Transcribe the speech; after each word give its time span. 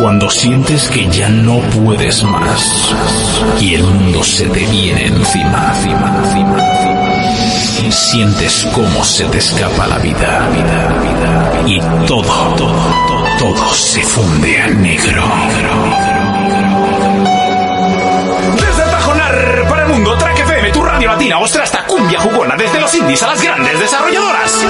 Cuando 0.00 0.30
sientes 0.30 0.88
que 0.88 1.06
ya 1.10 1.28
no 1.28 1.58
puedes 1.60 2.22
más 2.24 2.94
y 3.60 3.74
el 3.74 3.84
mundo 3.84 4.24
se 4.24 4.48
te 4.48 4.60
viene 4.60 5.06
encima, 5.08 5.74
encima, 5.74 6.16
encima, 6.24 6.56
encima. 6.58 7.90
Sientes 7.92 8.66
cómo 8.72 9.04
se 9.04 9.26
te 9.26 9.36
escapa 9.36 9.86
la 9.86 9.98
vida, 9.98 10.48
vida, 10.54 10.88
vida. 11.02 11.62
Y 11.66 11.80
todo, 12.06 12.22
todo, 12.56 12.94
todo, 13.08 13.24
todo 13.38 13.74
se 13.74 14.00
funde 14.02 14.62
a 14.62 14.68
negro. 14.68 15.22
Desde 18.54 18.82
el 18.82 18.90
Pajonar 18.90 19.66
para 19.68 19.82
el 19.82 19.88
mundo, 19.92 20.16
Track 20.16 20.38
FM, 20.38 20.70
tu 20.72 20.82
radio 20.82 21.08
latina, 21.08 21.38
ostra 21.40 21.64
hasta 21.64 21.84
cumbia 21.84 22.20
jugona, 22.20 22.56
desde 22.56 22.80
los 22.80 22.94
indies 22.94 23.22
a 23.22 23.26
las 23.26 23.42
grandes 23.42 23.78
desarrolladoras. 23.78 24.66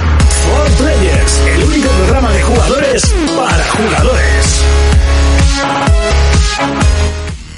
For 0.51 0.69
Players, 0.75 1.41
el 1.47 1.63
único 1.63 1.87
programa 1.89 2.31
de 2.33 2.41
jugadores 2.41 3.15
para 3.37 3.67
jugadores. 3.69 4.65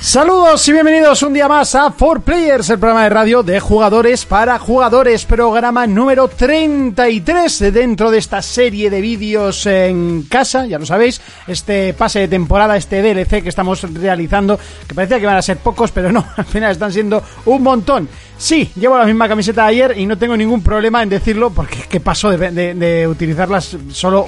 Saludos 0.03 0.67
y 0.67 0.73
bienvenidos 0.73 1.23
un 1.23 1.31
día 1.33 1.47
más 1.47 1.75
a 1.75 1.85
4Players, 1.87 2.69
el 2.71 2.77
programa 2.77 3.05
de 3.05 3.09
radio 3.09 3.41
de 3.41 3.61
jugadores 3.61 4.25
para 4.25 4.59
jugadores, 4.59 5.23
programa 5.23 5.87
número 5.87 6.27
33 6.27 7.71
dentro 7.73 8.11
de 8.11 8.17
esta 8.17 8.41
serie 8.41 8.89
de 8.89 8.99
vídeos 8.99 9.65
en 9.65 10.23
casa, 10.23 10.65
ya 10.65 10.77
lo 10.77 10.85
sabéis, 10.85 11.21
este 11.47 11.93
pase 11.93 12.19
de 12.19 12.27
temporada, 12.27 12.75
este 12.75 13.01
DLC 13.01 13.41
que 13.41 13.47
estamos 13.47 13.81
realizando, 13.93 14.59
que 14.85 14.93
parecía 14.93 15.19
que 15.19 15.23
iban 15.23 15.37
a 15.37 15.41
ser 15.41 15.55
pocos, 15.55 15.91
pero 15.91 16.11
no, 16.11 16.25
al 16.35 16.45
final 16.45 16.73
están 16.73 16.91
siendo 16.91 17.23
un 17.45 17.63
montón. 17.63 18.09
Sí, 18.37 18.69
llevo 18.75 18.97
la 18.97 19.05
misma 19.05 19.29
camiseta 19.29 19.61
de 19.63 19.69
ayer 19.69 19.97
y 19.97 20.05
no 20.05 20.17
tengo 20.17 20.35
ningún 20.35 20.61
problema 20.61 21.01
en 21.01 21.07
decirlo 21.07 21.51
porque 21.51 21.79
es 21.79 21.87
que 21.87 22.01
paso 22.01 22.29
de- 22.29 22.73
de 22.73 23.07
utilizarlas 23.07 23.77
solo 23.93 24.25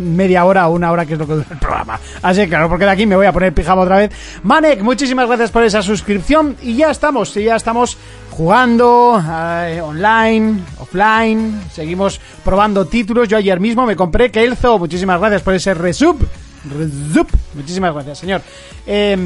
media 0.00 0.44
hora 0.44 0.68
o 0.68 0.72
una 0.72 0.90
hora 0.90 1.06
que 1.06 1.12
es 1.14 1.18
lo 1.18 1.26
que 1.26 1.34
dura 1.34 1.46
el 1.50 1.58
programa. 1.58 2.00
Así 2.22 2.40
que 2.40 2.48
claro, 2.48 2.68
porque 2.68 2.84
de 2.84 2.90
aquí 2.90 3.06
me 3.06 3.16
voy 3.16 3.26
a 3.26 3.32
poner 3.32 3.52
pijama 3.52 3.82
otra 3.82 3.98
vez. 3.98 4.10
Manek, 4.42 4.82
muchísimas 4.82 5.26
gracias 5.26 5.50
por 5.50 5.62
esa 5.62 5.82
suscripción 5.82 6.56
y 6.62 6.76
ya 6.76 6.90
estamos, 6.90 7.36
y 7.36 7.44
ya 7.44 7.56
estamos 7.56 7.96
jugando 8.30 9.22
eh, 9.22 9.80
online, 9.82 10.60
offline, 10.78 11.60
seguimos 11.72 12.20
probando 12.44 12.86
títulos. 12.86 13.28
Yo 13.28 13.36
ayer 13.36 13.60
mismo 13.60 13.86
me 13.86 13.96
compré 13.96 14.30
Kelzo, 14.30 14.78
muchísimas 14.78 15.20
gracias 15.20 15.42
por 15.42 15.54
ese 15.54 15.74
resub. 15.74 16.26
Resub, 16.64 17.28
muchísimas 17.54 17.94
gracias, 17.94 18.18
señor. 18.18 18.42
Eh, 18.86 19.16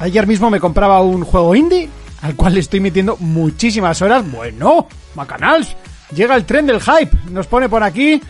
ayer 0.00 0.26
mismo 0.26 0.50
me 0.50 0.60
compraba 0.60 1.00
un 1.00 1.24
juego 1.24 1.54
indie 1.54 1.88
al 2.22 2.34
cual 2.34 2.54
le 2.54 2.60
estoy 2.60 2.80
metiendo 2.80 3.16
muchísimas 3.20 4.00
horas. 4.02 4.28
Bueno, 4.30 4.88
bacanals. 5.14 5.76
Llega 6.14 6.36
el 6.36 6.44
tren 6.44 6.66
del 6.66 6.80
hype. 6.80 7.16
Nos 7.30 7.46
pone 7.46 7.68
por 7.68 7.82
aquí. 7.82 8.20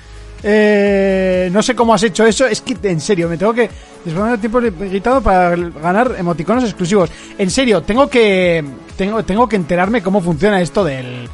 Eh, 0.42 1.48
no 1.52 1.62
sé 1.62 1.74
cómo 1.74 1.94
has 1.94 2.02
hecho 2.02 2.24
eso. 2.26 2.46
Es 2.46 2.60
que, 2.60 2.76
en 2.82 3.00
serio, 3.00 3.28
me 3.28 3.36
tengo 3.36 3.54
que 3.54 3.68
disponer 4.04 4.34
el 4.34 4.40
tiempo 4.40 4.60
limitado 4.60 5.20
para 5.20 5.56
ganar 5.56 6.14
emoticonos 6.18 6.64
exclusivos. 6.64 7.10
En 7.38 7.50
serio, 7.50 7.82
tengo 7.82 8.08
que 8.08 8.64
tengo, 8.96 9.24
tengo 9.24 9.48
que 9.48 9.56
enterarme 9.56 10.02
cómo 10.02 10.20
funciona 10.20 10.60
esto 10.60 10.84
del, 10.84 11.28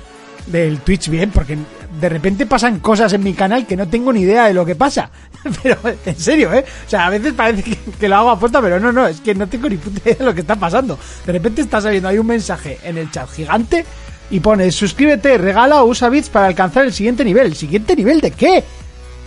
del 0.47 0.79
Twitch 0.81 1.09
bien, 1.09 1.31
porque 1.31 1.57
de 2.01 2.09
repente 2.09 2.47
pasan 2.47 2.81
cosas 2.81 3.13
en 3.13 3.23
mi 3.23 3.35
canal 3.35 3.67
que 3.67 3.77
no 3.77 3.89
tengo 3.89 4.13
ni 4.13 4.23
idea 4.23 4.47
de 4.47 4.55
lo 4.55 4.65
que 4.65 4.75
pasa. 4.75 5.11
Pero, 5.63 5.77
en 6.07 6.19
serio, 6.19 6.53
¿eh? 6.53 6.65
O 6.87 6.91
sea, 6.91 7.07
a 7.07 7.11
veces 7.11 7.33
parece 7.33 7.63
que, 7.63 7.77
que 7.77 8.09
lo 8.09 8.17
hago 8.17 8.31
a 8.31 8.39
puesta, 8.39 8.61
pero 8.61 8.79
no, 8.79 8.93
no, 8.93 9.07
es 9.07 9.21
que 9.21 9.35
no 9.35 9.49
tengo 9.49 9.69
ni 9.69 9.77
puta 9.77 10.01
idea 10.05 10.17
de 10.19 10.25
lo 10.25 10.35
que 10.35 10.43
está 10.43 10.57
pasando. 10.57 10.99
De 11.27 11.33
repente 11.33 11.63
está 11.63 11.81
saliendo 11.81 12.09
ahí 12.09 12.19
un 12.19 12.27
mensaje 12.27 12.79
en 12.85 12.97
el 12.97 13.11
chat 13.11 13.29
gigante 13.31 13.85
y 14.31 14.41
pone, 14.41 14.71
suscríbete, 14.71 15.37
regala 15.37 15.83
o 15.83 15.87
usa 15.87 16.09
bits 16.09 16.31
para 16.31 16.47
alcanzar 16.47 16.85
el 16.85 16.93
siguiente 16.93 17.25
nivel. 17.25 17.47
¿El 17.47 17.57
siguiente 17.57 17.95
nivel 17.95 18.21
de 18.21 18.31
qué? 18.31 18.65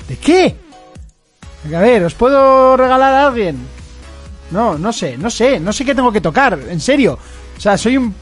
¿De 0.07 0.17
qué? 0.17 0.55
A 1.73 1.79
ver, 1.79 2.03
¿os 2.03 2.13
puedo 2.13 2.77
regalar 2.77 3.13
a 3.13 3.27
alguien? 3.27 3.57
No, 4.51 4.77
no 4.77 4.93
sé, 4.93 5.17
no 5.17 5.29
sé, 5.29 5.59
no 5.59 5.73
sé 5.73 5.83
qué 5.83 5.95
tengo 5.95 6.11
que 6.11 6.21
tocar, 6.21 6.59
en 6.69 6.79
serio. 6.79 7.17
O 7.57 7.59
sea, 7.59 7.77
soy 7.77 7.97
un, 7.97 8.13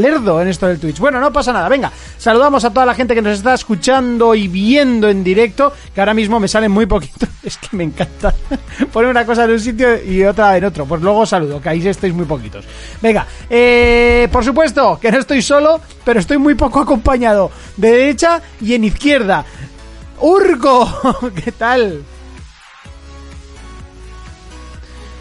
lerdo 0.00 0.42
en 0.42 0.48
esto 0.48 0.66
del 0.66 0.78
Twitch. 0.78 0.98
Bueno, 0.98 1.18
no 1.18 1.32
pasa 1.32 1.52
nada, 1.52 1.68
venga. 1.70 1.90
Saludamos 2.18 2.64
a 2.66 2.70
toda 2.70 2.84
la 2.84 2.94
gente 2.94 3.14
que 3.14 3.22
nos 3.22 3.38
está 3.38 3.54
escuchando 3.54 4.34
y 4.34 4.48
viendo 4.48 5.08
en 5.08 5.24
directo, 5.24 5.72
que 5.94 6.00
ahora 6.00 6.12
mismo 6.12 6.38
me 6.38 6.48
salen 6.48 6.70
muy 6.70 6.86
poquitos. 6.86 7.28
Es 7.44 7.58
que 7.58 7.76
me 7.76 7.84
encanta 7.84 8.34
poner 8.92 9.10
una 9.10 9.26
cosa 9.26 9.44
en 9.44 9.50
un 9.50 9.60
sitio 9.60 10.02
y 10.02 10.24
otra 10.24 10.56
en 10.56 10.64
otro. 10.64 10.86
Pues 10.86 11.02
luego 11.02 11.26
saludo, 11.26 11.60
que 11.60 11.68
ahí 11.68 11.86
estáis 11.86 12.14
muy 12.14 12.24
poquitos. 12.24 12.64
Venga, 13.02 13.26
eh, 13.50 14.28
por 14.32 14.42
supuesto 14.44 14.98
que 15.00 15.12
no 15.12 15.18
estoy 15.18 15.42
solo, 15.42 15.80
pero 16.04 16.20
estoy 16.20 16.38
muy 16.38 16.54
poco 16.54 16.80
acompañado. 16.80 17.50
De 17.76 17.90
derecha 17.90 18.40
y 18.60 18.74
en 18.74 18.84
izquierda. 18.84 19.44
Urco, 20.20 21.30
¿qué 21.44 21.52
tal? 21.52 22.04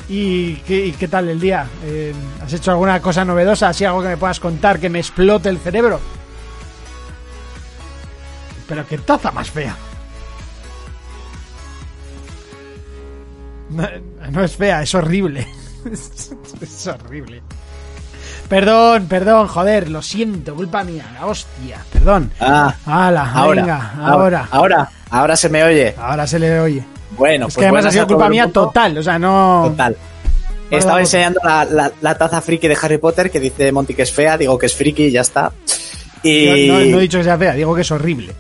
¿Y 0.10 0.56
qué, 0.58 1.08
tal 1.08 1.30
el 1.30 1.40
día? 1.40 1.68
Eh, 1.84 2.14
¿Has 2.44 2.54
hecho 2.54 2.72
alguna 2.72 3.02
cosa 3.02 3.24
novedosa? 3.26 3.70
¿Así 3.70 3.86
algo 3.86 4.02
que 4.02 4.10
me 4.10 4.18
puedas 4.18 4.40
contar 4.40 4.80
que 4.80 4.90
me 4.90 5.00
explote 5.00 5.50
el 5.50 5.58
cerebro? 5.58 6.00
Pero 8.68 8.86
qué 8.86 8.98
taza 8.98 9.32
más 9.32 9.50
fea. 9.50 9.76
No, 13.70 13.88
no 14.30 14.44
es 14.44 14.56
fea, 14.56 14.84
es 14.84 14.94
horrible. 14.94 15.48
es 15.92 16.88
horrible. 16.88 17.42
Perdón, 18.54 19.08
perdón, 19.08 19.48
joder, 19.48 19.90
lo 19.90 20.04
siento, 20.04 20.54
culpa 20.54 20.84
mía, 20.84 21.04
la 21.20 21.26
hostia, 21.26 21.80
perdón. 21.92 22.30
Ah, 22.40 22.76
Hala, 22.86 23.32
ahora, 23.34 23.62
venga, 23.64 23.94
ahora. 24.00 24.48
Ahora, 24.52 24.90
ahora 25.10 25.36
se 25.36 25.50
me 25.50 25.64
oye. 25.64 25.96
Ahora 25.98 26.28
se 26.28 26.38
le 26.38 26.60
oye. 26.60 26.84
Bueno, 27.18 27.48
es 27.48 27.56
pues 27.56 27.62
que 27.64 27.66
además 27.66 27.86
ha 27.88 27.92
sido 27.92 28.06
culpa 28.06 28.30
mía 28.30 28.48
total, 28.54 28.96
o 28.96 29.02
sea, 29.02 29.18
no... 29.18 29.66
Total. 29.72 29.98
Estaba 30.70 31.00
enseñando 31.00 31.40
la, 31.44 31.66
la- 31.66 31.92
la 32.00 32.16
taza 32.16 32.42
friki 32.42 32.68
de 32.68 32.78
Harry 32.80 33.00
Potter 33.00 33.32
que 33.32 33.40
dice 33.40 33.72
Monty 33.72 33.96
que 33.96 34.04
es 34.04 34.12
fea, 34.12 34.38
digo 34.38 34.56
que 34.60 34.68
es 34.68 34.76
friki 34.76 35.06
y 35.06 35.12
ya 35.12 35.22
está. 35.22 35.52
Y, 36.22 36.68
No, 36.68 36.74
no- 36.80 36.86
no 36.86 36.98
he 37.00 37.02
dicho 37.02 37.18
que 37.18 37.24
sea 37.24 37.38
fea, 37.40 37.54
digo 37.54 37.74
que 37.74 37.82
es 37.82 37.90
horrible. 37.90 38.34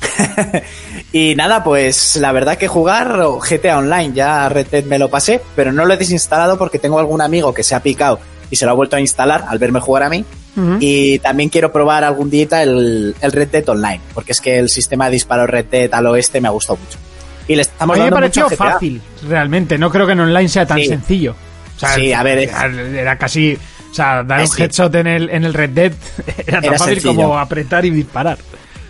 y 1.12 1.36
nada, 1.36 1.62
pues 1.62 2.16
la 2.16 2.32
verdad 2.32 2.56
que 2.58 2.66
jugar 2.66 3.18
GTA 3.48 3.78
Online, 3.78 4.12
ya 4.14 4.48
Red 4.48 4.66
Dead 4.66 4.84
me 4.84 4.98
lo 4.98 5.08
pasé, 5.10 5.40
pero 5.54 5.70
no 5.72 5.84
lo 5.84 5.94
he 5.94 5.96
desinstalado 5.96 6.58
porque 6.58 6.80
tengo 6.80 6.98
algún 6.98 7.20
amigo 7.20 7.54
que 7.54 7.62
se 7.62 7.76
ha 7.76 7.80
picado 7.80 8.18
y 8.50 8.56
se 8.56 8.64
lo 8.66 8.72
ha 8.72 8.74
vuelto 8.74 8.96
a 8.96 9.00
instalar 9.00 9.44
al 9.48 9.58
verme 9.58 9.80
jugar 9.80 10.02
a 10.04 10.08
mí. 10.10 10.24
Y 10.80 11.18
también 11.20 11.48
quiero 11.48 11.72
probar 11.72 12.04
algún 12.04 12.28
día 12.28 12.62
el, 12.62 13.14
el 13.20 13.32
Red 13.32 13.48
Dead 13.48 13.66
Online, 13.68 14.00
porque 14.12 14.32
es 14.32 14.40
que 14.42 14.58
el 14.58 14.68
sistema 14.68 15.06
de 15.06 15.12
disparo 15.12 15.46
Red 15.46 15.66
Dead 15.66 15.88
al 15.94 16.06
oeste 16.08 16.38
me 16.40 16.48
ha 16.48 16.50
gustado 16.50 16.78
mucho. 16.84 16.98
Y 17.48 17.54
le 17.54 17.62
A 17.62 17.62
estamos 17.62 17.96
mí 17.96 18.04
me 18.04 18.10
pareció 18.12 18.46
a 18.46 18.50
fácil, 18.50 19.00
realmente. 19.26 19.78
No 19.78 19.90
creo 19.90 20.06
que 20.06 20.12
en 20.12 20.20
online 20.20 20.48
sea 20.48 20.66
tan 20.66 20.78
Sí. 20.78 20.86
sencillo. 20.86 21.34
O 21.76 21.80
sea, 21.80 21.94
Sí, 21.94 22.12
a 22.12 22.22
ver, 22.22 22.38
era, 22.40 22.66
era 22.66 23.16
casi. 23.16 23.56
O 23.90 23.94
sea, 23.94 24.22
dar 24.22 24.40
un 24.42 24.48
headshot 24.58 24.94
en 24.96 25.06
el, 25.06 25.30
en 25.30 25.44
el 25.44 25.54
Red 25.54 25.70
Dead 25.70 25.92
era 26.46 26.60
tan 26.60 26.64
Era 26.70 26.78
fácil 26.78 26.94
sencillo. 27.00 27.14
como 27.14 27.38
apretar 27.38 27.84
y 27.86 27.90
disparar. 27.90 28.36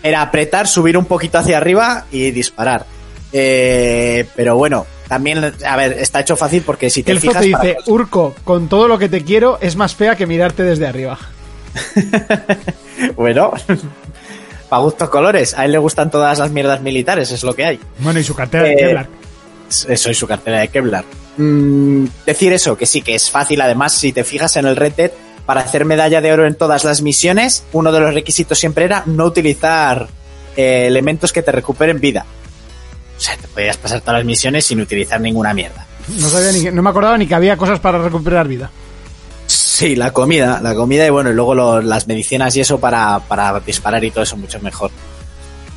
Era 0.03 0.21
apretar, 0.23 0.67
subir 0.67 0.97
un 0.97 1.05
poquito 1.05 1.37
hacia 1.37 1.57
arriba 1.57 2.05
y 2.11 2.31
disparar. 2.31 2.85
Eh, 3.31 4.25
pero 4.35 4.57
bueno, 4.57 4.85
también, 5.11 5.43
a 5.65 5.75
ver, 5.75 5.91
está 5.99 6.21
hecho 6.21 6.37
fácil 6.37 6.63
porque 6.65 6.89
si 6.89 7.03
te 7.03 7.11
El 7.11 7.19
fijas... 7.19 7.43
te 7.43 7.51
para- 7.51 7.63
dice: 7.65 7.77
Urco, 7.87 8.33
con 8.45 8.69
todo 8.69 8.87
lo 8.87 8.97
que 8.97 9.09
te 9.09 9.25
quiero, 9.25 9.57
es 9.59 9.75
más 9.75 9.93
fea 9.93 10.15
que 10.15 10.25
mirarte 10.25 10.63
desde 10.63 10.87
arriba. 10.87 11.19
Bueno, 13.15 13.51
para 14.69 14.81
gustos 14.83 15.09
colores. 15.09 15.53
A 15.57 15.65
él 15.65 15.71
le 15.73 15.77
gustan 15.79 16.11
todas 16.11 16.39
las 16.39 16.51
mierdas 16.51 16.81
militares, 16.81 17.31
es 17.31 17.43
lo 17.43 17.53
que 17.55 17.65
hay. 17.65 17.79
Bueno, 17.99 18.19
y 18.19 18.23
su 18.23 18.35
cartera 18.35 18.63
de 18.63 18.73
Eh, 18.73 18.77
Kevlar. 18.77 19.07
soy 19.69 20.13
su 20.15 20.27
cartera 20.27 20.59
de 20.59 20.67
Kevlar. 20.69 21.03
Mm, 21.37 22.05
decir 22.25 22.53
eso, 22.53 22.77
que 22.77 22.85
sí, 22.85 23.01
que 23.01 23.15
es 23.15 23.29
fácil. 23.29 23.59
Además, 23.61 23.93
si 23.93 24.13
te 24.13 24.23
fijas 24.23 24.55
en 24.55 24.65
el 24.65 24.75
Red 24.75 24.93
Dead, 24.93 25.11
para 25.45 25.61
hacer 25.61 25.85
medalla 25.85 26.21
de 26.21 26.31
oro 26.31 26.45
en 26.45 26.55
todas 26.55 26.83
las 26.83 27.01
misiones, 27.01 27.63
uno 27.73 27.91
de 27.91 27.99
los 27.99 28.13
requisitos 28.13 28.59
siempre 28.59 28.85
era 28.85 29.03
no 29.07 29.25
utilizar 29.25 30.07
eh, 30.55 30.85
elementos 30.87 31.33
que 31.33 31.41
te 31.41 31.51
recuperen 31.51 31.99
vida. 31.99 32.25
O 33.21 33.23
sea, 33.23 33.37
te 33.37 33.47
podías 33.47 33.77
pasar 33.77 34.01
todas 34.01 34.15
las 34.15 34.25
misiones 34.25 34.65
sin 34.65 34.81
utilizar 34.81 35.21
ninguna 35.21 35.53
mierda. 35.53 35.85
No, 36.17 36.27
sabía 36.27 36.51
ni 36.51 36.63
no 36.71 36.81
me 36.81 36.89
acordaba 36.89 37.15
ni 37.19 37.27
que 37.27 37.35
había 37.35 37.55
cosas 37.55 37.79
para 37.79 37.99
recuperar 37.99 38.47
vida. 38.47 38.71
Sí, 39.45 39.95
la 39.95 40.11
comida, 40.11 40.59
la 40.59 40.73
comida 40.73 41.05
y 41.05 41.11
bueno, 41.11 41.29
y 41.29 41.33
luego 41.35 41.53
lo- 41.53 41.81
las 41.83 42.07
medicinas 42.07 42.55
y 42.55 42.61
eso 42.61 42.79
para, 42.79 43.19
para 43.19 43.59
disparar 43.59 44.03
y 44.03 44.09
todo 44.09 44.23
eso 44.23 44.37
mucho 44.37 44.59
mejor. 44.59 44.89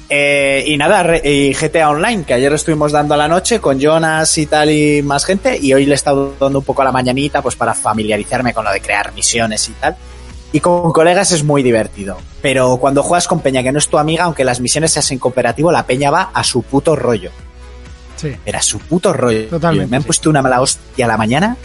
Eh, 0.09 0.65
y 0.67 0.77
nada, 0.79 1.03
re- 1.03 1.21
y 1.23 1.53
GTA 1.53 1.91
Online, 1.91 2.25
que 2.25 2.33
ayer 2.33 2.49
lo 2.51 2.57
estuvimos 2.57 2.93
dando 2.93 3.13
a 3.13 3.17
la 3.19 3.29
noche 3.29 3.61
con 3.61 3.79
Jonas 3.79 4.39
y 4.39 4.47
tal 4.47 4.71
y 4.71 5.03
más 5.03 5.27
gente, 5.27 5.59
y 5.61 5.75
hoy 5.75 5.85
le 5.85 5.93
he 5.93 5.95
estado 5.97 6.35
dando 6.41 6.61
un 6.61 6.65
poco 6.65 6.81
a 6.81 6.87
la 6.87 6.93
mañanita 6.93 7.43
pues 7.43 7.57
para 7.57 7.75
familiarizarme 7.75 8.55
con 8.55 8.65
lo 8.65 8.73
de 8.73 8.81
crear 8.81 9.13
misiones 9.13 9.69
y 9.69 9.73
tal. 9.73 9.97
Y 10.55 10.61
con 10.61 10.93
colegas 10.93 11.33
es 11.33 11.43
muy 11.43 11.65
divertido. 11.65 12.17
Pero 12.41 12.77
cuando 12.77 13.03
juegas 13.03 13.27
con 13.27 13.41
Peña 13.41 13.61
que 13.65 13.73
no 13.73 13.79
es 13.81 13.89
tu 13.89 13.99
amiga, 13.99 14.23
aunque 14.23 14.45
las 14.45 14.61
misiones 14.61 14.93
sean 14.93 15.05
en 15.11 15.19
cooperativo, 15.19 15.73
la 15.73 15.85
Peña 15.85 16.13
va 16.13 16.31
a 16.33 16.45
su 16.45 16.63
puto 16.63 16.95
rollo. 16.95 17.33
Sí. 18.15 18.33
Era 18.47 18.63
su 18.63 18.79
puto 18.79 19.13
rollo. 19.13 19.49
Totalmente, 19.49 19.91
Me 19.91 19.97
han 19.97 20.05
puesto 20.05 20.31
una 20.31 20.43
mala 20.43 20.61
hostia 20.61 21.07
a 21.07 21.09
la 21.09 21.17
mañana. 21.17 21.57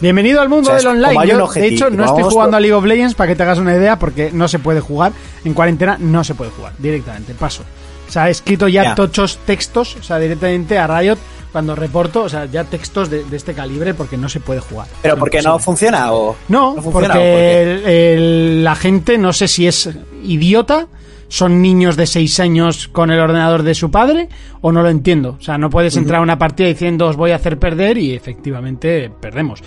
Bienvenido 0.00 0.40
al 0.40 0.48
mundo 0.48 0.70
O 0.70 0.72
sea, 0.72 0.78
es 0.78 0.82
del 0.84 1.04
online. 1.04 1.26
Yo, 1.28 1.46
de 1.46 1.66
hecho, 1.66 1.90
no 1.90 2.06
estoy 2.06 2.22
jugando 2.22 2.52
por- 2.52 2.56
a 2.56 2.60
League 2.60 2.72
of 2.74 2.84
Legends 2.86 3.14
para 3.14 3.28
que 3.28 3.36
te 3.36 3.42
hagas 3.42 3.58
una 3.58 3.74
idea, 3.76 3.98
porque 3.98 4.30
no 4.32 4.48
se 4.48 4.58
puede 4.58 4.80
jugar. 4.80 5.12
En 5.44 5.52
cuarentena 5.52 5.98
no 6.00 6.24
se 6.24 6.34
puede 6.34 6.50
jugar 6.50 6.72
directamente. 6.78 7.34
Paso. 7.34 7.64
O 8.08 8.10
sea, 8.10 8.28
he 8.28 8.30
escrito 8.30 8.66
ya, 8.66 8.82
Ya. 8.82 8.94
tochos 8.94 9.38
textos, 9.44 9.94
o 9.96 10.02
sea, 10.02 10.18
directamente 10.18 10.78
a 10.78 10.86
Riot 10.86 11.18
cuando 11.52 11.74
reporto, 11.74 12.22
o 12.22 12.28
sea, 12.28 12.44
ya 12.46 12.64
textos 12.64 13.08
de, 13.10 13.24
de 13.24 13.36
este 13.36 13.54
calibre 13.54 13.94
porque 13.94 14.16
no 14.16 14.28
se 14.28 14.40
puede 14.40 14.60
jugar. 14.60 14.86
¿Pero 15.02 15.16
porque 15.16 15.40
no 15.42 15.58
funciona 15.58 16.12
o...? 16.12 16.36
No, 16.48 16.74
funciona, 16.82 16.92
porque 16.92 17.06
¿o 17.08 17.12
por 17.12 17.22
qué? 17.22 17.62
el- 17.62 17.86
el- 17.86 18.64
la 18.64 18.74
gente 18.74 19.16
no 19.18 19.32
sé 19.32 19.48
si 19.48 19.66
es 19.66 19.88
idiota, 20.22 20.86
son 21.28 21.60
niños 21.60 21.96
de 21.96 22.06
6 22.06 22.40
años 22.40 22.88
con 22.88 23.10
el 23.10 23.20
ordenador 23.20 23.62
de 23.62 23.74
su 23.74 23.90
padre 23.90 24.28
o 24.60 24.72
no 24.72 24.82
lo 24.82 24.88
entiendo. 24.88 25.36
O 25.38 25.42
sea, 25.42 25.58
no 25.58 25.68
puedes 25.70 25.96
entrar 25.96 26.20
a 26.20 26.22
una 26.22 26.38
partida 26.38 26.68
diciendo 26.68 27.06
os 27.06 27.16
voy 27.16 27.32
a 27.32 27.36
hacer 27.36 27.58
perder 27.58 27.98
y 27.98 28.14
efectivamente 28.14 29.10
perdemos. 29.20 29.60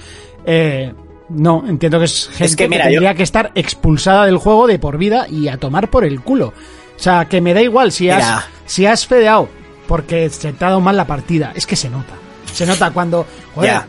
Eh, 0.45 0.91
no, 1.29 1.63
entiendo 1.67 1.99
que 1.99 2.05
es 2.05 2.29
gente 2.33 2.55
que, 2.55 2.67
mira, 2.67 2.85
tendría 2.85 3.11
yo- 3.11 3.17
que 3.17 3.23
estar 3.23 3.51
expulsada 3.55 4.25
del 4.25 4.37
juego 4.37 4.65
de 4.67 4.79
por 4.79 4.97
vida 4.97 5.27
y 5.29 5.47
a 5.49 5.57
tomar 5.57 5.89
por 5.89 6.03
el 6.03 6.21
culo. 6.21 6.47
O 6.47 6.99
sea, 7.03 7.25
que 7.25 7.41
me 7.41 7.53
da 7.53 7.61
igual 7.61 7.91
si 7.91 8.09
has, 8.09 8.23
Mira. 8.23 8.47
si 8.65 8.85
has 8.85 9.05
fedeado 9.07 9.47
porque 9.91 10.29
se 10.29 10.53
te 10.53 10.63
ha 10.63 10.69
dado 10.69 10.79
mal 10.79 10.95
la 10.95 11.03
partida. 11.05 11.51
Es 11.53 11.65
que 11.65 11.75
se 11.75 11.89
nota. 11.89 12.13
Se 12.53 12.65
nota 12.65 12.91
cuando... 12.91 13.27
Joder, 13.53 13.81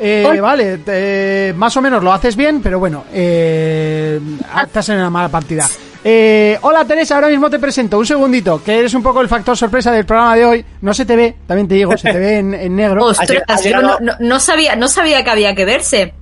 eh, 0.00 0.40
vale, 0.42 0.80
eh, 0.84 1.52
más 1.56 1.76
o 1.76 1.80
menos 1.80 2.02
lo 2.02 2.12
haces 2.12 2.34
bien, 2.34 2.60
pero 2.60 2.80
bueno, 2.80 3.04
eh, 3.12 4.18
estás 4.64 4.88
en 4.88 4.96
una 4.96 5.10
mala 5.10 5.28
partida. 5.28 5.64
Eh, 6.02 6.58
hola 6.62 6.84
Teresa, 6.84 7.14
ahora 7.14 7.28
mismo 7.28 7.48
te 7.48 7.60
presento, 7.60 7.98
un 7.98 8.06
segundito, 8.06 8.60
que 8.64 8.80
eres 8.80 8.94
un 8.94 9.02
poco 9.04 9.20
el 9.20 9.28
factor 9.28 9.56
sorpresa 9.56 9.92
del 9.92 10.04
programa 10.04 10.34
de 10.34 10.44
hoy. 10.44 10.64
No 10.80 10.92
se 10.92 11.06
te 11.06 11.14
ve, 11.14 11.36
también 11.46 11.68
te 11.68 11.76
digo, 11.76 11.96
se 11.96 12.10
te 12.10 12.18
ve 12.18 12.38
en, 12.38 12.54
en 12.54 12.74
negro. 12.74 13.04
Ostras, 13.04 13.62
yo 13.62 13.80
no, 13.80 13.96
no- 14.00 14.16
no 14.18 14.40
sabía, 14.40 14.74
no 14.74 14.88
sabía 14.88 15.22
que 15.22 15.30
había 15.30 15.54
que 15.54 15.64
verse. 15.64 16.14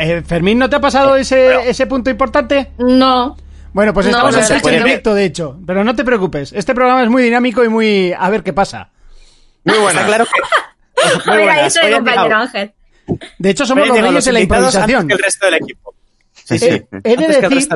Eh, 0.00 0.22
Fermín, 0.26 0.58
¿no 0.58 0.70
te 0.70 0.76
ha 0.76 0.80
pasado 0.80 1.16
ese, 1.16 1.68
ese 1.68 1.86
punto 1.86 2.08
importante? 2.08 2.70
No. 2.78 3.36
Bueno, 3.74 3.92
pues 3.92 4.06
No, 4.06 4.12
estamos 4.12 4.34
no 4.50 4.56
en 4.56 4.62
ver. 4.72 4.84
directo, 4.84 5.14
de 5.14 5.24
hecho, 5.26 5.58
pero 5.66 5.84
no 5.84 5.94
te 5.94 6.04
preocupes, 6.04 6.52
este 6.52 6.74
programa 6.74 7.02
es 7.02 7.10
muy 7.10 7.22
dinámico 7.24 7.62
y 7.64 7.68
muy... 7.68 8.14
a 8.16 8.30
ver 8.30 8.42
qué 8.42 8.52
pasa. 8.52 8.90
Muy 9.64 9.74
Está 9.74 9.82
buena. 9.84 10.06
claro 10.06 10.24
que... 10.24 10.40
A 11.30 11.34
Muy 11.34 11.42
Hoy 11.42 11.48
han 11.92 11.92
compañero 12.04 12.36
Ángel. 12.36 12.72
De 13.38 13.50
hecho, 13.50 13.66
somos 13.66 13.86
los 13.88 14.00
reyes 14.00 14.24
de 14.24 14.32
la 14.32 14.40
improvisación. 14.40 15.00
antes 15.02 15.06
que 15.08 15.20
el 15.20 15.24
resto 15.24 15.46
del 15.46 15.54
equipo. 15.56 15.94
Sí, 16.32 16.58
sí. 16.58 16.66
Eh, 16.66 16.86
he, 17.04 17.16
de 17.16 17.24
el 17.24 17.40
decir, 17.40 17.68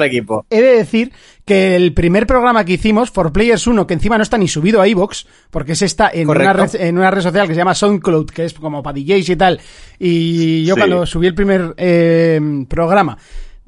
he 0.50 0.60
de 0.60 0.72
decir 0.76 1.12
que 1.46 1.74
el 1.74 1.94
primer 1.94 2.26
programa 2.26 2.64
que 2.64 2.74
hicimos, 2.74 3.10
For 3.10 3.32
Players 3.32 3.66
1, 3.66 3.86
que 3.86 3.94
encima 3.94 4.16
no 4.18 4.22
está 4.22 4.36
ni 4.38 4.46
subido 4.46 4.80
a 4.82 4.86
iVoox, 4.88 5.24
porque 5.50 5.74
se 5.74 5.86
está 5.86 6.10
en 6.12 6.28
una, 6.28 6.52
red, 6.52 6.74
en 6.76 6.98
una 6.98 7.10
red 7.10 7.22
social 7.22 7.46
que 7.48 7.54
se 7.54 7.58
llama 7.58 7.74
SoundCloud, 7.74 8.30
que 8.30 8.44
es 8.44 8.54
como 8.54 8.82
para 8.82 8.98
DJs 8.98 9.28
y 9.30 9.36
tal. 9.36 9.60
Y 9.98 10.64
yo 10.64 10.74
Sí. 10.74 10.80
cuando 10.80 11.06
subí 11.06 11.26
el 11.26 11.34
primer 11.34 11.74
eh, 11.78 12.40
programa, 12.68 13.16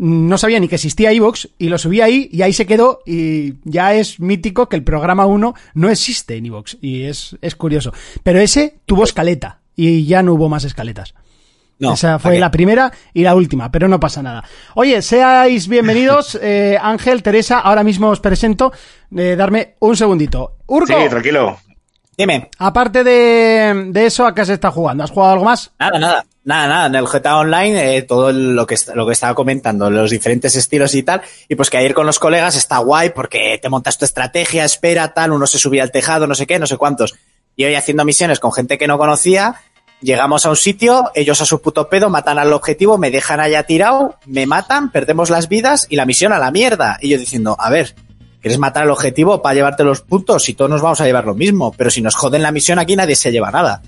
no 0.02 0.38
sabía 0.38 0.58
ni 0.58 0.66
que 0.66 0.76
existía 0.76 1.12
iVoox, 1.12 1.48
y 1.58 1.68
lo 1.68 1.76
subí 1.76 2.00
ahí, 2.00 2.30
y 2.32 2.40
ahí 2.40 2.54
se 2.54 2.64
quedó, 2.64 3.02
y 3.04 3.54
ya 3.64 3.92
es 3.92 4.18
mítico 4.18 4.66
que 4.66 4.76
el 4.76 4.82
programa 4.82 5.26
1 5.26 5.54
no 5.74 5.90
existe 5.90 6.36
en 6.36 6.46
iVoox, 6.46 6.76
y 6.80 7.02
es, 7.02 7.36
es 7.42 7.54
curioso. 7.54 7.92
Pero 8.22 8.40
ese 8.40 8.78
tuvo 8.86 9.04
escaleta, 9.04 9.60
y 9.76 10.06
ya 10.06 10.22
no 10.22 10.32
hubo 10.32 10.48
más 10.48 10.64
escaletas. 10.64 11.12
No, 11.78 11.92
Esa 11.92 12.18
fue 12.18 12.38
la 12.38 12.50
primera 12.50 12.90
y 13.12 13.22
la 13.24 13.34
última, 13.34 13.70
pero 13.70 13.88
no 13.88 14.00
pasa 14.00 14.22
nada. 14.22 14.42
Oye, 14.74 15.02
seáis 15.02 15.68
bienvenidos, 15.68 16.34
eh, 16.42 16.78
Ángel, 16.80 17.22
Teresa, 17.22 17.58
ahora 17.60 17.82
mismo 17.84 18.08
os 18.08 18.20
presento, 18.20 18.72
eh, 19.14 19.36
darme 19.36 19.74
un 19.80 19.96
segundito. 19.96 20.56
Urco, 20.66 20.86
Sí, 20.98 21.08
tranquilo. 21.10 21.58
Dime. 22.16 22.48
aparte 22.58 23.04
de, 23.04 23.84
de 23.92 24.06
eso, 24.06 24.26
¿a 24.26 24.34
qué 24.34 24.44
se 24.46 24.54
está 24.54 24.70
jugando? 24.70 25.04
¿Has 25.04 25.10
jugado 25.10 25.32
algo 25.32 25.44
más? 25.46 25.72
Nada, 25.78 25.98
nada, 25.98 26.24
nada, 26.50 26.68
nada. 26.68 26.86
En 26.86 26.94
el 26.96 27.06
GTA 27.06 27.38
Online, 27.38 27.96
eh, 27.96 28.02
todo 28.02 28.32
lo 28.32 28.66
que, 28.66 28.74
estaba 28.74 29.34
comentando, 29.34 29.88
los 29.88 30.10
diferentes 30.10 30.54
estilos 30.56 30.94
y 30.94 31.02
tal. 31.02 31.22
Y 31.48 31.54
pues 31.54 31.70
que 31.70 31.78
ayer 31.78 31.94
con 31.94 32.06
los 32.06 32.18
colegas 32.18 32.56
está 32.56 32.78
guay 32.78 33.10
porque 33.10 33.58
te 33.62 33.68
montas 33.68 33.96
tu 33.96 34.04
estrategia, 34.04 34.64
espera, 34.64 35.14
tal, 35.14 35.32
uno 35.32 35.46
se 35.46 35.58
subía 35.58 35.82
al 35.82 35.90
tejado, 35.90 36.26
no 36.26 36.34
sé 36.34 36.46
qué, 36.46 36.58
no 36.58 36.66
sé 36.66 36.76
cuántos. 36.76 37.14
Y 37.56 37.64
hoy 37.64 37.74
haciendo 37.74 38.04
misiones 38.04 38.40
con 38.40 38.52
gente 38.52 38.78
que 38.78 38.86
no 38.86 38.98
conocía, 38.98 39.56
llegamos 40.00 40.44
a 40.44 40.50
un 40.50 40.56
sitio, 40.56 41.10
ellos 41.14 41.40
a 41.40 41.46
su 41.46 41.62
puto 41.62 41.88
pedo 41.88 42.10
matan 42.10 42.38
al 42.38 42.52
objetivo, 42.52 42.98
me 42.98 43.10
dejan 43.10 43.40
allá 43.40 43.62
tirado, 43.62 44.16
me 44.26 44.46
matan, 44.46 44.90
perdemos 44.90 45.30
las 45.30 45.48
vidas 45.48 45.86
y 45.88 45.96
la 45.96 46.06
misión 46.06 46.32
a 46.32 46.38
la 46.38 46.50
mierda. 46.50 46.98
Y 47.00 47.10
yo 47.10 47.18
diciendo, 47.18 47.56
a 47.58 47.70
ver, 47.70 47.94
¿quieres 48.40 48.58
matar 48.58 48.82
al 48.82 48.90
objetivo 48.90 49.40
para 49.40 49.54
llevarte 49.54 49.84
los 49.84 50.00
puntos? 50.00 50.48
Y 50.48 50.54
todos 50.54 50.70
nos 50.70 50.82
vamos 50.82 51.00
a 51.00 51.06
llevar 51.06 51.26
lo 51.26 51.34
mismo. 51.34 51.72
Pero 51.76 51.90
si 51.90 52.02
nos 52.02 52.16
joden 52.16 52.42
la 52.42 52.50
misión 52.50 52.78
aquí 52.78 52.96
nadie 52.96 53.14
se 53.14 53.30
lleva 53.30 53.50
nada. 53.50 53.82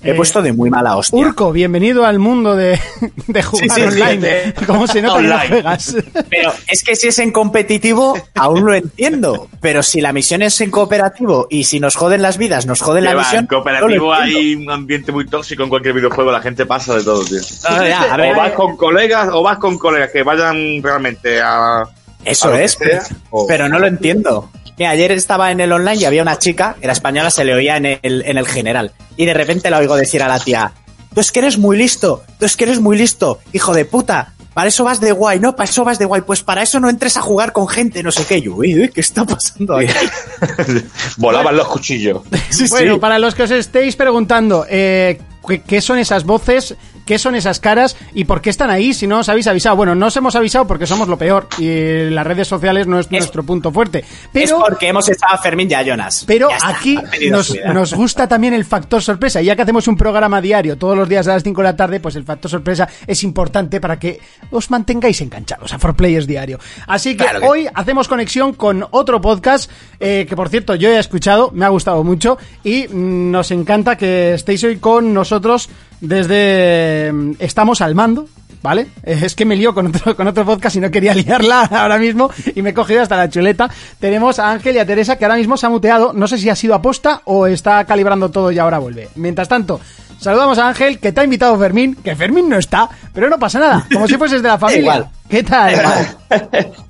He 0.00 0.10
Eh, 0.12 0.14
puesto 0.14 0.42
de 0.42 0.52
muy 0.52 0.70
mala 0.70 0.96
hostia. 0.96 1.18
Urco, 1.18 1.50
bienvenido 1.50 2.06
al 2.06 2.20
mundo 2.20 2.54
de, 2.54 2.78
de 3.26 3.42
jugar 3.42 3.68
Sí, 3.68 3.74
sí, 3.84 3.90
sí, 3.90 4.00
online. 4.02 4.54
¿Cómo 4.66 4.86
se 4.86 5.02
nota 5.02 5.18
que 5.20 5.26
no 5.26 5.34
Online. 5.34 5.48
juegas? 5.48 5.96
Pero 6.30 6.52
es 6.68 6.84
que 6.84 6.94
si 6.94 7.08
es 7.08 7.18
en 7.18 7.32
competitivo, 7.32 8.16
aún 8.36 8.64
lo 8.64 8.74
entiendo. 8.74 9.48
Pero 9.60 9.82
si 9.82 10.00
la 10.00 10.12
misión 10.12 10.42
es 10.42 10.60
en 10.60 10.70
cooperativo 10.70 11.48
y 11.50 11.64
si 11.64 11.80
nos 11.80 11.96
joden 11.96 12.22
las 12.22 12.38
vidas, 12.38 12.64
nos 12.66 12.80
joden 12.80 13.04
la 13.04 13.10
Que 13.10 13.16
va, 13.16 13.22
misión. 13.22 13.40
en 13.40 13.46
cooperativo 13.48 14.06
no 14.06 14.12
hay 14.14 14.54
un 14.54 14.70
ambiente 14.70 15.10
muy 15.10 15.26
tóxico 15.26 15.64
en 15.64 15.68
cualquier 15.68 15.94
videojuego, 15.94 16.30
la 16.30 16.40
gente 16.42 16.64
pasa 16.64 16.94
de 16.94 17.02
todo, 17.02 17.24
tío. 17.24 17.40
No, 17.68 17.76
no, 17.78 17.88
ya, 17.88 18.02
a 18.02 18.16
ver, 18.16 18.34
O 18.34 18.36
vas 18.36 18.52
con 18.52 18.76
colegas, 18.76 19.28
o 19.32 19.42
vas 19.42 19.58
con 19.58 19.78
colegas 19.78 20.10
que 20.12 20.22
vayan 20.22 20.80
realmente 20.80 21.40
a. 21.42 21.82
eso 22.24 22.52
que 22.52 22.64
es, 22.64 22.72
sea, 22.74 23.02
o- 23.30 23.48
pero 23.48 23.68
no 23.68 23.80
lo 23.80 23.88
entiendo. 23.88 24.48
Mira, 24.78 24.90
ayer 24.90 25.12
estaba 25.12 25.50
en 25.50 25.60
el 25.60 25.72
online 25.72 25.96
y 25.96 26.04
había 26.04 26.22
una 26.22 26.38
chica, 26.38 26.76
era 26.80 26.92
española, 26.92 27.30
se 27.30 27.44
le 27.44 27.54
oía 27.54 27.76
en 27.76 27.86
el, 27.86 28.22
en 28.24 28.38
el 28.38 28.46
general. 28.46 28.92
Y 29.16 29.24
de 29.26 29.34
repente 29.34 29.70
la 29.70 29.78
oigo 29.78 29.96
decir 29.96 30.22
a 30.22 30.28
la 30.28 30.38
tía, 30.38 30.72
tú 31.14 31.20
es 31.20 31.32
que 31.32 31.40
eres 31.40 31.58
muy 31.58 31.76
listo, 31.76 32.22
tú 32.38 32.46
es 32.46 32.56
que 32.56 32.64
eres 32.64 32.78
muy 32.80 32.96
listo, 32.96 33.40
hijo 33.52 33.74
de 33.74 33.84
puta. 33.84 34.34
Para 34.54 34.68
eso 34.68 34.82
vas 34.82 35.00
de 35.00 35.12
guay, 35.12 35.38
¿no? 35.38 35.54
Para 35.54 35.68
eso 35.70 35.84
vas 35.84 36.00
de 36.00 36.04
guay. 36.04 36.22
Pues 36.22 36.42
para 36.42 36.62
eso 36.62 36.80
no 36.80 36.90
entres 36.90 37.16
a 37.16 37.20
jugar 37.20 37.52
con 37.52 37.68
gente, 37.68 38.02
no 38.02 38.10
sé 38.10 38.24
qué. 38.26 38.38
Y 38.38 38.42
Yo, 38.42 38.54
uy, 38.56 38.76
uy, 38.80 38.88
¿qué 38.88 39.00
está 39.02 39.24
pasando 39.24 39.76
aquí? 39.76 39.86
Volaban 41.16 41.56
los 41.56 41.68
cuchillos. 41.68 42.22
Sí, 42.50 42.64
Bueno, 42.70 42.94
sí. 42.94 43.00
para 43.00 43.18
los 43.18 43.34
que 43.34 43.42
os 43.44 43.50
estéis 43.52 43.94
preguntando 43.94 44.66
eh, 44.68 45.20
¿qué, 45.46 45.60
qué 45.62 45.80
son 45.80 45.98
esas 45.98 46.24
voces, 46.24 46.74
qué 47.08 47.18
son 47.18 47.34
esas 47.34 47.58
caras 47.58 47.96
y 48.12 48.26
por 48.26 48.42
qué 48.42 48.50
están 48.50 48.68
ahí 48.68 48.92
si 48.92 49.06
no 49.06 49.20
os 49.20 49.30
habéis 49.30 49.46
avisado. 49.46 49.74
Bueno, 49.76 49.94
no 49.94 50.08
os 50.08 50.16
hemos 50.18 50.36
avisado 50.36 50.66
porque 50.66 50.86
somos 50.86 51.08
lo 51.08 51.16
peor 51.16 51.48
y 51.56 52.10
las 52.10 52.26
redes 52.26 52.46
sociales 52.46 52.86
no 52.86 52.98
es, 53.00 53.10
nuestro 53.10 53.42
punto 53.44 53.72
fuerte. 53.72 54.04
Es 54.34 54.52
porque 54.52 54.88
hemos 54.88 55.08
echado 55.08 55.32
a 55.32 55.38
Fermín 55.38 55.70
y 55.70 55.74
a 55.74 55.82
Jonas. 55.82 56.24
pero 56.26 56.50
está, 56.50 56.68
aquí 56.68 56.98
nos, 57.30 57.94
gusta 57.94 58.28
también 58.28 58.52
el 58.52 58.66
factor 58.66 59.02
sorpresa. 59.02 59.40
Ya 59.40 59.56
que 59.56 59.62
hacemos 59.62 59.88
un 59.88 59.96
programa 59.96 60.42
diario 60.42 60.76
todos 60.76 60.98
los 60.98 61.08
días 61.08 61.26
a 61.28 61.32
las 61.32 61.42
5 61.42 61.62
de 61.62 61.64
la 61.64 61.76
tarde, 61.76 61.98
pues 61.98 62.14
el 62.14 62.24
factor 62.24 62.50
sorpresa 62.50 62.86
es 63.06 63.24
importante 63.24 63.80
para 63.80 63.98
que 63.98 64.20
os 64.50 64.70
mantengáis 64.70 65.18
enganchados 65.22 65.72
a 65.72 65.78
For 65.78 65.96
Players 65.96 66.26
Diario. 66.26 66.58
Así 66.86 67.16
que, 67.16 67.24
Claro 67.24 67.40
que- 67.40 67.46
hoy 67.46 67.68
hacemos 67.72 68.06
conexión 68.06 68.52
con 68.52 68.86
otro 68.90 69.22
podcast 69.22 69.70
eh, 69.98 70.26
que, 70.28 70.36
por 70.36 70.50
cierto, 70.50 70.74
yo 70.74 70.90
he 70.90 70.98
escuchado, 70.98 71.52
me 71.54 71.64
ha 71.64 71.70
gustado 71.70 72.04
mucho 72.04 72.36
y 72.62 72.86
mm, 72.86 73.30
nos 73.30 73.50
encanta 73.50 73.96
que 73.96 74.34
estéis 74.34 74.62
hoy 74.64 74.76
con 74.76 75.14
nosotros 75.14 75.70
desde 76.00 77.10
mm, 77.12 77.32
Estamos 77.38 77.80
al 77.80 77.94
Mando. 77.94 78.26
¿Vale? 78.60 78.88
Es 79.04 79.36
que 79.36 79.44
me 79.44 79.54
lío 79.54 79.72
con 79.72 79.86
otro, 79.86 80.16
con 80.16 80.26
otro 80.26 80.44
podcast 80.44 80.74
y 80.76 80.80
no 80.80 80.90
quería 80.90 81.14
liarla 81.14 81.62
ahora 81.62 81.96
mismo 81.96 82.28
y 82.56 82.60
me 82.62 82.70
he 82.70 82.74
cogido 82.74 83.02
hasta 83.02 83.16
la 83.16 83.28
chuleta. 83.30 83.70
Tenemos 84.00 84.40
a 84.40 84.50
Ángel 84.50 84.74
y 84.74 84.78
a 84.80 84.86
Teresa 84.86 85.16
que 85.16 85.24
ahora 85.24 85.36
mismo 85.36 85.56
se 85.56 85.66
ha 85.66 85.70
muteado. 85.70 86.12
No 86.12 86.26
sé 86.26 86.38
si 86.38 86.50
ha 86.50 86.56
sido 86.56 86.74
aposta 86.74 87.22
o 87.24 87.46
está 87.46 87.84
calibrando 87.84 88.30
todo 88.30 88.50
y 88.50 88.58
ahora 88.58 88.78
vuelve. 88.78 89.10
Mientras 89.14 89.48
tanto, 89.48 89.80
saludamos 90.18 90.58
a 90.58 90.68
Ángel 90.68 90.98
que 90.98 91.12
te 91.12 91.20
ha 91.20 91.24
invitado 91.24 91.56
Fermín, 91.56 91.94
que 92.02 92.16
Fermín 92.16 92.48
no 92.48 92.58
está, 92.58 92.88
pero 93.14 93.28
no 93.30 93.38
pasa 93.38 93.60
nada, 93.60 93.86
como 93.92 94.08
si 94.08 94.16
fueses 94.16 94.42
de 94.42 94.48
la 94.48 94.58
familia. 94.58 94.80
igual. 94.80 95.08
¿Qué 95.28 95.42
tal? 95.44 95.76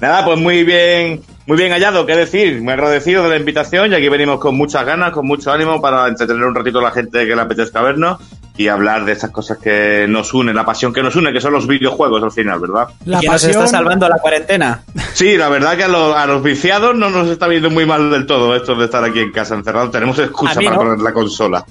Nada, 0.01 0.25
pues 0.25 0.39
muy 0.39 0.65
bien, 0.65 1.21
Muy 1.47 1.57
bien 1.59 1.73
hallado, 1.73 2.07
qué 2.07 2.15
decir, 2.17 2.63
muy 2.63 2.73
agradecido 2.73 3.25
de 3.25 3.31
la 3.31 3.37
invitación 3.37 3.91
y 3.93 3.95
aquí 3.95 4.09
venimos 4.09 4.39
con 4.39 4.57
muchas 4.57 4.87
ganas, 4.87 5.13
con 5.13 5.27
mucho 5.27 5.53
ánimo 5.53 5.81
para 5.81 6.09
entretener 6.09 6.45
un 6.45 6.55
ratito 6.55 6.79
a 6.79 6.83
la 6.83 6.91
gente 6.93 7.27
que 7.27 7.35
le 7.35 7.41
apetezca 7.43 7.83
vernos 7.83 8.19
y 8.59 8.69
hablar 8.69 9.05
de 9.07 9.13
estas 9.13 9.31
cosas 9.31 9.57
que 9.57 10.05
nos 10.09 10.35
unen, 10.35 10.55
la 10.55 10.67
pasión 10.67 10.93
que 10.93 11.03
nos 11.03 11.17
une, 11.17 11.33
que 11.33 11.41
son 11.41 11.53
los 11.53 11.67
videojuegos 11.67 12.23
al 12.23 12.33
final, 12.33 12.59
¿verdad? 12.61 12.89
La 13.07 13.21
¿Quién 13.21 13.33
nos 13.33 13.41
pasión- 13.43 13.51
está 13.63 13.67
salvando 13.69 14.09
la 14.09 14.19
cuarentena? 14.19 14.83
Sí, 15.15 15.37
la 15.39 15.49
verdad 15.49 15.77
que 15.77 15.85
a 15.85 15.89
los, 15.89 16.15
a 16.15 16.27
los 16.27 16.43
viciados 16.43 16.95
no 16.97 17.09
nos 17.09 17.29
está 17.29 17.47
viendo 17.49 17.71
muy 17.71 17.87
mal 17.87 18.11
del 18.11 18.27
todo 18.27 18.55
esto 18.55 18.75
de 18.75 18.85
estar 18.85 19.03
aquí 19.05 19.21
en 19.21 19.33
casa 19.33 19.55
encerrados. 19.55 19.91
Tenemos 19.93 20.19
excusa 20.19 20.55
para 20.57 20.71
no. 20.71 20.77
poner 20.77 20.99
la 20.99 21.13
consola. 21.13 21.65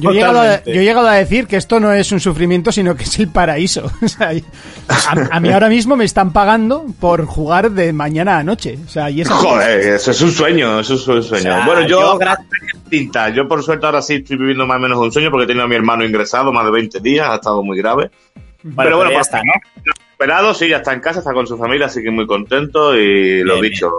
Yo 0.00 0.10
he, 0.10 0.14
llegado 0.14 0.40
a, 0.40 0.62
yo 0.64 0.80
he 0.80 0.84
llegado 0.84 1.08
a 1.08 1.14
decir 1.14 1.46
que 1.46 1.56
esto 1.56 1.80
no 1.80 1.92
es 1.92 2.10
un 2.12 2.20
sufrimiento, 2.20 2.70
sino 2.72 2.94
que 2.94 3.04
es 3.04 3.18
el 3.18 3.28
paraíso. 3.28 3.90
O 4.02 4.08
sea, 4.08 4.30
a, 4.88 5.36
a 5.36 5.40
mí 5.40 5.50
ahora 5.50 5.68
mismo 5.68 5.96
me 5.96 6.04
están 6.04 6.32
pagando 6.32 6.86
por 7.00 7.24
jugar 7.26 7.70
de 7.72 7.92
mañana 7.92 8.38
a 8.38 8.44
noche. 8.44 8.78
O 8.86 8.88
sea, 8.88 9.10
y 9.10 9.20
eso 9.22 9.34
Joder, 9.34 9.80
eso 9.94 10.10
es 10.10 10.20
un 10.22 10.30
sueño, 10.30 10.80
eso 10.80 10.94
es 10.94 11.06
un 11.08 11.22
sueño. 11.22 11.50
O 11.50 11.56
sea, 11.56 11.66
bueno, 11.66 11.82
yo, 11.82 12.00
yo 12.00 12.18
gra- 12.18 12.38
distinta. 12.74 13.28
Yo 13.30 13.46
por 13.48 13.62
suerte 13.62 13.86
ahora 13.86 14.00
sí 14.02 14.14
estoy 14.16 14.36
viviendo 14.36 14.66
más 14.66 14.76
o 14.76 14.80
menos 14.80 14.98
un 14.98 15.12
sueño 15.12 15.30
porque 15.30 15.44
he 15.44 15.46
tenido 15.46 15.64
a 15.64 15.68
mi 15.68 15.74
hermano 15.76 16.04
ingresado 16.04 16.52
más 16.52 16.64
de 16.64 16.70
20 16.70 17.00
días, 17.00 17.28
ha 17.28 17.34
estado 17.36 17.62
muy 17.62 17.76
grave. 17.78 18.10
Bueno, 18.62 18.76
pero 18.76 18.96
bueno, 18.96 19.10
ya 19.10 19.16
pues, 19.18 19.26
está, 19.28 19.38
¿no? 19.38 19.52
Esperado, 20.12 20.54
sí, 20.54 20.68
ya 20.68 20.78
está 20.78 20.92
en 20.92 21.00
casa, 21.00 21.20
está 21.20 21.32
con 21.32 21.46
su 21.46 21.56
familia, 21.56 21.86
así 21.86 22.02
que 22.02 22.10
muy 22.10 22.26
contento 22.26 22.96
y 22.96 23.42
lo 23.44 23.60
Bien, 23.60 23.72
dicho, 23.72 23.90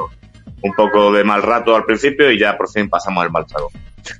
un 0.61 0.73
poco 0.73 1.13
de 1.13 1.23
mal 1.23 1.41
rato 1.41 1.75
al 1.75 1.85
principio 1.85 2.29
y 2.31 2.37
ya 2.37 2.57
por 2.57 2.69
fin 2.69 2.89
pasamos 2.89 3.23
el 3.25 3.31
mal 3.31 3.45
trago. 3.45 3.69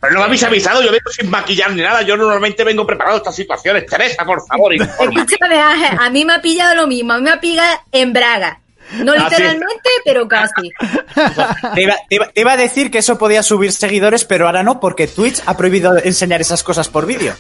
Pero 0.02 0.14
no 0.14 0.20
me 0.20 0.26
habéis 0.26 0.44
avisado, 0.44 0.82
yo 0.82 0.92
vengo 0.92 1.10
sin 1.12 1.30
maquillar 1.30 1.72
ni 1.74 1.82
nada, 1.82 2.02
yo 2.02 2.16
normalmente 2.18 2.64
vengo 2.64 2.86
preparado 2.86 3.16
a 3.16 3.18
estas 3.20 3.36
situaciones. 3.36 3.86
Teresa, 3.86 4.24
por 4.26 4.46
favor. 4.46 4.74
Escúchame, 4.76 5.60
Ángel, 5.60 5.98
a 6.00 6.10
mí 6.10 6.26
me 6.26 6.34
ha 6.34 6.42
pillado 6.42 6.76
lo 6.76 6.88
mismo, 6.88 7.14
a 7.14 7.18
mí 7.18 7.24
me 7.24 7.32
ha 7.32 7.40
pillado 7.40 7.80
en 7.92 8.14
Braga. 8.14 8.60
No 9.04 9.12
Ah, 9.14 9.18
literalmente, 9.30 9.90
pero 10.04 10.28
casi. 10.28 10.72
Te 11.76 11.82
iba, 11.84 11.96
te 12.10 12.16
iba- 12.16 12.28
te 12.30 12.42
iba 12.42 12.52
a 12.54 12.58
decir 12.58 12.90
que 12.90 12.98
eso 12.98 13.20
podía 13.20 13.44
subir 13.44 13.72
seguidores, 13.72 14.26
pero 14.26 14.48
ahora 14.48 14.64
no, 14.64 14.80
porque 14.80 15.06
Twitch 15.06 15.42
ha 15.46 15.56
prohibido 15.56 15.96
enseñar 16.04 16.42
esas 16.42 16.64
cosas 16.64 16.88
por 16.90 17.06
vídeo. 17.06 17.36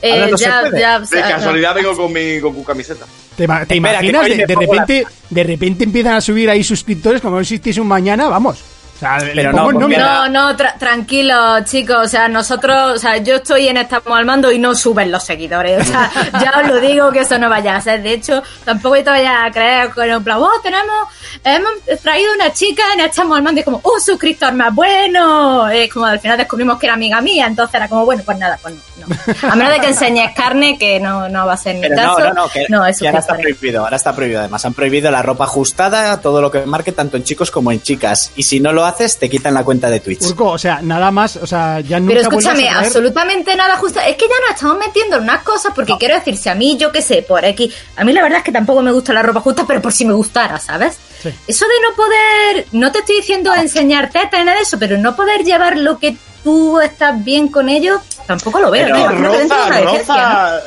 Eh, 0.00 0.26
no 0.28 0.36
ya, 0.36 0.64
ya, 0.76 0.98
De 0.98 1.20
casualidad 1.20 1.74
vengo 1.76 1.96
con 1.96 2.12
mi 2.12 2.40
Goku 2.40 2.64
camiseta. 2.64 3.04
¿Te, 3.36 3.46
te 3.68 3.76
imaginas? 3.76 4.26
De, 4.26 4.36
la- 4.38 4.54
repente, 4.58 5.06
de 5.30 5.44
repente 5.44 5.84
empiezan 5.84 6.14
a 6.16 6.20
subir 6.20 6.50
ahí 6.50 6.64
suscriptores 6.64 7.20
como 7.20 7.36
si 7.36 7.42
existiese 7.54 7.80
un 7.80 7.86
mañana, 7.86 8.26
vamos. 8.26 8.58
Sea, 9.02 9.18
Pero 9.34 9.52
no, 9.52 9.72
nómina. 9.72 10.28
No, 10.28 10.28
no, 10.28 10.56
tra- 10.56 10.78
tranquilo, 10.78 11.34
chicos. 11.64 11.96
O 12.04 12.08
sea, 12.08 12.28
nosotros, 12.28 12.92
o 12.94 12.98
sea, 12.98 13.16
yo 13.16 13.36
estoy 13.36 13.66
en 13.66 13.76
Estamos 13.78 14.16
al 14.16 14.24
Mando 14.24 14.52
y 14.52 14.60
no 14.60 14.76
suben 14.76 15.10
los 15.10 15.24
seguidores. 15.24 15.80
O 15.80 15.84
sea, 15.90 16.08
ya 16.40 16.60
os 16.60 16.68
lo 16.68 16.78
digo 16.78 17.10
que 17.10 17.20
eso 17.20 17.36
no 17.36 17.50
vaya 17.50 17.74
a 17.74 17.80
ser. 17.80 18.00
De 18.00 18.12
hecho, 18.12 18.40
tampoco 18.64 18.94
te 18.94 19.02
vayas 19.10 19.34
a 19.44 19.50
creer 19.50 19.90
con 19.90 20.08
en 20.08 20.22
plan, 20.22 20.38
oh, 20.40 20.50
tenemos, 20.62 20.94
hemos 21.42 22.00
traído 22.00 22.32
una 22.32 22.52
chica 22.52 22.84
en 22.94 23.00
Estamos 23.00 23.36
al 23.36 23.42
Mando 23.42 23.60
y 23.60 23.64
como, 23.64 23.80
un 23.82 24.00
suscriptor 24.00 24.52
más 24.52 24.72
bueno. 24.72 25.68
Es 25.68 25.92
como 25.92 26.06
al 26.06 26.20
final 26.20 26.38
descubrimos 26.38 26.78
que 26.78 26.86
era 26.86 26.94
amiga 26.94 27.20
mía, 27.20 27.46
entonces 27.48 27.74
era 27.74 27.88
como, 27.88 28.04
bueno, 28.04 28.22
pues 28.24 28.38
nada, 28.38 28.56
pues 28.62 28.72
no. 28.98 29.06
no. 29.08 29.50
A 29.50 29.56
menos 29.56 29.72
de 29.72 29.80
que 29.80 29.88
enseñes 29.88 30.32
carne, 30.36 30.78
que 30.78 31.00
no, 31.00 31.28
no 31.28 31.44
va 31.44 31.54
a 31.54 31.56
ser 31.56 31.74
mi 31.74 31.80
Pero 31.80 31.96
no, 31.96 32.02
caso. 32.02 32.20
no, 32.20 32.34
no, 32.34 32.48
que, 32.48 32.66
no, 32.68 32.86
es 32.86 33.00
que 33.00 33.08
ahora 33.08 33.18
está 33.18 33.34
prohibido, 33.36 33.82
ahora 33.82 33.96
está 33.96 34.14
prohibido. 34.14 34.40
Además, 34.40 34.64
han 34.64 34.74
prohibido 34.74 35.10
la 35.10 35.22
ropa 35.22 35.42
ajustada, 35.44 36.20
todo 36.20 36.40
lo 36.40 36.52
que 36.52 36.60
marque 36.66 36.92
tanto 36.92 37.16
en 37.16 37.24
chicos 37.24 37.50
como 37.50 37.72
en 37.72 37.82
chicas. 37.82 38.30
Y 38.36 38.44
si 38.44 38.60
no 38.60 38.72
lo 38.72 38.84
haces, 38.92 39.18
te 39.18 39.28
quitan 39.28 39.54
la 39.54 39.64
cuenta 39.64 39.90
de 39.90 40.00
Twitch. 40.00 40.22
Urco, 40.22 40.50
o 40.50 40.58
sea, 40.58 40.80
nada 40.82 41.10
más, 41.10 41.36
o 41.36 41.46
sea, 41.46 41.80
ya 41.80 41.98
nunca 41.98 42.14
Pero 42.14 42.28
escúchame, 42.28 42.68
a 42.68 42.80
absolutamente 42.80 43.54
nada 43.56 43.76
justo. 43.76 44.00
Es 44.00 44.16
que 44.16 44.26
ya 44.26 44.34
nos 44.46 44.54
estamos 44.54 44.78
metiendo 44.78 45.16
en 45.16 45.22
unas 45.24 45.42
cosas 45.42 45.72
porque 45.74 45.94
quiero 45.98 46.14
decir, 46.14 46.36
si 46.36 46.48
a 46.48 46.54
mí, 46.54 46.76
yo 46.76 46.92
qué 46.92 47.02
sé, 47.02 47.22
por 47.22 47.44
aquí, 47.44 47.72
a 47.96 48.04
mí 48.04 48.12
la 48.12 48.22
verdad 48.22 48.38
es 48.38 48.44
que 48.44 48.52
tampoco 48.52 48.82
me 48.82 48.92
gusta 48.92 49.12
la 49.12 49.22
ropa 49.22 49.40
justa, 49.40 49.64
pero 49.66 49.82
por 49.82 49.92
si 49.92 50.04
me 50.04 50.12
gustara, 50.12 50.58
¿sabes? 50.58 50.98
Sí. 51.22 51.30
Eso 51.46 51.66
de 51.66 51.88
no 51.88 51.96
poder, 51.96 52.66
no 52.72 52.92
te 52.92 53.00
estoy 53.00 53.16
diciendo 53.16 53.54
enseñar 53.54 54.10
teta 54.10 54.38
ni 54.38 54.44
nada 54.44 54.58
de 54.58 54.64
eso, 54.64 54.78
pero 54.78 54.98
no 54.98 55.14
poder 55.16 55.44
llevar 55.44 55.76
lo 55.78 55.98
que 55.98 56.16
tú 56.44 56.80
estás 56.80 57.22
bien 57.24 57.48
con 57.48 57.68
ello, 57.68 58.00
tampoco 58.26 58.60
lo 58.60 58.70
veo. 58.70 58.86
Pero 58.88 59.32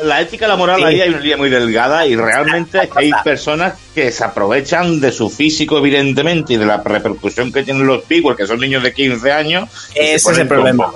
la 0.04 0.22
ética 0.22 0.46
y 0.46 0.50
la 0.50 0.56
moral 0.56 0.78
Sí. 0.80 0.84
ahí 0.86 1.02
hay 1.02 1.10
una 1.10 1.20
línea 1.20 1.38
muy 1.38 1.50
delgada 1.50 2.06
y 2.06 2.16
realmente 2.16 2.90
hay 2.96 3.12
personas 3.24 3.74
que 3.94 4.12
se 4.12 4.24
aprovechan 4.24 5.00
de 5.00 5.12
su 5.12 5.30
físico 5.30 5.78
evidentemente 5.78 6.54
y 6.54 6.58
de 6.58 6.66
la 6.66 6.78
repercusión 6.78 7.52
que 7.52 7.64
tienen 7.64 7.86
los 7.88 8.08
viewers 8.08 8.38
que 8.38 8.46
son 8.48 8.60
niños 8.60 8.84
de 8.84 8.94
15 8.94 9.32
años 9.32 9.70
Ese 9.94 10.32
es 10.32 10.38
el 10.38 10.48
problema. 10.48 10.92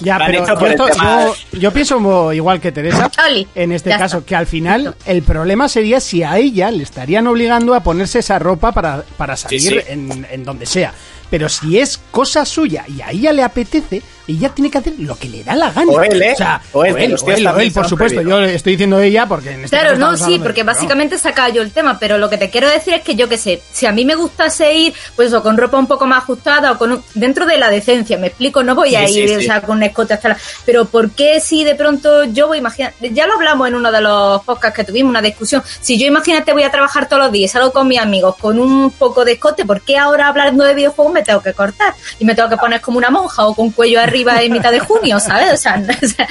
Ya, 0.00 0.18
pero 0.24 0.46
yo, 0.46 0.54
por 0.54 0.68
el 0.68 0.74
esto- 0.74 0.86
tema- 0.86 1.24
yo- 1.52 1.58
yo 1.58 1.72
pienso 1.72 2.32
igual 2.32 2.60
que 2.60 2.72
Teresa 2.72 3.10
Oli, 3.28 3.46
en 3.54 3.72
este 3.72 3.90
ya 3.90 3.98
caso, 3.98 4.18
está. 4.18 4.28
que 4.28 4.36
al 4.36 4.46
final 4.46 4.94
el 5.06 5.22
problema 5.22 5.68
sería 5.68 6.00
si 6.00 6.22
a 6.22 6.36
ella 6.38 6.70
le 6.70 6.82
estarían 6.84 7.26
obligando 7.26 7.74
a 7.74 7.82
ponerse 7.82 8.20
esa 8.20 8.38
ropa 8.38 8.72
para, 8.72 9.02
para 9.16 9.36
salir 9.36 9.60
sí. 9.60 9.78
En, 9.88 10.26
en 10.30 10.44
donde 10.44 10.66
sea. 10.66 10.92
Pero 11.30 11.48
si 11.48 11.78
es 11.80 11.98
cosa 12.12 12.44
suya 12.44 12.84
y 12.86 13.00
a 13.00 13.10
ella 13.10 13.32
le 13.32 13.42
apetece, 13.42 14.00
ella 14.28 14.48
tiene 14.50 14.70
que 14.70 14.78
hacer 14.78 14.94
lo 14.98 15.16
que 15.18 15.28
le 15.28 15.44
da 15.44 15.54
la 15.54 15.70
gana. 15.70 15.92
O 15.92 16.02
él, 16.02 16.20
¿eh? 16.22 16.32
O 16.32 16.36
sea, 16.36 16.60
O 16.72 16.84
él, 16.84 16.94
o 16.94 16.96
él, 17.30 17.46
o 17.46 17.58
él, 17.60 17.72
por 17.72 17.88
supuesto. 17.88 18.20
Yo 18.22 18.40
le 18.40 18.54
estoy 18.54 18.72
diciendo 18.72 18.98
ella 19.00 19.26
porque 19.26 19.50
en 19.52 19.64
este 19.64 19.76
Claro, 19.76 19.90
caso 19.98 20.00
no, 20.10 20.16
sí, 20.16 20.32
de- 20.38 20.44
porque 20.44 20.64
pero 20.64 20.74
básicamente 20.74 21.18
saca 21.18 21.48
yo 21.48 21.62
el 21.62 21.70
tema, 21.72 21.98
pero 21.98 22.18
lo 22.18 22.28
que 22.28 22.38
te 22.38 22.50
quiero 22.50 22.68
decir 22.68 22.94
es 22.94 23.02
que 23.02 23.14
yo 23.14 23.28
qué 23.28 23.38
sé, 23.38 23.62
si 23.72 23.86
a 23.86 23.92
mí 23.92 24.04
me 24.04 24.14
gustase 24.14 24.72
ir, 24.74 24.94
pues 25.14 25.32
o 25.32 25.42
con 25.42 25.56
ropa 25.56 25.78
un 25.78 25.86
poco 25.86 26.06
más 26.06 26.22
ajustada 26.24 26.72
o 26.72 26.78
con 26.78 26.92
un- 26.92 27.02
dentro 27.14 27.46
de 27.46 27.56
la 27.58 27.70
decencia, 27.70 28.18
me 28.18 28.28
explico, 28.28 28.62
no 28.62 28.74
voy 28.74 28.94
a 28.96 29.06
Sí, 29.06 29.12
sí, 29.14 29.20
ir, 29.20 29.28
sí. 29.28 29.34
o 29.36 29.40
sea, 29.42 29.60
con 29.62 29.76
un 29.76 29.82
escote 29.84 30.14
hasta 30.14 30.30
la... 30.30 30.36
Pero 30.64 30.86
¿por 30.86 31.10
qué 31.10 31.40
si 31.40 31.62
de 31.64 31.74
pronto 31.74 32.24
yo 32.24 32.48
voy, 32.48 32.58
imagina, 32.58 32.92
ya 33.00 33.26
lo 33.26 33.34
hablamos 33.34 33.68
en 33.68 33.74
uno 33.76 33.92
de 33.92 34.00
los 34.00 34.42
podcasts 34.42 34.76
que 34.76 34.84
tuvimos, 34.84 35.10
una 35.10 35.22
discusión, 35.22 35.62
si 35.80 35.98
yo 35.98 36.06
imagínate 36.06 36.52
voy 36.52 36.64
a 36.64 36.70
trabajar 36.70 37.08
todos 37.08 37.22
los 37.22 37.32
días, 37.32 37.52
salgo 37.52 37.72
con 37.72 37.86
mis 37.86 38.00
amigos 38.00 38.36
con 38.36 38.58
un 38.58 38.90
poco 38.90 39.24
de 39.24 39.32
escote, 39.32 39.64
¿por 39.64 39.82
qué 39.82 39.96
ahora 39.98 40.28
hablando 40.28 40.64
de 40.64 40.74
videojuegos 40.74 41.12
me 41.12 41.22
tengo 41.22 41.40
que 41.42 41.52
cortar? 41.52 41.94
Y 42.18 42.24
me 42.24 42.34
tengo 42.34 42.48
que 42.48 42.56
poner 42.56 42.80
como 42.80 42.98
una 42.98 43.10
monja 43.10 43.46
o 43.46 43.54
con 43.54 43.70
cuello 43.70 44.00
arriba 44.00 44.15
en 44.20 44.52
mitad 44.52 44.72
de 44.72 44.80
junio, 44.80 45.20
¿sabes? 45.20 45.52
O 45.52 45.56
sea, 45.56 45.82
o 46.02 46.06
sea, 46.06 46.28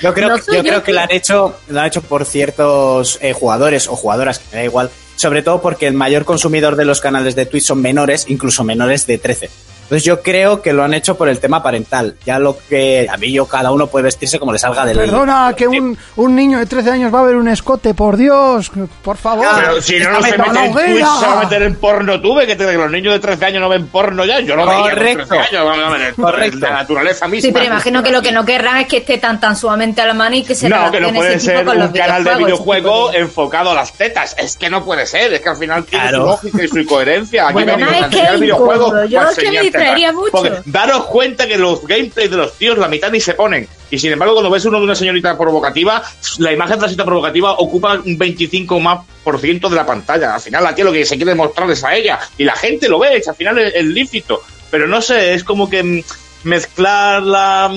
Yo 0.00 0.14
creo, 0.14 0.28
no 0.28 0.36
yo 0.38 0.62
creo 0.62 0.82
que 0.82 0.92
lo 0.92 1.00
han 1.00 1.12
hecho, 1.12 1.56
lo 1.68 1.80
han 1.80 1.86
hecho 1.86 2.02
por 2.02 2.24
ciertos 2.24 3.18
eh, 3.20 3.32
jugadores 3.32 3.88
o 3.88 3.96
jugadoras, 3.96 4.38
que 4.38 4.44
me 4.52 4.58
da 4.58 4.64
igual, 4.64 4.90
sobre 5.16 5.42
todo 5.42 5.60
porque 5.60 5.86
el 5.86 5.94
mayor 5.94 6.24
consumidor 6.24 6.76
de 6.76 6.84
los 6.84 7.00
canales 7.00 7.34
de 7.34 7.46
Twitch 7.46 7.64
son 7.64 7.80
menores, 7.80 8.26
incluso 8.28 8.64
menores 8.64 9.06
de 9.06 9.18
13. 9.18 9.50
Entonces 9.86 10.04
yo 10.04 10.20
creo 10.20 10.62
que 10.62 10.72
lo 10.72 10.82
han 10.82 10.94
hecho 10.94 11.16
por 11.16 11.28
el 11.28 11.38
tema 11.38 11.62
parental. 11.62 12.16
Ya 12.26 12.40
lo 12.40 12.58
que 12.68 13.06
a 13.08 13.16
mí 13.16 13.30
yo 13.32 13.46
cada 13.46 13.70
uno 13.70 13.86
puede 13.86 14.02
vestirse 14.04 14.38
como 14.40 14.52
le 14.52 14.58
salga 14.58 14.84
del 14.84 14.96
Perdona, 14.98 15.54
que 15.56 15.68
un, 15.68 15.96
un 16.16 16.34
niño 16.34 16.58
de 16.58 16.66
13 16.66 16.90
años 16.90 17.14
va 17.14 17.20
a 17.20 17.22
ver 17.22 17.36
un 17.36 17.46
escote, 17.46 17.94
por 17.94 18.16
Dios, 18.16 18.70
por 19.02 19.16
favor. 19.16 19.46
Pero 19.56 19.80
si 19.80 19.98
no, 20.00 20.10
no 20.10 20.22
se 20.22 20.36
mete 20.36 20.64
en 20.64 20.72
Twitch, 20.72 20.96
se 21.20 21.26
va 21.26 21.40
a 21.40 21.44
meter 21.44 21.62
en 21.62 21.76
porno 21.76 22.20
tuve, 22.20 22.46
que, 22.48 22.56
te- 22.56 22.66
que 22.66 22.72
los 22.72 22.90
niños 22.90 23.14
de 23.14 23.20
13 23.20 23.44
años 23.46 23.60
no 23.60 23.68
ven 23.68 23.86
porno 23.86 24.24
ya. 24.24 24.40
Yo 24.40 24.56
lo 24.56 24.66
veía 24.66 24.80
con 24.80 24.90
Correcto. 24.90 25.26
13 25.28 25.38
años, 25.56 25.64
vamos 25.66 25.84
a 25.84 25.98
ver, 25.98 26.14
Correcto. 26.14 26.58
la 26.58 26.70
naturaleza 26.70 27.28
misma. 27.28 27.46
Sí, 27.46 27.52
pero 27.52 27.64
imagino 27.66 28.02
que 28.02 28.10
lo 28.10 28.22
que 28.22 28.32
no 28.32 28.44
querrán 28.44 28.78
es 28.78 28.88
que 28.88 28.96
esté 28.98 29.18
tan 29.18 29.38
tan 29.38 29.54
sumamente 29.56 30.00
a 30.02 30.06
la 30.06 30.14
mano 30.14 30.34
y 30.34 30.42
que 30.42 30.56
se 30.56 30.68
No, 30.68 30.90
que 30.90 31.00
no 31.00 31.12
puede 31.12 31.38
ser 31.38 31.64
con 31.64 31.80
un 31.80 31.88
canal 31.92 32.24
de 32.24 32.34
videojuegos, 32.34 32.34
ese 32.34 32.38
tipo 32.38 32.46
videojuego 32.46 33.10
de- 33.12 33.18
enfocado 33.18 33.70
a 33.70 33.74
las 33.74 33.92
tetas. 33.92 34.34
Es 34.38 34.56
que 34.56 34.68
no 34.68 34.84
puede 34.84 35.06
ser, 35.06 35.32
es 35.32 35.40
que 35.40 35.48
al 35.48 35.56
final 35.56 35.84
tiene 35.84 36.08
Claro. 36.08 36.18
su 36.24 36.26
lógica 36.48 36.64
y 36.64 36.68
su 36.68 36.86
coherencia. 36.88 37.44
Aquí 37.44 37.52
Bueno, 37.54 37.72
venimos 37.76 37.92
no, 37.92 38.02
a 38.02 38.06
enseñar 38.06 38.38
videojuegos 38.40 38.94
enseñar 39.04 39.62
tetas. 39.64 39.75
Distraería 39.76 40.12
mucho. 40.12 40.30
Porque 40.32 40.52
daros 40.66 41.04
cuenta 41.06 41.46
que 41.46 41.58
los 41.58 41.86
gameplays 41.86 42.30
de 42.30 42.36
los 42.36 42.52
tíos 42.58 42.78
la 42.78 42.88
mitad 42.88 43.10
ni 43.10 43.20
se 43.20 43.34
ponen. 43.34 43.68
Y 43.90 43.98
sin 43.98 44.12
embargo, 44.12 44.34
cuando 44.34 44.50
ves 44.50 44.64
uno 44.64 44.78
de 44.78 44.84
una 44.84 44.94
señorita 44.94 45.36
provocativa, 45.38 46.02
la 46.38 46.52
imagen 46.52 46.76
de 46.76 46.82
la 46.82 46.88
señorita 46.88 47.04
provocativa 47.04 47.52
ocupa 47.52 47.94
un 48.04 48.18
25 48.18 48.80
más 48.80 49.00
por 49.22 49.40
ciento 49.40 49.68
de 49.68 49.76
la 49.76 49.86
pantalla. 49.86 50.34
Al 50.34 50.40
final 50.40 50.74
tía 50.74 50.84
lo 50.84 50.92
que 50.92 51.04
se 51.06 51.16
quiere 51.16 51.34
mostrar 51.34 51.70
es 51.70 51.82
a 51.84 51.94
ella. 51.94 52.18
Y 52.38 52.44
la 52.44 52.54
gente 52.56 52.88
lo 52.88 52.98
ve, 52.98 53.16
es, 53.18 53.28
al 53.28 53.36
final 53.36 53.58
es, 53.58 53.74
es 53.74 53.84
lícito. 53.84 54.42
Pero 54.70 54.86
no 54.86 55.00
sé, 55.00 55.34
es 55.34 55.44
como 55.44 55.70
que 55.70 56.04
mezclar 56.44 57.22
la... 57.22 57.72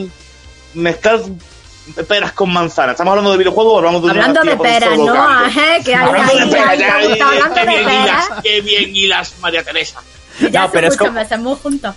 Mezclar 0.73 1.21
peras 2.07 2.31
con 2.33 2.51
manzanas. 2.53 2.91
¿Estamos 2.93 3.11
hablando 3.11 3.31
de 3.31 3.37
videojuegos 3.39 3.73
o 3.73 3.77
hablamos 3.77 4.01
de 4.03 4.11
una 4.11 4.25
Hablando 4.25 4.51
de 4.51 4.57
peras, 4.57 4.97
¿no? 4.97 5.13
que 5.83 5.95
hay 5.95 6.05
Hablando 6.07 6.33
de 6.45 6.59
ahí, 6.59 6.77
peras, 6.77 7.17
y- 7.17 7.21
hablando 7.21 7.55
de 7.55 7.65
peras. 7.65 8.29
qué 8.43 8.61
bien 8.61 8.95
hilas, 8.95 9.33
María 9.41 9.63
Teresa. 9.63 10.01
Ya 10.51 10.61
No, 10.63 10.71
pero 10.71 10.87
es 10.87 10.97
como- 10.97 11.11
muy 11.39 11.55
juntos. 11.55 11.95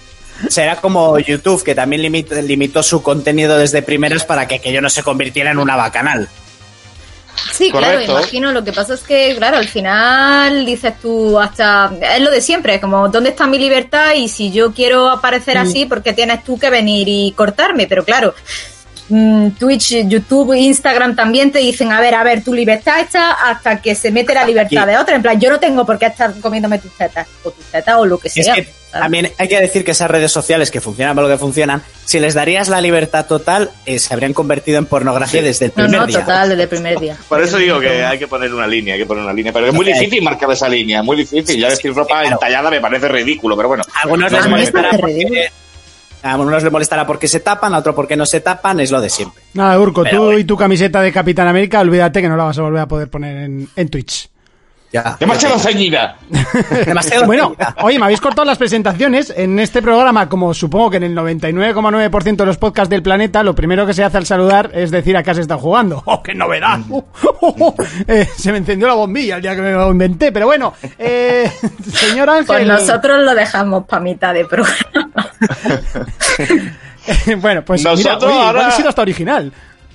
Será 0.49 0.77
como 0.77 1.19
YouTube, 1.19 1.63
que 1.63 1.75
también 1.75 2.03
limit- 2.03 2.43
limitó 2.43 2.83
su 2.83 3.03
contenido 3.03 3.59
desde 3.59 3.83
primeras 3.83 4.25
para 4.25 4.49
que 4.49 4.57
aquello 4.57 4.81
no 4.81 4.91
se 4.91 5.03
convirtiera 5.03 5.51
en 5.53 5.59
una 5.59 5.77
bacanal. 5.77 6.29
Sí, 7.53 7.71
claro, 7.71 7.87
Correcto. 7.95 8.13
imagino. 8.13 8.53
Lo 8.53 8.65
que 8.65 8.73
pasa 8.73 8.95
es 8.95 9.01
que, 9.01 9.35
claro, 9.37 9.57
al 9.59 9.69
final 9.69 10.65
dices 10.67 10.95
tú 11.01 11.39
hasta... 11.39 11.93
Es 12.17 12.21
lo 12.21 12.31
de 12.31 12.41
siempre, 12.41 12.81
como, 12.81 13.09
¿dónde 13.09 13.31
está 13.31 13.47
mi 13.47 13.59
libertad? 13.59 14.15
Y 14.17 14.29
si 14.29 14.51
yo 14.51 14.73
quiero 14.73 15.09
aparecer 15.11 15.59
así, 15.59 15.87
¿por 15.87 16.03
qué 16.03 16.13
tienes 16.13 16.43
tú 16.45 16.59
que 16.59 16.71
venir 16.71 17.09
y 17.09 17.33
cortarme? 17.33 17.87
Pero 17.87 18.05
claro, 18.05 18.35
mm, 19.13 19.51
Twitch, 19.59 20.07
YouTube, 20.09 20.55
Instagram 20.55 21.15
también 21.15 21.53
te 21.53 21.59
dicen, 21.59 21.93
a 21.93 22.01
ver, 22.01 22.15
a 22.15 22.23
ver, 22.25 22.43
tu 22.43 22.53
libertad 22.55 23.01
está 23.01 23.33
hasta 23.33 23.81
que 23.81 23.95
se 23.95 24.11
mete 24.11 24.35
la 24.35 24.45
libertad 24.47 24.87
de 24.87 24.97
otra. 24.97 25.15
En 25.17 25.23
plan, 25.23 25.39
yo 25.41 25.51
no 25.51 25.61
tengo 25.61 25.85
por 25.85 25.99
qué 25.99 26.07
estar 26.07 26.33
comiéndome 26.41 26.79
tus 26.79 26.93
tetas, 26.97 27.27
o 27.45 27.51
tus 27.51 27.65
tetas, 27.67 27.97
o 27.97 28.07
lo 28.07 28.19
que 28.19 28.29
Es 28.29 28.35
sea. 28.35 28.55
que 28.55 28.69
también 28.91 29.31
hay 29.39 29.49
que 29.49 29.59
decir 29.59 29.85
que 29.85 29.93
esas 29.93 30.11
redes 30.11 30.31
sociales 30.31 30.71
que 30.71 30.81
funcionan 30.83 31.15
por 31.15 31.25
lo 31.25 31.31
que 31.31 31.39
funcionan, 31.39 31.83
si 32.05 32.21
les 32.21 32.35
darías 32.35 32.69
la 32.69 32.81
libertad 32.81 33.25
total, 33.27 33.71
eh, 33.87 33.99
se 33.99 34.13
habrían 34.13 34.35
convertido 34.35 34.77
en 34.79 34.85
pornografía 34.87 35.41
desde 35.43 35.67
el 35.67 35.71
primer 35.71 35.91
no, 36.01 36.07
día. 36.07 36.21
total, 36.21 36.49
desde 36.51 36.63
el 36.65 36.69
primer 36.69 36.99
día. 37.01 37.17
Por 37.29 37.43
eso 37.43 37.57
digo 37.57 37.81
que 37.81 38.05
hay 38.05 38.19
que 38.19 38.27
poner 38.29 38.53
una 38.53 38.67
línea, 38.67 38.95
hay 38.95 39.01
que 39.01 39.07
poner 39.07 39.25
una 39.25 39.33
línea. 39.33 39.51
Pero 39.53 39.67
es 39.69 39.73
muy 39.75 39.87
difícil 39.87 40.23
marcar 40.23 40.51
esa 40.53 40.69
línea, 40.69 41.03
muy 41.03 41.17
difícil. 41.17 41.59
Ya 41.59 41.71
decir 41.71 41.95
ropa 41.95 42.21
Claro. 42.21 42.35
entallada 42.35 42.71
me 42.71 42.81
parece 42.81 43.09
ridículo, 43.09 43.57
pero 43.57 43.69
bueno. 43.69 43.83
Algunos 44.03 44.31
No, 44.31 44.39
les 44.39 44.47
molestará 44.49 44.91
parece 44.91 45.01
porque, 45.01 45.15
ridículo. 45.15 45.41
A 46.23 46.33
algunos 46.33 46.63
les 46.63 46.73
molestará 46.73 47.07
porque 47.07 47.29
se 47.29 47.41
tapan, 47.41 47.75
a 47.75 47.79
otros 47.79 47.95
porque 47.95 48.17
no 48.17 48.27
se 48.27 48.41
tapan, 48.41 48.81
es 48.81 48.91
lo 48.91 49.01
de 49.01 49.11
siempre. 49.11 49.43
Nada, 49.55 49.79
Urco, 49.79 50.03
Pero 50.05 50.17
tú 50.17 50.25
bueno. 50.25 50.39
y 50.39 50.45
tu 50.45 50.57
camiseta 50.57 51.01
de 51.01 51.13
Capitán 51.13 51.49
América, 51.49 51.81
olvídate 51.81 52.23
que 52.23 52.29
no 52.29 52.37
la 52.37 52.45
vas 52.45 52.59
a 52.59 52.63
volver 52.63 52.81
a 52.81 52.89
poder 52.89 53.09
poner 53.09 53.37
en, 53.45 53.69
en 53.77 53.89
Twitch. 53.89 54.29
Ya. 54.93 55.17
Demasiado 55.19 55.59
ceñida. 55.59 56.17
Demasiado 56.87 57.25
Bueno, 57.27 57.55
ceñida. 57.57 57.75
oye, 57.83 57.99
me 57.99 58.05
habéis 58.05 58.21
cortado 58.21 58.45
las 58.45 58.59
presentaciones. 58.59 59.33
En 59.35 59.59
este 59.59 59.81
programa, 59.81 60.29
como 60.29 60.53
supongo 60.53 60.91
que 60.91 60.99
en 60.99 61.05
el 61.05 61.15
99,9% 61.17 62.37
de 62.37 62.45
los 62.47 62.59
podcasts 62.59 62.91
del 62.91 63.03
planeta, 63.03 63.43
lo 63.43 63.55
primero 63.55 63.87
que 63.87 63.95
se 63.95 64.05
hace 64.05 64.19
al 64.19 64.27
saludar 64.27 64.71
es 64.75 64.91
decir 64.91 65.17
a 65.17 65.23
qué 65.23 65.31
has 65.31 65.39
estado 65.39 65.61
jugando. 65.61 66.03
¡Oh, 66.07 66.23
qué 66.23 66.35
novedad! 66.35 66.79
Uh. 66.89 67.03
Eh, 68.07 68.29
se 68.37 68.53
me 68.53 68.59
encendió 68.59 68.87
la 68.87 68.95
bombilla 68.95 69.37
el 69.37 69.43
día 69.43 69.55
que 69.57 69.63
me 69.63 69.73
lo 69.73 69.91
inventé, 69.91 70.31
pero 70.33 70.47
bueno, 70.47 70.75
eh, 70.99 71.51
señor 71.93 72.29
Ángel. 72.31 72.47
Pues 72.47 72.67
nosotros 72.67 73.21
lo 73.25 73.35
dejamos 73.35 73.85
para 73.87 74.03
mitad 74.03 74.35
de 74.35 74.45
programa. 74.45 75.11
bueno, 77.39 77.65
pues 77.65 77.81
mira, 77.81 77.91
Nosotros 77.93 78.25
oye, 78.25 78.33
igual 78.35 78.47
ahora- 78.57 78.67
ha 78.69 78.71
sido 78.73 78.89
hasta 78.89 79.03
original. 79.03 79.53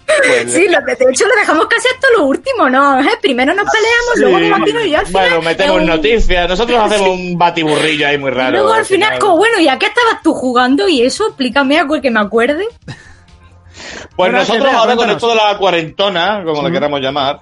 Pues, 0.07 0.53
Sí, 0.53 0.67
lo, 0.69 0.79
de 0.81 0.93
hecho 1.11 1.27
lo 1.27 1.35
dejamos 1.35 1.67
casi 1.67 1.87
hasta 1.93 2.07
lo 2.17 2.25
último, 2.25 2.69
¿no? 2.69 2.99
¿Eh? 3.01 3.09
Primero 3.21 3.53
nos 3.53 3.65
peleamos, 3.69 4.13
sí. 4.15 4.19
luego 4.21 4.39
debatimos 4.39 4.85
y 4.85 4.89
yo 4.91 4.99
al 4.99 5.05
final... 5.05 5.29
Bueno, 5.29 5.41
metemos 5.43 5.75
eh, 5.77 5.79
un- 5.81 5.85
noticias. 5.87 6.49
Nosotros 6.49 6.79
hacemos 6.83 7.09
un 7.09 7.37
batiburrillo 7.37 8.07
ahí 8.07 8.17
muy 8.17 8.31
raro. 8.31 8.51
Luego 8.57 8.73
al 8.73 8.85
final, 8.85 9.19
como 9.19 9.37
bueno, 9.37 9.59
¿y 9.59 9.67
a 9.67 9.77
qué 9.77 9.87
estabas 9.87 10.21
tú 10.23 10.33
jugando? 10.33 10.87
Y 10.87 11.01
eso, 11.03 11.27
explícame 11.27 11.77
algo 11.77 12.01
que 12.01 12.09
me 12.09 12.19
acuerde. 12.21 12.65
Pues 12.85 12.97
Bueno, 14.15 14.39
nosotros 14.39 14.73
ahora 14.73 14.95
con 14.95 15.09
esto 15.09 15.29
de 15.29 15.35
la 15.35 15.57
cuarentona, 15.57 16.41
como 16.43 16.61
la 16.63 16.71
queramos 16.71 16.99
llamar, 17.01 17.41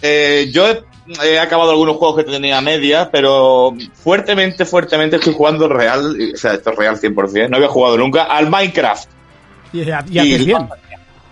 eh, 0.00 0.48
yo 0.52 0.66
he, 0.68 0.82
he 1.24 1.38
acabado 1.38 1.70
algunos 1.72 1.96
juegos 1.96 2.24
que 2.24 2.30
tenía 2.30 2.58
a 2.58 2.60
media, 2.62 3.10
pero 3.10 3.74
fuertemente, 3.94 4.64
fuertemente 4.64 5.16
estoy 5.16 5.34
jugando 5.34 5.68
real, 5.68 6.16
o 6.34 6.36
sea, 6.36 6.54
esto 6.54 6.70
es 6.70 6.76
real 6.76 6.98
100%, 6.98 7.48
no 7.50 7.56
había 7.56 7.68
jugado 7.68 7.98
nunca, 7.98 8.24
al 8.24 8.48
Minecraft. 8.48 9.08
Y, 9.72 9.80
y 9.82 9.90
haces 9.90 10.46
bien. 10.46 10.68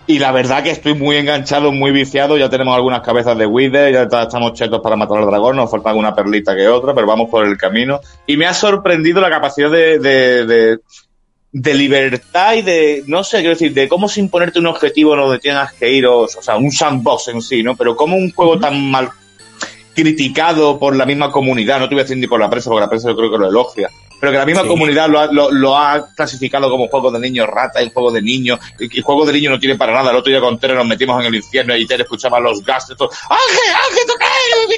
Y 0.07 0.19
la 0.19 0.31
verdad 0.31 0.63
que 0.63 0.69
estoy 0.69 0.93
muy 0.93 1.15
enganchado, 1.15 1.71
muy 1.71 1.91
viciado. 1.91 2.37
Ya 2.37 2.49
tenemos 2.49 2.75
algunas 2.75 3.01
cabezas 3.01 3.37
de 3.37 3.47
Wither, 3.47 3.91
ya 3.91 4.21
estamos 4.21 4.53
chetos 4.53 4.79
para 4.81 4.95
matar 4.95 5.17
al 5.17 5.25
dragón. 5.25 5.55
Nos 5.55 5.71
falta 5.71 5.89
alguna 5.89 6.13
perlita 6.13 6.55
que 6.55 6.67
otra, 6.67 6.93
pero 6.93 7.07
vamos 7.07 7.29
por 7.29 7.45
el 7.45 7.57
camino. 7.57 7.99
Y 8.27 8.37
me 8.37 8.45
ha 8.45 8.53
sorprendido 8.53 9.19
la 9.19 9.31
capacidad 9.31 9.71
de, 9.71 9.97
de, 9.97 10.45
de, 10.45 10.79
de 11.51 11.73
libertad 11.73 12.53
y 12.53 12.61
de, 12.61 13.03
no 13.07 13.23
sé, 13.23 13.37
quiero 13.37 13.51
decir, 13.51 13.73
de 13.73 13.87
cómo 13.87 14.07
sin 14.07 14.29
ponerte 14.29 14.59
un 14.59 14.67
objetivo 14.67 15.15
donde 15.15 15.39
tengas 15.39 15.73
que 15.73 15.91
ir, 15.91 16.05
o, 16.05 16.21
o 16.21 16.27
sea, 16.27 16.55
un 16.57 16.71
sandbox 16.71 17.29
en 17.29 17.41
sí, 17.41 17.63
¿no? 17.63 17.75
Pero 17.75 17.95
como 17.95 18.15
un 18.15 18.31
juego 18.31 18.59
tan 18.59 18.91
mal 18.91 19.09
criticado 19.95 20.77
por 20.77 20.95
la 20.95 21.05
misma 21.05 21.31
comunidad, 21.31 21.79
no 21.79 21.87
te 21.87 21.95
voy 21.95 22.01
a 22.01 22.03
decir 22.03 22.17
ni 22.17 22.27
por 22.27 22.39
la 22.39 22.49
prensa, 22.49 22.69
porque 22.69 22.81
la 22.81 22.89
prensa 22.89 23.09
yo 23.09 23.15
creo 23.15 23.31
que 23.31 23.37
lo 23.37 23.47
elogia, 23.47 23.89
pero 24.19 24.31
que 24.31 24.37
la 24.37 24.45
misma 24.45 24.61
Sí. 24.63 24.67
comunidad 24.67 25.09
lo 25.09 25.19
ha, 25.19 25.25
lo, 25.27 25.51
lo 25.51 25.77
ha 25.77 26.07
clasificado 26.15 26.69
como 26.69 26.87
juego 26.87 27.11
de 27.11 27.19
niños 27.19 27.47
rata, 27.47 27.81
y 27.81 27.91
juego 27.91 28.11
de 28.11 28.21
niños, 28.21 28.59
y, 28.79 28.99
y 28.99 29.01
juego 29.01 29.25
de 29.25 29.33
niños 29.33 29.51
no 29.51 29.59
tiene 29.59 29.75
para 29.75 29.93
nada. 29.93 30.11
El 30.11 30.17
otro 30.17 30.31
día 30.31 30.39
con 30.41 30.57
Tere 30.59 30.73
nos 30.73 30.85
metimos 30.85 31.19
en 31.21 31.27
el 31.27 31.35
infierno 31.35 31.75
y 31.75 31.85
Tere 31.85 32.03
escuchaba 32.03 32.39
los 32.39 32.63
gases, 32.63 32.95
todo, 32.97 33.09
¡Ángel, 33.29 33.75
Ángel, 33.87 34.05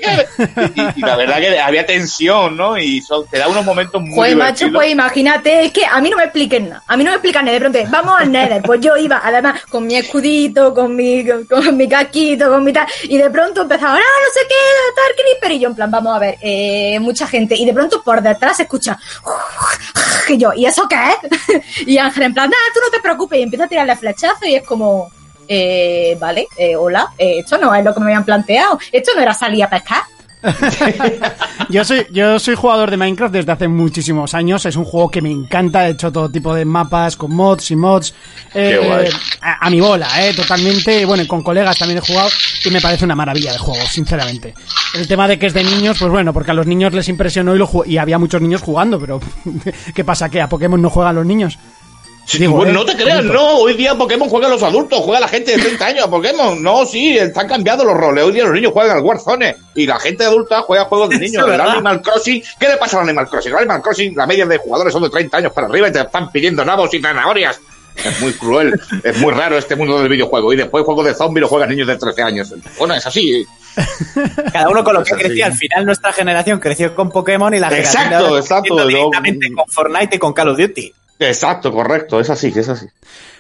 qué! 0.02 0.74
Y, 0.76 0.82
y- 0.82 0.94
y 0.98 1.02
la 1.02 1.16
verdad 1.16 1.40
que 1.40 1.60
había 1.60 1.86
tensión, 1.86 2.56
¿no? 2.58 2.78
Y 2.78 3.02
son, 3.02 3.26
te 3.28 3.38
da 3.38 3.48
unos 3.48 3.64
momentos 3.66 4.02
muy 4.02 4.16
Joder, 4.16 4.36
macho, 4.38 4.68
pues 4.74 4.92
imagínate, 4.92 5.66
es 5.66 5.72
que 5.72 5.86
a 5.86 6.00
mí 6.02 6.10
no 6.10 6.18
me 6.18 6.24
expliquen 6.24 6.70
nada. 6.70 6.84
A 6.88 6.98
mí 6.98 7.04
no 7.04 7.12
me 7.12 7.16
explican 7.16 7.46
nada. 7.46 7.54
De 7.58 7.60
pronto, 7.62 7.80
vamos 7.90 8.16
al 8.20 8.32
Nether. 8.32 8.62
Pues 8.64 8.82
yo 8.82 8.96
iba, 8.98 9.22
además, 9.24 9.62
con 9.70 9.86
mi 9.86 9.96
escudito, 9.96 10.74
con 10.74 10.96
mi, 10.96 11.26
con 11.50 11.76
mi 11.78 11.88
casquito, 11.88 12.50
con 12.50 12.64
mi 12.64 12.74
tal. 12.74 12.88
Y 13.04 13.18
de 13.18 13.30
pronto 13.30 13.62
empezaba, 13.62 13.94
ah, 13.96 13.98
no 13.98 14.34
sé 14.34 14.48
qué, 14.48 14.56
tal, 14.96 15.16
Creeper. 15.16 15.52
Y 15.58 15.60
yo, 15.60 15.70
en 15.70 15.76
plan, 15.76 15.92
vamos 15.92 16.16
a 16.16 16.20
ver, 16.20 16.38
eh, 16.42 16.98
mucha 17.00 17.28
gente. 17.28 17.56
Y 17.56 17.66
de 17.66 17.74
pronto 17.74 18.02
por 18.04 18.22
detrás 18.22 18.58
se 18.58 18.64
escucha, 18.64 18.98
y 20.30 20.38
yo, 20.38 20.54
¿y 20.54 20.66
eso 20.66 20.88
qué 20.88 20.96
es? 20.96 21.62
y 21.88 21.98
Ángel, 21.98 22.24
en 22.24 22.34
plan, 22.34 22.50
nada, 22.50 22.64
tú 22.74 22.80
no 22.84 22.90
te 22.90 23.02
preocupes. 23.02 23.40
Y 23.40 23.44
empieza 23.44 23.66
a 23.66 23.68
tirarle 23.68 23.96
flechazo 23.96 24.46
y 24.46 24.56
es 24.56 24.64
como, 24.64 25.12
eh, 25.48 26.18
vale, 26.20 26.48
eh, 26.58 26.76
hola, 26.76 27.14
eh, 27.18 27.40
esto 27.40 27.58
no 27.58 27.74
es 27.74 27.84
lo 27.84 27.94
que 27.94 28.00
me 28.00 28.08
habían 28.08 28.26
planteado. 28.26 28.80
Esto 28.92 29.12
no 29.16 29.22
era 29.22 29.34
salir 29.34 29.64
a 29.64 29.70
pescar. 29.70 30.04
Yo 31.70 31.84
soy, 31.84 32.08
yo 32.12 32.40
soy 32.40 32.56
jugador 32.56 32.90
de 32.90 32.96
Minecraft 32.96 33.34
desde 33.34 33.52
hace 33.52 33.68
muchísimos 33.68 34.34
años. 34.34 34.66
Es 34.66 34.78
un 34.78 34.86
juego 34.86 35.10
que 35.10 35.22
me 35.22 35.30
encanta. 35.32 35.88
He 35.88 35.92
hecho 35.92 36.12
todo 36.12 36.30
tipo 36.30 36.54
de 36.54 36.64
mapas 36.64 37.18
con 37.18 37.36
mods 37.36 37.72
y 37.72 37.76
mods. 37.76 38.14
Eh, 38.54 38.78
Qué 38.80 38.88
guay. 38.88 39.10
a, 39.42 39.68
a 39.68 39.70
mi 39.70 39.82
bola, 39.82 40.08
eh, 40.26 40.34
totalmente. 40.34 41.06
Bueno, 41.06 41.24
y 41.24 41.28
con 41.28 41.44
colegas 41.44 41.78
también 41.78 41.98
he 41.98 42.02
jugado 42.02 42.30
y 42.64 42.70
me 42.70 42.80
parece 42.80 43.04
una 43.04 43.16
maravilla 43.16 43.52
de 43.52 43.58
juego, 43.58 43.86
sinceramente. 43.86 44.54
El 44.96 45.08
tema 45.08 45.28
de 45.28 45.38
que 45.38 45.48
es 45.48 45.54
de 45.54 45.64
niños, 45.64 45.98
pues 46.00 46.10
bueno, 46.10 46.32
porque 46.32 46.52
a 46.52 46.54
los 46.54 46.68
niños 46.68 46.94
les 46.94 47.10
impresionó 47.10 47.54
y, 47.54 47.58
lo 47.60 47.70
y 47.86 47.98
había 47.98 48.18
muchos 48.18 48.42
niños 48.42 48.62
jugando, 48.62 48.98
pero 49.00 49.20
¿qué 49.94 50.06
pasa? 50.06 50.30
¿Que 50.30 50.42
a 50.42 50.48
Pokémon 50.48 50.82
no 50.82 50.90
juegan 50.90 51.16
los 51.16 51.26
niños? 51.26 51.60
Sí, 52.28 52.40
Digo, 52.40 52.56
bueno, 52.58 52.72
eh, 52.72 52.74
no 52.74 52.84
te 52.86 52.98
creas, 52.98 53.24
no. 53.24 53.60
Hoy 53.60 53.74
día 53.76 53.96
Pokémon 53.96 54.28
juega 54.28 54.48
a 54.48 54.50
los 54.50 54.62
adultos, 54.62 55.00
juega 55.00 55.22
la 55.22 55.30
gente 55.30 55.52
de 55.56 55.60
30 55.64 55.86
años 55.86 56.04
a 56.06 56.10
Pokémon. 56.10 56.62
No, 56.62 56.86
sí, 56.86 57.18
están 57.18 57.48
cambiando 57.48 57.86
los 57.86 57.96
roles. 57.96 58.26
Hoy 58.26 58.34
día 58.34 58.44
los 58.44 58.52
niños 58.54 58.74
juegan 58.74 58.98
al 58.98 59.02
Warzone 59.04 59.56
y 59.76 59.86
la 59.86 59.98
gente 59.98 60.26
adulta 60.26 60.62
juega 60.62 60.84
juegos 60.86 61.10
de 61.10 61.20
niños. 61.22 61.48
El. 61.48 61.62
Animal 61.62 62.02
Crossing, 62.02 62.44
¿qué 62.60 62.68
le 62.68 62.76
pasa 62.76 62.98
al 62.98 63.04
Animal 63.04 63.30
Crossing? 63.30 63.52
El 63.54 63.58
Animal 63.60 63.82
Crossing, 63.82 64.14
la 64.14 64.28
media 64.28 64.46
de 64.46 64.58
jugadores 64.58 64.92
son 64.92 65.04
de 65.04 65.10
30 65.10 65.38
años 65.38 65.54
para 65.54 65.68
arriba 65.68 65.88
y 65.88 65.92
te 65.94 66.02
están 66.02 66.30
pidiendo 66.30 66.66
nabos 66.66 66.94
y 66.94 67.00
zanahorias. 67.02 67.62
Es 68.04 68.20
muy 68.22 68.34
cruel, 68.34 68.80
es 69.04 69.18
muy 69.20 69.34
raro 69.34 69.58
este 69.58 69.76
mundo 69.78 69.98
del 70.00 70.10
videojuego. 70.10 70.52
Y 70.52 70.58
después 70.58 70.84
juegos 70.84 71.06
de 71.06 71.16
zombies 71.16 71.44
lo 71.44 71.48
juegan 71.48 71.70
niños 71.70 71.88
de 71.88 71.96
13 71.98 72.22
años. 72.24 72.54
Bueno, 72.78 72.94
es 72.94 73.08
así. 73.08 73.46
Cada 74.54 74.70
uno 74.70 74.84
con 74.84 74.96
lo 74.96 75.04
que 75.04 75.14
crecía. 75.14 75.46
así. 75.48 75.54
Al 75.54 75.58
final 75.58 75.86
nuestra 75.86 76.12
generación 76.12 76.60
creció 76.60 76.94
con 76.94 77.10
Pokémon 77.10 77.54
y 77.54 77.60
la 77.60 77.70
Exacto, 77.70 78.00
generación 78.10 78.34
de 78.34 78.40
exacto, 78.40 78.86
directamente 78.88 79.48
con 79.56 79.66
Fortnite 79.68 80.16
y 80.18 80.20
con 80.20 80.34
Call 80.34 80.50
of 80.50 80.58
Duty. 80.58 80.94
Exacto, 81.20 81.72
correcto, 81.72 82.20
es 82.20 82.30
así, 82.30 82.54
es 82.56 82.70
así. 82.70 82.88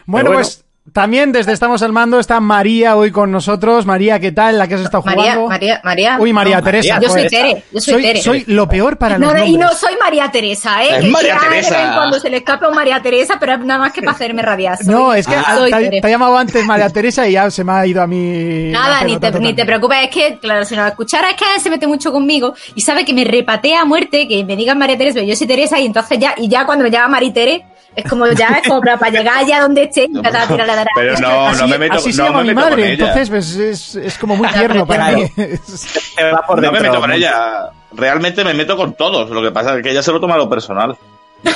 Bueno, 0.05 0.29
bueno. 0.29 0.43
pues 0.43 0.63
también 0.93 1.31
desde 1.31 1.51
Estamos 1.53 1.81
al 1.81 1.91
Mando 1.91 2.19
está 2.19 2.39
María 2.39 2.95
hoy 2.95 3.11
con 3.11 3.31
nosotros. 3.31 3.85
María, 3.85 4.19
¿qué 4.19 4.31
tal? 4.31 4.57
¿La 4.57 4.67
que 4.67 4.75
has 4.75 4.81
estado 4.81 5.03
María, 5.03 5.21
jugando? 5.33 5.47
María, 5.49 5.81
María. 5.83 6.17
Uy, 6.19 6.33
María 6.33 6.57
No, 6.57 6.63
Teresa. 6.63 6.93
María, 6.95 7.07
Yo 7.07 7.13
soy 7.13 7.21
pues, 7.23 7.31
Tere, 7.31 7.63
yo 7.71 7.79
soy, 7.81 7.93
soy, 7.93 8.01
Tere. 8.03 8.21
soy 8.21 8.43
lo 8.47 8.67
peor 8.67 8.97
para 8.97 9.17
No, 9.17 9.33
los 9.33 9.47
y 9.47 9.53
no 9.53 9.59
nombres. 9.59 9.79
soy 9.79 9.93
María 9.99 10.31
Teresa, 10.31 10.83
¿eh? 10.83 10.89
Es 10.97 11.05
Que 11.05 11.07
María 11.11 11.35
ya 11.35 11.41
de 11.41 11.49
Teresa. 11.55 11.77
vez 11.77 11.85
en 11.87 11.93
cuando 11.93 12.19
se 12.19 12.29
le 12.29 12.37
escapa 12.37 12.67
un 12.69 12.75
María 12.75 13.01
Teresa, 13.01 13.35
pero 13.39 13.53
es 13.53 13.59
nada 13.59 13.79
más 13.79 13.91
que 13.93 14.01
para 14.01 14.13
hacerme 14.13 14.41
rabiar. 14.41 14.77
Soy- 14.77 14.87
No, 14.87 15.13
es 15.13 15.27
que 15.27 15.35
Ah, 15.35 15.55
soy 15.57 15.71
te, 15.71 16.01
te 16.01 16.07
ha 16.07 16.09
llamado 16.09 16.37
antes 16.37 16.65
María 16.65 16.89
Teresa 16.89 17.27
y 17.27 17.33
ya 17.33 17.51
se 17.51 17.63
me 17.63 17.71
ha 17.73 17.85
ido 17.85 18.01
a 18.01 18.07
mí. 18.07 18.69
Nada, 18.71 18.99
la 19.01 19.03
ni 19.03 19.17
te, 19.17 19.31
ni 19.39 19.53
te 19.53 19.65
preocupes, 19.65 19.97
es 20.03 20.09
que, 20.09 20.37
claro, 20.39 20.63
si 20.65 20.75
nos 20.75 20.87
escuchara 20.87 21.29
es 21.31 21.35
que 21.35 21.59
se 21.59 21.69
mete 21.69 21.85
mucho 21.87 22.11
conmigo 22.11 22.53
y 22.75 22.81
sabe 22.81 23.03
que 23.05 23.13
me 23.13 23.23
repatea 23.23 23.81
a 23.81 23.85
muerte, 23.85 24.27
que 24.27 24.43
me 24.45 24.55
digan 24.55 24.77
María 24.77 24.97
Teresa, 24.97 25.15
pero 25.15 25.27
yo 25.27 25.35
soy 25.35 25.47
Teresa 25.47 25.79
y 25.79 25.85
entonces 25.85 26.17
ya, 26.19 26.33
y 26.37 26.47
ya 26.47 26.65
cuando 26.65 26.83
me 26.83 26.91
llama 26.91 27.07
María 27.09 27.33
Tere, 27.33 27.65
es 27.97 28.09
como 28.09 28.27
ya, 28.27 28.47
es 28.63 28.67
como 28.67 28.79
para, 28.79 28.97
para 28.97 29.11
llegar 29.11 29.37
allá 29.39 29.61
donde 29.61 29.83
esté 29.83 30.03
y 30.03 30.13
tirarle 30.13 30.55
de 30.57 30.65
la 30.67 30.85
Pero 30.95 31.19
no, 31.19 31.47
Así, 31.47 31.61
no 31.61 31.67
me 31.67 31.77
meto, 31.79 31.93
así 31.95 32.13
se 32.13 32.21
no 32.21 32.27
llama 32.27 32.37
me 32.39 32.43
mi 32.43 32.49
meto 32.49 32.61
con 32.61 32.69
madre, 32.69 32.93
ella. 32.93 32.93
entonces 33.05 33.29
pues, 33.29 33.55
es, 33.55 33.95
es 33.95 34.17
como 34.19 34.35
muy 34.35 34.47
tierno 34.53 34.85
para 34.85 35.11
mí. 35.13 35.27
Te 35.35 36.31
va 36.31 36.41
por 36.45 36.61
no 36.61 36.71
me 36.71 36.79
meto 36.79 36.99
con 37.01 37.11
ella. 37.11 37.69
Realmente 37.93 38.43
me 38.43 38.53
meto 38.53 38.77
con 38.77 38.93
todos. 38.93 39.29
Lo 39.31 39.41
que 39.41 39.51
pasa 39.51 39.75
es 39.75 39.83
que 39.83 39.89
ella 39.91 40.03
se 40.03 40.11
lo 40.11 40.19
toma 40.19 40.35
a 40.35 40.37
lo 40.37 40.47
personal. 40.49 40.95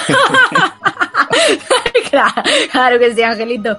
claro, 2.09 2.33
claro 2.71 2.99
que 2.99 3.13
sí, 3.13 3.21
Angelito. 3.23 3.77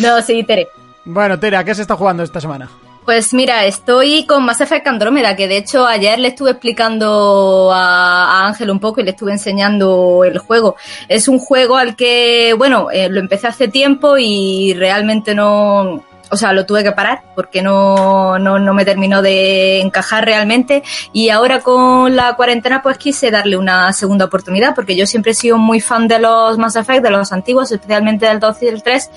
No, 0.00 0.22
sí, 0.22 0.44
Tere. 0.44 0.68
bueno, 1.04 1.38
Tere, 1.38 1.56
¿a 1.56 1.64
qué 1.64 1.74
se 1.74 1.82
está 1.82 1.96
jugando 1.96 2.22
esta 2.22 2.40
semana? 2.40 2.68
Pues 3.04 3.34
mira, 3.34 3.66
estoy 3.66 4.24
con 4.24 4.46
Mass 4.46 4.62
Effect 4.62 4.86
Andrómeda, 4.86 5.36
que 5.36 5.46
de 5.46 5.58
hecho 5.58 5.86
ayer 5.86 6.18
le 6.18 6.28
estuve 6.28 6.52
explicando 6.52 7.70
a, 7.70 8.46
Ángel 8.46 8.70
un 8.70 8.80
poco 8.80 9.00
y 9.00 9.04
le 9.04 9.10
estuve 9.10 9.32
enseñando 9.32 10.24
el 10.24 10.38
juego. 10.38 10.76
Es 11.08 11.28
un 11.28 11.38
juego 11.38 11.76
al 11.76 11.96
que, 11.96 12.54
bueno, 12.56 12.90
eh, 12.90 13.10
lo 13.10 13.20
empecé 13.20 13.46
hace 13.46 13.68
tiempo 13.68 14.16
y 14.16 14.72
realmente 14.72 15.34
no, 15.34 16.02
o 16.30 16.36
sea, 16.36 16.54
lo 16.54 16.64
tuve 16.64 16.82
que 16.82 16.92
parar 16.92 17.22
porque 17.34 17.60
no, 17.60 18.38
no, 18.38 18.58
no 18.58 18.72
me 18.72 18.86
terminó 18.86 19.20
de 19.20 19.82
encajar 19.82 20.24
realmente 20.24 20.82
y 21.12 21.28
ahora 21.28 21.60
con 21.60 22.16
la 22.16 22.34
cuarentena 22.36 22.82
pues 22.82 22.96
quise 22.96 23.30
darle 23.30 23.58
una 23.58 23.92
segunda 23.92 24.24
oportunidad 24.24 24.74
porque 24.74 24.96
yo 24.96 25.06
siempre 25.06 25.32
he 25.32 25.34
sido 25.34 25.58
muy 25.58 25.80
fan 25.80 26.08
de 26.08 26.20
los 26.20 26.56
Mass 26.56 26.76
Effect, 26.76 27.02
de 27.02 27.10
los 27.10 27.32
antiguos, 27.32 27.70
especialmente 27.70 28.24
del 28.26 28.40
2 28.40 28.62
y 28.62 28.66
del 28.66 28.82
3 28.82 29.10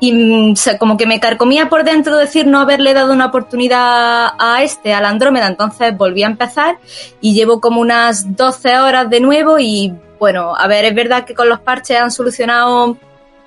y 0.00 0.12
mm, 0.12 0.56
se- 0.56 0.78
como 0.78 0.96
que 0.96 1.06
me 1.06 1.20
carcomía 1.20 1.68
por 1.68 1.84
dentro 1.84 2.16
decir 2.16 2.46
no 2.46 2.60
haberle 2.60 2.94
dado 2.94 3.12
una 3.12 3.26
oportunidad 3.26 4.32
a 4.38 4.62
este, 4.62 4.92
al 4.94 5.04
Andrómeda, 5.06 5.46
entonces 5.46 5.96
volví 5.96 6.22
a 6.22 6.26
empezar 6.26 6.78
y 7.20 7.34
llevo 7.34 7.60
como 7.60 7.80
unas 7.80 8.36
12 8.36 8.78
horas 8.78 9.08
de 9.10 9.20
nuevo 9.20 9.58
y 9.58 9.92
bueno, 10.18 10.54
a 10.56 10.66
ver, 10.68 10.84
es 10.84 10.94
verdad 10.94 11.24
que 11.24 11.34
con 11.34 11.48
los 11.48 11.60
parches 11.60 11.98
han 12.00 12.10
solucionado 12.10 12.96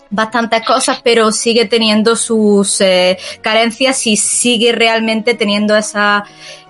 bastantes 0.10 0.64
cosas, 0.66 1.02
pero 1.04 1.32
sigue 1.32 1.66
teniendo 1.66 2.16
sus 2.16 2.80
eh, 2.82 3.18
carencias 3.42 4.08
y 4.08 4.16
sigue 4.16 4.72
realmente 4.72 5.34
teniendo 5.34 5.76
esa 5.76 6.24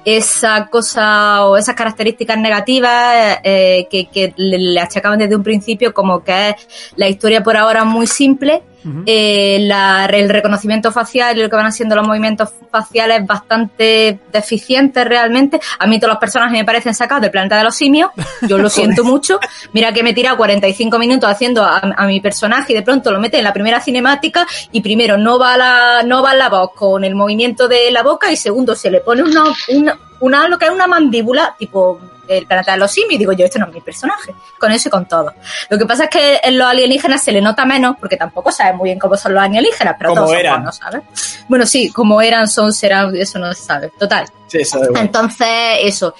esa 0.05 0.67
cosa 0.67 1.45
o 1.45 1.57
esas 1.57 1.75
características 1.75 2.37
negativas 2.37 3.39
eh, 3.43 3.87
que, 3.91 4.05
que 4.05 4.33
le, 4.37 4.57
le 4.57 4.79
achacaban 4.79 5.19
desde 5.19 5.35
un 5.35 5.43
principio, 5.43 5.93
como 5.93 6.23
que 6.23 6.49
es 6.51 6.55
la 6.95 7.09
historia 7.09 7.43
por 7.43 7.57
ahora 7.57 7.83
muy 7.83 8.07
simple, 8.07 8.63
eh, 9.05 9.57
la- 9.61 10.05
el 10.05 10.29
reconocimiento 10.29 10.91
facial 10.91 11.37
y 11.37 11.41
lo 11.43 11.49
que 11.49 11.55
van 11.55 11.65
haciendo 11.65 11.95
los 11.95 12.07
movimientos 12.07 12.49
faciales 12.71 13.25
bastante 13.25 14.19
deficientes 14.31 15.05
realmente. 15.05 15.59
A 15.79 15.87
mí 15.87 15.99
todos 15.99 16.11
los 16.13 16.19
personajes 16.19 16.53
me 16.57 16.65
parecen 16.65 16.93
sacados 16.93 17.21
del 17.21 17.31
planeta 17.31 17.57
de 17.57 17.63
los 17.63 17.75
simios, 17.75 18.11
yo 18.41 18.57
lo 18.57 18.69
siento 18.77 19.03
mucho. 19.03 19.39
Mira 19.73 19.91
que 19.93 20.03
me 20.03 20.11
he 20.11 20.13
tirado 20.13 20.37
45 20.37 20.99
minutos 20.99 21.29
haciendo 21.29 21.63
a, 21.63 21.77
a 21.79 22.05
mi 22.07 22.19
personaje 22.21 22.73
y 22.73 22.75
de 22.75 22.81
pronto 22.83 23.11
lo 23.11 23.19
mete 23.19 23.37
en 23.37 23.43
la 23.43 23.53
primera 23.53 23.81
cinemática 23.81 24.45
y 24.71 24.81
primero 24.81 25.17
no 25.17 25.37
va 25.39 25.57
la, 25.57 26.03
no 26.05 26.21
va 26.21 26.33
la 26.35 26.49
voz 26.49 26.71
con 26.73 27.03
el 27.03 27.15
movimiento 27.15 27.67
de 27.67 27.91
la 27.91 28.03
boca 28.03 28.31
y 28.31 28.37
segundo 28.37 28.75
se 28.75 28.89
le 28.91 29.01
pone 29.01 29.23
una, 29.23 29.43
una, 29.69 29.97
una 30.19 30.47
lo 30.47 30.57
que 30.57 30.65
es 30.65 30.71
una 30.71 30.87
mandíbula 30.87 31.55
tipo 31.57 31.99
el 32.27 32.45
planeta 32.45 32.73
de 32.73 32.77
los 32.77 32.91
simios 32.91 33.13
y 33.13 33.17
digo 33.17 33.31
yo, 33.33 33.45
este 33.45 33.59
no 33.59 33.67
es 33.67 33.73
mi 33.73 33.81
personaje, 33.81 34.33
con 34.57 34.71
eso 34.71 34.89
y 34.89 34.91
con 34.91 35.05
todo. 35.05 35.33
Lo 35.69 35.77
que 35.77 35.85
pasa 35.85 36.05
es 36.05 36.09
que 36.09 36.39
en 36.43 36.57
los 36.57 36.67
alienígenas 36.67 37.23
se 37.23 37.31
le 37.31 37.41
nota 37.41 37.65
menos, 37.65 37.95
porque 37.99 38.17
tampoco 38.17 38.51
sabes 38.51 38.75
muy 38.75 38.89
bien 38.89 38.99
cómo 38.99 39.15
son 39.17 39.33
los 39.33 39.43
alienígenas, 39.43 39.95
pero 39.97 40.13
todos 40.13 40.29
son 40.29 40.39
eran. 40.39 40.55
buenos, 40.55 40.75
¿sabes? 40.77 41.01
Bueno, 41.47 41.65
sí, 41.65 41.91
como 41.91 42.21
eran, 42.21 42.47
son, 42.47 42.73
serán, 42.73 43.15
eso 43.15 43.39
no 43.39 43.53
se 43.53 43.63
sabe. 43.63 43.91
Total. 43.97 44.25
Sí, 44.47 44.59
bueno. 44.73 44.99
Entonces, 44.99 45.47
eso. 45.81 46.13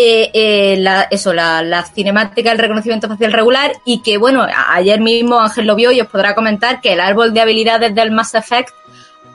Eh, 0.00 0.30
eh, 0.32 0.76
la, 0.78 1.08
eso, 1.10 1.34
la, 1.34 1.60
la 1.60 1.82
cinemática, 1.82 2.52
el 2.52 2.58
reconocimiento 2.58 3.08
facial 3.08 3.32
regular 3.32 3.72
y 3.84 4.00
que, 4.00 4.16
bueno, 4.16 4.46
ayer 4.68 5.00
mismo 5.00 5.40
Ángel 5.40 5.66
lo 5.66 5.74
vio 5.74 5.90
y 5.90 6.00
os 6.00 6.06
podrá 6.06 6.36
comentar 6.36 6.80
que 6.80 6.92
el 6.92 7.00
árbol 7.00 7.34
de 7.34 7.40
habilidades 7.40 7.92
del 7.96 8.12
Mass 8.12 8.32
Effect 8.36 8.72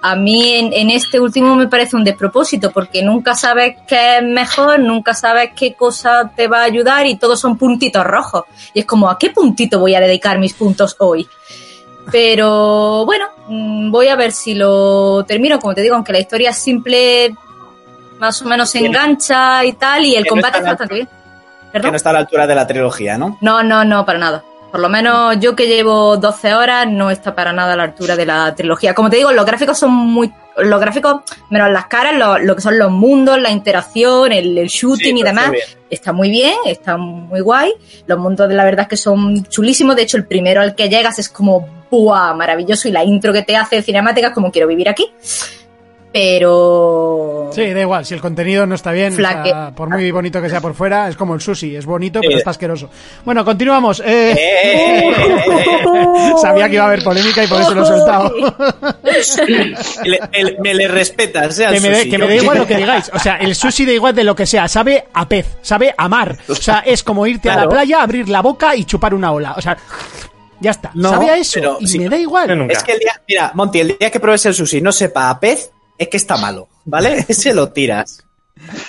a 0.05 0.17
mí 0.17 0.55
en, 0.55 0.73
en 0.73 0.89
este 0.89 1.17
último 1.17 1.55
me 1.55 1.69
parece 1.69 1.95
un 1.95 2.03
despropósito 2.03 2.71
porque 2.71 3.01
nunca 3.01 3.35
sabes 3.35 3.77
qué 3.87 4.17
es 4.17 4.23
mejor, 4.23 4.77
nunca 4.79 5.13
sabes 5.13 5.51
qué 5.55 5.75
cosa 5.75 6.29
te 6.35 6.49
va 6.49 6.59
a 6.59 6.63
ayudar 6.65 7.07
y 7.07 7.15
todos 7.15 7.39
son 7.39 7.57
puntitos 7.57 8.03
rojos. 8.05 8.43
Y 8.73 8.81
es 8.81 8.85
como, 8.85 9.09
¿a 9.09 9.17
qué 9.17 9.29
puntito 9.29 9.79
voy 9.79 9.95
a 9.95 10.01
dedicar 10.01 10.39
mis 10.39 10.55
puntos 10.55 10.97
hoy? 10.99 11.25
Pero 12.11 13.05
bueno, 13.05 13.27
mm, 13.47 13.91
voy 13.91 14.09
a 14.09 14.17
ver 14.17 14.33
si 14.33 14.55
lo 14.55 15.23
termino. 15.25 15.57
Como 15.57 15.73
te 15.73 15.81
digo, 15.81 15.95
aunque 15.95 16.11
la 16.11 16.19
historia 16.19 16.49
es 16.49 16.57
simple, 16.57 17.33
más 18.19 18.41
o 18.41 18.45
menos 18.45 18.69
se 18.69 18.79
Que 18.79 18.87
engancha 18.87 19.63
y 19.63 19.71
tal, 19.71 20.03
y 20.03 20.15
el 20.15 20.23
que 20.23 20.31
no 20.31 20.35
combate 20.35 20.57
está 20.57 20.69
bastante 20.69 20.95
bien. 20.95 21.07
Que 21.07 21.71
¿Perdón? 21.71 21.91
no 21.91 21.95
está 21.95 22.09
a 22.09 22.13
la 22.13 22.19
altura 22.19 22.45
de 22.45 22.55
la 22.55 22.67
trilogía, 22.67 23.17
¿no? 23.17 23.37
No, 23.39 23.63
no, 23.63 23.85
no, 23.85 24.05
para 24.05 24.19
nada. 24.19 24.43
Por 24.73 24.81
lo 24.81 24.89
menos 24.89 25.37
yo 25.39 25.55
que 25.55 25.67
llevo 25.67 26.17
12 26.17 26.55
horas 26.55 26.87
no 26.89 27.11
está 27.11 27.35
para 27.35 27.53
nada 27.53 27.73
a 27.73 27.75
la 27.75 27.83
altura 27.83 28.15
de 28.15 28.25
la 28.25 28.55
trilogía. 28.55 28.95
Como 28.95 29.07
te 29.07 29.17
digo, 29.17 29.31
los 29.31 29.45
gráficos 29.45 29.77
son 29.77 29.91
muy... 29.91 30.33
Los 30.57 30.81
gráficos, 30.81 31.21
menos 31.51 31.69
las 31.69 31.85
caras, 31.85 32.15
lo, 32.15 32.39
lo 32.39 32.55
que 32.55 32.63
son 32.63 32.79
los 32.79 32.89
mundos, 32.89 33.39
la 33.39 33.51
interacción, 33.51 34.31
el, 34.31 34.57
el 34.57 34.67
shooting 34.69 35.15
Sí, 35.15 35.21
y 35.21 35.23
demás, 35.23 35.51
está 35.53 35.77
está 35.91 36.11
muy 36.11 36.31
bien, 36.31 36.55
está 36.65 36.97
muy 36.97 37.41
guay. 37.41 37.71
Los 38.07 38.17
mundos 38.17 38.49
de 38.49 38.55
la 38.55 38.63
verdad 38.63 38.81
es 38.85 38.87
que 38.87 38.97
son 38.97 39.43
chulísimos. 39.45 39.95
De 39.95 40.01
hecho, 40.01 40.17
el 40.17 40.25
primero 40.25 40.59
al 40.59 40.73
que 40.73 40.89
llegas 40.89 41.19
es 41.19 41.29
como 41.29 41.85
¡buah! 41.91 42.33
maravilloso 42.33 42.87
y 42.87 42.91
la 42.93 43.03
intro 43.03 43.31
que 43.31 43.43
te 43.43 43.55
hace 43.55 43.83
cinemática 43.83 44.29
es 44.29 44.33
como 44.33 44.51
quiero 44.51 44.67
vivir 44.67 44.89
aquí. 44.89 45.07
Pero... 46.13 47.49
Sí, 47.53 47.73
da 47.73 47.81
igual, 47.81 48.05
si 48.05 48.13
el 48.13 48.21
contenido 48.21 48.67
no 48.67 48.75
está 48.75 48.91
bien, 48.91 49.13
o 49.13 49.15
sea, 49.15 49.73
por 49.75 49.89
muy 49.89 50.09
bonito 50.11 50.39
que 50.41 50.49
sea 50.49 50.61
por 50.61 50.75
fuera, 50.75 51.09
es 51.09 51.15
como 51.15 51.33
el 51.33 51.41
sushi, 51.41 51.75
es 51.75 51.85
bonito, 51.87 52.21
pero 52.21 52.37
está 52.37 52.51
asqueroso. 52.51 52.89
Bueno, 53.25 53.43
continuamos. 53.43 53.99
Eh, 54.05 54.35
¡Eh! 54.63 55.13
Sabía 56.41 56.69
que 56.69 56.75
iba 56.75 56.83
a 56.83 56.87
haber 56.87 57.03
polémica 57.03 57.43
y 57.43 57.47
por 57.47 57.61
eso 57.61 57.73
lo 57.73 57.83
he 57.83 57.85
soltado. 57.87 58.31
El- 60.31 60.57
me 60.59 60.73
le 60.73 60.87
respetas, 60.87 61.57
¿eh? 61.59 61.65
al 61.65 61.73
que 61.73 61.79
me, 61.81 61.89
dé- 61.89 61.97
sushi. 61.97 62.09
que 62.11 62.17
me 62.19 62.27
dé 62.27 62.35
igual 62.37 62.57
lo 62.59 62.67
que 62.67 62.77
digáis. 62.77 63.11
O 63.13 63.19
sea, 63.19 63.37
el 63.37 63.55
sushi 63.55 63.85
da 63.85 63.91
igual 63.93 64.13
de 64.15 64.23
lo 64.23 64.35
que 64.35 64.45
sea. 64.45 64.67
Sabe 64.67 65.05
a 65.13 65.27
pez, 65.27 65.47
sabe 65.61 65.93
a 65.97 66.07
mar. 66.07 66.37
O 66.47 66.55
sea, 66.55 66.79
es 66.85 67.03
como 67.03 67.25
irte 67.25 67.49
a 67.49 67.55
la 67.55 67.67
playa, 67.69 68.01
abrir 68.03 68.29
la 68.29 68.41
boca 68.41 68.75
y 68.75 68.85
chupar 68.85 69.13
una 69.13 69.31
ola. 69.31 69.53
O 69.57 69.61
sea, 69.61 69.77
ya 70.59 70.71
está. 70.71 70.91
No, 70.93 71.09
sabe 71.09 71.29
a 71.29 71.37
eso 71.37 71.59
pero 71.59 71.77
y 71.79 71.87
sí. 71.87 71.99
me 71.99 72.09
da 72.09 72.17
igual. 72.17 72.69
Es 72.71 72.83
que 72.83 72.93
el 72.93 72.99
día, 72.99 73.21
mira, 73.27 73.51
Monty, 73.53 73.79
el 73.79 73.97
día 73.97 74.11
que 74.11 74.19
pruebes 74.19 74.45
el 74.45 74.53
sushi 74.53 74.79
no 74.81 74.91
sepa 74.91 75.29
a 75.29 75.39
pez, 75.39 75.71
es 75.97 76.07
que 76.07 76.17
está 76.17 76.37
malo, 76.37 76.67
¿vale? 76.85 77.25
Ese 77.27 77.53
lo 77.53 77.69
tiras 77.71 78.23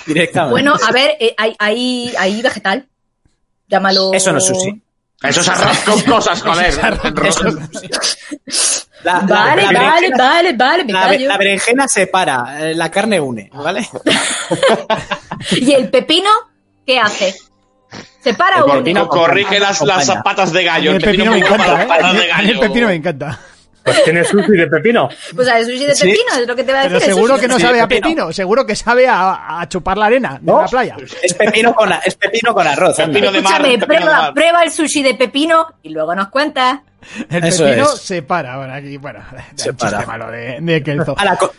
directamente. 0.07 0.53
Bueno, 0.53 0.75
a 0.87 0.93
ver, 0.93 1.17
eh, 1.21 1.35
hay, 1.37 1.55
hay, 1.59 2.15
hay 2.19 2.43
vegetal. 2.43 2.87
Llámalo... 3.69 4.13
eso 4.13 4.31
no 4.33 4.39
es 4.39 4.45
sushi. 4.47 4.81
Eso 5.23 5.41
es 5.41 5.49
arroz 5.49 5.79
con 5.87 6.01
cosas, 6.03 6.43
joder. 6.43 6.69
Eso. 7.25 7.45
La, 9.05 9.15
la- 9.15 9.21
Vale, 9.21 9.63
la 9.73 9.83
vale, 9.83 10.11
vale, 10.17 10.53
vale, 10.55 10.85
me 10.85 10.93
la, 10.93 11.07
be- 11.09 11.17
callo. 11.17 11.29
la 11.29 11.37
berenjena 11.39 11.89
separa, 11.89 12.57
eh, 12.71 12.75
la 12.75 12.91
carne 12.91 13.21
une, 13.21 13.51
¿vale? 13.55 13.89
¿Y 15.53 15.73
el 15.73 15.91
pepino 15.91 16.31
qué 16.87 16.99
hace? 16.99 17.35
¿Se 18.23 18.35
para 18.35 18.57
El 18.59 18.63
o 18.63 18.79
une? 18.81 19.07
Corrige 19.09 19.61
las, 19.61 19.81
las 19.83 20.11
patas 20.23 20.53
de 20.53 20.65
gallo. 20.65 20.93
el 20.93 21.03
pepino 21.03 21.31
me 21.33 21.39
encanta, 21.39 21.73
las 21.73 21.87
patas 21.87 22.15
¿eh? 22.15 22.19
de 22.19 22.51
el 22.51 22.59
pepino 22.59 22.87
me 22.89 22.95
encanta. 22.95 23.41
Pues 23.85 24.03
tiene 24.05 24.25
sushi 24.25 24.53
de 24.53 24.67
pepino. 24.67 25.09
Pues 25.37 25.47
el 25.47 25.65
sushi 25.67 25.85
de 25.87 25.95
Sí. 25.95 26.07
pepino, 26.09 26.41
es 26.41 26.49
lo 26.49 26.57
que 26.57 26.65
te 26.65 26.73
va 26.73 26.81
a 26.81 26.83
Pero 26.85 26.95
decir. 26.95 27.11
el 27.11 27.15
seguro 27.17 27.39
que 27.39 27.49
no 27.49 27.59
sabe 27.59 27.81
a 27.81 27.87
pepino. 27.87 28.33
seguro 28.33 28.67
que 28.67 28.75
sabe 28.75 29.07
a, 29.07 29.61
a 29.61 29.69
chupar 29.69 29.99
la 29.99 30.07
arena 30.07 30.39
de 30.41 30.51
¿No? 30.53 30.63
la 30.63 30.67
playa. 30.69 30.97
Es 31.23 31.35
pepino 31.35 31.75
con, 31.75 31.93
es 32.05 32.15
pepino 32.17 32.55
con 32.55 32.67
arroz. 32.67 32.97
Pepino 32.97 33.31
de 33.31 33.43
mar, 33.43 33.53
Escúchame, 33.61 33.79
pepino 33.79 33.87
de 33.87 33.87
prueba, 34.01 34.23
mar. 34.23 34.35
prueba 34.35 34.63
el 34.65 34.71
sushi 34.73 35.03
de 35.03 35.15
pepino 35.15 35.75
y 35.83 35.91
luego 35.91 36.15
nos 36.15 36.29
cuentas. 36.29 36.81
El 37.29 37.45
Eso 37.45 37.65
pepino 37.65 37.85
es. 37.93 38.01
se 38.01 38.23
para. 38.23 38.57
Bueno, 38.57 38.73
aquí, 38.73 38.97
bueno, 38.97 39.21
Se 39.55 39.71
un 39.71 39.77
chiste 39.77 39.95
para. 39.97 40.07
malo 40.07 40.31
de, 40.31 40.57
de 40.61 40.83
Kelzo. 40.83 41.15
Ala, 41.19 41.37
co- 41.37 41.53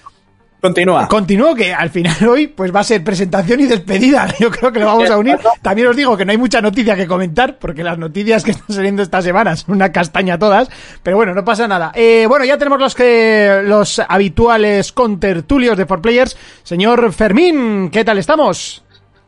continúa. 0.65 1.07
Continúo 1.07 1.53
que 1.53 1.73
al 1.73 1.89
final 1.89 2.15
hoy 2.27 2.47
pues 2.47 2.73
va 2.73 2.79
a 2.79 2.83
ser 2.83 3.03
presentación 3.03 3.59
y 3.59 3.65
despedida. 3.65 4.27
Yo 4.39 4.49
creo 4.49 4.71
que 4.71 4.79
lo 4.79 4.87
vamos 4.87 5.09
a 5.09 5.17
unir. 5.17 5.37
También 5.61 5.87
os 5.87 5.95
digo 5.95 6.17
que 6.17 6.25
no 6.25 6.31
hay 6.31 6.37
mucha 6.37 6.61
noticia 6.61 6.95
que 6.95 7.07
comentar 7.07 7.59
porque 7.59 7.83
las 7.83 7.97
noticias 7.97 8.43
que 8.43 8.51
están 8.51 8.75
saliendo 8.75 9.03
esta 9.03 9.21
semana 9.21 9.55
son 9.55 9.75
una 9.75 9.91
castaña 9.91 10.39
todas. 10.39 10.69
Pero 11.03 11.17
bueno, 11.17 11.33
no 11.33 11.45
pasa 11.45 11.67
nada. 11.67 11.91
Eh, 11.93 12.25
bueno, 12.27 12.45
ya 12.45 12.57
tenemos 12.57 12.79
los 12.79 12.95
que 12.95 13.61
los 13.63 13.99
habituales 13.99 14.91
contertulios 14.91 15.77
de 15.77 15.85
4Players. 15.85 16.35
Señor 16.63 17.13
Fermín, 17.13 17.89
¿qué 17.91 18.03
tal 18.03 18.17
estamos? 18.17 18.83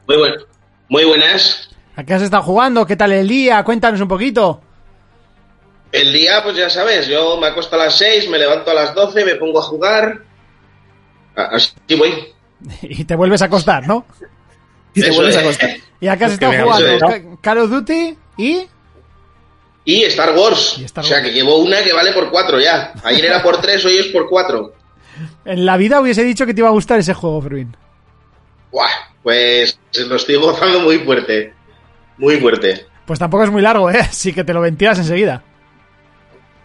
Muy, 0.07 0.17
buen, 0.17 0.33
muy 0.89 1.05
buenas. 1.05 1.69
¿A 1.95 2.03
qué 2.03 2.13
has 2.13 2.21
estado 2.21 2.43
jugando? 2.43 2.85
¿Qué 2.85 2.95
tal 2.95 3.11
el 3.11 3.27
día? 3.27 3.63
Cuéntanos 3.63 4.01
un 4.01 4.07
poquito. 4.07 4.61
El 5.91 6.11
día, 6.11 6.43
pues 6.43 6.57
ya 6.57 6.69
sabes, 6.69 7.07
yo 7.07 7.37
me 7.37 7.47
acuesto 7.47 7.75
a 7.75 7.79
las 7.79 7.97
6, 7.97 8.29
me 8.29 8.37
levanto 8.37 8.71
a 8.71 8.73
las 8.73 8.93
12, 8.93 9.23
me 9.23 9.35
pongo 9.35 9.59
a 9.59 9.63
jugar. 9.63 10.26
Así 11.37 11.71
voy. 11.97 12.13
Y 12.81 13.05
te 13.05 13.15
vuelves 13.15 13.41
a 13.43 13.45
acostar, 13.45 13.87
¿no? 13.87 14.05
Y 14.93 15.01
te 15.01 15.07
Eso 15.09 15.15
vuelves 15.15 15.37
a 15.37 15.41
acostar. 15.41 15.69
¿Y 15.99 16.07
a 16.07 16.17
qué 16.17 16.25
has 16.25 16.31
Es 16.31 16.33
estado 16.35 16.51
que 16.51 16.57
me 16.57 16.63
jugando? 16.63 17.37
Call 17.41 17.57
of 17.59 17.69
Duty 17.69 18.17
y... 18.37 18.67
Y 19.85 20.03
Star 20.05 20.35
Wars. 20.35 20.75
Y 20.79 20.83
Star 20.85 21.05
O 21.05 21.07
sea 21.07 21.17
Wars. 21.17 21.29
que 21.29 21.33
llevo 21.35 21.57
una 21.59 21.81
que 21.83 21.93
vale 21.93 22.11
por 22.13 22.29
4 22.31 22.59
ya. 22.59 22.93
Ayer 23.03 23.25
era 23.25 23.41
por 23.43 23.61
3, 23.61 23.85
hoy 23.85 23.97
es 23.97 24.07
por 24.07 24.27
4. 24.27 24.73
En 25.45 25.65
la 25.65 25.77
vida 25.77 26.01
hubiese 26.01 26.23
dicho 26.23 26.45
que 26.45 26.53
te 26.53 26.61
iba 26.61 26.69
a 26.69 26.73
gustar 26.73 26.99
ese 26.99 27.13
juego, 27.13 27.41
Fermín. 27.41 27.75
Buah, 28.71 28.89
pues 29.23 29.79
lo 30.07 30.15
estoy 30.15 30.35
gozando 30.35 30.79
muy 30.81 30.97
fuerte. 30.99 31.53
Muy 32.17 32.37
fuerte. 32.37 32.85
Pues 33.05 33.19
tampoco 33.19 33.43
es 33.45 33.51
muy 33.51 33.61
largo, 33.61 33.89
¿eh? 33.91 34.03
Sí 34.11 34.33
que 34.33 34.43
te 34.43 34.53
lo 34.53 34.61
ventilas 34.61 34.97
enseguida. 34.97 35.43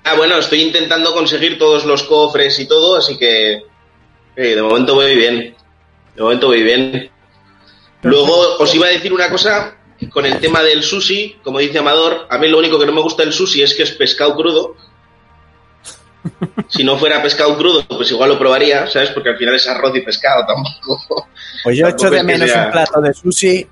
Ah, 0.04 0.14
bueno, 0.16 0.36
estoy 0.38 0.62
intentando 0.62 1.12
conseguir 1.14 1.58
todos 1.58 1.84
los 1.84 2.02
cofres 2.02 2.58
y 2.58 2.66
todo, 2.66 2.96
así 2.96 3.16
que 3.18 3.62
eh, 4.36 4.54
de 4.54 4.62
momento 4.62 4.94
voy 4.94 5.14
bien. 5.14 5.54
De 6.16 6.22
momento 6.22 6.46
voy 6.48 6.62
bien. 6.62 7.10
Luego 8.02 8.56
os 8.58 8.74
iba 8.74 8.86
a 8.86 8.90
decir 8.90 9.12
una 9.12 9.28
cosa 9.30 9.76
con 10.10 10.26
el 10.26 10.38
tema 10.40 10.62
del 10.62 10.82
sushi, 10.82 11.38
como 11.44 11.60
dice 11.60 11.78
Amador, 11.78 12.26
a 12.28 12.36
mí 12.38 12.48
lo 12.48 12.58
único 12.58 12.78
que 12.78 12.86
no 12.86 12.92
me 12.92 13.00
gusta 13.00 13.22
del 13.22 13.32
sushi 13.32 13.62
es 13.62 13.74
que 13.74 13.84
es 13.84 13.92
pescado 13.92 14.34
crudo. 14.34 14.74
Si 16.68 16.84
no 16.84 16.96
fuera 16.98 17.22
pescado 17.22 17.56
crudo, 17.56 17.84
pues 17.88 18.10
igual 18.10 18.30
lo 18.30 18.38
probaría, 18.38 18.86
¿sabes? 18.88 19.10
Porque 19.10 19.30
al 19.30 19.36
final 19.36 19.54
es 19.56 19.66
arroz 19.68 19.94
y 19.96 20.00
pescado 20.00 20.44
tampoco. 20.46 21.28
Pues 21.64 21.76
yo 21.76 21.86
Tampoco 21.86 22.06
echo 22.06 22.14
de 22.16 22.22
menos 22.24 22.50
sea- 22.50 22.66
un 22.66 22.72
plato 22.72 23.00
de 23.00 23.14
sushi 23.14 23.66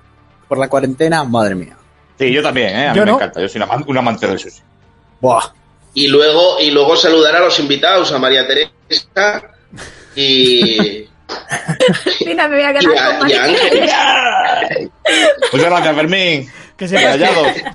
por 0.47 0.57
la 0.57 0.67
cuarentena, 0.69 1.23
madre 1.23 1.55
mía. 1.55 1.77
Sí, 2.19 2.31
yo 2.31 2.41
también, 2.43 2.69
¿eh? 2.75 2.87
A 2.87 2.91
mí 2.91 2.97
Yo 2.99 3.05
me 3.05 3.11
no. 3.11 3.17
encanta. 3.17 3.41
Yo 3.41 3.47
soy 3.49 3.61
un 3.61 3.67
aman- 3.69 3.85
un 3.87 3.97
amante 3.97 4.27
del 4.27 4.37
sushi. 4.39 4.61
Buah. 5.19 5.43
Y 5.93 6.07
luego, 6.07 6.59
y 6.59 6.71
luego 6.71 6.95
saludar 6.95 7.35
a 7.35 7.39
los 7.39 7.59
invitados, 7.59 8.11
a 8.11 8.17
María 8.19 8.45
Teresa 8.47 9.41
y, 10.15 11.07
Mira, 12.25 12.47
me 12.47 12.55
voy 12.55 12.63
a 12.63 12.69
a, 12.69 12.73
con. 13.19 13.31
Ángel. 13.31 14.91
Muchas 15.53 15.69
gracias, 15.69 15.95
Fermín. 15.95 16.49
Que 16.77 16.87
sepas 16.87 17.17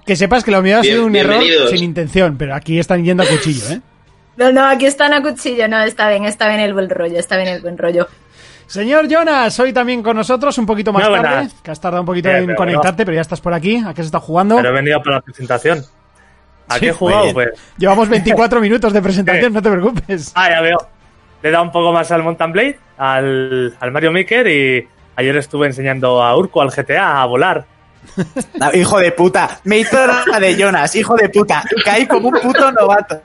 que, 0.05 0.17
sepas 0.17 0.45
que 0.45 0.51
lo 0.51 0.63
mío 0.63 0.79
ha 0.79 0.83
sido 0.83 1.07
un 1.07 1.15
error 1.15 1.43
sin 1.71 1.85
intención, 1.85 2.37
pero 2.37 2.55
aquí 2.55 2.79
están 2.79 3.05
yendo 3.05 3.23
a 3.23 3.27
cuchillo, 3.27 3.71
¿eh? 3.71 3.81
No, 4.37 4.53
no, 4.53 4.67
aquí 4.67 4.87
están 4.87 5.13
a 5.15 5.23
cuchillo. 5.23 5.69
No, 5.69 5.83
está 5.83 6.09
bien, 6.11 6.25
está 6.25 6.49
bien 6.49 6.61
el 6.61 6.75
buen 6.75 6.91
rollo, 6.91 7.19
está 7.19 7.37
bien 7.37 7.49
el 7.49 7.63
buen 7.63 7.79
rollo. 7.79 8.09
Señor 8.67 9.07
Jonas, 9.09 9.59
hoy 9.61 9.73
también 9.73 10.03
con 10.03 10.17
nosotros, 10.17 10.59
un 10.59 10.67
poquito 10.67 10.93
más 10.93 11.09
tarde, 11.09 11.49
que 11.63 11.71
has 11.71 11.81
tardado 11.81 12.03
un 12.03 12.07
poquito 12.07 12.29
Eh, 12.29 12.39
en 12.39 12.47
pero 12.47 12.57
conectarte, 12.57 13.05
pero 13.05 13.15
ya 13.15 13.21
estás 13.21 13.41
por 13.41 13.55
aquí. 13.55 13.77
¿A 13.87 13.95
qué 13.95 14.03
se 14.03 14.07
está 14.07 14.19
jugando? 14.19 14.57
Pero 14.57 14.71
he 14.71 14.73
venido 14.73 15.01
para 15.03 15.17
la 15.17 15.23
presentación. 15.23 15.85
¿A 16.69 16.75
Sí, 16.75 16.81
qué 16.81 16.89
he 16.89 16.93
jugado? 16.93 17.33
Pues. 17.33 17.51
Llevamos 17.79 18.09
24 18.09 18.61
minutos 18.61 18.93
de 18.93 19.01
presentación, 19.01 19.53
no 19.53 19.63
te 19.63 19.71
preocupes. 19.71 20.33
Ah, 20.35 20.51
ya 20.51 20.61
veo. 20.61 20.79
Le 21.43 21.51
dado 21.51 21.65
un 21.65 21.73
poco 21.73 21.93
más 21.93 22.11
al 22.11 22.23
Mountain 22.23 22.53
Blade, 22.53 22.79
al, 22.99 23.77
al 23.79 23.93
Mario 23.93 24.13
Maker 24.13 24.47
y 24.49 24.89
ayer 25.17 25.37
estuve 25.37 25.67
enseñando 25.67 26.23
a 26.23 26.37
Urco, 26.37 26.61
al 26.63 26.71
GTA, 26.71 27.23
a 27.23 27.27
volar. 27.27 27.67
No, 28.55 28.73
hijo 28.75 28.99
de 28.99 29.13
puta. 29.13 29.61
Me 29.65 29.79
hizo 29.79 29.99
la 30.27 30.41
de 30.41 30.57
Jonas, 30.57 30.95
hijo 30.95 31.15
de 31.17 31.29
puta. 31.29 31.63
Caí 31.85 32.07
como 32.07 32.29
un 32.29 32.41
puto 32.41 32.71
novato. 32.73 33.21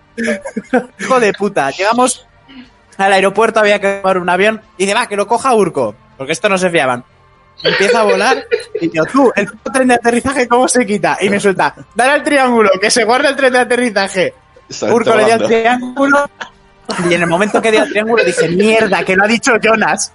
Hijo 0.99 1.19
de 1.19 1.33
puta. 1.33 1.69
Llegamos 1.71 2.27
al 2.97 3.13
aeropuerto, 3.13 3.59
había 3.59 3.79
que 3.79 3.99
tomar 4.01 4.17
un 4.17 4.29
avión. 4.29 4.61
Y 4.77 4.85
dice, 4.85 4.95
va, 4.95 5.07
que 5.07 5.15
lo 5.15 5.27
coja 5.27 5.53
Urco. 5.53 5.95
Porque 6.17 6.33
esto 6.33 6.49
no 6.49 6.57
se 6.57 6.69
fiaban. 6.69 7.03
Empieza 7.63 8.01
a 8.01 8.03
volar. 8.03 8.45
Y 8.79 8.89
yo, 8.91 9.05
tú, 9.05 9.31
el 9.35 9.47
puto 9.47 9.71
tren 9.71 9.87
de 9.87 9.95
aterrizaje, 9.95 10.47
¿cómo 10.47 10.67
se 10.67 10.85
quita? 10.85 11.17
Y 11.21 11.29
me 11.29 11.39
suelta, 11.39 11.75
dale 11.93 12.13
al 12.13 12.23
triángulo, 12.23 12.71
que 12.79 12.89
se 12.89 13.03
guarda 13.03 13.29
el 13.29 13.35
tren 13.35 13.53
de 13.53 13.59
aterrizaje. 13.59 14.33
Urco 14.89 15.15
le 15.15 15.25
dio 15.25 15.33
al 15.35 15.45
triángulo. 15.45 16.29
Y 17.09 17.13
en 17.13 17.21
el 17.21 17.27
momento 17.27 17.61
que 17.61 17.71
dio 17.71 17.81
al 17.81 17.89
triángulo 17.89 18.23
dije, 18.23 18.47
mierda, 18.49 19.03
que 19.03 19.15
lo 19.15 19.23
ha 19.23 19.27
dicho 19.27 19.53
Jonas. 19.61 20.13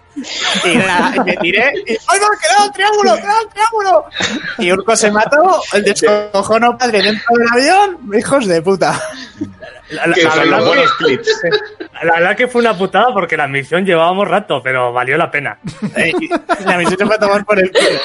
Y, 0.65 0.79
me 1.25 1.37
tiré 1.37 1.73
y, 1.87 1.91
¡ay, 1.93 2.19
no, 2.21 2.27
que 2.41 2.49
dado 2.49 2.65
el 2.67 2.73
triángulo, 2.73 3.17
que 3.17 3.23
dado 3.23 3.41
el 3.43 3.49
triángulo! 3.49 4.05
Y 4.59 4.73
Urco 4.73 4.97
se 4.97 5.11
mató, 5.11 5.62
el 5.75 5.85
descojono 5.85 6.79
padre 6.79 7.03
dentro 7.03 7.37
del 7.37 7.47
avión, 7.53 7.99
hijos 8.19 8.47
de 8.47 8.62
puta. 8.62 8.99
La, 9.91 10.07
la- 10.07 10.17
la 10.17 10.35
verdad 10.37 10.65
buenos 10.65 10.93
que, 10.99 11.05
clips. 11.05 11.41
la 12.03 12.12
verdad 12.15 12.37
que 12.37 12.49
fue 12.49 12.62
una 12.62 12.77
putada 12.77 13.12
porque 13.12 13.37
la 13.37 13.47
misión 13.47 13.85
llevábamos 13.85 14.27
rato, 14.27 14.62
pero 14.65 14.91
valió 14.93 15.17
la 15.19 15.31
pena. 15.31 15.59
Eh, 15.97 16.12
La 16.65 16.79
misión 16.79 16.99
se 16.99 17.05
fue 17.07 17.15
a 17.15 17.19
tomar 17.19 17.45
por 17.45 17.59
el 17.59 17.71
culo. 17.71 18.01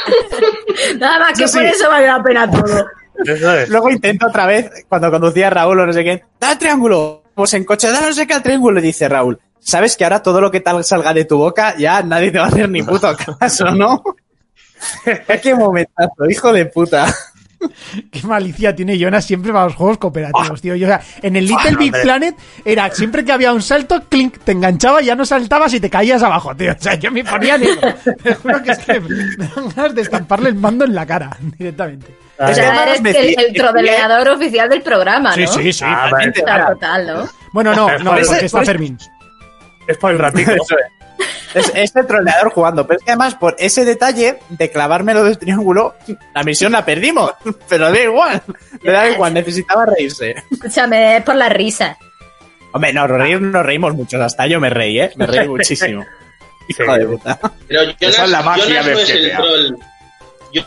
Nada 0.99 1.19
más 1.19 1.39
que 1.39 1.47
Sí, 1.47 1.57
por 1.57 1.63
sí. 1.65 1.71
eso 1.75 1.89
vale 1.89 2.07
la 2.07 2.21
pena 2.21 2.51
todo. 2.51 2.86
Eso 3.25 3.53
es. 3.53 3.69
Luego 3.69 3.89
intento 3.89 4.27
otra 4.27 4.45
vez, 4.47 4.69
cuando 4.89 5.10
conducía 5.12 5.47
a 5.47 5.49
Raúl 5.51 5.79
o 5.79 5.86
no 5.86 5.93
sé 5.93 6.03
quién, 6.03 6.21
¡da 6.39 6.51
el 6.51 6.57
triángulo! 6.57 7.20
Pues 7.33 7.53
en 7.53 7.63
coche, 7.63 7.89
¡da 7.89 8.01
no 8.01 8.13
sé 8.13 8.27
qué 8.27 8.33
al 8.33 8.43
triángulo! 8.43 8.81
Dice 8.81 9.07
Raúl, 9.07 9.39
¿sabes 9.59 9.95
que 9.95 10.03
ahora 10.03 10.21
todo 10.21 10.41
lo 10.41 10.51
que 10.51 10.59
tal 10.59 10.83
salga 10.83 11.13
de 11.13 11.25
tu 11.25 11.37
boca 11.37 11.75
ya 11.77 12.01
nadie 12.03 12.31
te 12.31 12.39
va 12.39 12.45
a 12.45 12.47
hacer 12.47 12.69
ni 12.69 12.83
puto 12.83 13.15
caso, 13.39 13.65
no? 13.71 14.03
¡Qué 15.41 15.55
momentazo, 15.55 16.29
hijo 16.29 16.51
de 16.51 16.65
puta! 16.65 17.13
Qué 18.11 18.25
malicia 18.25 18.75
tiene 18.75 18.97
Jonas 18.97 19.25
siempre 19.25 19.51
para 19.51 19.65
los 19.65 19.75
juegos 19.75 19.97
cooperativos, 19.97 20.61
tío. 20.61 20.75
Yo, 20.75 20.87
o 20.87 20.89
sea, 20.89 21.01
en 21.21 21.35
el 21.35 21.45
Little 21.45 21.75
Big 21.75 21.93
hombre. 21.93 22.01
Planet 22.01 22.35
era 22.65 22.89
siempre 22.91 23.23
que 23.23 23.31
había 23.31 23.53
un 23.53 23.61
salto, 23.61 24.01
clink, 24.09 24.39
te 24.39 24.51
enganchaba 24.51 25.01
y 25.01 25.05
ya 25.05 25.15
no 25.15 25.25
saltabas 25.25 25.73
y 25.73 25.79
te 25.79 25.89
caías 25.89 26.23
abajo, 26.23 26.55
tío. 26.55 26.71
O 26.71 26.81
sea, 26.81 26.95
yo 26.95 27.11
me 27.11 27.23
ponía 27.23 27.57
negro. 27.57 27.93
Te 28.23 28.35
juro 28.35 28.63
que 28.63 28.71
es 28.71 28.79
que 28.79 28.99
me 28.99 29.47
dan 29.55 29.69
ganas 29.75 29.95
de 29.95 30.01
estamparle 30.01 30.49
el 30.49 30.55
mando 30.55 30.85
en 30.85 30.95
la 30.95 31.05
cara, 31.05 31.37
directamente. 31.57 32.15
O 32.49 32.54
sea, 32.54 32.84
eres 32.84 33.15
el, 33.15 33.36
el 33.56 34.27
oficial 34.30 34.69
del 34.69 34.82
programa, 34.82 35.36
¿no? 35.36 35.36
Sí, 35.36 35.47
sí, 35.47 35.73
sí. 35.73 35.86
Ah, 35.88 36.10
total, 36.73 37.08
¿no? 37.08 37.30
Bueno, 37.51 37.75
no, 37.75 37.88
no, 37.89 37.97
Por 37.97 38.06
porque 38.06 38.21
ese- 38.21 38.45
está 38.45 38.63
Fermín. 38.63 38.97
Es 39.88 39.97
por 39.97 40.12
el 40.12 40.19
ratito. 40.19 40.51
Eso 40.51 40.75
es. 40.77 40.86
Es, 41.54 41.71
es 41.75 41.95
el 41.97 42.08
troleador 42.08 42.51
jugando, 42.51 42.88
pero 42.88 42.97
es 42.99 43.04
que 43.06 43.12
además 43.12 43.36
por 43.36 43.56
ese 43.60 43.84
detalle 43.84 44.39
de 44.49 44.71
clavármelo 44.71 45.23
del 45.25 45.38
triángulo, 45.38 45.95
la 46.34 46.43
misión 46.43 46.71
la 46.71 46.86
perdimos, 46.86 47.34
pero 47.69 47.91
da 47.91 47.99
igual, 47.99 48.41
me 48.82 48.91
da 48.91 49.10
igual, 49.10 49.34
necesitaba 49.34 49.86
reírse. 49.86 50.36
Escúchame, 50.49 51.17
es 51.17 51.23
por 51.23 51.36
la 51.36 51.49
risa. 51.49 51.97
Hombre, 52.71 52.93
no, 52.93 53.06
reír, 53.06 53.41
nos 53.41 53.65
reímos 53.65 53.93
muchos, 53.93 54.21
hasta 54.21 54.47
yo 54.47 54.62
me 54.62 54.69
reí, 54.69 54.99
¿eh? 55.01 55.12
Me 55.17 55.27
reí 55.27 55.47
muchísimo. 55.47 56.06
Hijo 56.69 56.84
de 56.93 57.06
puta. 57.06 57.38
Pero 57.67 57.82
Jonas, 57.84 57.95
Esa 57.99 58.23
es 58.23 58.30
la 58.30 58.41
magia 58.43 58.65
Jonas 58.65 58.86
no 58.88 58.99
es 58.99 59.10
el 59.10 59.27
GTA. 59.30 59.38
troll. 59.38 59.75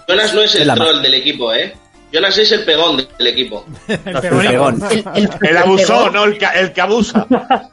Jonas 0.09 0.35
no 0.35 0.43
es 0.43 0.55
el 0.55 0.67
la 0.67 0.75
troll 0.75 1.03
del 1.03 1.15
equipo, 1.15 1.53
¿eh? 1.53 1.75
Jonas 2.13 2.39
es 2.39 2.53
el 2.53 2.65
pegón 2.65 2.97
del 3.19 3.27
equipo. 3.27 3.65
El 3.89 3.99
pegón. 4.21 4.81
El, 4.91 5.05
el, 5.17 5.31
El 5.43 5.57
abusó, 5.57 6.11
no 6.11 6.25
el, 6.25 6.39
que 6.39 6.81
abusa. 6.81 7.27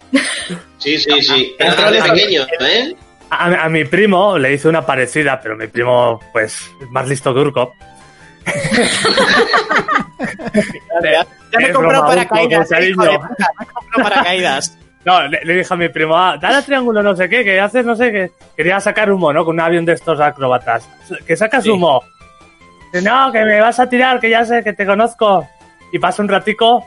Sí, 0.80 0.98
sí, 0.98 1.22
sí. 1.22 1.56
El 1.60 1.76
troll 1.76 1.92
de 1.92 1.98
es- 2.00 2.04
pequeño, 2.10 2.48
¿eh? 2.60 2.96
A, 3.30 3.66
a 3.66 3.70
mi 3.70 3.86
primo 3.86 4.38
le 4.40 4.52
hice 4.54 4.68
una 4.68 4.84
parecida, 4.86 5.40
pero 5.40 5.56
mi 5.56 5.68
primo, 5.68 6.20
pues, 6.34 6.54
es 6.82 6.90
más 6.90 7.08
listo 7.08 7.34
que 7.34 7.40
Urco. 7.40 7.74
Ya, 11.04 11.26
me 11.60 11.68
he 11.68 11.72
comprado 11.74 12.06
paracaídas, 12.08 12.70
me 12.72 12.86
he 12.88 12.94
comprado 12.96 13.20
paracaídas. 13.96 14.78
No, 15.04 15.28
le, 15.28 15.42
le 15.44 15.56
dije 15.56 15.74
a 15.74 15.78
mi 15.78 15.90
primo, 15.90 16.16
ah, 16.16 16.38
dale 16.40 16.58
al 16.58 16.66
triángulo, 16.66 17.02
no 17.02 17.16
sé 17.16 17.28
qué, 17.28 17.44
que 17.44 17.60
haces, 17.60 17.86
no 17.86 17.96
sé 17.96 18.12
qué. 18.12 18.32
Quería 18.56 18.80
sacar 18.80 19.12
humo, 19.12 19.34
¿no? 19.34 19.44
Con 19.44 19.56
un 19.56 19.60
avión 19.60 19.84
de 19.86 19.94
estos 19.94 20.20
acróbatas. 20.20 20.88
Que 21.26 21.36
sacas 21.36 21.66
humo. 21.68 22.04
Dice, 22.94 23.04
no, 23.08 23.32
que 23.32 23.44
me 23.44 23.60
vas 23.62 23.80
a 23.80 23.90
tirar, 23.90 24.20
que 24.20 24.30
ya 24.30 24.46
sé, 24.46 24.64
que 24.64 24.74
te 24.74 24.86
conozco. 24.86 25.48
Y 25.92 26.00
pasa 26.00 26.22
un 26.22 26.28
ratico. 26.28 26.86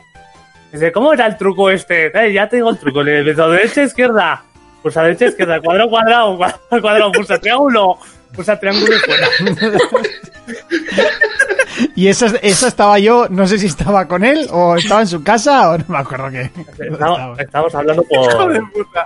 Dice, 0.71 0.91
¿cómo 0.91 1.13
era 1.13 1.25
el 1.25 1.37
truco 1.37 1.69
este? 1.69 2.07
Eh, 2.07 2.31
ya 2.33 2.47
te 2.47 2.57
digo 2.57 2.69
el 2.69 2.77
truco. 2.77 3.03
Le 3.03 3.23
digo, 3.23 3.49
derecha, 3.49 3.83
izquierda. 3.83 4.43
Pulsa 4.81 5.03
derecha, 5.03 5.25
izquierda, 5.25 5.59
cuadrado, 5.59 5.89
cuadrado, 5.89 6.37
cuadrado, 6.37 6.81
cuadrado, 6.81 7.11
pulsa 7.11 7.39
triángulo. 7.39 7.97
Pulsa 8.33 8.59
triángulo 8.59 8.93
y 8.95 8.99
fuera. 8.99 9.27
Y 11.95 12.07
esa, 12.07 12.27
esa 12.41 12.67
estaba 12.67 12.99
yo, 12.99 13.27
no 13.29 13.47
sé 13.47 13.57
si 13.57 13.67
estaba 13.67 14.07
con 14.07 14.23
él 14.23 14.47
o 14.51 14.75
estaba 14.75 15.01
en 15.01 15.07
su 15.07 15.23
casa 15.23 15.71
o 15.71 15.77
no 15.77 15.85
me 15.87 15.97
acuerdo 15.97 16.29
qué. 16.29 16.51
Estamos, 16.79 17.39
estamos 17.39 17.75
hablando 17.75 18.03
por, 18.03 18.55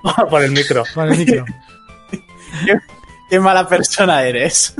por 0.29 0.43
el 0.43 0.51
micro. 0.51 0.84
Con 0.93 1.12
el 1.12 1.17
micro. 1.17 1.45
Qué, 2.65 2.79
qué 3.29 3.39
mala 3.39 3.67
persona 3.67 4.23
eres. 4.23 4.75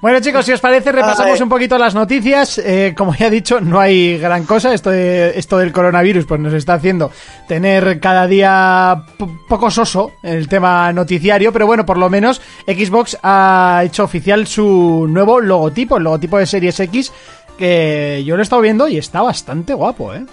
Bueno 0.00 0.20
chicos, 0.20 0.46
si 0.46 0.52
os 0.52 0.60
parece, 0.60 0.92
repasamos 0.92 1.40
un 1.40 1.48
poquito 1.48 1.76
las 1.76 1.92
noticias. 1.92 2.58
Eh, 2.58 2.94
como 2.96 3.16
ya 3.16 3.26
he 3.26 3.30
dicho, 3.30 3.60
no 3.60 3.80
hay 3.80 4.16
gran 4.18 4.44
cosa. 4.44 4.72
Esto, 4.72 4.90
de- 4.90 5.36
esto 5.36 5.58
del 5.58 5.72
coronavirus 5.72 6.24
pues 6.24 6.40
nos 6.40 6.52
está 6.54 6.74
haciendo 6.74 7.10
tener 7.48 7.98
cada 7.98 8.28
día 8.28 9.02
po- 9.18 9.28
poco 9.48 9.72
soso 9.72 10.12
el 10.22 10.46
tema 10.48 10.92
noticiario, 10.92 11.52
pero 11.52 11.66
bueno, 11.66 11.84
por 11.84 11.98
lo 11.98 12.08
menos 12.08 12.40
Xbox 12.66 13.18
ha 13.24 13.82
hecho 13.84 14.04
oficial 14.04 14.46
su 14.46 15.06
nuevo 15.08 15.40
logotipo, 15.40 15.96
el 15.96 16.04
logotipo 16.04 16.38
de 16.38 16.46
Series 16.46 16.78
X, 16.78 17.12
que 17.58 18.22
yo 18.24 18.36
lo 18.36 18.42
he 18.42 18.44
estado 18.44 18.62
viendo 18.62 18.86
y 18.86 18.98
está 18.98 19.20
bastante 19.22 19.74
guapo, 19.74 20.14
¿eh? 20.14 20.24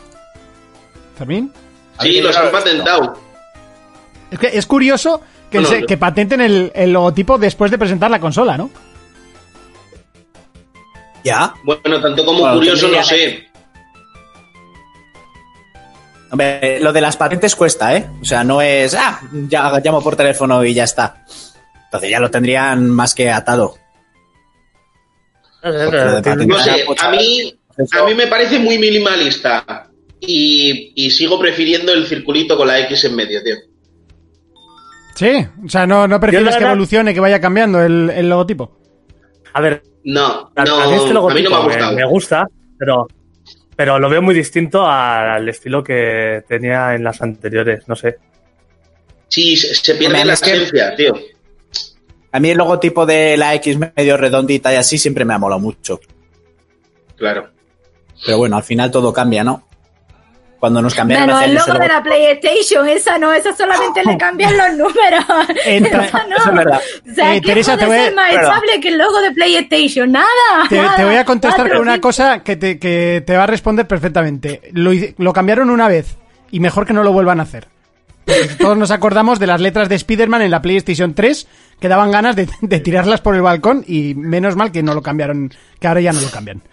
Fermín. 1.17 1.51
Sí, 2.01 2.21
los 2.21 2.37
han 2.37 2.51
patentado. 2.51 3.17
Es 4.29 4.37
que 4.37 4.47
es 4.55 4.65
curioso 4.67 5.21
que, 5.49 5.57
Bueno, 5.57 5.69
se- 5.69 5.81
lo- 5.81 5.87
que 5.87 5.97
patenten 5.97 6.41
el, 6.41 6.71
el 6.75 6.93
logotipo 6.93 7.39
después 7.39 7.71
de 7.71 7.79
presentar 7.79 8.11
la 8.11 8.19
consola, 8.19 8.57
¿no? 8.57 8.69
Ya. 11.25 11.53
Bueno, 11.63 11.99
tanto 11.99 12.23
como 12.23 12.39
Bueno, 12.41 12.55
curioso, 12.55 12.87
no 12.87 13.03
sé. 13.03 13.47
Hombre, 16.31 16.79
lo 16.79 16.93
de 16.93 17.01
las 17.01 17.17
patentes 17.17 17.55
cuesta, 17.55 17.95
¿eh? 17.95 18.07
O 18.21 18.25
sea, 18.25 18.43
no 18.43 18.61
es, 18.61 18.93
ah, 18.93 19.19
ya 19.47 19.71
llamo 19.83 20.01
por 20.03 20.15
teléfono 20.15 20.63
y 20.63 20.73
ya 20.73 20.83
está. 20.83 21.25
Entonces 21.85 22.09
ya 22.11 22.19
lo 22.19 22.29
tendrían 22.29 22.89
más 22.89 23.15
que 23.15 23.31
atado. 23.31 23.75
No 25.63 26.59
sé, 26.59 26.85
a 26.99 27.09
mí, 27.11 27.57
a 27.99 28.03
mí 28.05 28.13
me 28.13 28.27
parece 28.27 28.59
muy 28.59 28.77
minimalista. 28.77 29.87
Y, 30.19 30.91
y 30.95 31.09
sigo 31.11 31.39
prefiriendo 31.39 31.91
el 31.93 32.05
circulito 32.05 32.55
con 32.57 32.67
la 32.67 32.79
X 32.81 33.05
en 33.05 33.15
medio, 33.15 33.43
tío. 33.43 33.55
Sí, 35.15 35.47
o 35.65 35.69
sea, 35.69 35.85
no, 35.87 36.07
no 36.07 36.19
prefieres 36.19 36.49
que 36.49 36.53
verdad- 36.55 36.71
evolucione, 36.71 37.13
que 37.13 37.19
vaya 37.19 37.39
cambiando 37.39 37.81
el, 37.81 38.09
el 38.09 38.29
logotipo. 38.29 38.77
A 39.53 39.61
ver, 39.61 39.81
No, 40.05 40.51
A, 40.55 40.63
no, 40.63 40.79
a 40.81 40.87
mí 40.87 40.93
este 40.95 41.09
a 41.09 41.21
mí 41.33 41.41
no 41.43 41.49
me 41.49 41.55
ha 41.55 41.59
me, 41.59 41.65
gustado. 41.65 41.95
me 41.95 42.05
gusta, 42.05 42.47
pero, 42.77 43.07
pero 43.75 43.99
lo 43.99 44.07
veo 44.09 44.21
muy 44.21 44.33
distinto 44.35 44.85
al 44.85 45.49
estilo 45.49 45.83
que 45.83 46.43
tenía 46.47 46.93
en 46.95 47.03
las 47.03 47.21
anteriores, 47.21 47.87
no 47.87 47.95
sé. 47.95 48.17
Sí, 49.27 49.57
se, 49.57 49.73
se 49.75 49.95
pierde 49.95 50.23
la 50.23 50.35
que- 50.37 50.53
esencia, 50.53 50.95
tío. 50.95 51.13
A 52.31 52.39
mí 52.39 52.49
el 52.49 52.57
logotipo 52.57 53.05
de 53.05 53.35
la 53.37 53.55
X 53.55 53.77
medio 53.77 54.17
redondita 54.17 54.71
y 54.73 54.75
así 54.75 54.97
siempre 54.97 55.25
me 55.25 55.33
ha 55.33 55.37
molado 55.39 55.59
mucho. 55.61 55.99
Claro. 57.15 57.49
Pero 58.25 58.37
bueno, 58.37 58.57
al 58.57 58.63
final 58.63 58.91
todo 58.91 59.11
cambia, 59.13 59.43
¿no? 59.43 59.67
Cuando 60.59 60.81
nos 60.81 60.95
cambiaron 60.95 61.29
hace 61.29 61.45
el 61.45 61.53
logo 61.55 61.73
de 61.73 61.87
la 61.87 62.01
PlayStation, 62.01 62.87
esa 62.87 63.17
no, 63.19 63.31
esa 63.33 63.55
solamente 63.55 64.01
le 64.05 64.17
cambian 64.19 64.57
los 64.57 64.69
números. 64.71 65.25
Entra- 65.65 66.05
Esa 66.05 66.25
no. 66.27 66.35
Eso 66.37 66.49
es 66.49 66.55
verdad. 66.55 66.81
O 67.11 67.13
sea, 67.13 67.35
Eh, 67.35 67.41
¿qué 67.41 67.47
Teresa, 67.47 67.77
te 67.77 67.85
voy 67.85 67.97
a- 67.97 68.03
ser 68.05 68.15
más 68.15 68.33
estable 68.33 68.79
que 68.81 68.87
el 68.87 68.97
logo 68.97 69.19
de 69.21 69.31
PlayStation? 69.31 70.11
Nada. 70.11 70.25
Te, 70.69 70.77
nada. 70.77 70.95
te 70.95 71.05
voy 71.05 71.15
a 71.15 71.25
contestar 71.25 71.69
con 71.69 71.81
una 71.81 71.99
cosa 72.01 72.41
que 72.43 72.55
te, 72.55 72.79
que 72.79 73.23
te 73.25 73.35
va 73.37 73.43
a 73.43 73.47
responder 73.47 73.85
perfectamente. 73.87 74.61
Lo, 74.73 75.33
cambiaron 75.33 75.69
una 75.69 75.87
vez 75.87 76.17
y 76.51 76.59
mejor 76.59 76.85
que 76.87 76.93
no 76.93 77.03
lo 77.03 77.11
vuelvan 77.11 77.39
a 77.39 77.43
hacer. 77.43 77.67
Porque 78.25 78.47
Todos 78.57 78.75
nos 78.77 78.89
acordamos 78.89 79.37
de 79.39 79.45
las 79.47 79.61
letras 79.61 79.87
de 79.87 79.95
Spider-Man 79.95 80.41
en 80.41 80.49
la 80.51 80.61
PlayStation 80.61 81.13
3 81.13 81.47
que 81.79 81.87
daban 81.87 82.09
ganas 82.09 82.35
de, 82.35 82.49
de 82.61 82.79
tirarlas 82.79 83.21
por 83.21 83.35
el 83.35 83.41
balcón 83.43 83.83
y 83.87 84.15
menos 84.15 84.55
mal 84.55 84.71
que 84.71 84.81
no 84.81 84.95
lo 84.95 85.03
cambiaron, 85.03 85.53
que 85.79 85.87
ahora 85.87 86.01
ya 86.01 86.11
no 86.11 86.21
lo 86.21 86.29
cambian. 86.31 86.63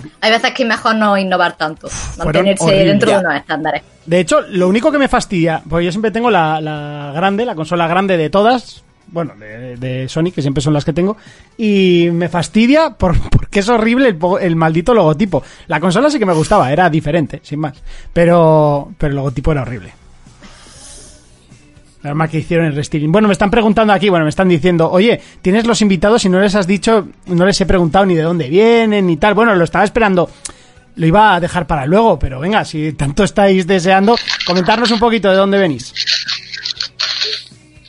Por- 0.00 0.08
Hay 0.20 0.30
veces 0.30 0.52
que 0.52 0.62
es 0.62 0.68
mejor 0.68 0.94
no 0.96 1.16
innovar 1.18 1.56
tanto, 1.56 1.88
mantenerse 2.18 2.64
dentro 2.86 3.10
de 3.10 3.18
unos 3.18 3.34
estándares. 3.34 3.82
De 4.06 4.20
hecho, 4.20 4.40
lo 4.42 4.68
único 4.68 4.90
que 4.90 4.98
me 4.98 5.08
fastidia, 5.08 5.62
porque 5.68 5.84
yo 5.86 5.92
siempre 5.92 6.10
tengo 6.10 6.30
la, 6.30 6.60
la 6.60 7.12
grande, 7.14 7.44
la 7.44 7.54
consola 7.54 7.86
grande 7.86 8.16
de 8.16 8.30
todas, 8.30 8.82
bueno, 9.08 9.34
de, 9.38 9.76
de 9.76 10.08
Sony, 10.08 10.32
que 10.34 10.40
siempre 10.42 10.62
son 10.62 10.72
las 10.72 10.84
que 10.84 10.92
tengo, 10.92 11.16
y 11.58 12.08
me 12.12 12.28
fastidia 12.28 12.90
por, 12.90 13.18
porque 13.30 13.60
es 13.60 13.68
horrible 13.68 14.08
el, 14.08 14.18
el 14.40 14.56
maldito 14.56 14.94
logotipo. 14.94 15.42
La 15.66 15.78
consola 15.80 16.10
sí 16.10 16.18
que 16.18 16.26
me 16.26 16.32
gustaba, 16.32 16.72
era 16.72 16.88
diferente, 16.88 17.40
sin 17.42 17.60
más, 17.60 17.74
pero, 18.12 18.90
pero 18.98 19.10
el 19.10 19.16
logotipo 19.16 19.52
era 19.52 19.62
horrible. 19.62 19.92
La 22.02 22.14
más 22.14 22.30
que 22.30 22.38
hicieron 22.38 22.66
el 22.66 22.74
restyling. 22.74 23.12
Bueno, 23.12 23.28
me 23.28 23.32
están 23.32 23.50
preguntando 23.50 23.92
aquí, 23.92 24.08
bueno, 24.08 24.24
me 24.24 24.30
están 24.30 24.48
diciendo, 24.48 24.90
oye, 24.90 25.20
tienes 25.40 25.66
los 25.66 25.80
invitados 25.82 26.24
y 26.24 26.28
no 26.28 26.40
les 26.40 26.54
has 26.56 26.66
dicho, 26.66 27.08
no 27.26 27.46
les 27.46 27.60
he 27.60 27.66
preguntado 27.66 28.04
ni 28.06 28.14
de 28.14 28.22
dónde 28.22 28.48
vienen 28.48 29.06
ni 29.06 29.16
tal. 29.16 29.34
Bueno, 29.34 29.54
lo 29.54 29.62
estaba 29.62 29.84
esperando, 29.84 30.28
lo 30.96 31.06
iba 31.06 31.34
a 31.34 31.40
dejar 31.40 31.66
para 31.66 31.86
luego, 31.86 32.18
pero 32.18 32.40
venga, 32.40 32.64
si 32.64 32.92
tanto 32.94 33.22
estáis 33.22 33.66
deseando, 33.66 34.16
comentarnos 34.46 34.90
un 34.90 34.98
poquito 34.98 35.30
de 35.30 35.36
dónde 35.36 35.58
venís. 35.58 35.94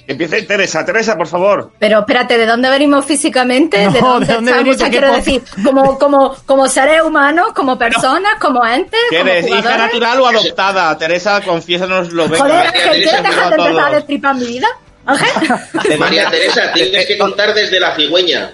Empiece 0.06 0.42
Teresa, 0.42 0.84
Teresa, 0.86 1.16
por 1.18 1.28
favor. 1.28 1.72
Pero 1.80 2.00
espérate, 2.00 2.38
¿de 2.38 2.46
dónde 2.46 2.70
venimos 2.70 3.06
físicamente? 3.06 3.86
No, 3.86 3.92
¿De 3.92 4.00
dónde, 4.02 4.26
¿de 4.28 4.34
dónde 4.34 4.72
estamos? 4.72 4.78
qué 4.84 4.90
quiero 4.90 5.14
decir, 5.14 5.42
como, 5.64 5.98
como, 5.98 6.36
como 6.46 6.68
seres 6.68 7.02
humanos, 7.04 7.54
como 7.56 7.78
personas, 7.78 8.34
como 8.42 8.66
entes, 8.66 9.00
¿Qué 9.10 9.20
como 9.20 9.30
eres, 9.30 9.48
hija 9.48 9.78
natural 9.78 10.20
o 10.20 10.28
adoptada? 10.28 10.98
Teresa, 10.98 11.40
confiésanoslo. 11.42 12.28
venga. 12.28 12.38
Joder, 12.38 12.54
María 12.54 12.70
Ángel, 12.70 12.82
Teresa, 12.84 13.02
¿quieres 13.22 13.24
dejar 13.24 13.50
de 13.50 13.56
empezar 13.64 13.86
a 13.88 13.96
destripar 13.96 14.36
mi 14.36 14.46
vida? 14.46 14.68
Ángel. 15.06 16.00
María 16.00 16.30
Teresa, 16.30 16.72
tienes 16.74 17.06
que 17.06 17.18
contar 17.18 17.54
desde 17.54 17.80
la 17.80 17.96
cigüeña. 17.96 18.54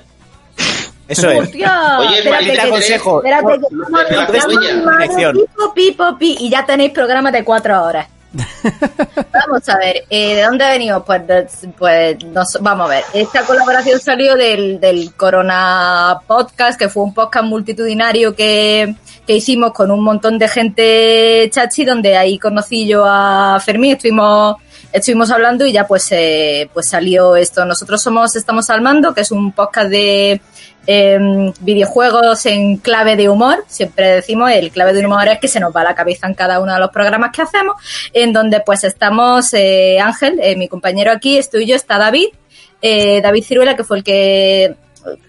Eso 1.07 1.31
es. 1.31 1.39
Hostia, 1.39 1.97
Oye, 1.99 2.17
espérate 2.19 2.53
que- 2.53 2.69
consejo. 2.69 3.23
espérate 3.23 3.59
que- 3.59 5.31
pipo, 5.33 5.73
pipo, 5.73 6.17
pi, 6.19 6.37
y 6.41 6.49
ya 6.51 6.63
tenéis 6.65 6.91
programas 6.91 7.33
de 7.33 7.43
cuatro 7.43 7.83
horas. 7.83 8.07
vamos 9.33 9.67
a 9.69 9.77
ver, 9.77 10.03
eh, 10.09 10.35
¿de 10.35 10.43
dónde 10.43 10.65
venimos? 10.67 11.03
Pues, 11.05 11.25
de- 11.27 11.47
pues 11.77 12.23
nos- 12.25 12.57
vamos 12.61 12.85
a 12.87 12.89
ver. 12.89 13.03
Esta 13.13 13.43
colaboración 13.43 13.99
salió 13.99 14.35
del, 14.35 14.79
del 14.79 15.13
Corona 15.15 16.19
Podcast, 16.27 16.77
que 16.79 16.89
fue 16.89 17.03
un 17.03 17.13
podcast 17.13 17.45
multitudinario 17.45 18.35
que, 18.35 18.95
que 19.25 19.35
hicimos 19.35 19.73
con 19.73 19.89
un 19.91 20.03
montón 20.03 20.37
de 20.37 20.47
gente 20.47 21.49
chachi, 21.51 21.85
donde 21.85 22.17
ahí 22.17 22.37
conocí 22.37 22.87
yo 22.87 23.03
a 23.05 23.59
Fermín, 23.63 23.93
estuvimos 23.95 24.57
estuvimos 24.91 25.31
hablando 25.31 25.65
y 25.65 25.71
ya 25.71 25.87
pues 25.87 26.07
eh, 26.11 26.69
pues 26.73 26.87
salió 26.87 27.35
esto. 27.35 27.65
Nosotros 27.65 28.01
somos 28.01 28.35
Estamos 28.35 28.69
al 28.69 28.81
Mando, 28.81 29.13
que 29.13 29.21
es 29.21 29.31
un 29.31 29.51
podcast 29.51 29.89
de 29.89 30.41
eh, 30.91 31.53
videojuegos 31.59 32.45
en 32.47 32.77
clave 32.77 33.15
de 33.15 33.29
humor. 33.29 33.63
Siempre 33.67 34.15
decimos 34.15 34.51
el 34.51 34.71
clave 34.71 34.93
de 34.93 35.05
humor 35.05 35.27
es 35.27 35.39
que 35.39 35.47
se 35.47 35.59
nos 35.59 35.75
va 35.75 35.83
la 35.83 35.93
cabeza 35.93 36.27
en 36.27 36.33
cada 36.33 36.59
uno 36.59 36.73
de 36.73 36.79
los 36.79 36.89
programas 36.89 37.31
que 37.31 37.43
hacemos, 37.43 37.75
en 38.13 38.33
donde 38.33 38.61
pues 38.61 38.83
estamos 38.83 39.53
eh, 39.53 39.99
Ángel, 39.99 40.39
eh, 40.41 40.55
mi 40.55 40.67
compañero 40.67 41.11
aquí, 41.11 41.37
estoy 41.37 41.67
yo, 41.67 41.75
está 41.75 41.97
David, 41.97 42.29
eh, 42.81 43.21
David 43.21 43.43
Ciruela, 43.43 43.75
que 43.75 43.83
fue 43.83 43.97
el 43.97 44.03
que 44.03 44.75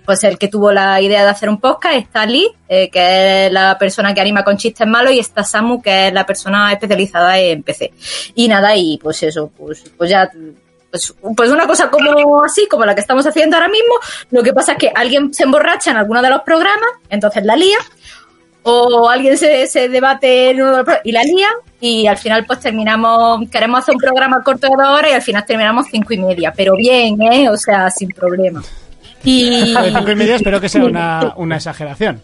pues 0.04 0.22
el 0.24 0.38
que 0.38 0.48
tuvo 0.48 0.72
la 0.72 1.00
idea 1.00 1.22
de 1.24 1.30
hacer 1.30 1.48
un 1.48 1.60
podcast, 1.60 1.94
está 1.96 2.26
Lee, 2.26 2.48
eh, 2.68 2.88
que 2.90 3.46
es 3.46 3.52
la 3.52 3.76
persona 3.78 4.12
que 4.14 4.20
anima 4.20 4.44
con 4.44 4.56
chistes 4.56 4.86
malos, 4.86 5.12
y 5.12 5.18
está 5.18 5.44
Samu, 5.44 5.80
que 5.82 6.08
es 6.08 6.12
la 6.12 6.26
persona 6.26 6.72
especializada 6.72 7.38
en 7.38 7.62
PC. 7.62 7.92
Y 8.34 8.48
nada, 8.48 8.74
y 8.76 8.98
pues 9.02 9.22
eso, 9.22 9.50
pues, 9.56 9.84
pues 9.96 10.10
ya 10.10 10.30
pues, 10.90 11.14
pues 11.36 11.50
una 11.50 11.66
cosa 11.68 11.88
como 11.88 12.42
así, 12.42 12.66
como 12.68 12.84
la 12.84 12.94
que 12.96 13.00
estamos 13.00 13.24
haciendo 13.26 13.56
ahora 13.56 13.68
mismo, 13.68 13.94
lo 14.30 14.42
que 14.42 14.52
pasa 14.52 14.72
es 14.72 14.78
que 14.78 14.92
alguien 14.94 15.32
se 15.32 15.44
emborracha 15.44 15.92
en 15.92 15.96
alguno 15.98 16.20
de 16.20 16.30
los 16.30 16.42
programas, 16.42 16.90
entonces 17.08 17.44
la 17.44 17.54
lía, 17.54 17.78
o 18.62 19.08
alguien 19.08 19.38
se, 19.38 19.66
se 19.68 19.88
debate 19.88 20.50
en 20.50 20.60
uno 20.60 20.70
de 20.72 20.76
los 20.78 20.84
pro- 20.84 20.98
y 21.04 21.12
la 21.12 21.22
lía, 21.22 21.48
y 21.80 22.06
al 22.06 22.18
final 22.18 22.44
pues 22.44 22.60
terminamos, 22.60 23.48
queremos 23.50 23.80
hacer 23.80 23.94
un 23.94 24.00
programa 24.00 24.42
corto 24.44 24.66
de 24.66 24.74
dos 24.76 24.98
horas 24.98 25.10
y 25.12 25.14
al 25.14 25.22
final 25.22 25.46
terminamos 25.46 25.86
cinco 25.90 26.12
y 26.12 26.18
media, 26.18 26.52
pero 26.54 26.74
bien, 26.76 27.22
¿eh? 27.22 27.48
O 27.48 27.56
sea, 27.56 27.88
sin 27.90 28.08
problema. 28.10 28.62
Y... 29.24 29.66
Lo 29.74 29.83
de 29.83 29.90
cinco 29.92 30.11
y 30.11 30.16
media 30.16 30.37
espero 30.37 30.61
que 30.61 30.68
sea 30.68 30.85
una, 30.85 31.35
una 31.37 31.56
exageración. 31.56 32.22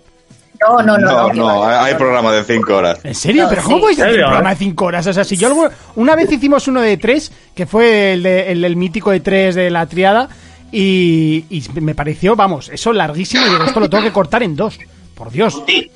No, 0.61 0.79
no, 0.83 0.97
no. 0.97 1.29
No, 1.29 1.33
no, 1.35 1.65
hay 1.65 1.95
programas 1.97 2.33
de 2.47 2.55
5 2.55 2.75
horas. 2.75 2.99
¿En 3.05 3.15
serio? 3.15 3.43
No, 3.43 3.51
¿Pero 3.51 3.61
sí. 3.61 3.67
cómo 3.67 3.81
podéis 3.81 3.99
hacer 3.99 4.09
un 4.09 4.15
¿Serio, 4.15 4.27
programa 4.29 4.53
eh? 4.53 4.55
de 4.55 4.59
5 4.65 4.85
horas? 4.87 5.07
O 5.07 5.13
sea, 5.13 5.23
si 5.25 5.37
yo 5.37 5.49
algo- 5.49 5.69
una 5.97 6.17
vez 6.17 6.33
hicimos 6.33 6.67
uno 6.67 6.81
de 6.81 6.97
3, 6.97 7.33
que 7.55 7.67
fue 7.67 8.15
el, 8.15 8.23
de- 8.23 8.53
el 8.53 8.63
del 8.63 8.75
mítico 8.75 9.11
de 9.11 9.21
3 9.21 9.55
de 9.55 9.71
la 9.71 9.85
triada, 9.87 10.31
y, 10.73 11.45
y 11.51 11.63
me 11.81 11.95
pareció, 11.95 12.35
vamos, 12.37 12.71
eso 12.71 12.93
larguísimo, 12.95 13.47
y 13.47 13.51
digo, 13.51 13.65
esto 13.65 13.81
lo 13.81 13.91
tengo 13.91 14.03
que 14.05 14.13
cortar 14.13 14.43
en 14.43 14.57
dos. 14.57 14.79
Por 15.15 15.31
Dios. 15.31 15.63
Sí. 15.67 15.91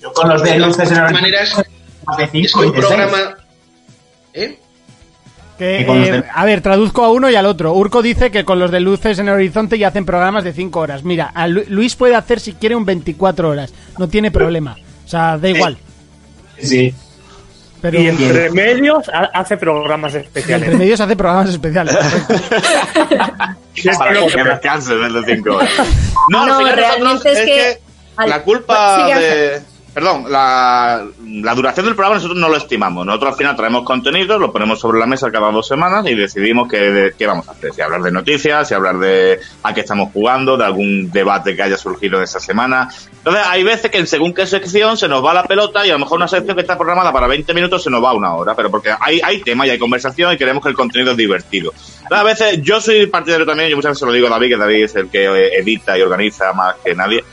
Yo 0.00 0.12
con 0.12 0.28
los 0.28 0.42
de 0.44 0.58
luces 0.60 0.90
en 0.92 0.96
el 1.04 1.12
maneras, 1.12 1.58
es 2.18 2.30
5 2.30 2.60
que 2.60 2.66
y 2.66 2.68
un 2.68 2.72
programa... 2.72 3.18
¿Eh? 4.32 4.58
Que, 5.58 5.82
eh, 5.82 5.84
de- 6.12 6.24
A 6.34 6.44
ver, 6.44 6.60
traduzco 6.62 7.04
a 7.04 7.10
uno 7.12 7.30
y 7.30 7.36
al 7.36 7.46
otro. 7.46 7.72
Urco 7.74 8.02
dice 8.02 8.30
que 8.30 8.44
con 8.44 8.58
los 8.58 8.70
de 8.72 8.80
luces 8.80 9.18
en 9.20 9.28
el 9.28 9.34
horizonte 9.34 9.78
ya 9.78 9.88
hacen 9.88 10.04
programas 10.04 10.42
de 10.44 10.52
5 10.52 10.80
horas. 10.80 11.04
Mira, 11.04 11.30
a 11.34 11.46
Lu- 11.46 11.64
Luis 11.68 11.94
puede 11.94 12.16
hacer 12.16 12.40
si 12.40 12.54
quiere 12.54 12.74
un 12.74 12.84
24 12.84 13.48
horas. 13.50 13.72
No 13.98 14.08
tiene 14.08 14.30
problema. 14.32 14.76
O 15.04 15.08
sea, 15.08 15.38
da 15.38 15.48
igual. 15.48 15.78
Sí. 16.58 16.92
Pero 17.80 18.00
Y 18.00 18.08
entre 18.08 18.50
medios 18.50 19.08
ha- 19.10 19.30
hace 19.34 19.56
programas 19.58 20.14
entre 20.14 20.26
especiales. 20.28 20.78
medios 20.78 21.00
hace 21.00 21.14
programas 21.16 21.50
especiales. 21.50 21.94
Es 23.74 23.98
Para 23.98 24.12
que 24.14 24.26
que- 24.28 24.44
me 24.44 24.60
canse 24.60 24.94
de 24.94 25.10
los 25.10 25.24
5 25.26 25.56
horas. 25.56 25.70
No, 26.30 26.46
No, 26.46 26.58
realmente 26.60 27.00
nosotros 27.04 27.36
es 27.36 27.44
que- 27.44 27.78
al- 28.16 28.30
la 28.30 28.42
culpa 28.42 29.06
de... 29.08 29.60
Perdón, 29.94 30.24
la, 30.28 31.06
la 31.24 31.54
duración 31.54 31.86
del 31.86 31.94
programa 31.94 32.16
nosotros 32.16 32.36
no 32.38 32.48
lo 32.48 32.56
estimamos. 32.56 33.06
Nosotros 33.06 33.30
al 33.32 33.38
final 33.38 33.54
traemos 33.54 33.84
contenido, 33.84 34.40
lo 34.40 34.52
ponemos 34.52 34.80
sobre 34.80 34.98
la 34.98 35.06
mesa 35.06 35.30
cada 35.30 35.52
dos 35.52 35.68
semanas 35.68 36.04
y 36.08 36.16
decidimos 36.16 36.68
qué, 36.68 36.78
de- 36.90 37.14
qué 37.16 37.28
vamos 37.28 37.48
a 37.48 37.52
hacer. 37.52 37.72
Si 37.72 37.80
hablar 37.80 38.02
de 38.02 38.10
noticias, 38.10 38.66
si 38.66 38.74
hablar 38.74 38.98
de 38.98 39.38
a 39.62 39.72
qué 39.72 39.82
estamos 39.82 40.10
jugando, 40.12 40.56
de 40.56 40.64
algún 40.64 41.12
debate 41.12 41.54
que 41.54 41.62
haya 41.62 41.76
surgido 41.76 42.20
esa 42.20 42.40
semana. 42.40 42.88
Entonces 43.18 43.42
hay 43.46 43.62
veces 43.62 43.88
que 43.90 44.04
según 44.06 44.34
qué 44.34 44.46
sección 44.48 44.96
se 44.96 45.06
nos 45.06 45.24
va 45.24 45.32
la 45.32 45.44
pelota 45.44 45.86
y 45.86 45.90
a 45.90 45.92
lo 45.92 46.00
mejor 46.00 46.16
una 46.18 46.26
sección 46.28 46.56
que 46.56 46.62
está 46.62 46.76
programada 46.76 47.12
para 47.12 47.28
20 47.28 47.54
minutos 47.54 47.84
se 47.84 47.88
nos 47.90 48.02
va 48.02 48.12
una 48.14 48.34
hora, 48.34 48.56
pero 48.56 48.72
porque 48.72 48.92
hay, 48.98 49.20
hay 49.22 49.42
tema 49.42 49.64
y 49.64 49.70
hay 49.70 49.78
conversación 49.78 50.32
y 50.32 50.36
queremos 50.36 50.60
que 50.62 50.70
el 50.70 50.74
contenido 50.74 51.12
es 51.12 51.16
divertido. 51.16 51.72
Entonces, 52.02 52.18
a 52.18 52.22
veces 52.24 52.62
yo 52.62 52.80
soy 52.80 53.06
partidario 53.06 53.46
también, 53.46 53.70
yo 53.70 53.76
muchas 53.76 53.92
veces 53.92 54.06
lo 54.06 54.12
digo 54.12 54.26
a 54.26 54.30
David, 54.30 54.48
que 54.48 54.56
David 54.56 54.84
es 54.84 54.96
el 54.96 55.08
que 55.08 55.24
eh, 55.24 55.58
edita 55.60 55.96
y 55.96 56.02
organiza 56.02 56.52
más 56.52 56.74
que 56.84 56.94
nadie. 56.96 57.24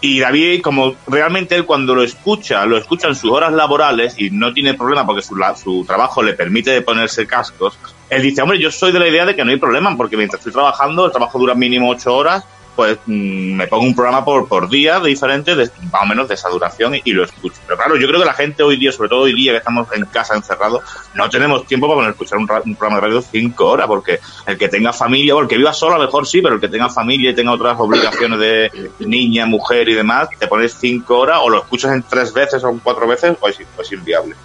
Y 0.00 0.20
David, 0.20 0.62
como 0.62 0.94
realmente 1.08 1.56
él 1.56 1.64
cuando 1.64 1.94
lo 1.94 2.04
escucha, 2.04 2.64
lo 2.66 2.76
escucha 2.76 3.08
en 3.08 3.16
sus 3.16 3.32
horas 3.32 3.52
laborales 3.52 4.14
y 4.16 4.30
no 4.30 4.52
tiene 4.52 4.74
problema 4.74 5.04
porque 5.04 5.22
su, 5.22 5.36
su 5.60 5.84
trabajo 5.84 6.22
le 6.22 6.34
permite 6.34 6.80
ponerse 6.82 7.26
cascos, 7.26 7.76
él 8.08 8.22
dice, 8.22 8.42
hombre, 8.42 8.58
yo 8.60 8.70
soy 8.70 8.92
de 8.92 9.00
la 9.00 9.08
idea 9.08 9.26
de 9.26 9.34
que 9.34 9.44
no 9.44 9.50
hay 9.50 9.58
problema 9.58 9.96
porque 9.96 10.16
mientras 10.16 10.40
estoy 10.40 10.52
trabajando, 10.52 11.06
el 11.06 11.10
trabajo 11.10 11.38
dura 11.38 11.54
mínimo 11.54 11.90
ocho 11.90 12.14
horas, 12.14 12.44
pues 12.78 12.96
mm, 13.06 13.54
me 13.56 13.66
pongo 13.66 13.82
un 13.82 13.94
programa 13.96 14.24
por, 14.24 14.46
por 14.46 14.68
día 14.68 15.00
diferente, 15.00 15.56
de, 15.56 15.68
más 15.90 16.02
o 16.04 16.06
menos 16.06 16.28
de 16.28 16.34
esa 16.34 16.48
duración 16.48 16.94
y, 16.94 17.02
y 17.06 17.12
lo 17.12 17.24
escucho. 17.24 17.56
Pero 17.66 17.76
claro, 17.76 17.96
yo 17.96 18.06
creo 18.06 18.20
que 18.20 18.24
la 18.24 18.34
gente 18.34 18.62
hoy 18.62 18.76
día, 18.76 18.92
sobre 18.92 19.08
todo 19.08 19.22
hoy 19.22 19.34
día 19.34 19.50
que 19.50 19.58
estamos 19.58 19.88
en 19.92 20.04
casa 20.04 20.36
encerrados, 20.36 20.84
no 21.12 21.28
tenemos 21.28 21.66
tiempo 21.66 21.88
para 21.88 21.96
poner 21.96 22.10
escuchar 22.12 22.38
un, 22.38 22.48
un 22.66 22.76
programa 22.76 23.00
de 23.00 23.08
radio 23.08 23.20
cinco 23.20 23.66
horas 23.66 23.88
porque 23.88 24.20
el 24.46 24.56
que 24.56 24.68
tenga 24.68 24.92
familia, 24.92 25.34
o 25.34 25.40
el 25.40 25.48
que 25.48 25.56
viva 25.56 25.72
solo 25.72 25.96
a 25.96 25.98
lo 25.98 26.04
mejor 26.04 26.24
sí, 26.24 26.40
pero 26.40 26.54
el 26.54 26.60
que 26.60 26.68
tenga 26.68 26.88
familia 26.88 27.30
y 27.30 27.34
tenga 27.34 27.50
otras 27.50 27.74
obligaciones 27.80 28.38
de 28.38 28.92
niña, 29.00 29.44
mujer 29.44 29.88
y 29.88 29.94
demás, 29.94 30.28
te 30.38 30.46
pones 30.46 30.76
cinco 30.78 31.18
horas 31.18 31.40
o 31.42 31.50
lo 31.50 31.58
escuchas 31.58 31.92
en 31.92 32.04
tres 32.04 32.32
veces 32.32 32.62
o 32.62 32.68
en 32.68 32.78
cuatro 32.78 33.08
veces, 33.08 33.36
pues, 33.40 33.58
pues 33.74 33.90
inviable. 33.90 34.36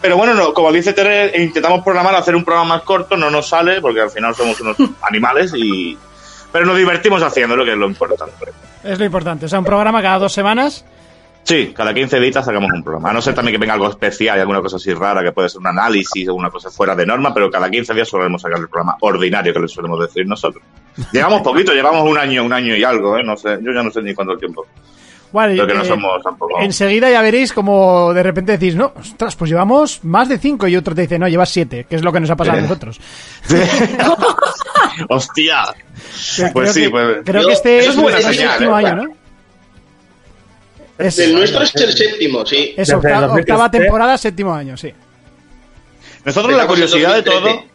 Pero 0.00 0.16
bueno, 0.16 0.32
no, 0.32 0.54
como 0.54 0.72
dice 0.72 0.94
Tere, 0.94 1.42
intentamos 1.42 1.84
programar 1.84 2.14
hacer 2.14 2.34
un 2.34 2.42
programa 2.42 2.76
más 2.76 2.84
corto, 2.84 3.18
no 3.18 3.30
nos 3.30 3.50
sale 3.50 3.82
porque 3.82 4.00
al 4.00 4.10
final 4.10 4.34
somos 4.34 4.58
unos 4.62 4.78
animales 5.02 5.52
y... 5.54 5.98
Pero 6.52 6.66
nos 6.66 6.76
divertimos 6.76 7.22
haciéndolo, 7.22 7.64
que 7.64 7.72
es 7.72 7.78
lo 7.78 7.86
importante. 7.86 8.32
Es 8.84 8.98
lo 8.98 9.04
importante. 9.04 9.46
O 9.46 9.48
sea, 9.48 9.58
un 9.58 9.64
programa 9.64 10.02
cada 10.02 10.18
dos 10.18 10.32
semanas. 10.32 10.84
Sí, 11.44 11.72
cada 11.74 11.92
15 11.92 12.20
días 12.20 12.44
sacamos 12.44 12.70
un 12.72 12.84
programa. 12.84 13.10
A 13.10 13.12
no 13.14 13.20
ser 13.20 13.34
también 13.34 13.54
que 13.54 13.58
venga 13.58 13.74
algo 13.74 13.88
especial 13.88 14.38
y 14.38 14.40
alguna 14.40 14.60
cosa 14.60 14.76
así 14.76 14.94
rara, 14.94 15.22
que 15.24 15.32
puede 15.32 15.48
ser 15.48 15.58
un 15.60 15.66
análisis 15.66 16.28
o 16.28 16.34
una 16.34 16.50
cosa 16.50 16.70
fuera 16.70 16.94
de 16.94 17.04
norma, 17.04 17.34
pero 17.34 17.50
cada 17.50 17.68
15 17.68 17.94
días 17.94 18.08
solemos 18.08 18.40
sacar 18.42 18.60
el 18.60 18.68
programa 18.68 18.96
ordinario, 19.00 19.52
que 19.52 19.58
le 19.58 19.66
solemos 19.66 19.98
decir 20.00 20.24
nosotros. 20.26 20.62
Llegamos 21.10 21.40
poquito, 21.42 21.72
llevamos 21.72 22.08
un 22.08 22.16
año, 22.16 22.44
un 22.44 22.52
año 22.52 22.76
y 22.76 22.84
algo, 22.84 23.18
¿eh? 23.18 23.24
No 23.24 23.36
sé, 23.36 23.58
yo 23.60 23.72
ya 23.72 23.82
no 23.82 23.90
sé 23.90 24.02
ni 24.02 24.14
cuánto 24.14 24.36
tiempo. 24.36 24.64
Vale, 25.32 25.56
que 25.66 25.74
no 25.74 25.82
eh, 25.82 25.86
somos 25.86 26.22
tampoco... 26.22 26.60
Enseguida 26.60 27.10
ya 27.10 27.22
veréis 27.22 27.52
como 27.54 28.12
de 28.12 28.22
repente 28.22 28.52
decís, 28.52 28.76
no, 28.76 28.92
ostras, 28.94 29.34
pues 29.34 29.50
llevamos 29.50 30.04
más 30.04 30.28
de 30.28 30.38
cinco 30.38 30.68
y 30.68 30.76
otro 30.76 30.94
te 30.94 31.00
dice, 31.00 31.18
no, 31.18 31.26
llevas 31.26 31.48
siete, 31.48 31.86
que 31.88 31.96
es 31.96 32.04
lo 32.04 32.12
que 32.12 32.20
nos 32.20 32.30
ha 32.30 32.36
pasado 32.36 32.58
a 32.58 32.60
Eh. 32.60 32.62
nosotros. 32.62 33.00
¡Hostia! 35.08 35.62
Creo 36.36 36.52
Pues 36.52 36.72
sí, 36.72 36.82
que, 36.82 36.90
pues... 36.90 37.16
creo 37.24 37.42
Yo- 37.42 37.46
que 37.48 37.52
este 37.54 37.78
es 37.78 37.86
es 37.88 37.96
buena 37.96 38.10
nuestro 38.20 38.32
señal, 38.34 38.50
séptimo 38.52 38.78
¿eh? 38.80 38.84
año, 38.86 38.96
¿no? 38.96 39.14
Es, 40.98 41.18
El 41.18 41.34
nuestro 41.34 41.62
es 41.62 41.74
el 41.74 41.92
séptimo, 41.92 42.46
sí. 42.46 42.74
es 42.76 42.88
Desde 42.88 42.94
octa- 42.96 43.14
el 43.14 43.20
2013. 43.22 43.52
octava 43.52 43.70
temporada, 43.70 44.18
séptimo 44.18 44.54
año, 44.54 44.76
sí. 44.76 44.92
Nosotros 46.24 46.54
la 46.56 46.66
curiosidad 46.66 47.14
de 47.16 47.22
2013. 47.22 47.58
todo, 47.58 47.72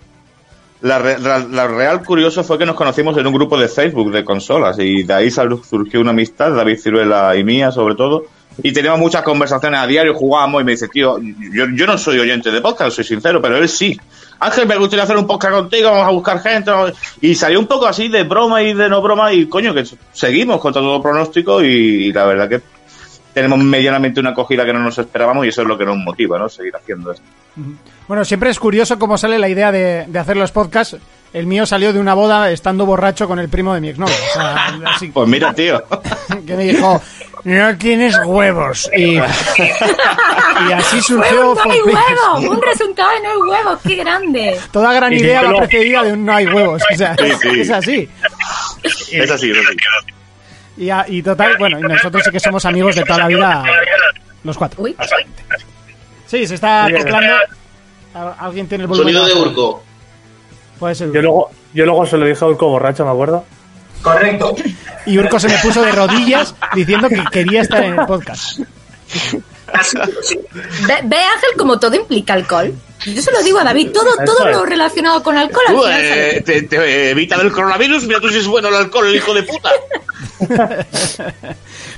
la, 0.81 0.99
re- 0.99 1.19
la- 1.19 1.39
la 1.39 1.67
real 1.67 2.03
curioso 2.03 2.43
fue 2.43 2.57
que 2.57 2.65
nos 2.65 2.75
conocimos 2.75 3.17
en 3.17 3.27
un 3.27 3.33
grupo 3.33 3.57
de 3.57 3.67
Facebook 3.67 4.11
de 4.11 4.23
consolas 4.23 4.77
y 4.79 5.03
de 5.03 5.13
ahí 5.13 5.31
surgió 5.31 5.99
una 5.99 6.11
amistad, 6.11 6.51
David 6.55 6.79
Ciruela 6.79 7.35
y 7.35 7.43
mía 7.43 7.71
sobre 7.71 7.95
todo, 7.95 8.25
y 8.63 8.71
teníamos 8.71 8.99
muchas 8.99 9.23
conversaciones 9.23 9.79
a 9.79 9.87
diario, 9.87 10.13
jugábamos 10.13 10.61
y 10.61 10.65
me 10.65 10.71
dice, 10.71 10.87
tío, 10.87 11.17
yo, 11.19 11.65
yo 11.73 11.85
no 11.85 11.97
soy 11.97 12.19
oyente 12.19 12.49
de 12.51 12.61
podcast, 12.61 12.95
soy 12.95 13.03
sincero, 13.03 13.41
pero 13.41 13.57
él 13.57 13.67
sí. 13.67 13.99
Ángel, 14.39 14.67
me 14.67 14.77
gustaría 14.77 15.03
hacer 15.03 15.17
un 15.17 15.27
podcast 15.27 15.53
contigo, 15.55 15.89
vamos 15.89 16.07
a 16.07 16.11
buscar 16.11 16.39
gente. 16.41 16.71
Y 17.21 17.35
salió 17.35 17.59
un 17.59 17.67
poco 17.67 17.87
así 17.87 18.07
de 18.07 18.23
broma 18.23 18.61
y 18.61 18.73
de 18.73 18.89
no 18.89 19.01
broma 19.01 19.33
y 19.33 19.47
coño, 19.47 19.73
que 19.73 19.83
seguimos 20.13 20.59
contra 20.59 20.81
todo 20.81 21.01
pronóstico 21.01 21.63
y, 21.63 22.11
la 22.11 22.25
verdad 22.25 22.49
que 22.49 22.61
tenemos 23.33 23.59
medianamente 23.59 24.19
una 24.19 24.31
acogida 24.31 24.65
que 24.65 24.73
no 24.73 24.79
nos 24.79 24.97
esperábamos 24.97 25.45
y 25.45 25.49
eso 25.49 25.61
es 25.61 25.67
lo 25.67 25.77
que 25.77 25.85
nos 25.85 25.97
motiva, 25.97 26.39
¿no? 26.39 26.49
Seguir 26.49 26.75
haciendo 26.75 27.11
esto. 27.11 27.25
Bueno, 28.07 28.25
siempre 28.25 28.49
es 28.49 28.59
curioso 28.59 28.97
cómo 28.97 29.17
sale 29.17 29.37
la 29.37 29.49
idea 29.49 29.71
de, 29.71 30.05
de 30.07 30.19
hacer 30.19 30.37
los 30.37 30.51
podcasts. 30.51 30.97
El 31.33 31.45
mío 31.45 31.65
salió 31.65 31.91
de 31.91 31.99
una 31.99 32.13
boda 32.13 32.49
estando 32.51 32.85
borracho 32.85 33.27
con 33.27 33.37
el 33.37 33.49
primo 33.49 33.73
de 33.73 33.81
mi 33.81 33.89
exnovia. 33.89 34.15
O 34.15 34.33
sea, 34.33 34.65
así 34.95 35.09
Pues 35.09 35.27
mira, 35.27 35.53
tío. 35.53 35.83
que 36.47 36.55
me 36.55 36.63
dijo, 36.63 37.01
no 37.43 37.77
tienes 37.77 38.15
huevos. 38.25 38.89
Y, 38.95 39.15
y 39.15 40.71
así 40.73 41.01
surgió 41.01 41.37
¡Huevos, 41.53 41.59
no 41.65 41.71
hay 41.71 41.79
huevos! 41.81 42.55
¡Un 42.57 42.61
resultado 42.61 43.09
de 43.11 43.19
no 43.21 43.29
hay 43.29 43.37
huevos! 43.37 43.79
¡Qué 43.85 43.95
grande! 43.95 44.59
Toda 44.71 44.93
gran 44.93 45.13
Y 45.13 45.17
idea 45.17 45.43
va 45.43 45.57
precedida 45.59 46.03
de 46.03 46.13
un 46.13 46.25
no 46.25 46.33
hay 46.33 46.45
huevos. 46.47 46.81
O 46.91 46.95
sea, 46.95 47.15
Sí, 47.17 47.31
sí. 47.41 47.59
es 47.61 47.69
así. 47.71 48.09
Es 49.11 49.31
así, 49.31 49.51
es 49.51 49.57
así. 49.57 49.77
Y, 50.77 50.89
a- 50.89 51.05
y 51.07 51.21
total, 51.23 51.55
bueno, 51.57 51.79
y 51.79 51.83
nosotros 51.83 52.23
sí 52.23 52.31
que 52.31 52.39
somos 52.39 52.63
amigos 52.65 52.95
de 52.95 53.03
toda 53.03 53.19
la 53.19 53.27
vida, 53.27 53.63
los 54.43 54.57
cuatro. 54.57 54.81
Uy, 54.83 54.95
Sí, 56.27 56.45
se 56.45 56.55
está. 56.55 56.85
Al- 56.85 58.33
Alguien 58.39 58.67
tiene 58.67 58.83
el 58.83 58.87
volumen. 58.87 59.13
Sonido 59.15 59.25
de. 59.43 59.49
Urco. 59.49 59.83
Puede 60.79 60.95
ser. 60.95 61.11
Yo 61.11 61.21
luego, 61.21 61.49
yo 61.73 61.85
luego 61.85 62.05
se 62.05 62.17
lo 62.17 62.25
dije 62.25 62.43
a 62.43 62.47
Urco 62.47 62.67
borracho, 62.69 63.05
me 63.05 63.11
acuerdo. 63.11 63.45
Correcto. 64.01 64.55
Y 65.05 65.17
Urco 65.17 65.39
se 65.39 65.47
me 65.47 65.57
puso 65.59 65.81
de 65.81 65.91
rodillas 65.91 66.55
diciendo 66.75 67.09
que 67.09 67.23
quería 67.31 67.61
estar 67.61 67.83
en 67.83 67.99
el 67.99 68.05
podcast. 68.05 68.59
Así, 69.73 69.97
sí. 70.23 70.39
¿Ve, 70.87 70.95
ve, 71.03 71.17
Ángel, 71.17 71.49
como 71.57 71.79
todo 71.79 71.95
implica 71.95 72.33
alcohol? 72.33 72.73
Yo 73.05 73.21
se 73.21 73.31
lo 73.31 73.43
digo 73.43 73.59
a 73.59 73.63
David, 73.63 73.91
todo, 73.91 74.09
todo 74.25 74.47
lo 74.49 74.65
relacionado 74.65 75.21
con 75.21 75.37
alcohol 75.37 75.63
al 75.67 75.75
Tú, 75.75 75.81
final 75.83 76.01
eh, 76.03 76.41
te, 76.43 76.63
te 76.63 77.11
evita 77.11 77.35
el 77.35 77.51
coronavirus, 77.51 78.05
mira 78.05 78.19
tú 78.19 78.27
si 78.29 78.39
es 78.39 78.47
bueno 78.47 78.69
el 78.69 78.75
alcohol, 78.75 79.07
el 79.07 79.15
hijo 79.15 79.33
de 79.35 79.43
puta. 79.43 79.69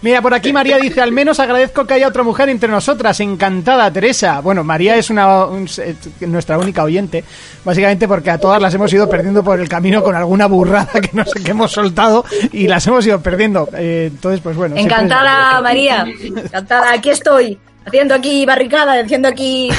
Mira, 0.02 0.22
por 0.22 0.34
aquí 0.34 0.54
María 0.54 0.78
dice, 0.78 1.02
al 1.02 1.12
menos 1.12 1.40
agradezco 1.42 1.86
que 1.86 1.94
haya 1.94 2.08
otra 2.08 2.24
mujer 2.24 2.48
entre 2.50 2.70
nosotras. 2.70 3.20
Encantada, 3.20 3.92
Teresa. 3.92 4.40
Bueno, 4.40 4.64
María 4.64 4.96
es 4.96 5.10
una 5.10 5.46
un- 5.46 5.70
eh, 5.78 5.96
nuestra 6.22 6.58
única 6.58 6.84
oyente, 6.84 7.24
básicamente 7.66 8.08
porque 8.08 8.32
a 8.32 8.38
todas 8.38 8.62
las 8.62 8.74
hemos 8.74 8.92
ido 8.94 9.10
perdiendo 9.10 9.44
por 9.44 9.60
el 9.60 9.68
camino 9.68 10.02
con 10.02 10.16
alguna 10.16 10.46
burrada 10.48 10.88
que 11.02 11.10
no 11.14 11.26
sé 11.26 11.44
qué 11.44 11.52
hemos 11.52 11.72
soltado 11.72 12.24
y 12.54 12.68
las 12.68 12.86
hemos 12.88 13.06
ido 13.06 13.20
perdiendo. 13.22 13.68
Eh, 13.74 14.08
entonces, 14.12 14.40
pues 14.42 14.56
bueno. 14.56 14.76
siempre- 14.76 14.96
Encantada, 14.96 15.62
María. 15.62 16.06
Encantada, 16.24 16.94
aquí 16.94 17.10
estoy. 17.10 17.59
Haciendo 17.86 18.14
aquí 18.16 18.46
barricada, 18.46 19.00
haciendo 19.00 19.28
aquí 19.28 19.70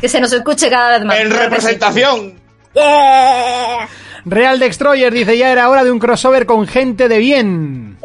que 0.00 0.08
se 0.08 0.20
nos 0.20 0.32
escuche 0.32 0.70
cada 0.70 0.98
vez 0.98 1.04
más. 1.04 1.18
En 1.18 1.30
representación. 1.30 2.40
Yeah. 2.74 3.88
Real 4.24 4.58
Destroyer 4.58 5.12
dice, 5.12 5.36
ya 5.36 5.50
era 5.50 5.68
hora 5.68 5.82
de 5.82 5.90
un 5.90 5.98
crossover 5.98 6.46
con 6.46 6.66
gente 6.66 7.08
de 7.08 7.18
bien. 7.18 7.98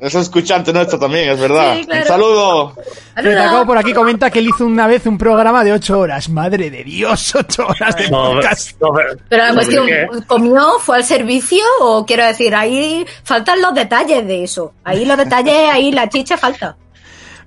Es 0.00 0.14
escuchante 0.14 0.70
nuestro 0.72 0.98
también, 0.98 1.30
es 1.30 1.40
verdad. 1.40 1.76
Sí, 1.78 1.86
claro. 1.86 2.02
Un 2.02 2.06
saludo. 2.08 2.74
Retacao 3.16 3.64
por 3.64 3.78
aquí 3.78 3.94
comenta 3.94 4.30
que 4.30 4.40
él 4.40 4.48
hizo 4.48 4.66
una 4.66 4.86
vez 4.86 5.06
un 5.06 5.16
programa 5.16 5.64
de 5.64 5.72
ocho 5.72 5.98
horas. 5.98 6.28
Madre 6.28 6.68
de 6.68 6.84
Dios, 6.84 7.34
ocho 7.34 7.66
horas 7.66 7.96
de 7.96 8.10
No, 8.10 8.32
podcast. 8.34 8.78
no, 8.80 8.92
pero- 8.92 9.14
Pero 9.30 9.42
la 9.44 9.52
¿Sobre 9.54 9.64
cuestión? 9.78 10.24
¿comió? 10.26 10.78
¿Fue 10.80 10.96
al 10.96 11.04
servicio? 11.04 11.62
O 11.80 12.04
quiero 12.04 12.26
decir, 12.26 12.54
ahí 12.54 13.06
faltan 13.22 13.62
los 13.62 13.72
detalles 13.74 14.26
de 14.26 14.44
eso. 14.44 14.74
Ahí 14.84 15.06
los 15.06 15.16
detalles, 15.16 15.70
ahí 15.72 15.90
la 15.90 16.08
chicha 16.10 16.36
falta. 16.36 16.76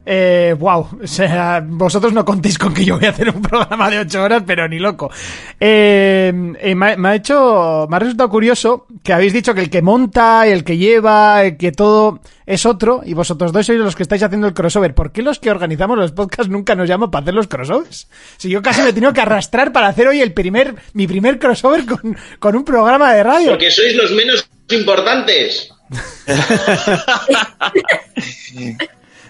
Eh, 0.09 0.55
wow, 0.57 0.87
o 1.03 1.07
sea, 1.07 1.61
vosotros 1.67 2.13
no 2.13 2.23
contéis 2.23 2.57
con 2.57 2.73
que 2.73 2.85
yo 2.85 2.95
voy 2.97 3.07
a 3.07 3.09
hacer 3.09 3.29
un 3.29 3.41
programa 3.41 3.89
de 3.89 3.99
ocho 3.99 4.23
horas, 4.23 4.41
pero 4.47 4.65
ni 4.69 4.79
loco. 4.79 5.11
Eh, 5.59 6.31
eh, 6.61 6.75
me, 6.75 6.91
ha- 6.93 6.95
me 6.95 7.09
ha 7.09 7.15
hecho, 7.15 7.87
me 7.89 7.95
ha 7.97 7.99
resultado 7.99 8.29
curioso 8.29 8.85
que 9.03 9.11
habéis 9.11 9.33
dicho 9.33 9.53
que 9.53 9.59
el 9.59 9.69
que 9.69 9.81
monta, 9.81 10.47
el 10.47 10.63
que 10.63 10.77
lleva, 10.77 11.43
el 11.43 11.57
que 11.57 11.73
todo 11.73 12.21
es 12.45 12.65
otro, 12.65 13.01
y 13.03 13.13
vosotros 13.15 13.51
dos 13.51 13.65
sois 13.65 13.79
los 13.79 13.97
que 13.97 14.03
estáis 14.03 14.23
haciendo 14.23 14.47
el 14.47 14.53
crossover. 14.53 14.93
¿Por 14.95 15.11
qué 15.11 15.21
los 15.21 15.39
que 15.39 15.51
organizamos 15.51 15.97
los 15.97 16.13
podcasts 16.13 16.49
nunca 16.49 16.73
nos 16.73 16.87
llaman 16.87 17.11
para 17.11 17.23
hacer 17.23 17.33
los 17.33 17.47
crossovers? 17.49 18.07
Si 18.37 18.49
yo 18.49 18.61
casi 18.61 18.83
me 18.83 18.89
he 18.91 18.93
tenido 18.93 19.11
que 19.11 19.19
arrastrar 19.19 19.73
para 19.73 19.87
hacer 19.89 20.07
hoy 20.07 20.21
el 20.21 20.31
primer, 20.31 20.73
mi 20.93 21.05
primer 21.05 21.37
crossover 21.37 21.85
con, 21.85 22.15
con 22.39 22.55
un 22.55 22.63
programa 22.63 23.11
de 23.11 23.23
radio. 23.23 23.49
Porque 23.49 23.71
sois 23.71 23.93
los 23.97 24.11
menos 24.13 24.49
importantes. 24.71 25.69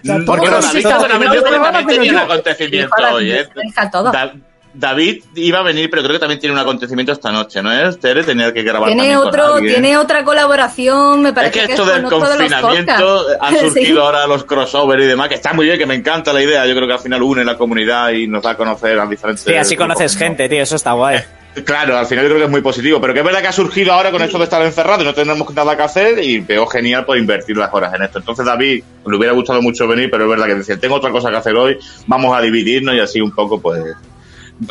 sea, 0.06 0.18
Porque 0.26 0.46
no, 0.50 0.60
David, 0.60 0.82
seguramente 0.82 1.40
también 1.42 1.86
tenía 1.86 2.12
un 2.12 2.18
acontecimiento 2.18 2.94
hoy, 3.12 3.30
¿eh? 3.32 3.48
deja 3.54 3.90
todo. 3.90 4.10
Da- 4.12 4.34
David 4.74 5.24
iba 5.34 5.58
a 5.58 5.62
venir, 5.62 5.88
pero 5.90 6.02
creo 6.02 6.12
que 6.14 6.18
también 6.20 6.38
tiene 6.38 6.54
un 6.54 6.60
acontecimiento 6.60 7.10
esta 7.10 7.32
noche, 7.32 7.62
¿no 7.62 7.72
es? 7.72 7.98
Tere 7.98 8.22
tenía 8.22 8.52
que 8.52 8.62
grabar 8.62 8.88
Tiene 8.92 9.14
con 9.16 9.26
otro, 9.26 9.54
alguien. 9.54 9.72
tiene 9.74 9.96
otra 9.96 10.22
colaboración, 10.24 11.22
me 11.22 11.30
Es 11.30 11.34
parece 11.34 11.60
que 11.60 11.66
que 11.66 11.72
esto 11.72 11.82
es 11.84 11.94
del 11.94 12.02
confinamiento 12.04 12.68
podcasts. 12.68 13.36
han 13.40 13.56
surgido 13.58 13.72
Sí. 13.84 13.98
ahora 13.98 14.26
los 14.28 14.44
crossover 14.44 15.00
y 15.00 15.06
demás, 15.06 15.28
que 15.30 15.34
está 15.36 15.52
muy 15.52 15.66
bien, 15.66 15.78
que 15.78 15.86
me 15.86 15.94
encanta 15.94 16.32
la 16.32 16.42
idea. 16.42 16.64
Yo 16.66 16.74
creo 16.76 16.86
que 16.86 16.92
al 16.94 17.00
final 17.00 17.22
une 17.22 17.44
la 17.44 17.56
comunidad 17.56 18.10
y 18.10 18.28
nos 18.28 18.42
da 18.42 18.50
a 18.50 18.56
conocer 18.56 18.98
a 19.00 19.06
diferentes. 19.06 19.42
Sí, 19.44 19.54
así 19.54 19.74
conoces 19.74 20.16
gente, 20.16 20.48
tío, 20.48 20.62
eso 20.62 20.76
está 20.76 20.92
guay. 20.92 21.18
Claro, 21.64 21.96
al 21.96 22.06
final 22.06 22.24
yo 22.24 22.30
creo 22.30 22.40
que 22.40 22.44
es 22.46 22.50
muy 22.50 22.60
positivo, 22.60 23.00
pero 23.00 23.12
que 23.12 23.20
es 23.20 23.24
verdad 23.24 23.40
que 23.40 23.48
ha 23.48 23.52
surgido 23.52 23.92
ahora 23.92 24.10
con 24.10 24.22
esto 24.22 24.38
de 24.38 24.44
estar 24.44 24.62
encerrado 24.62 25.02
y 25.02 25.04
no 25.04 25.14
tenemos 25.14 25.54
nada 25.54 25.76
que 25.76 25.82
hacer 25.82 26.22
y 26.22 26.40
veo 26.40 26.66
genial 26.66 27.04
por 27.04 27.16
invertir 27.16 27.56
las 27.56 27.72
horas 27.72 27.94
en 27.94 28.02
esto. 28.02 28.18
Entonces 28.18 28.44
David, 28.44 28.82
le 29.06 29.16
hubiera 29.16 29.32
gustado 29.32 29.62
mucho 29.62 29.86
venir, 29.86 30.10
pero 30.10 30.24
es 30.24 30.30
verdad 30.30 30.46
que 30.46 30.54
decía, 30.56 30.78
tengo 30.78 30.96
otra 30.96 31.10
cosa 31.10 31.30
que 31.30 31.36
hacer 31.36 31.54
hoy, 31.54 31.78
vamos 32.06 32.36
a 32.36 32.40
dividirnos 32.40 32.94
y 32.94 33.00
así 33.00 33.20
un 33.20 33.32
poco 33.32 33.60
pues... 33.60 33.82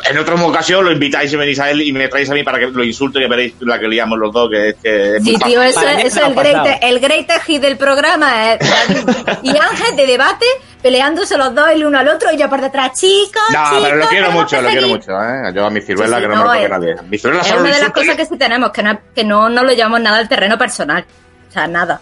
En 0.10 0.18
otra 0.18 0.36
ocasión 0.36 0.84
lo 0.84 0.92
invitáis 0.92 1.32
y 1.32 1.38
venís 1.38 1.60
a 1.60 1.72
él 1.72 1.82
y 1.82 1.94
me 1.94 2.10
traéis 2.10 2.30
a 2.30 2.34
mí 2.34 2.44
para 2.44 2.60
que 2.60 2.68
lo 2.68 2.84
insulte 2.84 3.24
y 3.24 3.28
veréis 3.28 3.54
la 3.62 3.80
que 3.80 3.88
liamos 3.88 4.20
los 4.20 4.34
dos, 4.34 4.50
que 4.50 4.70
es 4.70 4.76
que... 4.84 5.16
es 5.16 5.24
Sí, 5.24 5.38
tío, 5.38 5.62
eso, 5.62 5.80
es 5.88 6.18
el 6.18 6.36
great, 6.36 6.80
el 6.82 7.00
great 7.00 7.32
hit 7.46 7.62
del 7.62 7.78
programa. 7.78 8.54
eh, 8.54 8.60
y 9.44 9.50
Ángel 9.52 9.96
de 9.96 10.06
debate, 10.06 10.46
peleándose 10.88 11.38
los 11.38 11.54
dos 11.54 11.68
el 11.70 11.86
uno 11.86 12.00
al 12.00 12.08
otro 12.08 12.32
y 12.32 12.38
yo 12.38 12.50
por 12.50 12.62
detrás, 12.62 12.94
chicos, 12.98 13.42
No, 13.52 13.64
chicos, 13.66 13.84
pero 13.84 13.96
lo 13.98 14.08
quiero 14.08 14.32
mucho, 14.32 14.56
lo 14.62 14.70
quiero 14.70 14.82
seguir". 14.84 14.96
mucho, 14.98 15.12
¿eh? 15.22 15.52
Yo 15.54 15.66
a 15.66 15.70
mi 15.70 15.82
ciruela 15.82 16.18
Sí, 16.18 16.22
sí, 16.24 16.30
que 16.30 16.36
no, 16.36 16.36
no, 16.36 16.40
me 16.40 16.48
lo 16.48 16.54
toque 16.54 16.70
nadie. 16.70 16.96
Mi 17.10 17.18
ciruela 17.18 17.42
Es 17.42 17.48
solo 17.48 17.62
una 17.62 17.76
de 17.76 17.82
las 17.82 17.92
cosas 17.92 18.16
que 18.16 18.26
sí 18.26 18.38
tenemos, 18.38 18.72
que 18.72 18.84
no, 18.84 19.00
que 19.14 19.24
no, 19.26 19.50
no 19.50 19.64
lo 19.64 19.74
llevamos 19.74 20.00
nada 20.00 20.18
al 20.20 20.30
terreno 20.30 20.58
personal. 20.58 21.06
O 21.50 21.52
sea, 21.52 21.68
nada. 21.68 22.00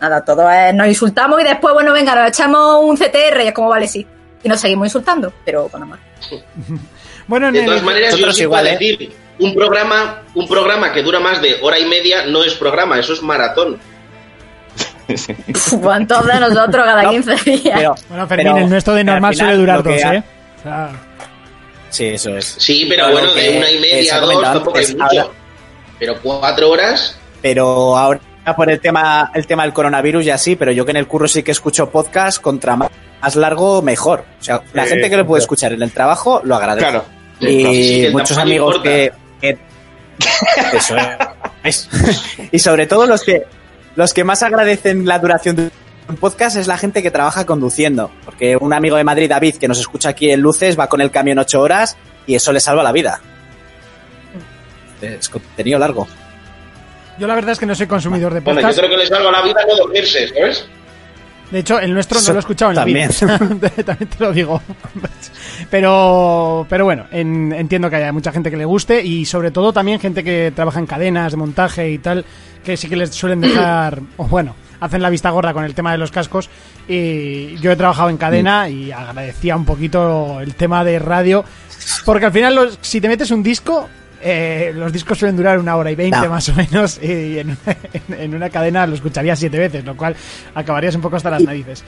Nada, 0.00 0.24
todo 0.24 0.48
es, 0.48 0.72
nos 0.74 0.86
insultamos 0.86 1.40
y 1.40 1.44
después, 1.44 1.74
bueno, 1.74 1.92
venga, 1.92 2.14
nos 2.14 2.28
echamos 2.28 2.84
un 2.84 2.96
CTR 2.96 3.40
y 3.42 3.48
es 3.48 3.52
como, 3.52 3.68
vale, 3.68 3.88
sí. 3.88 4.06
Y 4.44 4.48
nos 4.48 4.60
seguimos 4.60 4.86
insultando, 4.86 5.32
pero 5.44 5.68
bueno, 5.72 5.86
más. 5.86 5.98
Bueno, 7.26 7.48
en 7.48 7.54
De 7.54 7.64
todas 7.64 7.82
maneras, 7.82 8.10
yo 8.12 8.16
Nosotros 8.18 8.36
sí 8.36 8.42
igual, 8.42 8.62
puedo 8.62 8.74
¿eh? 8.76 8.78
decir, 8.78 9.12
un 9.40 9.54
programa, 9.54 10.22
un 10.34 10.46
programa 10.48 10.92
que 10.92 11.02
dura 11.02 11.18
más 11.18 11.42
de 11.42 11.56
hora 11.62 11.78
y 11.80 11.86
media 11.86 12.26
no 12.26 12.44
es 12.44 12.54
programa, 12.54 12.98
eso 12.98 13.12
es 13.12 13.22
maratón. 13.22 13.78
¿Cuántos 15.80 16.26
de 16.26 16.40
nosotros 16.40 16.84
cada 16.84 17.04
15 17.10 17.34
días? 17.44 17.62
Pero, 17.74 17.94
bueno, 18.08 18.26
Fermín, 18.26 18.46
pero- 18.52 18.58
el 18.64 18.70
nuestro 18.70 18.94
de 18.94 19.04
normal 19.04 19.32
final, 19.32 19.46
suele 19.46 19.58
durar 19.60 19.82
dos, 19.82 20.04
ha- 20.04 20.14
¿eh? 20.14 20.22
O 20.58 20.62
sea, 20.62 20.90
Sí, 21.90 22.06
eso 22.06 22.36
es. 22.36 22.46
Sí, 22.58 22.86
pero 22.88 23.10
bueno, 23.10 23.28
que- 23.34 23.40
de 23.50 23.58
una 23.58 23.70
y 23.70 23.78
media 23.80 24.16
a 24.16 24.20
dos 24.20 24.42
tampoco 24.42 24.78
mucho. 24.78 25.02
ahora- 25.02 25.26
Pero 25.98 26.14
cuatro 26.22 26.70
horas, 26.70 27.18
Pero 27.42 27.96
ahora 27.98 28.20
por 28.56 28.70
el 28.70 28.80
tema, 28.80 29.30
el 29.34 29.46
tema 29.46 29.62
del 29.64 29.72
coronavirus 29.72 30.26
y 30.26 30.30
así, 30.30 30.56
pero 30.56 30.72
yo 30.72 30.84
que 30.84 30.90
en 30.92 30.96
el 30.98 31.06
curro 31.06 31.26
sí 31.28 31.42
que 31.42 31.50
escucho 31.52 31.90
podcast, 31.90 32.40
contra 32.40 32.76
más, 32.76 32.90
más 33.22 33.36
largo, 33.36 33.82
mejor. 33.82 34.24
O 34.40 34.42
sea, 34.42 34.62
la 34.72 34.84
Sí, 34.84 34.90
gente 34.90 35.10
que 35.10 35.16
lo 35.16 35.26
puede 35.26 35.40
escuchar 35.42 35.72
en 35.72 35.82
el 35.82 35.90
trabajo 35.92 36.40
lo 36.44 36.54
agradece. 36.56 36.86
Claro. 36.88 37.04
Sí, 37.40 38.06
Y 38.06 38.10
muchos 38.12 38.36
amigos 38.38 38.78
que, 38.82 39.12
que- 39.40 39.58
Eso 40.72 40.94
es. 41.64 41.88
y 42.52 42.58
sobre 42.58 42.86
todo 42.86 43.06
los 43.06 43.22
que 43.24 43.44
los 43.96 44.14
que 44.14 44.24
más 44.24 44.42
agradecen 44.42 45.06
la 45.06 45.18
duración 45.18 45.56
de 45.56 45.70
un 46.08 46.16
podcast 46.16 46.56
es 46.56 46.66
la 46.66 46.76
gente 46.78 47.02
que 47.02 47.10
trabaja 47.10 47.46
conduciendo. 47.46 48.10
Porque 48.24 48.56
un 48.56 48.72
amigo 48.72 48.96
de 48.96 49.04
Madrid, 49.04 49.28
David, 49.28 49.56
que 49.56 49.68
nos 49.68 49.78
escucha 49.78 50.10
aquí 50.10 50.30
en 50.30 50.40
Luces, 50.40 50.78
va 50.78 50.88
con 50.88 51.00
el 51.00 51.10
camión 51.10 51.38
ocho 51.38 51.60
horas 51.60 51.96
y 52.26 52.34
eso 52.34 52.52
le 52.52 52.60
salva 52.60 52.82
la 52.82 52.92
vida. 52.92 53.20
Es 55.00 55.28
contenido 55.28 55.78
largo. 55.78 56.06
yo 57.18 57.26
la 57.26 57.34
verdad 57.34 57.52
es 57.52 57.58
que 57.58 57.66
no 57.66 57.74
soy 57.74 57.86
consumidor 57.86 58.34
de 58.34 58.40
bueno, 58.40 58.60
yo 58.60 58.66
podcast. 58.66 58.78
creo 58.80 58.90
que 58.90 58.96
les 58.98 59.08
salva 59.08 59.30
la 59.30 59.42
vida 59.42 59.60
no 59.68 59.76
dormirse, 59.76 60.28
¿sabes? 60.28 60.66
De 61.50 61.58
hecho, 61.60 61.80
el 61.80 61.92
nuestro 61.92 62.18
no 62.18 62.24
lo 62.32 62.38
he 62.38 62.40
escuchado 62.40 62.70
en 62.70 62.76
la 62.76 62.84
vida. 62.84 63.08
También 63.84 64.08
te 64.08 64.16
lo 64.24 64.32
digo. 64.32 64.62
Pero, 65.70 66.66
pero 66.68 66.84
bueno, 66.84 67.06
en- 67.10 67.52
entiendo 67.52 67.90
que 67.90 67.96
haya 67.96 68.12
mucha 68.12 68.32
gente 68.32 68.50
que 68.50 68.56
le 68.56 68.64
guste 68.64 69.02
y 69.04 69.24
sobre 69.24 69.50
todo 69.50 69.72
también 69.72 70.00
gente 70.00 70.22
que 70.24 70.52
trabaja 70.54 70.78
en 70.78 70.86
cadenas 70.86 71.32
de 71.32 71.36
montaje 71.36 71.90
y 71.90 71.98
tal, 71.98 72.24
que 72.64 72.76
sí 72.76 72.88
que 72.88 72.96
les 72.96 73.10
suelen 73.10 73.40
dejar, 73.40 74.00
o 74.16 74.24
bueno, 74.26 74.54
hacen 74.80 75.02
la 75.02 75.10
vista 75.10 75.30
gorda 75.30 75.52
con 75.52 75.64
el 75.64 75.74
tema 75.74 75.92
de 75.92 75.98
los 75.98 76.10
cascos. 76.10 76.48
Y 76.88 77.56
yo 77.56 77.70
he 77.72 77.76
trabajado 77.76 78.08
en 78.10 78.16
cadena 78.16 78.68
y 78.68 78.90
agradecía 78.92 79.56
un 79.56 79.64
poquito 79.64 80.40
el 80.40 80.54
tema 80.54 80.84
de 80.84 80.98
radio, 80.98 81.44
porque 82.04 82.26
al 82.26 82.32
final 82.32 82.54
los- 82.54 82.78
si 82.80 83.00
te 83.00 83.08
metes 83.08 83.30
un 83.30 83.42
disco, 83.42 83.88
eh, 84.22 84.72
los 84.74 84.92
discos 84.92 85.18
suelen 85.18 85.36
durar 85.36 85.58
una 85.58 85.76
hora 85.76 85.90
y 85.90 85.94
veinte 85.94 86.18
No. 86.20 86.28
más 86.30 86.48
o 86.48 86.54
menos 86.54 86.98
y 87.02 87.38
en, 87.38 87.50
en- 88.08 88.14
en 88.20 88.34
una 88.34 88.50
cadena 88.50 88.86
lo 88.86 88.94
escucharías 88.94 89.38
siete 89.38 89.58
veces, 89.58 89.84
lo 89.84 89.96
cual 89.96 90.14
acabarías 90.54 90.94
un 90.94 91.00
poco 91.00 91.16
hasta 91.16 91.30
las 91.30 91.42
narices. 91.42 91.82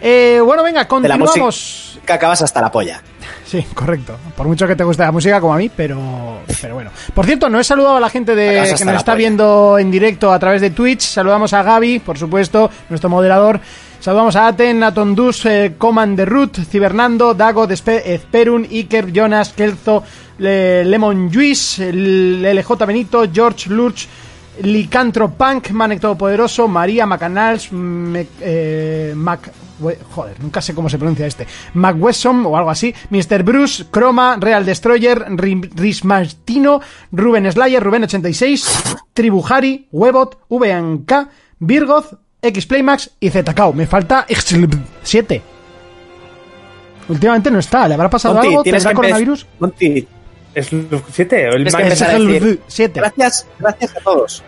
Eh, 0.00 0.40
bueno, 0.44 0.62
venga, 0.62 0.86
continuamos. 0.86 1.36
música 1.36 2.14
acabas 2.14 2.40
hasta 2.42 2.60
la 2.60 2.70
polla. 2.70 3.02
Sí, 3.44 3.66
correcto. 3.74 4.16
Por 4.36 4.46
mucho 4.46 4.66
que 4.68 4.76
te 4.76 4.84
guste 4.84 5.02
la 5.02 5.10
música 5.10 5.40
como 5.40 5.54
a 5.54 5.56
mí, 5.56 5.68
pero, 5.74 6.38
pero 6.62 6.74
bueno. 6.74 6.90
Por 7.14 7.26
cierto, 7.26 7.48
no 7.48 7.58
he 7.58 7.64
saludado 7.64 7.96
a 7.96 8.00
la 8.00 8.08
gente 8.08 8.36
de, 8.36 8.62
que 8.78 8.84
nos 8.84 8.94
está 8.94 9.12
polla. 9.12 9.14
viendo 9.16 9.76
en 9.78 9.90
directo 9.90 10.32
a 10.32 10.38
través 10.38 10.60
de 10.60 10.70
Twitch. 10.70 11.00
Saludamos 11.00 11.52
a 11.52 11.64
Gaby, 11.64 11.98
por 11.98 12.16
supuesto, 12.16 12.70
nuestro 12.88 13.10
moderador. 13.10 13.58
Saludamos 13.98 14.36
a 14.36 14.46
Aten, 14.46 14.84
a 14.84 14.94
Tondus, 14.94 15.44
eh, 15.46 15.74
Coman 15.76 16.14
de 16.14 16.24
Root, 16.24 16.58
Cibernando, 16.70 17.34
Dago, 17.34 17.66
Despe- 17.66 18.02
Ezperun, 18.04 18.64
Iker, 18.70 19.10
Jonas, 19.12 19.52
Kelzo, 19.52 20.04
Le- 20.38 20.84
Lemon 20.84 21.30
Juice, 21.32 21.90
LJ 21.92 22.86
Benito, 22.86 23.24
George 23.32 23.68
Lurch, 23.70 24.06
Licantro 24.62 25.30
Punk, 25.34 25.70
Manek 25.70 26.00
Todopoderoso, 26.00 26.66
María 26.68 27.06
Macanals, 27.06 27.68
eh, 28.40 29.12
Mac... 29.16 29.50
Joder, 30.10 30.40
nunca 30.40 30.60
sé 30.60 30.74
cómo 30.74 30.88
se 30.88 30.98
pronuncia 30.98 31.24
este. 31.24 31.46
McWesson 31.74 32.44
o 32.46 32.56
algo 32.56 32.68
así. 32.70 32.92
Mr. 33.10 33.44
Bruce, 33.44 33.84
Chroma, 33.92 34.36
Real 34.40 34.66
Destroyer, 34.66 35.24
Ri- 35.36 35.70
Rismartino, 35.72 36.80
Ruben 37.12 37.50
Slayer, 37.52 37.80
Ruben86, 37.84 38.96
Tribuhari, 39.14 39.86
Webot, 39.92 40.38
VNK, 40.48 41.12
Virgoz, 41.60 42.16
Xplaymax 42.42 43.10
y 43.20 43.30
ZKO. 43.30 43.72
Me 43.72 43.86
falta 43.86 44.26
7. 45.04 45.42
Últimamente 47.08 47.50
no 47.52 47.60
está. 47.60 47.86
¿Le 47.86 47.94
habrá 47.94 48.10
pasado 48.10 48.34
Monty, 48.34 48.48
algo? 48.48 48.62
¿Tendrá 48.64 48.92
coronavirus? 48.94 49.46
Monty, 49.60 50.08
¿Es 50.54 50.68
7 51.12 51.48
o 51.48 51.52
el 51.54 51.64
Tienes 51.64 51.74
que 51.74 51.82
más? 51.82 51.92
empezar 51.92 52.10
a 52.10 52.18
decir, 52.18 52.60
7. 52.66 53.00
gracias, 53.00 53.46
gracias 53.58 53.96
a 53.96 54.00
todos. 54.00 54.42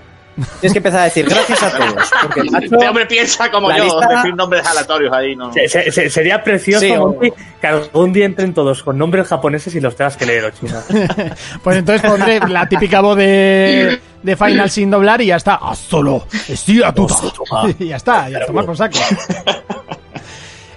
Tienes 0.60 0.72
que 0.72 0.78
empezar 0.78 1.00
a 1.00 1.04
decir 1.04 1.28
gracias 1.28 1.62
a 1.62 1.70
todos. 1.76 2.10
Porque 2.22 2.44
macho- 2.44 2.64
Este 2.74 2.88
hombre 2.88 3.04
piensa 3.06 3.50
como 3.50 3.70
yo, 3.76 3.84
lista- 3.84 4.08
decir 4.08 4.34
nombres 4.34 4.64
aleatorios 4.66 5.12
ahí, 5.12 5.36
no. 5.36 5.52
Se- 5.52 5.68
se- 5.68 5.92
se- 5.92 6.08
sería 6.08 6.42
precioso 6.42 6.80
Sí, 6.86 6.92
o- 6.92 7.08
Monty, 7.08 7.32
que 7.60 7.66
algún 7.66 8.12
día 8.12 8.24
entren 8.24 8.54
todos 8.54 8.82
con 8.82 8.96
nombres 8.96 9.26
japoneses 9.28 9.74
y 9.74 9.80
los 9.80 9.94
tengas 9.96 10.16
que 10.16 10.24
leer 10.26 10.44
o 10.46 10.50
chinos. 10.50 10.82
Pues 11.62 11.76
entonces 11.76 12.08
pondré 12.08 12.40
la 12.48 12.66
típica 12.68 13.00
voz 13.02 13.18
de, 13.18 14.00
de 14.22 14.36
Final 14.36 14.70
sin 14.70 14.90
doblar 14.90 15.20
y 15.20 15.26
ya 15.26 15.36
está. 15.36 15.58
¡Ah, 15.60 15.74
solo! 15.74 16.26
¡Estoy 16.48 16.82
a 16.84 16.92
tuta! 16.94 17.14
Y 17.78 17.88
ya 17.88 17.96
está, 17.96 18.30
ya 18.30 18.46
tomar 18.46 18.64
por 18.64 18.76
saco. 18.78 18.98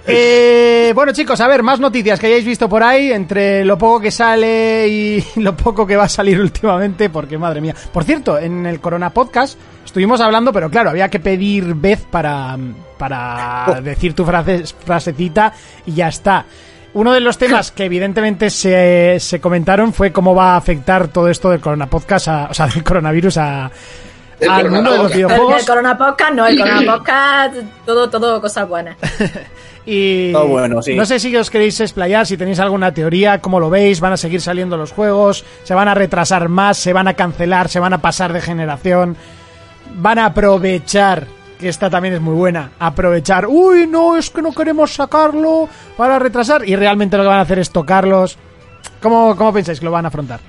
Eh, 0.06 0.92
bueno 0.94 1.12
chicos, 1.12 1.40
a 1.40 1.48
ver, 1.48 1.62
más 1.62 1.80
noticias 1.80 2.20
que 2.20 2.26
hayáis 2.26 2.44
visto 2.44 2.68
por 2.68 2.82
ahí, 2.82 3.10
entre 3.12 3.64
lo 3.64 3.78
poco 3.78 4.00
que 4.00 4.10
sale 4.10 4.86
y 4.88 5.24
lo 5.40 5.56
poco 5.56 5.86
que 5.86 5.96
va 5.96 6.04
a 6.04 6.08
salir 6.08 6.40
últimamente, 6.40 7.08
porque 7.10 7.38
madre 7.38 7.60
mía. 7.60 7.74
Por 7.92 8.04
cierto, 8.04 8.38
en 8.38 8.66
el 8.66 8.80
Corona 8.80 9.10
Podcast 9.10 9.58
estuvimos 9.84 10.20
hablando, 10.20 10.52
pero 10.52 10.68
claro, 10.70 10.90
había 10.90 11.08
que 11.08 11.20
pedir 11.20 11.74
vez 11.74 12.02
para, 12.10 12.56
para 12.98 13.80
decir 13.82 14.14
tu 14.14 14.24
frase, 14.24 14.64
frasecita 14.84 15.52
y 15.86 15.94
ya 15.94 16.08
está. 16.08 16.44
Uno 16.92 17.12
de 17.12 17.20
los 17.20 17.38
temas 17.38 17.72
que 17.72 17.86
evidentemente 17.86 18.50
se, 18.50 19.16
se 19.18 19.40
comentaron 19.40 19.92
fue 19.92 20.12
cómo 20.12 20.34
va 20.34 20.52
a 20.54 20.56
afectar 20.56 21.08
todo 21.08 21.28
esto 21.28 21.50
del 21.50 21.60
Corona 21.60 21.86
Podcast, 21.86 22.28
a- 22.28 22.48
o 22.50 22.54
sea, 22.54 22.66
del 22.68 22.84
coronavirus 22.84 23.38
a, 23.38 23.70
El 24.38 24.48
al 24.48 24.70
mundo 24.70 24.92
de 24.92 24.98
los 24.98 25.10
El, 25.10 25.16
videojuegos. 25.16 25.60
el 25.60 25.66
Corona 25.66 25.98
Podcast, 25.98 26.32
no, 26.34 26.46
el 26.46 26.56
Corona 26.60 26.82
Podcast, 26.94 27.54
todo, 27.84 28.08
todo 28.10 28.40
cosas 28.40 28.68
buenas. 28.68 28.96
Y 29.86 30.32
Todo 30.32 30.46
bueno, 30.48 30.80
sí. 30.82 30.94
no 30.94 31.04
sé 31.04 31.18
si 31.20 31.36
os 31.36 31.50
queréis 31.50 31.78
explayar, 31.80 32.26
si 32.26 32.36
tenéis 32.38 32.58
alguna 32.58 32.92
teoría, 32.92 33.40
cómo 33.40 33.60
lo 33.60 33.68
veis, 33.68 34.00
van 34.00 34.14
a 34.14 34.16
seguir 34.16 34.40
saliendo 34.40 34.76
los 34.78 34.92
juegos, 34.92 35.44
se 35.62 35.74
van 35.74 35.88
a 35.88 35.94
retrasar 35.94 36.48
más, 36.48 36.78
se 36.78 36.92
van 36.94 37.06
a 37.08 37.14
cancelar, 37.14 37.68
se 37.68 37.80
van 37.80 37.92
a 37.92 37.98
pasar 37.98 38.32
de 38.32 38.40
generación, 38.40 39.16
van 39.96 40.18
a 40.18 40.26
aprovechar, 40.26 41.26
que 41.60 41.68
esta 41.68 41.90
también 41.90 42.14
es 42.14 42.20
muy 42.22 42.34
buena, 42.34 42.70
aprovechar, 42.78 43.46
uy, 43.46 43.86
no, 43.86 44.16
es 44.16 44.30
que 44.30 44.40
no 44.40 44.52
queremos 44.52 44.92
sacarlo 44.94 45.68
para 45.98 46.18
retrasar, 46.18 46.66
y 46.66 46.76
realmente 46.76 47.16
lo 47.18 47.22
que 47.24 47.28
van 47.28 47.38
a 47.40 47.42
hacer 47.42 47.58
es 47.58 47.70
tocarlos. 47.70 48.38
¿Cómo, 49.02 49.36
cómo 49.36 49.52
pensáis 49.52 49.78
que 49.80 49.84
lo 49.84 49.90
van 49.92 50.06
a 50.06 50.08
afrontar? 50.08 50.40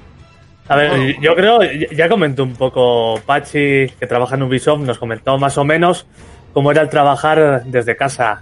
A 0.69 0.75
ver, 0.77 1.19
yo 1.21 1.35
creo, 1.35 1.61
ya- 1.61 1.95
ya 1.95 2.09
comentó 2.09 2.43
un 2.43 2.53
poco 2.53 3.19
Pachi, 3.25 3.87
que 3.99 4.07
trabaja 4.07 4.35
en 4.35 4.43
Ubisoft, 4.43 4.79
nos 4.81 4.97
comentó 4.97 5.37
más 5.37 5.57
o 5.57 5.65
menos 5.65 6.05
cómo 6.53 6.71
era 6.71 6.81
el 6.81 6.89
trabajar 6.89 7.63
desde 7.65 7.95
casa. 7.97 8.41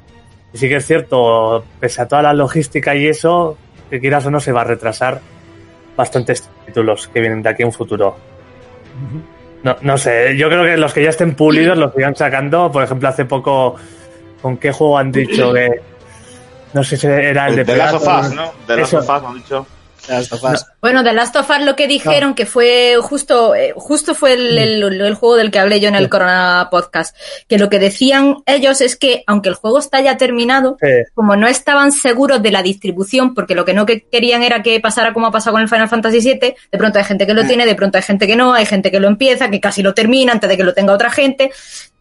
Y 0.54 0.58
sí 0.58 0.70
que 0.70 0.76
es 0.76 0.86
cierto, 0.86 1.64
pese 1.80 2.01
a 2.01 2.08
toda 2.08 2.22
la 2.22 2.34
logística 2.34 2.95
y 2.95 3.08
eso, 3.08 3.58
que 3.89 3.99
quieras 3.99 4.26
o 4.26 4.32
no 4.32 4.39
se 4.39 4.51
va 4.51 4.62
a 4.62 4.66
retrasar 4.66 5.20
bastantes 5.95 6.49
títulos 6.66 7.08
que 7.08 7.20
vienen 7.20 7.41
de 7.41 7.49
aquí 7.49 7.64
un 7.64 7.72
futuro. 7.72 8.16
No, 9.64 9.78
no 9.82 9.97
sé, 9.97 10.38
yo 10.38 10.49
creo 10.49 10.64
que 10.64 10.78
los 10.78 10.93
que 10.93 11.04
ya 11.04 11.10
estén 11.10 11.36
pulidos 11.36 11.78
los 11.78 11.93
sigan 11.93 12.16
sacando. 12.16 12.72
Por 12.72 12.84
ejemplo, 12.84 13.08
hace 13.08 13.26
poco, 13.26 13.76
¿con 14.41 14.58
qué 14.58 14.72
juego 14.72 14.97
han 14.97 15.12
dicho 15.12 15.54
que.? 15.54 15.82
No 16.74 16.84
sé 16.84 16.97
si 16.97 17.08
era 17.08 17.47
el 17.47 17.56
de 17.58 17.66
The 17.66 17.78
Last 17.78 17.93
of 17.95 18.04
Predator, 18.04 18.30
Us, 18.30 18.36
¿no? 18.36 18.51
The 20.08 20.14
Last 20.14 20.34
of 20.34 20.43
Us. 20.43 20.66
Bueno, 20.82 21.01
de 21.04 21.14
Last 21.14 21.36
of 21.38 21.49
Us 21.49 21.62
lo 21.64 21.76
que 21.76 21.88
dijeron 21.88 22.34
que 22.36 22.45
fue 22.45 22.97
justo, 23.01 23.56
eh, 23.56 23.74
justo 23.76 24.14
fue 24.16 24.34
el, 24.34 24.58
el- 24.58 25.01
el 25.01 25.14
juego 25.16 25.36
del 25.38 25.49
que 25.51 25.60
hablé 25.60 25.80
yo 25.80 25.88
en 25.88 25.95
el 25.95 26.10
Corona 26.10 26.68
Podcast, 26.70 27.16
que 27.47 27.58
lo 27.58 27.70
que 27.70 27.80
decían 27.80 28.38
ellos 28.45 28.82
es 28.82 28.95
que 28.97 29.24
aunque 29.28 29.49
el 29.49 29.56
juego 29.56 29.80
está 29.80 30.01
ya 30.01 30.18
terminado, 30.18 30.78
Sí. 30.82 30.88
como 31.14 31.36
no 31.36 31.47
estaban 31.47 31.91
seguros 31.91 32.41
de 32.43 32.51
la 32.51 32.62
distribución, 32.64 33.34
porque 33.34 33.56
lo 33.56 33.64
que 33.66 33.74
no 33.74 33.86
que 33.86 34.01
querían 34.01 34.43
era 34.43 34.62
que 34.62 34.80
pasara 34.82 35.14
como 35.14 35.28
ha 35.28 35.32
pasado 35.32 35.54
con 35.54 35.62
el 35.62 35.70
Final 35.70 35.88
Fantasy 35.89 36.20
VII, 36.20 36.39
de 36.72 36.78
pronto 36.78 36.99
hay 36.99 37.06
gente 37.06 37.26
que 37.26 37.34
lo 37.34 37.45
tiene, 37.45 37.66
de 37.66 37.76
pronto 37.76 37.97
hay 37.97 38.04
gente 38.04 38.28
que 38.28 38.36
no, 38.36 38.54
hay 38.54 38.66
gente 38.66 38.91
que 38.91 38.99
lo 38.99 39.08
empieza, 39.08 39.49
que 39.49 39.60
casi 39.62 39.82
lo 39.82 39.93
termina 39.93 40.34
antes 40.34 40.49
de 40.49 40.58
que 40.58 40.64
lo 40.64 40.74
tenga 40.74 40.93
otra 40.93 41.10
gente, 41.10 41.51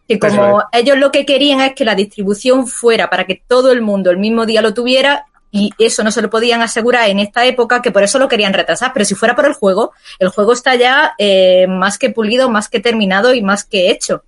que 0.07 0.19
como 0.19 0.61
ellos 0.73 0.97
lo 0.97 1.11
que 1.11 1.25
querían 1.25 1.61
es 1.61 1.73
que 1.73 1.85
la 1.85 1.95
distribución 1.95 2.67
fuera 2.67 3.09
para 3.09 3.25
que 3.25 3.41
todo 3.47 3.71
el 3.71 3.81
mundo 3.81 4.11
el 4.11 4.17
mismo 4.17 4.45
día 4.45 4.61
lo 4.61 4.73
tuviera 4.73 5.25
y 5.53 5.69
eso 5.77 6.03
no 6.03 6.11
se 6.11 6.23
lo 6.23 6.31
podían 6.31 6.63
asegurar 6.63 7.07
en 7.09 7.19
esta 7.19 7.45
época, 7.45 7.81
que 7.81 7.91
por 7.91 8.01
eso 8.01 8.17
lo 8.17 8.27
querían 8.27 8.53
retrasar. 8.53 8.91
Pero 8.91 9.05
si 9.05 9.13
fuera 9.13 9.35
por 9.35 9.45
el 9.45 9.53
juego, 9.53 9.93
el 10.17 10.29
juego 10.29 10.51
está 10.51 10.73
ya 10.73 11.13
eh, 11.19 11.67
más 11.67 11.99
que 11.99 12.09
pulido, 12.09 12.49
más 12.49 12.69
que 12.69 12.79
terminado 12.79 13.35
y 13.35 13.43
más 13.43 13.63
que 13.63 13.91
hecho. 13.91 14.23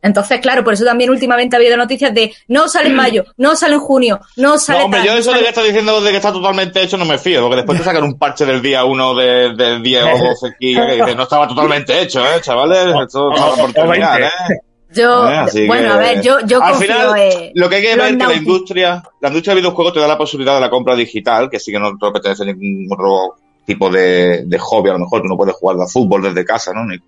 Entonces, 0.00 0.40
claro, 0.40 0.62
por 0.62 0.74
eso 0.74 0.84
también 0.84 1.10
últimamente 1.10 1.56
ha 1.56 1.58
habido 1.58 1.76
noticias 1.76 2.14
de 2.14 2.32
no 2.46 2.68
sale 2.68 2.88
en 2.88 2.94
mayo, 2.94 3.24
no 3.36 3.56
sale 3.56 3.74
en 3.74 3.80
junio, 3.80 4.20
no 4.36 4.58
sale 4.58 4.78
No, 4.78 4.84
hombre, 4.84 5.00
tal, 5.00 5.08
yo 5.08 5.14
eso 5.16 5.32
de 5.32 5.40
que 5.40 5.48
estás 5.48 5.64
diciendo 5.64 6.00
de 6.00 6.10
que 6.10 6.16
está 6.18 6.30
totalmente 6.30 6.82
hecho 6.82 6.98
no 6.98 7.06
me 7.06 7.18
fío, 7.18 7.40
porque 7.40 7.56
después 7.56 7.78
te 7.78 7.84
sacan 7.84 8.04
un 8.04 8.18
parche 8.18 8.44
del 8.44 8.62
día 8.62 8.84
1 8.84 9.14
de, 9.14 9.54
del 9.54 9.82
día 9.82 10.04
o 10.04 10.18
12 10.18 10.46
aquí 10.46 10.74
que 10.74 10.94
dice, 10.94 11.14
no 11.16 11.22
estaba 11.22 11.48
totalmente 11.48 12.00
hecho, 12.00 12.20
¿eh, 12.20 12.40
chavales? 12.40 12.94
Esto 13.02 13.32
estaba 13.32 13.56
por 13.56 13.72
terminar, 13.72 14.20
20. 14.20 14.26
¿eh? 14.26 14.60
Yo, 14.94 15.22
así 15.24 15.66
bueno, 15.66 15.88
que- 15.88 15.94
a 15.94 15.96
ver, 15.98 16.22
yo, 16.22 16.38
yo 16.46 16.62
Al 16.62 16.72
confío 16.72 16.94
final, 16.94 17.18
eh, 17.18 17.52
lo 17.54 17.68
que 17.68 17.76
hay 17.76 17.82
que 17.82 17.96
ver 17.96 18.00
es 18.00 18.16
que 18.16 18.26
la 18.26 18.34
industria, 18.34 19.02
la 19.20 19.28
industria 19.28 19.54
de 19.54 19.60
videojuegos 19.60 19.92
te 19.94 20.00
da 20.00 20.08
la 20.08 20.18
posibilidad 20.18 20.54
de 20.54 20.60
la 20.60 20.70
compra 20.70 20.94
digital, 20.94 21.48
que 21.50 21.58
sí 21.60 21.72
que 21.72 21.78
no 21.80 21.96
te 21.98 22.10
pertenece 22.12 22.42
a 22.42 22.46
ningún 22.46 22.86
otro 22.92 23.36
tipo 23.66 23.88
de, 23.90 24.44
de 24.44 24.58
hobby, 24.58 24.90
a 24.90 24.94
lo 24.94 24.98
mejor 25.00 25.22
tú 25.22 25.28
no 25.28 25.36
puedes 25.36 25.54
jugar 25.54 25.76
al 25.80 25.88
fútbol 25.88 26.22
desde 26.22 26.44
casa, 26.44 26.72
¿no? 26.72 26.84
Ni- 26.84 26.98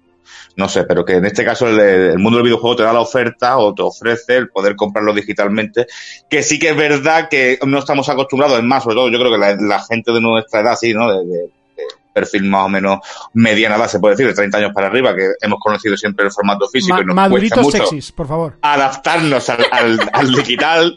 no 0.56 0.70
sé, 0.70 0.84
pero 0.84 1.04
que 1.04 1.16
en 1.16 1.26
este 1.26 1.44
caso 1.44 1.68
el, 1.68 1.78
el 1.78 2.18
mundo 2.18 2.38
del 2.38 2.44
videojuego 2.46 2.76
te 2.76 2.82
da 2.82 2.92
la 2.92 3.00
oferta 3.00 3.58
o 3.58 3.74
te 3.74 3.82
ofrece 3.82 4.36
el 4.38 4.48
poder 4.48 4.74
comprarlo 4.74 5.12
digitalmente, 5.12 5.86
que 6.30 6.42
sí 6.42 6.58
que 6.58 6.70
es 6.70 6.76
verdad 6.76 7.28
que 7.28 7.58
no 7.66 7.78
estamos 7.78 8.08
acostumbrados, 8.08 8.56
es 8.58 8.64
más, 8.64 8.82
sobre 8.82 8.96
todo 8.96 9.08
yo 9.10 9.18
creo 9.18 9.32
que 9.32 9.38
la, 9.38 9.54
la 9.60 9.82
gente 9.84 10.12
de 10.12 10.20
nuestra 10.22 10.60
edad, 10.60 10.76
sí, 10.80 10.94
¿no? 10.94 11.12
De- 11.12 11.26
de 11.26 11.50
perfil 12.16 12.44
más 12.44 12.64
o 12.64 12.68
menos 12.70 12.98
mediana 13.34 13.76
edad, 13.76 13.88
se 13.88 14.00
puede 14.00 14.14
decir, 14.14 14.26
de 14.26 14.32
30 14.34 14.56
años 14.58 14.70
para 14.74 14.86
arriba, 14.86 15.14
que 15.14 15.32
hemos 15.42 15.58
conocido 15.60 15.96
siempre 15.98 16.24
el 16.24 16.32
formato 16.32 16.66
físico 16.66 16.96
Ma- 16.96 17.02
y 17.02 17.04
nos 17.04 17.14
maduritos 17.14 17.58
cuesta 17.62 17.78
mucho 17.80 17.90
sexys, 17.90 18.12
por 18.12 18.26
favor. 18.26 18.54
adaptarnos 18.62 19.48
al, 19.50 19.66
al, 19.70 20.00
al 20.12 20.32
digital, 20.34 20.96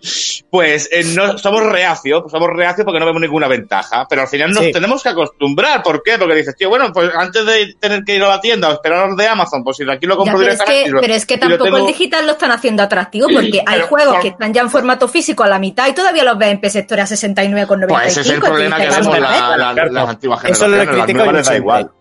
pues 0.49 0.87
eh, 0.91 1.03
no, 1.15 1.37
somos 1.37 1.63
reacios, 1.63 2.21
pues 2.21 2.31
somos 2.31 2.49
reacios 2.55 2.85
porque 2.85 2.99
no 3.01 3.05
vemos 3.05 3.21
ninguna 3.21 3.47
ventaja, 3.49 4.05
pero 4.09 4.21
al 4.21 4.27
final 4.29 4.51
nos 4.51 4.63
Sí. 4.63 4.71
tenemos 4.71 5.03
que 5.03 5.09
acostumbrar. 5.09 5.83
¿Por 5.83 6.01
qué? 6.03 6.17
Porque 6.17 6.35
dices, 6.35 6.55
tío, 6.55 6.69
bueno, 6.69 6.91
pues 6.93 7.09
antes 7.13 7.45
de 7.45 7.75
tener 7.79 8.03
que 8.05 8.15
ir 8.15 8.23
a 8.23 8.29
la 8.29 8.39
tienda 8.41 8.69
o 8.69 8.73
esperar 8.73 9.09
de 9.15 9.27
Amazon, 9.27 9.63
pues 9.63 9.75
si 9.77 9.83
de 9.85 9.91
aquí 9.93 10.05
lo 10.05 10.13
Ya, 10.15 10.17
compro 10.19 10.37
pero, 10.39 10.51
es 10.51 10.57
directamente. 10.59 10.83
que, 10.83 10.89
y 10.89 10.91
lo- 10.93 11.01
pero 11.01 11.13
es 11.13 11.25
que 11.25 11.37
tampoco 11.37 11.63
tengo- 11.65 11.77
el 11.79 11.87
digital 11.87 12.25
lo 12.25 12.31
están 12.33 12.51
haciendo 12.51 12.83
atractivo 12.83 13.27
porque 13.31 13.59
hay 13.65 13.75
Pero, 13.75 13.87
juegos 13.87 14.13
por- 14.13 14.21
que 14.21 14.27
están 14.29 14.53
ya 14.53 14.61
en 14.61 14.69
formato 14.69 15.07
físico 15.07 15.43
a 15.43 15.47
la 15.47 15.59
mitad 15.59 15.87
y 15.87 15.93
todavía 15.93 16.23
los 16.23 16.37
ves 16.37 16.51
en 16.51 16.61
PS 16.61 16.79
Store 16.79 17.01
a 17.01 17.05
69,95. 17.07 17.87
Pues 17.89 18.07
ese 18.07 18.21
es 18.21 18.29
el 18.29 18.37
y 18.37 18.39
problema 18.41 18.77
que 18.77 18.83
dices, 18.85 18.97
hacemos 18.99 19.19
"Vamos 19.19 19.31
a 19.41 19.49
ver". 19.49 19.59
la- 19.59 19.73
la- 19.73 19.85
las 19.91 20.09
antiguas 20.09 20.43
Eso 20.45 20.67
lo 20.67 20.77
yo 21.13 21.31
les 21.31 21.47
da 21.47 21.55
igual. 21.57 21.91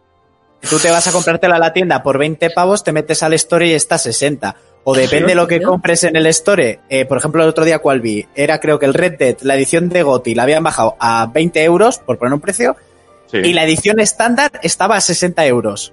Tú 0.68 0.78
te 0.78 0.90
vas 0.90 1.06
a 1.06 1.12
comprártela 1.12 1.56
a 1.56 1.58
la 1.60 1.72
tienda 1.72 2.02
por 2.02 2.18
20 2.18 2.50
pavos, 2.50 2.82
te 2.82 2.92
metes 2.92 3.22
al 3.22 3.32
store 3.34 3.68
y 3.68 3.72
está 3.74 3.94
a 3.94 3.98
60. 3.98 4.56
O 4.84 4.94
depende 4.94 5.28
de 5.28 5.34
lo 5.34 5.46
que 5.46 5.58
tío. 5.60 5.68
compres 5.68 6.02
en 6.04 6.16
el 6.16 6.26
store. 6.26 6.80
Eh, 6.88 7.04
por 7.04 7.18
ejemplo, 7.18 7.42
el 7.42 7.48
otro 7.48 7.64
día, 7.64 7.78
cual 7.78 8.00
vi? 8.00 8.26
Era 8.34 8.58
creo 8.58 8.78
que 8.78 8.86
el 8.86 8.94
Red 8.94 9.18
Dead, 9.18 9.36
la 9.42 9.54
edición 9.54 9.88
de 9.88 10.02
GOTI, 10.02 10.34
la 10.34 10.44
habían 10.44 10.64
bajado 10.64 10.96
a 10.98 11.26
20 11.32 11.62
euros, 11.62 11.98
por 11.98 12.18
poner 12.18 12.34
un 12.34 12.40
precio, 12.40 12.76
Sí. 13.30 13.38
y 13.38 13.52
la 13.52 13.62
edición 13.64 14.00
estándar 14.00 14.52
estaba 14.62 14.96
a 14.96 15.00
60 15.00 15.44
euros. 15.46 15.92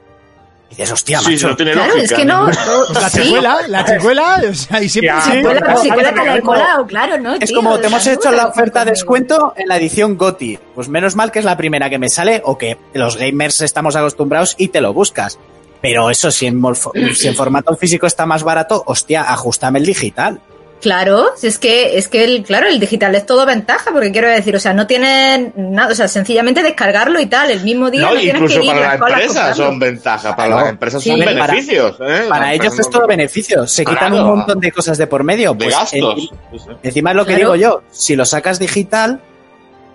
Y 0.67 0.75
dices, 0.75 0.91
hostia, 0.91 1.19
Sí, 1.19 1.31
macho. 1.33 1.49
no 1.49 1.55
tiene 1.55 1.71
Claro, 1.73 1.93
lógica. 1.95 2.03
es 2.15 2.19
que 2.19 2.25
no. 2.25 2.47
La 2.47 3.09
sí, 3.09 3.21
chicuela, 3.21 3.57
la 3.67 3.85
chicuela, 3.85 4.41
o 4.49 4.53
sea, 4.53 4.81
y 4.81 4.89
siempre 4.89 5.13
sí. 5.21 5.31
Chicuela, 5.31 5.61
Claro, 5.61 5.81
chicuela 5.81 6.09
que 6.13 6.15
le 6.15 6.21
he 6.21 6.25
claro. 6.25 6.43
colado, 6.43 6.87
claro, 6.87 7.17
¿no? 7.19 7.33
Es 7.35 7.39
tío? 7.49 7.55
como 7.57 7.79
te 7.79 7.87
hemos 7.87 8.07
hecho 8.07 8.29
te 8.29 8.35
la 8.35 8.47
oferta 8.47 8.79
conmigo. 8.79 8.91
descuento 8.91 9.53
en 9.55 9.67
la 9.67 9.77
edición 9.77 10.17
GOTI. 10.17 10.59
Pues 10.73 10.89
menos 10.89 11.15
mal 11.15 11.31
que 11.31 11.39
es 11.39 11.45
la 11.45 11.55
primera 11.55 11.89
que 11.89 11.99
me 11.99 12.09
sale 12.09 12.41
o 12.43 12.57
que 12.57 12.77
los 12.93 13.15
gamers 13.17 13.61
estamos 13.61 13.95
acostumbrados 13.95 14.55
y 14.57 14.69
te 14.69 14.81
lo 14.81 14.91
buscas. 14.93 15.37
Pero 15.81 16.09
eso, 16.09 16.31
si 16.31 16.47
en, 16.47 16.59
si 17.13 17.27
en 17.27 17.35
formato 17.35 17.75
físico 17.77 18.07
está 18.07 18.25
más 18.25 18.43
barato, 18.43 18.81
hostia, 18.87 19.21
ajustame 19.21 19.77
el 19.79 19.85
digital. 19.85 20.41
Claro, 20.85 21.31
si 21.35 21.47
es 21.47 21.57
que, 21.57 21.97
es 21.97 22.07
que 22.07 22.23
el, 22.23 22.43
claro, 22.43 22.67
el 22.67 22.79
digital 22.79 23.15
es 23.15 23.25
todo 23.25 23.43
ventaja, 23.47 23.89
porque 23.91 24.11
quiero 24.11 24.27
decir, 24.29 24.55
o 24.55 24.59
sea, 24.59 24.71
no 24.71 24.85
tienes 24.85 25.49
nada, 25.55 25.91
o 25.91 25.95
sea, 25.95 26.07
sencillamente 26.07 26.61
descargarlo 26.61 27.19
y 27.19 27.25
tal, 27.25 27.49
el 27.49 27.63
mismo 27.63 27.89
día. 27.89 28.01
No, 28.01 28.13
no 28.13 28.19
tienes 28.19 28.35
incluso 28.35 28.59
que 28.59 28.65
ir 28.67 28.71
para 28.71 28.85
las 28.85 28.93
empresas 29.21 29.57
son 29.57 29.79
ventajas, 29.79 30.35
para 30.35 30.55
las 30.57 30.69
empresas 30.69 31.01
Sí. 31.01 31.09
son 31.09 31.19
Para- 31.21 31.31
beneficios. 31.47 31.97
¿eh? 32.01 32.25
Para 32.29 32.53
ellos 32.53 32.77
es 32.77 32.87
todo 32.87 33.07
beneficio. 33.07 33.65
Se 33.65 33.83
quitan 33.83 34.13
un 34.13 34.27
montón 34.27 34.59
de 34.59 34.71
cosas 34.71 34.99
de 34.99 35.07
por 35.07 35.23
medio. 35.23 35.53
de 35.53 35.57
Pues, 35.65 35.71
gastos. 35.75 36.29
en- 36.51 36.77
encima 36.83 37.09
es 37.09 37.15
lo 37.15 37.25
que 37.25 37.33
Claro. 37.35 37.53
digo 37.53 37.55
yo. 37.55 37.81
Si 37.89 38.15
lo 38.15 38.23
sacas 38.25 38.59
digital, 38.59 39.21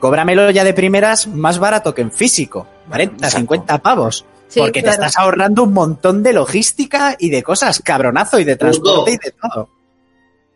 cóbramelo 0.01 0.51
ya 0.51 0.65
de 0.65 0.75
primeras 0.75 1.29
más 1.29 1.61
barato 1.61 1.95
que 1.95 2.03
en 2.03 2.11
físico. 2.11 2.67
40, 2.89 3.15
Exacto. 3.27 3.37
50 3.39 3.79
pavos. 3.79 4.25
Sí, 4.49 4.59
porque 4.59 4.83
claro. 4.83 4.99
te 4.99 5.07
estás 5.07 5.23
ahorrando 5.23 5.63
un 5.63 5.73
montón 5.73 6.25
de 6.25 6.33
logística 6.33 7.15
y 7.17 7.31
de 7.31 7.45
cosas, 7.45 7.81
cabronazo, 7.85 8.41
y 8.41 8.45
de 8.45 8.57
transporte 8.57 9.13
y 9.13 9.17
de 9.19 9.31
todo. 9.41 9.69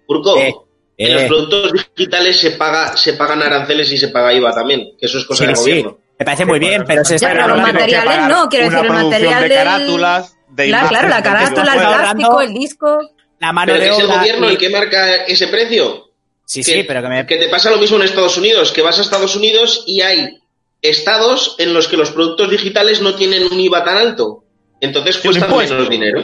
Urco, 0.07 0.37
Eh, 0.39 0.55
en 0.97 1.11
eh. 1.11 1.15
los 1.15 1.23
productos 1.25 1.73
digitales 1.97 2.39
se 2.39 2.53
paga 2.53 2.97
se 2.97 3.15
pagan 3.15 3.43
aranceles 3.43 3.91
y 3.93 3.99
se 3.99 4.09
paga 4.09 4.33
IVA 4.33 4.53
también, 4.55 4.91
que 4.99 5.07
eso 5.07 5.19
es 5.19 5.25
cosa 5.25 5.43
Sí, 5.43 5.47
del 5.47 5.57
sí. 5.57 5.63
gobierno. 5.71 5.99
Me 6.19 6.25
parece 6.25 6.45
muy 6.45 6.59
bien, 6.61 6.85
pero 6.87 7.05
se 7.05 7.19
Ya, 7.19 7.29
está 7.29 7.43
pero 7.45 7.49
los 7.57 7.63
materiales 7.63 8.29
no, 8.29 8.49
quiero 8.49 8.67
una 8.69 8.77
decir, 8.79 8.91
el 8.93 8.97
producción 8.97 9.11
material 9.11 9.43
de 9.49 9.55
carátulas, 9.55 10.37
de 10.51 10.67
Claro, 10.69 10.89
claro, 10.89 11.09
la 11.09 11.23
carátula, 11.23 11.73
el 11.75 11.81
plástico, 11.81 12.41
el 12.41 12.55
disco. 12.55 12.99
la 13.41 13.53
mano 13.53 13.73
Pero 13.73 13.83
de 13.85 13.89
que 13.91 13.93
es 13.97 13.99
el 13.99 14.05
obra 14.07 14.17
gobierno 14.19 14.47
y- 14.47 14.51
el 14.53 14.59
que 14.59 14.71
marca 14.71 15.15
ese 15.25 15.49
precio. 15.49 16.11
Sí, 16.47 16.61
que, 16.63 16.73
sí, 16.73 16.85
pero 16.87 17.03
que 17.03 17.09
me... 17.09 17.27
que 17.27 17.37
te 17.39 17.49
pasa 17.49 17.71
lo 17.71 17.79
mismo 17.79 17.97
en 17.97 18.03
Estados 18.05 18.37
Unidos, 18.37 18.71
que 18.71 18.83
vas 18.83 18.99
a 18.99 19.03
Estados 19.03 19.35
Unidos 19.35 19.83
y 19.87 20.03
hay 20.03 20.39
estados 20.83 21.57
en 21.59 21.73
los 21.75 21.89
que 21.89 21.97
los 21.97 22.11
productos 22.11 22.51
digitales 22.51 23.01
no 23.01 23.15
tienen 23.15 23.45
un 23.51 23.59
IVA 23.59 23.83
tan 23.85 23.97
alto. 23.97 24.45
Entonces 24.81 25.25
impuesto. 25.25 25.75
menos 25.75 25.89
dinero. 25.89 26.23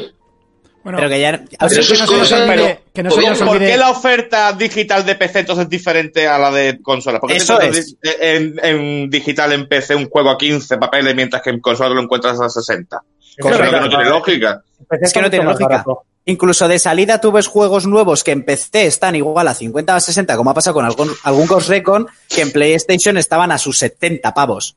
Bueno, 0.82 0.98
Pero 0.98 1.10
que 1.10 1.20
ya... 1.20 1.32
Pero 1.32 1.66
eso 1.80 1.92
es 1.94 2.00
no 2.00 2.06
cosa- 2.06 2.46
que 2.92 3.02
no 3.02 3.10
¿Por 3.10 3.38
¿Por 3.46 3.58
qué 3.58 3.76
la 3.76 3.90
oferta 3.90 4.52
digital 4.52 5.04
de 5.04 5.14
PC 5.14 5.40
entonces 5.40 5.64
es 5.64 5.70
diferente 5.70 6.26
a 6.26 6.38
la 6.38 6.50
de 6.50 6.80
consola? 6.80 7.20
Porque 7.20 7.36
Eso 7.36 7.60
entonces 7.60 7.96
en, 8.02 8.58
en 8.62 9.10
digital 9.10 9.52
en 9.52 9.68
PC 9.68 9.94
un 9.94 10.08
juego 10.08 10.30
a 10.30 10.38
15 10.38 10.78
papeles 10.78 11.14
mientras 11.14 11.42
que 11.42 11.50
en 11.50 11.60
consola 11.60 11.90
lo 11.90 12.00
encuentras 12.00 12.40
a 12.40 12.48
60. 12.48 13.02
Cosa 13.40 13.70
que 13.70 13.80
no 13.80 13.88
tiene 13.88 14.04
lógica. 14.06 14.62
Es 15.00 15.12
que 15.12 15.22
no 15.22 15.30
tiene 15.30 15.44
lógica. 15.44 15.84
Incluso 16.26 16.68
de 16.68 16.78
salida 16.78 17.20
tú 17.20 17.32
ves 17.32 17.46
juegos 17.46 17.86
nuevos 17.86 18.22
que 18.22 18.32
en 18.32 18.44
PC 18.44 18.86
están 18.86 19.16
igual 19.16 19.48
a 19.48 19.54
50 19.54 19.94
o 19.94 19.96
a 19.96 20.00
60, 20.00 20.36
como 20.36 20.50
ha 20.50 20.54
pasado 20.54 20.74
con 20.74 20.84
algún, 20.84 21.10
algún 21.24 21.46
Ghost 21.46 21.68
Recon, 21.68 22.06
que 22.28 22.42
en 22.42 22.52
PlayStation 22.52 23.16
estaban 23.16 23.50
a 23.52 23.58
sus 23.58 23.78
70 23.78 24.32
pavos. 24.34 24.76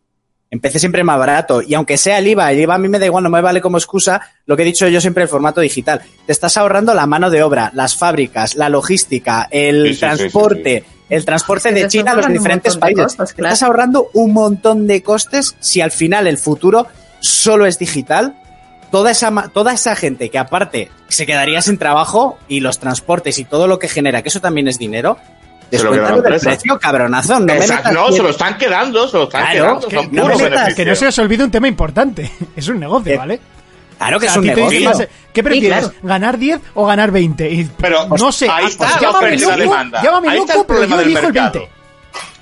En 0.53 0.59
PC 0.59 0.77
siempre 0.77 1.03
más 1.03 1.17
barato. 1.17 1.63
Y 1.63 1.73
aunque 1.73 1.97
sea 1.97 2.19
el 2.19 2.27
IVA, 2.27 2.51
el 2.51 2.59
IVA 2.59 2.75
a 2.75 2.77
mí 2.77 2.87
me 2.87 2.99
da 2.99 3.07
igual, 3.07 3.23
no 3.23 3.31
me 3.31 3.41
vale 3.41 3.59
como 3.59 3.79
excusa 3.79 4.21
lo 4.45 4.55
que 4.55 4.61
he 4.61 4.65
dicho 4.65 4.87
yo 4.87 5.01
siempre, 5.01 5.23
el 5.23 5.29
formato 5.29 5.61
digital. 5.61 6.03
Te 6.27 6.31
estás 6.31 6.57
ahorrando 6.57 6.93
la 6.93 7.07
mano 7.07 7.31
de 7.31 7.41
obra, 7.41 7.71
las 7.73 7.97
fábricas, 7.97 8.53
la 8.53 8.69
logística, 8.69 9.47
el 9.49 9.81
Sí, 9.81 9.87
sí, 9.87 9.93
sí, 9.95 9.99
transporte, 9.99 10.83
el 11.09 11.25
transporte 11.25 11.69
Es 11.69 11.73
que 11.73 11.81
de 11.81 11.87
China 11.87 12.11
a 12.11 12.15
los 12.17 12.27
diferentes 12.27 12.77
países. 12.77 13.15
claro. 13.15 13.31
Estás 13.31 13.63
ahorrando 13.63 14.11
un 14.13 14.31
montón 14.31 14.85
de 14.85 15.01
costes 15.01 15.55
si 15.59 15.81
al 15.81 15.89
final 15.89 16.27
el 16.27 16.37
futuro 16.37 16.85
solo 17.19 17.65
es 17.65 17.79
digital 17.79 18.35
toda 18.91 19.09
esa, 19.09 19.49
toda 19.51 19.73
esa 19.73 19.95
gente 19.95 20.29
que 20.29 20.37
aparte 20.37 20.91
se 21.07 21.25
quedaría 21.25 21.63
sin 21.63 21.79
trabajo 21.79 22.37
y 22.47 22.59
los 22.59 22.77
transportes 22.77 23.39
y 23.39 23.43
todo 23.43 23.65
lo 23.65 23.79
que 23.79 23.87
genera, 23.87 24.21
que 24.21 24.29
eso 24.29 24.39
también 24.39 24.67
es 24.67 24.77
dinero, 24.77 25.17
Descuéntalo 25.77 26.21
del 26.21 26.39
precio, 26.39 26.79
cabronazo. 26.79 27.39
No 27.39 27.53
Exacto, 27.53 27.91
no, 27.91 28.11
se 28.11 28.23
lo 28.23 28.29
están 28.29 28.57
quedando, 28.57 29.07
se 29.07 29.17
lo 29.17 29.23
están 29.23 29.41
Claro, 29.43 29.79
quedando. 29.79 29.87
que 29.87 29.95
son 29.95 30.09
no 30.11 30.21
puros 30.23 30.41
metas, 30.41 30.75
que 30.75 30.85
no 30.85 30.95
se 30.95 31.07
os 31.07 31.19
olvide 31.19 31.43
un 31.43 31.51
tema 31.51 31.67
importante. 31.67 32.31
Es 32.55 32.67
un 32.67 32.79
negocio, 32.79 33.13
Eh, 33.13 33.17
¿vale? 33.17 33.39
Claro 33.97 34.19
que 34.19 34.25
O 34.27 34.29
es 34.29 34.37
un 34.37 34.45
negocio. 34.45 34.89
más, 34.89 35.07
¿Qué 35.33 35.43
prefieres? 35.43 35.79
claro. 35.79 35.93
¿Ganar 36.03 36.37
10 36.37 36.59
o 36.73 36.85
ganar 36.85 37.11
20? 37.11 37.49
Y, 37.51 37.69
Pero, 37.77 38.07
no 38.07 38.31
sé. 38.31 38.49
ahí 38.49 38.65
está 38.65 38.87
pues 38.87 39.01
llámame 39.01 39.37
loco. 39.37 39.55
Llámame 40.03 40.27
pero 40.67 40.85
yo 40.85 40.97
del 40.97 41.05
elijo 41.07 41.27
el 41.27 41.33
mercado. 41.33 41.51
20. 41.59 41.82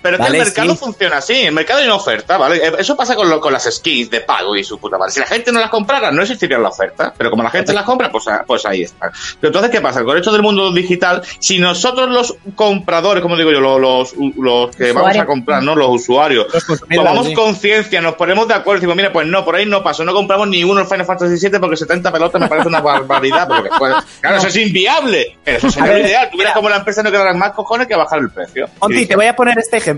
Pero 0.02 0.16
es 0.16 0.20
Vale, 0.20 0.32
que 0.32 0.38
el 0.39 0.43
mercado 0.45 0.72
sí. 0.72 0.78
funciona 0.78 1.18
así, 1.18 1.34
el 1.41 1.52
mercado 1.54 1.80
hay 1.80 1.86
una 1.86 1.95
oferta, 1.95 2.38
¿vale? 2.38 2.58
Eh, 2.58 2.72
Eso 2.80 2.95
pasa 2.97 3.16
con, 3.16 3.30
lo- 3.30 3.39
con 3.39 3.54
las 3.54 3.64
skins 3.72 4.10
de 4.10 4.22
pago 4.22 4.56
y 4.56 4.64
su 4.64 4.80
puta 4.80 4.97
madre. 4.97 5.12
Si 5.12 5.20
la 5.20 5.26
gente 5.28 5.52
no 5.52 5.60
las 5.60 5.70
comprara, 5.70 6.12
no 6.12 6.22
existiría 6.22 6.58
la 6.58 6.70
oferta, 6.70 7.14
pero 7.18 7.30
como 7.30 7.43
la 7.43 7.49
gente 7.52 7.74
las 7.74 7.84
compra, 7.84 8.12
pues, 8.12 8.28
ah, 8.28 8.43
pues 8.45 8.66
ahí 8.66 8.84
está. 8.84 9.12
Pero 9.39 9.49
entonces, 9.49 9.70
¿qué 9.72 9.82
pasa? 9.82 10.04
Con 10.04 10.18
esto 10.18 10.32
del 10.32 10.41
mundo 10.41 10.72
digital, 10.72 11.22
si 11.39 11.60
nosotros 11.60 12.10
los 12.10 12.36
compradores, 12.56 13.22
como 13.22 13.38
digo 13.38 13.52
yo, 13.52 13.60
los, 13.60 13.80
los, 13.80 14.14
los 14.38 14.76
que 14.76 14.91
vamos 14.91 15.18
a 15.18 15.26
comprar, 15.26 15.62
¿no? 15.64 15.76
Los 15.76 15.89
usuarios, 16.02 16.47
Los 16.68 16.82
tomamos 16.89 17.28
sí. 17.28 17.34
conciencia, 17.34 18.02
nos 18.02 18.16
ponemos 18.16 18.47
de 18.47 18.54
acuerdo 18.56 18.78
y 18.78 18.80
decimos, 18.82 18.95
mira, 18.95 19.12
pues 19.14 19.28
no, 19.28 19.43
por 19.45 19.56
ahí 19.56 19.66
no 19.66 19.84
paso, 19.84 20.04
no 20.04 20.14
compramos 20.14 20.47
ni 20.47 20.64
uno 20.64 20.82
en 20.82 20.88
Final 20.88 21.06
Fantasy 21.06 21.47
VII 21.49 21.60
porque 21.60 21.78
70 21.78 22.12
pelotas 22.12 22.41
me 22.41 22.47
parece 22.47 22.68
una 22.68 22.82
barbaridad, 22.82 23.47
porque, 23.47 23.70
pues, 23.78 23.93
claro, 24.20 24.38
eso 24.38 24.47
es 24.47 24.56
inviable, 24.58 25.38
pero 25.43 25.58
eso 25.58 25.70
sería 25.70 25.93
lo 25.93 25.99
ideal, 25.99 26.30
tuviera 26.32 26.49
mira. 26.49 26.54
como 26.54 26.70
la 26.70 26.78
empresa 26.78 27.04
no 27.04 27.12
quedarán 27.12 27.38
más 27.38 27.52
cojones 27.52 27.88
que 27.88 27.95
bajar 27.95 28.20
el 28.20 28.30
precio. 28.30 28.68
Dije, 28.88 29.06
te 29.08 29.16
voy 29.16 29.26
a 29.28 29.36
poner 29.36 29.58
este 29.60 29.78
ejemplo. 29.78 29.90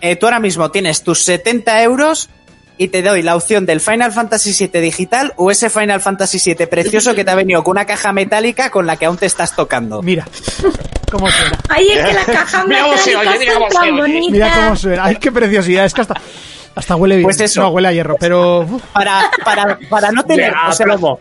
Eh, 0.00 0.16
tú 0.16 0.26
ahora 0.26 0.40
mismo 0.40 0.70
tienes 0.70 1.02
tus 1.02 1.22
70 1.24 1.82
euros 1.82 2.28
y 2.76 2.88
te 2.88 3.02
doy 3.02 3.22
la 3.22 3.34
opción 3.34 3.66
del 3.66 3.80
Final 3.80 4.12
Fantasy 4.12 4.54
VII 4.66 4.80
digital 4.80 5.32
o 5.36 5.50
ese 5.50 5.68
Final 5.68 6.00
Fantasy 6.00 6.38
VII 6.54 6.66
precioso 6.66 7.14
que 7.14 7.24
te 7.24 7.30
ha 7.30 7.34
venido 7.34 7.62
con 7.64 7.72
una 7.72 7.84
caja 7.84 8.12
metálica 8.12 8.70
con 8.70 8.86
la 8.86 8.96
que 8.96 9.06
aún 9.06 9.18
te 9.18 9.26
estás 9.26 9.54
tocando. 9.56 10.00
Mira, 10.00 10.26
cómo 11.10 11.28
suena. 11.28 11.58
Ay, 11.68 11.88
es 11.88 12.06
que 12.06 12.12
la 12.14 12.24
caja 12.24 12.64
metálica 12.64 13.18
mira 13.38 13.68
tan 13.68 13.82
oye. 13.82 13.92
bonitas. 13.92 14.32
Mira 14.32 14.52
cómo 14.54 14.76
suena. 14.76 15.04
Ay, 15.04 15.16
qué 15.16 15.32
preciosidad. 15.32 15.84
Es 15.84 15.94
que 15.94 16.02
hasta, 16.02 16.14
hasta 16.76 16.96
huele 16.96 17.16
bien. 17.16 17.24
Pues 17.24 17.40
eso. 17.40 17.62
No, 17.62 17.70
huele 17.70 17.88
a 17.88 17.92
hierro, 17.92 18.16
pero... 18.20 18.64
Para, 18.92 19.28
para, 19.44 19.78
para 19.90 20.12
no 20.12 20.22
tener... 20.22 20.52
Ya, 20.52 20.68
o 20.68 20.72
sea, 20.72 20.86
plomo. 20.86 21.18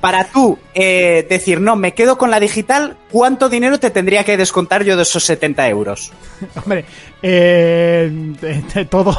Para 0.00 0.24
tú 0.24 0.58
eh, 0.74 1.26
decir, 1.28 1.60
no, 1.60 1.76
me 1.76 1.92
quedo 1.94 2.16
con 2.18 2.30
la 2.30 2.38
digital, 2.40 2.96
¿cuánto 3.10 3.48
dinero 3.48 3.78
te 3.80 3.90
tendría 3.90 4.24
que 4.24 4.36
descontar 4.36 4.84
yo 4.84 4.96
de 4.96 5.02
esos 5.02 5.24
70 5.24 5.68
euros? 5.68 6.12
hombre, 6.56 6.84
eh, 7.22 8.10
de- 8.40 8.62
de 8.74 8.84
todo. 8.84 9.16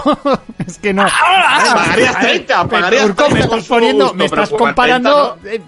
es 0.65 0.77
que 0.77 0.93
no. 0.93 1.03
pagarías 1.03 2.15
A 2.15 2.19
ver, 2.19 2.29
30, 2.31 2.67
pagarías 2.67 3.05
Urco, 3.05 3.23
me 3.23 3.29
30 3.29 3.45
estás 3.55 3.65
poniendo, 3.67 4.03
gusto, 4.05 4.17
me 4.17 4.25
estás 4.25 4.49
comparando... 4.49 5.37
eh, 5.45 5.61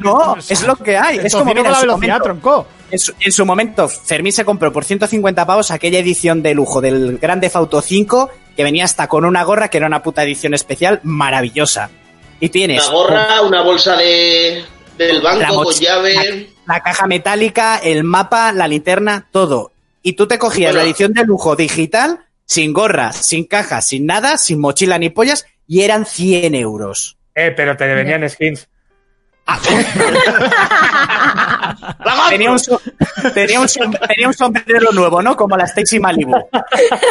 No, 0.00 0.36
es 0.36 0.62
lo 0.66 0.76
que 0.76 0.96
hay. 0.96 1.18
Es 1.18 1.32
como 1.32 1.46
mira, 1.46 1.62
la 1.70 1.74
su 1.76 1.80
velocidad, 1.82 2.18
momento- 2.18 2.24
tronco. 2.24 2.66
En 2.88 2.98
su, 3.00 3.12
en 3.18 3.32
su 3.32 3.44
momento, 3.44 3.88
Fermín 3.88 4.32
se 4.32 4.44
compró 4.44 4.72
por 4.72 4.84
150 4.84 5.44
pavos 5.44 5.72
aquella 5.72 5.98
edición 5.98 6.40
de 6.42 6.54
lujo 6.54 6.80
del 6.80 7.18
Grande 7.18 7.50
Auto 7.52 7.82
5 7.82 8.30
que 8.56 8.62
venía 8.62 8.84
hasta 8.84 9.08
con 9.08 9.24
una 9.24 9.42
gorra 9.42 9.68
que 9.68 9.78
era 9.78 9.88
una 9.88 10.02
puta 10.04 10.22
edición 10.22 10.54
especial 10.54 11.00
maravillosa. 11.02 11.90
Y 12.40 12.48
tienes 12.50 12.86
Una 12.88 12.94
gorra, 12.96 13.42
una 13.42 13.62
bolsa 13.62 13.96
de, 13.96 14.64
del 14.98 15.22
la, 15.22 15.34
banco 15.36 15.64
con 15.64 15.74
llave. 15.74 16.14
la- 16.14 16.74
la 16.74 16.80
caja 16.82 17.06
metálica, 17.06 17.76
el 17.78 18.02
mapa, 18.04 18.52
la 18.52 18.66
linterna, 18.68 19.28
todo. 19.30 19.72
Y 20.02 20.14
tú 20.14 20.26
te 20.26 20.38
cogías 20.38 20.72
Bueno. 20.72 20.78
la 20.82 20.84
edición 20.84 21.12
de 21.12 21.24
lujo 21.24 21.54
digital, 21.56 22.20
sin 22.44 22.72
gorra, 22.72 23.12
sin 23.12 23.44
caja, 23.44 23.80
sin 23.80 24.06
nada, 24.06 24.36
sin 24.36 24.60
mochila 24.60 24.98
ni 24.98 25.10
pollas, 25.10 25.46
y 25.68 25.82
eran 25.82 26.06
100 26.06 26.54
euros. 26.54 27.16
Eh, 27.34 27.52
pero 27.56 27.76
te 27.76 27.86
venían 27.86 28.28
skins. 28.28 28.68
Tenía 32.30 32.50
un, 32.50 32.58
so- 32.58 32.80
tenía, 33.34 33.60
un 33.60 33.66
tenía 34.08 34.26
un 34.28 34.34
sombrero 34.34 34.90
nuevo, 34.92 35.22
¿no? 35.22 35.36
Como 35.36 35.56
la 35.56 35.64
Stacy 35.64 35.98
Malibu. 36.00 36.32
Pero 36.50 36.64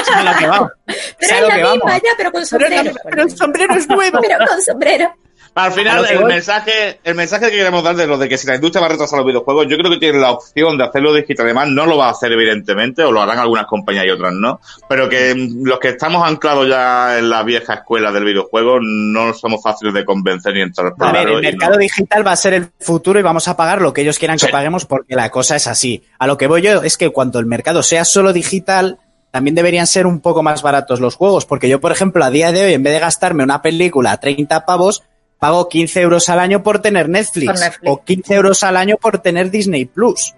¿Sabes 0.04 0.10
es 0.10 0.18
lo 0.18 0.24
la 0.24 1.56
que 1.56 1.62
misma, 1.64 1.80
vamos? 1.80 2.02
ya, 2.04 2.10
pero 2.18 2.32
con 2.32 2.42
Pero, 2.42 2.46
sombrero. 2.48 2.84
la- 2.84 3.02
pero 3.10 3.24
el 3.24 3.38
sombrero 3.38 3.74
es 3.76 3.88
nuevo. 3.90 4.20
Pero 4.22 4.38
con 4.46 4.62
sombrero. 4.62 5.16
Al 5.56 5.72
final, 5.72 6.06
el 6.12 6.26
mensaje, 6.26 7.00
el 7.02 7.16
mensaje 7.16 7.46
que 7.50 7.56
queremos 7.56 7.82
dar 7.82 7.96
de 7.96 8.06
lo 8.06 8.18
de 8.18 8.28
que 8.28 8.38
si 8.38 8.46
la 8.46 8.56
industria 8.56 8.82
va 8.82 8.88
a 8.88 8.90
retrasar 8.90 9.18
los 9.20 9.26
videojuegos, 9.26 9.68
yo 9.70 9.78
creo 9.78 9.90
que 9.90 9.98
tienen 9.98 10.20
la 10.20 10.32
opción 10.32 10.78
de 10.78 10.84
hacerlo 10.84 11.14
digital. 11.14 11.46
Además, 11.46 11.70
no 11.70 11.86
lo 11.86 11.96
va 11.98 12.08
a 12.08 12.12
hacer, 12.12 12.30
evidentemente, 12.34 13.04
o 13.04 13.12
lo 13.12 13.22
harán 13.22 13.40
algunas 13.40 13.66
compañías 13.66 14.06
y 14.06 14.10
otras 14.10 14.34
no. 14.34 14.60
Pero 14.90 15.08
que 15.08 15.34
mm, 15.34 15.66
los 15.66 15.80
que 15.80 15.90
estamos 15.90 16.28
anclados 16.28 16.68
ya 16.68 17.18
en 17.18 17.30
la 17.30 17.42
vieja 17.44 17.76
escuela 17.76 18.12
del 18.12 18.26
videojuego 18.26 18.80
no 18.82 19.34
somos 19.34 19.64
fáciles 19.64 19.94
de 19.94 20.04
convencer 20.04 20.54
ni 20.56 20.62
entrar 20.62 20.94
por 20.94 21.08
A 21.08 21.12
ver, 21.14 21.30
el 21.30 21.42
mercado 21.42 21.74
no. 21.76 21.78
digital 21.80 22.28
va 22.28 22.34
a 22.34 22.36
ser 22.36 22.54
el 22.54 22.68
futuro 22.82 23.18
y 23.18 23.24
vamos 23.24 23.48
a 23.48 23.56
pagar 23.56 23.82
lo 23.82 23.94
que 23.94 24.02
ellos 24.02 24.20
quieran 24.20 24.38
que 24.38 24.48
Sí. 24.48 24.52
paguemos 24.52 24.86
porque 24.86 25.16
la 25.16 25.30
cosa 25.32 25.56
es 25.56 25.68
así. 25.68 26.04
A 26.20 26.28
lo 26.28 26.38
que 26.38 26.48
voy 26.48 26.64
yo 26.64 26.84
es 26.84 26.98
que 26.98 27.12
cuando 27.12 27.40
el 27.40 27.46
mercado 27.46 27.82
sea 27.82 28.04
solo 28.04 28.34
digital, 28.34 29.00
también 29.32 29.56
deberían 29.56 29.88
ser 29.88 30.06
un 30.06 30.20
poco 30.20 30.44
más 30.44 30.62
baratos 30.62 31.00
los 31.00 31.16
juegos. 31.16 31.46
Porque 31.46 31.70
yo, 31.70 31.80
por 31.80 31.94
ejemplo, 31.94 32.26
a 32.26 32.30
día 32.30 32.52
de 32.52 32.66
hoy, 32.66 32.74
en 32.74 32.84
vez 32.84 32.92
de 32.92 33.00
gastarme 33.00 33.44
una 33.44 33.62
película 33.62 34.12
a 34.12 34.20
30 34.20 34.66
pavos, 34.66 35.04
pago 35.40 35.68
15 35.70 36.02
euros 36.02 36.30
al 36.30 36.40
año 36.40 36.64
por 36.64 36.80
tener 36.80 37.10
Netflix, 37.10 37.52
Por 37.52 37.60
Netflix. 37.60 37.92
o 37.92 38.04
15 38.04 38.34
euros 38.34 38.64
al 38.64 38.78
año 38.78 38.98
por 38.98 39.20
tener 39.20 39.52
Disney 39.52 39.86
Plus. 39.86 40.34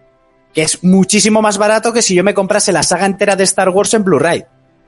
Que 0.53 0.63
es 0.63 0.83
muchísimo 0.83 1.41
más 1.41 1.57
barato 1.57 1.93
que 1.93 2.01
si 2.01 2.15
yo 2.15 2.23
me 2.23 2.33
comprase 2.33 2.71
la 2.71 2.83
saga 2.83 3.05
entera 3.05 3.35
de 3.35 3.43
Star 3.43 3.69
Wars 3.69 3.93
en 3.93 4.03
Blu-ray. 4.03 4.43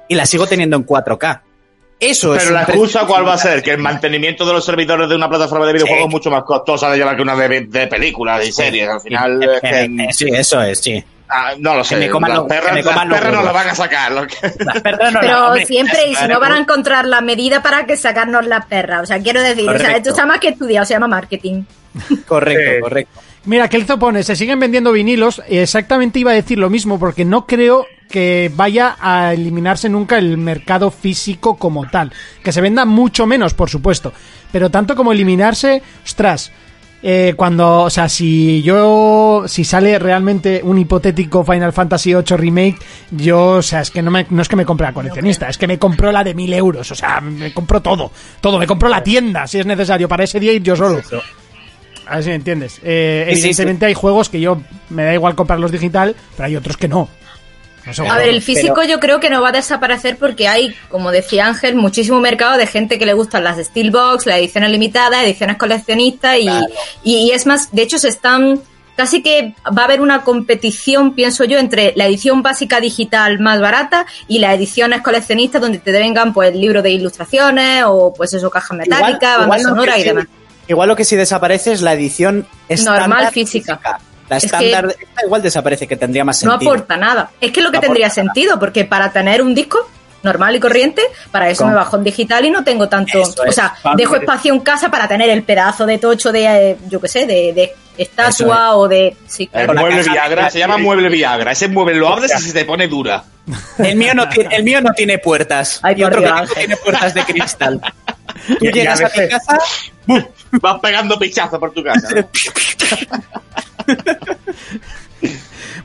Y 0.08 0.16
la 0.16 0.26
sigo 0.26 0.48
teniendo 0.48 0.76
en 0.78 0.86
4K. 0.86 1.42
Eso 2.00 2.34
es. 2.34 2.42
Pero 2.44 2.56
la 2.56 2.64
excusa 2.64 3.06
cuál 3.06 3.28
va 3.28 3.34
a 3.34 3.38
ser, 3.38 3.62
que 3.62 3.72
el 3.72 3.78
mantenimiento 3.78 4.46
de 4.46 4.54
los 4.54 4.66
servidores 4.66 5.10
de 5.10 5.16
una 5.16 5.30
plataforma 5.30 5.66
de 5.68 5.74
videojuegos 5.74 6.06
es 6.08 6.12
mucho 6.12 6.32
más 6.32 6.44
costosa 6.44 6.90
de 6.90 6.98
llevar 6.98 7.16
que 7.16 7.22
una 7.22 7.36
de, 7.36 7.68
de 7.68 7.88
películas 7.88 8.48
y 8.48 8.52
series. 8.52 8.88
Al 8.88 9.02
final, 9.02 9.44
es 9.44 9.62
que, 9.62 9.82
Eh, 9.84 10.08
sí, 10.12 10.28
eso 10.30 10.62
es, 10.64 10.80
sí. 10.80 11.04
Ah, 11.30 11.54
no 11.60 11.76
lo 11.76 11.84
sé. 11.84 11.98
me 11.98 12.10
coman 12.10 12.30
las 12.30 12.38
los- 12.40 12.48
que 12.48 12.54
perras, 12.56 12.74
me 12.74 12.84
coman 12.84 12.98
las 12.98 13.08
los 13.10 13.20
perras 13.20 13.34
no 13.34 13.44
lo 13.48 13.54
van 13.54 13.70
a 13.70 13.76
sacar. 13.76 14.12
lo 14.12 14.28
que- 14.28 14.36
Las 14.66 14.82
perras 14.82 15.12
no, 15.14 15.20
no, 15.20 15.20
Pero 15.22 15.46
hombre, 15.48 15.66
siempre, 15.66 16.08
y 16.10 16.16
si 16.16 16.28
no 16.28 16.40
van 16.40 16.52
a 16.54 16.58
encontrar 16.60 17.06
la 17.06 17.22
medida 17.22 17.62
para 17.62 17.86
que 17.86 17.96
sacarnos 17.98 18.46
las 18.46 18.66
perras. 18.66 19.04
O 19.04 19.06
sea, 19.06 19.20
quiero 19.20 19.42
decir, 19.42 19.70
o 19.70 19.78
sea, 19.78 19.96
esto 19.96 20.10
está 20.10 20.26
más 20.26 20.40
que 20.40 20.50
estudiado, 20.50 20.86
se 20.86 20.94
llama 20.94 21.08
marketing. 21.08 21.64
Correcto, 22.28 22.72
Sí. 22.76 22.82
correcto. 22.82 23.20
Mira, 23.46 23.68
Kelzo 23.70 23.98
pone, 23.98 24.22
se 24.24 24.36
siguen 24.36 24.60
vendiendo 24.60 24.92
vinilos. 24.92 25.42
Exactamente 25.48 26.20
iba 26.20 26.32
a 26.32 26.36
decir 26.36 26.58
lo 26.60 26.70
mismo, 26.70 27.00
porque 27.00 27.24
no 27.26 27.48
creo 27.48 27.86
que 28.10 28.52
vaya 28.54 28.98
a 29.00 29.34
eliminarse 29.34 29.88
nunca 29.88 30.18
el 30.18 30.38
mercado 30.38 30.92
físico 30.92 31.56
como 31.58 31.88
tal. 31.90 32.12
Que 32.44 32.52
se 32.52 32.60
venda 32.62 32.86
mucho 32.86 33.26
menos, 33.26 33.54
por 33.54 33.70
supuesto. 33.70 34.12
Pero 34.52 34.70
tanto 34.70 34.96
como 34.96 35.12
eliminarse, 35.14 35.82
ostras. 36.04 36.52
Eh, 37.02 37.34
cuando, 37.36 37.84
o 37.84 37.90
sea, 37.90 38.10
si 38.10 38.62
yo, 38.62 39.44
si 39.48 39.64
sale 39.64 39.98
realmente 40.00 40.62
un 40.64 40.78
hipotético 40.78 41.44
Final 41.46 41.72
Fantasy 41.72 42.14
VIII 42.14 42.38
Remake, 42.38 42.78
yo, 43.12 43.52
o 43.52 43.62
sea, 43.62 43.82
es 43.82 43.92
que 43.92 44.02
no, 44.02 44.12
me, 44.12 44.26
no 44.30 44.42
es 44.42 44.50
que 44.50 44.56
me 44.56 44.66
compre 44.66 44.88
la 44.88 44.94
coleccionista, 44.94 45.48
es 45.48 45.58
que 45.58 45.68
me 45.68 45.80
compro 45.80 46.12
la 46.12 46.24
de 46.24 46.34
mil 46.34 46.54
euros, 46.54 46.92
o 46.92 46.96
sea, 46.96 47.22
me 47.22 47.54
compro 47.54 47.82
todo, 47.82 48.12
todo, 48.42 48.60
me 48.60 48.68
compro 48.68 48.90
la 48.90 49.02
tienda, 49.02 49.48
si 49.48 49.60
es 49.60 49.66
necesario, 49.66 50.10
para 50.10 50.24
ese 50.24 50.40
día 50.40 50.52
ir 50.52 50.64
yo 50.64 50.76
solo. 50.76 51.02
A 52.06 52.16
ver 52.16 52.24
si 52.24 52.30
me 52.30 52.36
entiendes. 52.36 52.82
Eh, 52.84 53.28
evidentemente 53.30 53.86
hay 53.86 53.94
juegos 53.94 54.30
que 54.30 54.42
yo 54.42 54.60
me 54.90 55.04
da 55.04 55.14
igual 55.14 55.36
comprarlos 55.36 55.72
digital, 55.72 56.16
pero 56.36 56.48
hay 56.48 56.56
otros 56.56 56.76
que 56.76 56.88
no. 56.88 57.08
A 58.12 58.18
ver, 58.18 58.30
el 58.30 58.42
físico 58.42 58.84
yo 58.84 59.00
creo 59.00 59.20
que 59.20 59.30
no 59.30 59.42
va 59.42 59.50
a 59.50 59.52
desaparecer 59.52 60.18
porque 60.18 60.48
hay, 60.48 60.76
como 60.90 61.12
decía 61.12 61.48
Ángel, 61.48 61.76
muchísimo 61.76 62.20
mercado 62.20 62.58
de 62.58 62.68
gente 62.68 62.98
que 63.00 63.06
le 63.06 63.14
gustan 63.14 63.44
las 63.44 63.58
Steelbox, 63.58 64.26
las 64.26 64.38
ediciones 64.38 64.72
limitadas, 64.72 65.24
ediciones 65.24 65.58
coleccionistas 65.58 66.38
y, 66.40 66.48
y, 67.04 67.18
y 67.28 67.32
es 67.32 67.46
más, 67.46 67.72
de 67.72 67.82
hecho 67.82 67.98
se 68.00 68.10
están, 68.10 68.62
casi 68.96 69.22
que 69.22 69.54
va 69.66 69.84
a 69.84 69.86
haber 69.86 70.02
una 70.02 70.24
competición, 70.24 71.14
pienso 71.16 71.44
yo, 71.46 71.58
entre 71.58 71.94
la 71.96 72.06
edición 72.06 72.42
básica 72.42 72.80
digital 72.80 73.40
más 73.40 73.62
barata 73.62 74.06
y 74.28 74.40
las 74.40 74.56
ediciones 74.56 75.02
coleccionistas 75.02 75.62
donde 75.62 75.80
te 75.80 75.92
vengan 75.92 76.34
pues 76.34 76.54
libros 76.56 76.84
de 76.84 76.92
ilustraciones 76.92 77.84
o 77.88 78.14
pues 78.16 78.34
eso, 78.34 78.50
cajas 78.50 78.78
metálicas, 78.78 79.40
banda 79.40 79.58
lo 79.58 79.64
sonora 79.70 79.98
y 79.98 80.02
sí- 80.02 80.08
demás. 80.10 80.26
Igual 80.68 80.88
lo 80.90 80.96
que 80.96 81.04
sí 81.04 81.16
desaparece 81.16 81.72
es 81.72 81.82
la 81.82 81.94
edición 81.94 82.46
estándar 82.68 83.10
Normal 83.10 83.32
física. 83.32 83.80
La 84.30 84.38
Es 84.38 84.44
estándar 84.46 84.96
esta 85.00 85.26
igual 85.26 85.42
desaparece, 85.42 85.88
que 85.88 85.96
tendría 85.98 86.24
más 86.24 86.44
No 86.44 86.52
sentido. 86.52 86.72
aporta 86.72 86.98
nada. 86.98 87.32
Es 87.42 87.52
que 87.52 87.62
lo 87.62 87.72
que 87.72 87.78
No 87.78 87.82
tendría 87.82 88.08
nada. 88.08 88.14
sentido, 88.16 88.60
porque 88.60 88.86
para 88.86 89.12
tener 89.12 89.42
un 89.42 89.56
disco 89.56 89.90
normal 90.22 90.56
y 90.56 90.60
corriente, 90.60 91.02
para 91.32 91.50
eso 91.50 91.64
Con- 91.64 91.70
me 91.72 91.76
bajo 91.76 91.96
en 91.98 92.04
digital 92.04 92.46
y 92.46 92.52
no 92.52 92.64
tengo 92.64 92.88
tanto. 92.90 93.20
Eso 93.22 93.42
O 93.42 93.46
es. 93.46 93.56
sea, 93.56 93.74
dejo 93.96 94.16
es- 94.16 94.22
espacio 94.22 94.54
en 94.54 94.60
casa 94.60 94.92
para 94.92 95.08
tener 95.08 95.30
el 95.30 95.44
pedazo 95.44 95.86
de 95.86 95.98
tocho 95.98 96.32
de, 96.32 96.46
eh, 96.72 96.78
yo 96.90 97.00
qué 97.02 97.08
sé, 97.08 97.26
de, 97.26 97.54
de 97.54 97.72
estatua 97.98 98.76
o 98.76 98.88
de. 98.88 99.16
Sí, 99.28 99.48
claro. 99.48 99.74
Mueble 99.74 100.04
Viagra, 100.04 100.46
de- 100.46 100.52
se 100.52 100.60
llama 100.60 100.78
mueble 100.78 101.10
Viagra. 101.10 101.52
Ese 101.54 101.68
mueble 101.70 101.96
lo 101.96 102.10
abres 102.10 102.32
y 102.38 102.42
se 102.44 102.54
te 102.54 102.66
pone 102.66 102.88
dura. 102.88 103.24
El 103.80 103.96
mío 103.96 104.14
no 104.14 104.30
tiene, 104.30 104.56
el 104.56 104.64
mío 104.64 104.80
no 104.82 104.92
tiene 104.94 105.18
puertas. 105.18 105.80
Ay, 105.82 105.96
y 105.98 106.04
por 106.04 106.08
otro 106.12 106.22
Dios, 106.22 106.32
que 106.34 106.40
Ángel. 106.40 106.56
tiene 106.58 106.78
puertas 106.78 107.14
de 107.16 107.24
cristal. 107.24 107.82
Tú 108.48 108.58
Y- 108.62 108.66
y 108.66 108.68
a 108.68 108.72
llegas 108.74 109.02
a, 109.02 109.10
mi 109.20 109.28
casa, 109.28 109.58
Vas 110.62 110.80
pegando 110.82 111.18
pichazos 111.18 111.60
por 111.60 111.72
tu 111.72 111.84
casa. 111.84 112.10
¿no? 112.14 112.28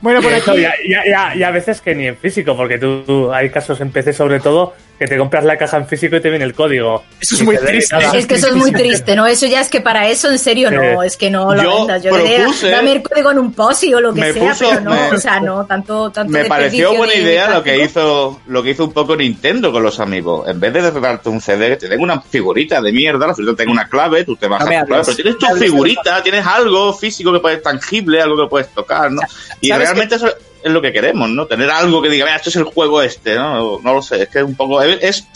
Bueno, 0.01 0.21
por 0.21 0.31
Eso, 0.31 0.51
aquí, 0.51 0.61
y, 0.61 0.65
a, 0.65 0.73
y 0.83 0.93
a- 0.93 1.07
y 1.07 1.11
a- 1.11 1.35
y 1.35 1.43
a 1.43 1.51
veces 1.51 1.81
que 1.81 1.93
ni 1.95 2.07
en 2.07 2.15
físico, 2.17 2.55
porque 2.55 2.77
tú, 2.77 3.03
tú- 3.03 3.33
hay 3.33 3.49
casos 3.49 3.81
en 3.81 3.91
PC 3.91 4.13
sobre 4.13 4.39
todo 4.39 4.73
que 4.97 5.07
te 5.07 5.17
compras 5.17 5.43
la 5.43 5.57
caja 5.57 5.77
en 5.77 5.87
físico 5.87 6.15
y 6.15 6.21
te 6.21 6.29
viene 6.29 6.45
el 6.45 6.53
código. 6.53 7.03
Eso 7.19 7.35
es 7.35 7.41
muy 7.43 7.57
triste. 7.57 7.95
Es 8.13 8.25
que 8.27 8.35
eso 8.35 8.47
es 8.47 8.55
muy 8.55 8.71
triste, 8.71 9.15
¿no? 9.15 9.25
Eso 9.27 9.45
ya 9.45 9.59
es 9.61 9.67
que 9.69 9.81
para 9.81 10.07
eso, 10.07 10.31
en 10.31 10.39
serio, 10.39 10.71
no. 10.71 11.03
Es 11.03 11.17
que 11.17 11.29
no 11.29 11.53
lo 11.53 11.63
Yo 11.63 11.77
vendas. 11.79 12.03
Yo 12.03 12.15
diría, 12.17 12.45
propuse- 12.45 12.69
dame 12.69 12.91
el 12.93 13.01
código 13.03 13.31
en 13.31 13.39
un 13.39 13.53
posi 13.53 13.93
o 13.93 13.99
lo 13.99 14.13
que 14.13 14.31
sea, 14.33 14.41
puso- 14.53 14.69
pero 14.69 14.81
no. 14.81 14.91
me- 14.91 15.09
o 15.11 15.17
sea, 15.19 15.39
no, 15.39 15.65
tanto. 15.65 16.11
tanto 16.11 16.31
Me 16.31 16.45
pareció 16.45 16.95
buena 16.95 17.13
de 17.13 17.21
idea 17.21 17.49
lo 17.49 17.61
que 17.63 17.83
hizo 17.83 18.39
lo 18.47 18.63
que 18.63 18.69
hizo 18.71 18.85
un 18.85 18.93
poco 18.93 19.15
Nintendo 19.15 19.71
con 19.71 19.83
los 19.83 19.99
amigos. 19.99 20.47
En 20.47 20.59
vez 20.59 20.71
de 20.73 20.91
darte 20.91 21.29
un 21.29 21.41
CD, 21.41 21.69
que 21.69 21.75
te 21.77 21.87
den 21.89 21.99
una 22.01 22.21
figurita 22.21 22.81
de 22.81 22.91
mierda, 22.91 23.27
la 23.27 23.35
figurita 23.35 23.57
tenga 23.57 23.71
una 23.73 23.89
clave, 23.89 24.23
tú 24.23 24.35
te 24.35 24.47
vas 24.47 24.61
No 24.61 24.65
a 24.67 24.69
me 24.69 24.79
tu 24.81 24.85
clave, 24.87 25.03
pero 25.05 25.15
tienes 25.15 25.37
tu 25.37 25.45
figurita, 25.57 26.23
tienes 26.23 26.45
algo 26.45 26.93
físico 26.93 27.33
que 27.33 27.39
puedes 27.39 27.61
tangible, 27.61 28.21
algo 28.21 28.43
que 28.43 28.49
puedes 28.49 28.69
tocar, 28.69 29.11
¿no? 29.11 29.21
Y 29.61 29.69
¿sabes 29.69 29.87
realmente 29.89 30.15
eso 30.15 30.27
es 30.65 30.71
lo 30.73 30.81
que 30.81 30.91
queremos, 30.91 31.29
¿no? 31.29 31.45
Tener 31.45 31.69
algo 31.69 32.01
que 32.01 32.09
diga, 32.09 32.25
mira, 32.25 32.37
esto 32.37 32.49
es 32.49 32.55
el 32.55 32.63
juego 32.63 33.01
este, 33.01 33.35
¿no? 33.35 33.79
No 33.79 33.93
lo 33.93 34.01
sé, 34.01 34.23
es 34.23 34.29
que 34.29 34.39
es 34.39 34.43
un 34.43 34.55
poco 34.55 34.81
es, 34.81 35.27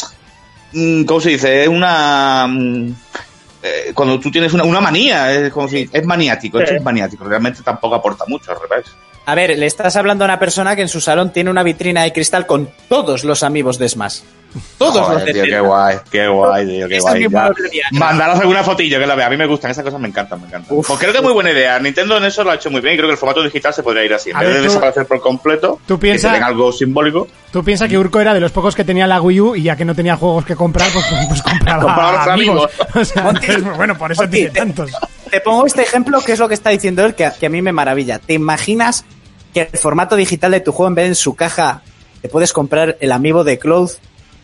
mm, 0.74 1.04
¿cómo 1.06 1.22
se 1.22 1.30
dice? 1.30 1.64
Es 1.64 1.70
una 1.70 2.48
mm, 2.50 2.94
eh, 3.62 3.92
cuando 3.94 4.20
tú 4.20 4.32
tienes 4.32 4.54
una, 4.54 4.64
una 4.64 4.82
manía, 4.82 5.32
es 5.32 5.54
como 5.54 5.68
si 5.68 5.88
es 5.92 6.06
maniático, 6.06 6.60
Sí. 6.60 6.76
es 6.76 6.82
maniático, 6.82 7.24
realmente 7.26 7.62
tampoco 7.62 7.96
aporta 7.96 8.26
mucho, 8.28 8.52
al 8.52 8.58
revés. 8.68 8.88
A 9.26 9.36
ver, 9.36 9.56
le 9.58 9.66
estás 9.68 9.96
hablando 9.96 10.24
a 10.24 10.28
una 10.28 10.40
persona 10.40 10.76
que 10.76 10.82
en 10.82 10.88
su 10.90 11.00
salón 11.02 11.32
tiene 11.32 11.52
una 11.52 11.62
vitrina 11.62 12.02
de 12.04 12.12
cristal 12.12 12.48
con 12.48 12.70
todos 12.88 13.24
los 13.24 13.44
amigos 13.44 13.78
de 13.78 13.88
Smash. 13.88 14.22
Todos 14.78 15.02
Joder, 15.02 15.14
los 15.18 15.26
de 15.26 15.34
tío, 15.34 15.44
qué 15.44 15.60
guay, 15.60 15.98
qué 16.10 16.28
guay, 16.28 16.68
tío, 16.68 16.88
qué 16.88 17.00
guay. 17.00 17.28
Mandaros 17.92 18.40
alguna 18.40 18.64
fotillo 18.64 19.00
que 19.00 19.06
la 19.06 19.16
vea. 19.16 19.28
A 19.28 19.30
mí 19.30 19.38
me 19.38 19.46
gustan, 19.46 19.72
esas 19.72 19.84
cosas 19.84 20.00
me 20.00 20.08
encantan, 20.08 20.42
me 20.42 20.48
encantan. 20.48 20.76
Uf. 20.78 20.88
Pues 20.88 21.00
creo 21.00 21.12
que 21.12 21.18
es 21.20 21.24
muy 21.24 21.34
buena 21.34 21.52
idea. 21.52 21.78
Nintendo 21.80 22.18
en 22.18 22.24
eso 22.26 22.44
lo 22.44 22.52
ha 22.52 22.56
hecho 22.56 22.72
muy 22.72 22.82
bien 22.82 22.94
y 22.96 22.98
creo 22.98 23.08
que 23.10 23.14
el 23.14 23.18
formato 23.18 23.44
digital 23.44 23.74
se 23.74 23.84
podría 23.84 24.04
ir 24.06 24.14
así. 24.14 24.32
En 24.32 24.38
A 24.38 24.40
vez 24.40 24.48
ver, 24.50 24.58
de 24.58 24.62
tú- 24.64 24.68
desaparecer 24.70 25.06
por 25.06 25.22
completo, 25.22 25.80
tú 25.86 26.00
piensa- 26.00 26.34
algo 26.46 26.72
simbólico. 26.72 27.28
tú 27.52 27.64
piensas 27.64 27.90
que 27.90 27.98
Urco 27.98 28.20
era 28.20 28.34
de 28.34 28.40
los 28.40 28.52
pocos 28.52 28.76
que 28.76 28.84
tenía 28.84 29.06
la 29.08 29.22
Wii 29.22 29.40
U 29.42 29.56
y 29.56 29.64
ya 29.64 29.76
que 29.76 29.86
no 29.86 29.94
tenía 29.94 30.16
juegos 30.16 30.46
que 30.46 30.56
comprar, 30.56 30.90
pues, 30.92 31.06
pues 31.28 31.42
compraba, 31.44 31.84
Compraba 31.84 32.10
a 32.10 32.26
los 32.26 32.34
amigos. 32.34 32.70
amigos. 32.80 32.96
O 32.96 33.06
sea, 33.06 33.24
Monty, 33.24 33.46
entonces, 33.48 33.78
bueno, 33.78 33.98
por 33.98 34.12
eso 34.12 34.28
tiene 34.30 34.50
te- 34.50 34.60
tantos. 34.60 34.92
Te 35.30 35.42
pongo 35.42 35.68
este 35.68 35.84
ejemplo 35.84 36.22
que 36.22 36.32
es 36.34 36.40
lo 36.40 36.48
que 36.48 36.56
está 36.56 36.72
diciendo 36.72 37.06
él, 37.06 37.14
que 37.14 37.26
a, 37.26 37.32
que 37.34 37.46
a 37.46 37.50
mí 37.50 37.62
me 37.62 37.72
maravilla. 37.72 38.18
¿Te 38.20 38.34
imaginas 38.34 39.06
que 39.54 39.70
el 39.72 39.80
formato 39.80 40.16
digital 40.16 40.52
de 40.52 40.60
tu 40.60 40.72
juego, 40.72 40.88
en 40.88 40.96
vez 40.96 41.04
de 41.06 41.10
en 41.10 41.16
su 41.16 41.36
caja, 41.36 41.82
te 42.22 42.30
puedes 42.30 42.52
comprar 42.52 42.98
el 43.00 43.12
amiibo 43.12 43.44
de 43.44 43.60
Cloud 43.60 43.92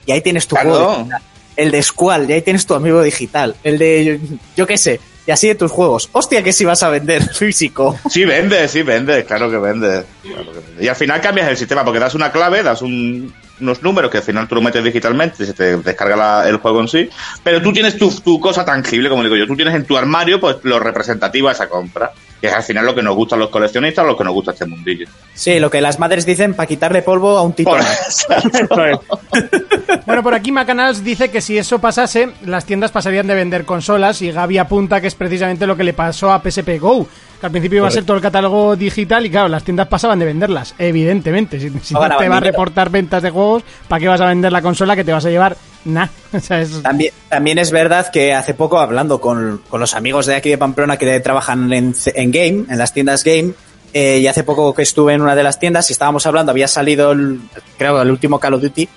y 0.05 0.11
ahí 0.11 0.21
tienes 0.21 0.47
tu 0.47 0.55
Claro. 0.55 0.69
juego 0.69 0.97
digital? 0.97 1.21
El 1.55 1.71
de 1.71 1.81
Squall, 1.83 2.29
y 2.29 2.33
ahí 2.33 2.41
tienes 2.41 2.65
tu 2.65 2.73
amiibo 2.73 3.01
digital. 3.01 3.55
El 3.63 3.77
de, 3.77 4.19
yo 4.57 4.67
qué 4.67 4.77
sé, 4.77 4.99
y 5.25 5.31
así 5.31 5.47
de 5.47 5.55
tus 5.55 5.71
juegos. 5.71 6.09
Hostia, 6.11 6.43
que 6.43 6.51
si 6.51 6.65
vas 6.65 6.83
a 6.83 6.89
vender 6.89 7.23
físico. 7.33 7.97
Sí, 8.09 8.25
vende, 8.25 8.67
sí, 8.67 8.81
vende, 8.83 9.23
claro 9.25 9.49
que 9.49 9.57
vende. 9.57 10.03
Claro 10.21 10.51
que 10.51 10.59
vende. 10.59 10.83
Y 10.83 10.87
al 10.89 10.95
final 10.97 11.21
cambias 11.21 11.47
el 11.49 11.57
sistema 11.57 11.83
porque 11.85 11.99
das 11.99 12.13
una 12.15 12.31
clave, 12.31 12.61
das 12.61 12.81
un- 12.81 13.33
unos 13.61 13.81
números 13.83 14.11
que 14.11 14.17
al 14.17 14.23
final 14.23 14.47
tú 14.47 14.55
lo 14.55 14.61
metes 14.61 14.83
digitalmente 14.83 15.43
y 15.43 15.45
se 15.45 15.53
te 15.53 15.77
descarga 15.77 16.15
la- 16.15 16.49
el 16.49 16.57
juego 16.57 16.81
en 16.81 16.87
sí. 16.87 17.09
Pero 17.43 17.61
tú 17.61 17.71
tienes 17.73 17.97
tu, 17.97 18.09
tu 18.21 18.39
cosa 18.39 18.63
tangible, 18.65 19.09
como 19.09 19.23
digo 19.23 19.35
yo. 19.35 19.47
Tú 19.47 19.55
tienes 19.55 19.73
en 19.75 19.85
tu 19.85 19.97
armario 19.97 20.39
pues 20.39 20.57
lo 20.63 20.79
representativo 20.79 21.49
a 21.49 21.53
esa 21.53 21.67
compra. 21.69 22.11
Que 22.41 22.47
es 22.47 22.53
al 22.53 22.63
final 22.63 22.85
lo 22.85 22.93
que 22.93 23.01
nos 23.01 23.15
gusta 23.15 23.35
a 23.35 23.39
los 23.39 23.49
coleccionistas, 23.49 24.05
lo 24.05 24.17
que 24.17 24.23
nos 24.25 24.33
gusta 24.33 24.51
este 24.51 24.65
mundillo. 24.65 25.07
Sí, 25.33 25.57
lo 25.59 25.69
que 25.71 25.79
las 25.79 25.99
madres 25.99 26.25
dicen 26.25 26.53
para 26.53 26.67
quitarle 26.67 27.01
polvo 27.01 27.37
a 27.37 27.41
un 27.43 27.55
es. 27.57 28.27
Bueno, 30.05 30.21
por 30.21 30.33
aquí 30.35 30.51
Macanals 30.51 31.03
dice 31.03 31.29
que 31.31 31.41
si 31.41 31.57
eso 31.57 31.79
pasase, 31.79 32.29
las 32.45 32.65
tiendas 32.65 32.91
pasarían 32.91 33.25
de 33.27 33.33
vender 33.35 33.65
consolas 33.65 34.21
y 34.21 34.31
Gaby 34.31 34.57
apunta 34.59 35.01
que 35.01 35.07
es 35.07 35.15
precisamente 35.15 35.65
lo 35.65 35.75
que 35.75 35.83
le 35.83 35.93
pasó 35.93 36.31
a 36.31 36.41
PSP 36.43 36.77
Go, 36.79 37.07
al 37.45 37.51
principio 37.51 37.77
iba 37.77 37.87
a 37.87 37.91
ser 37.91 38.03
todo 38.03 38.17
el 38.17 38.23
catálogo 38.23 38.75
digital 38.75 39.25
y 39.25 39.29
claro, 39.29 39.47
las 39.47 39.63
tiendas 39.63 39.87
pasaban 39.87 40.19
de 40.19 40.25
venderlas, 40.25 40.75
evidentemente. 40.77 41.59
Si, 41.59 41.69
si 41.81 41.93
No 41.93 42.17
te 42.17 42.27
va 42.27 42.37
a 42.37 42.41
reportar 42.41 42.89
ventas 42.89 43.21
de 43.23 43.29
juegos, 43.29 43.63
¿para 43.87 43.99
qué 43.99 44.07
vas 44.07 44.21
a 44.21 44.27
vender 44.27 44.51
la 44.51 44.61
consola 44.61 44.95
que 44.95 45.03
te 45.03 45.11
vas 45.11 45.25
a 45.25 45.29
llevar? 45.29 45.55
Nah, 45.85 46.07
o 46.33 46.39
sea, 46.39 46.61
es... 46.61 46.81
También, 46.81 47.13
también 47.29 47.59
es 47.59 47.71
verdad 47.71 48.09
que 48.11 48.33
hace 48.33 48.53
poco, 48.53 48.79
hablando 48.79 49.21
con, 49.21 49.61
con 49.69 49.79
los 49.79 49.93
amigos 49.93 50.25
de 50.25 50.35
aquí 50.35 50.49
de 50.49 50.57
Pamplona 50.57 50.97
que 50.97 51.19
trabajan 51.19 51.71
en 51.71 51.93
Game, 52.31 52.65
en 52.69 52.77
las 52.77 52.93
tiendas 52.93 53.23
Game, 53.23 53.53
eh, 53.93 54.19
y 54.19 54.27
hace 54.27 54.43
poco 54.43 54.73
que 54.73 54.81
estuve 54.81 55.13
en 55.13 55.21
una 55.21 55.35
de 55.35 55.43
las 55.43 55.57
tiendas 55.57 55.89
y 55.89 55.93
estábamos 55.93 56.25
hablando, 56.25 56.51
había 56.51 56.67
salido, 56.67 57.11
el, 57.13 57.39
creo, 57.77 58.01
el 58.01 58.11
último 58.11 58.39
Call 58.39 58.55
of 58.55 58.61
Duty, 58.61 58.89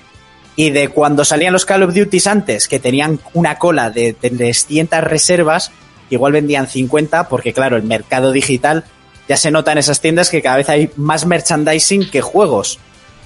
y 0.57 0.70
de 0.70 0.88
cuando 0.88 1.24
salían 1.24 1.53
los 1.53 1.64
Call 1.64 1.84
of 1.84 1.94
Duty 1.94 2.18
antes, 2.26 2.66
que 2.66 2.80
tenían 2.80 3.20
una 3.32 3.59
cola 3.59 3.90
de, 3.90 4.16
de 4.20 4.30
300 4.30 5.01
reservas, 5.05 5.70
igual 6.11 6.33
vendían 6.33 6.69
50, 6.69 7.29
porque 7.29 7.53
claro, 7.53 7.77
el 7.77 7.83
mercado 7.83 8.33
digital 8.33 8.85
ya 9.29 9.37
se 9.37 9.51
nota 9.51 9.73
en 9.73 9.79
esas 9.79 10.01
tiendas 10.01 10.31
que 10.31 10.43
cada 10.43 10.57
vez 10.57 10.69
hay 10.69 10.91
más 10.97 11.27
merchandising 11.27 12.11
que 12.11 12.21
juegos. 12.21 12.79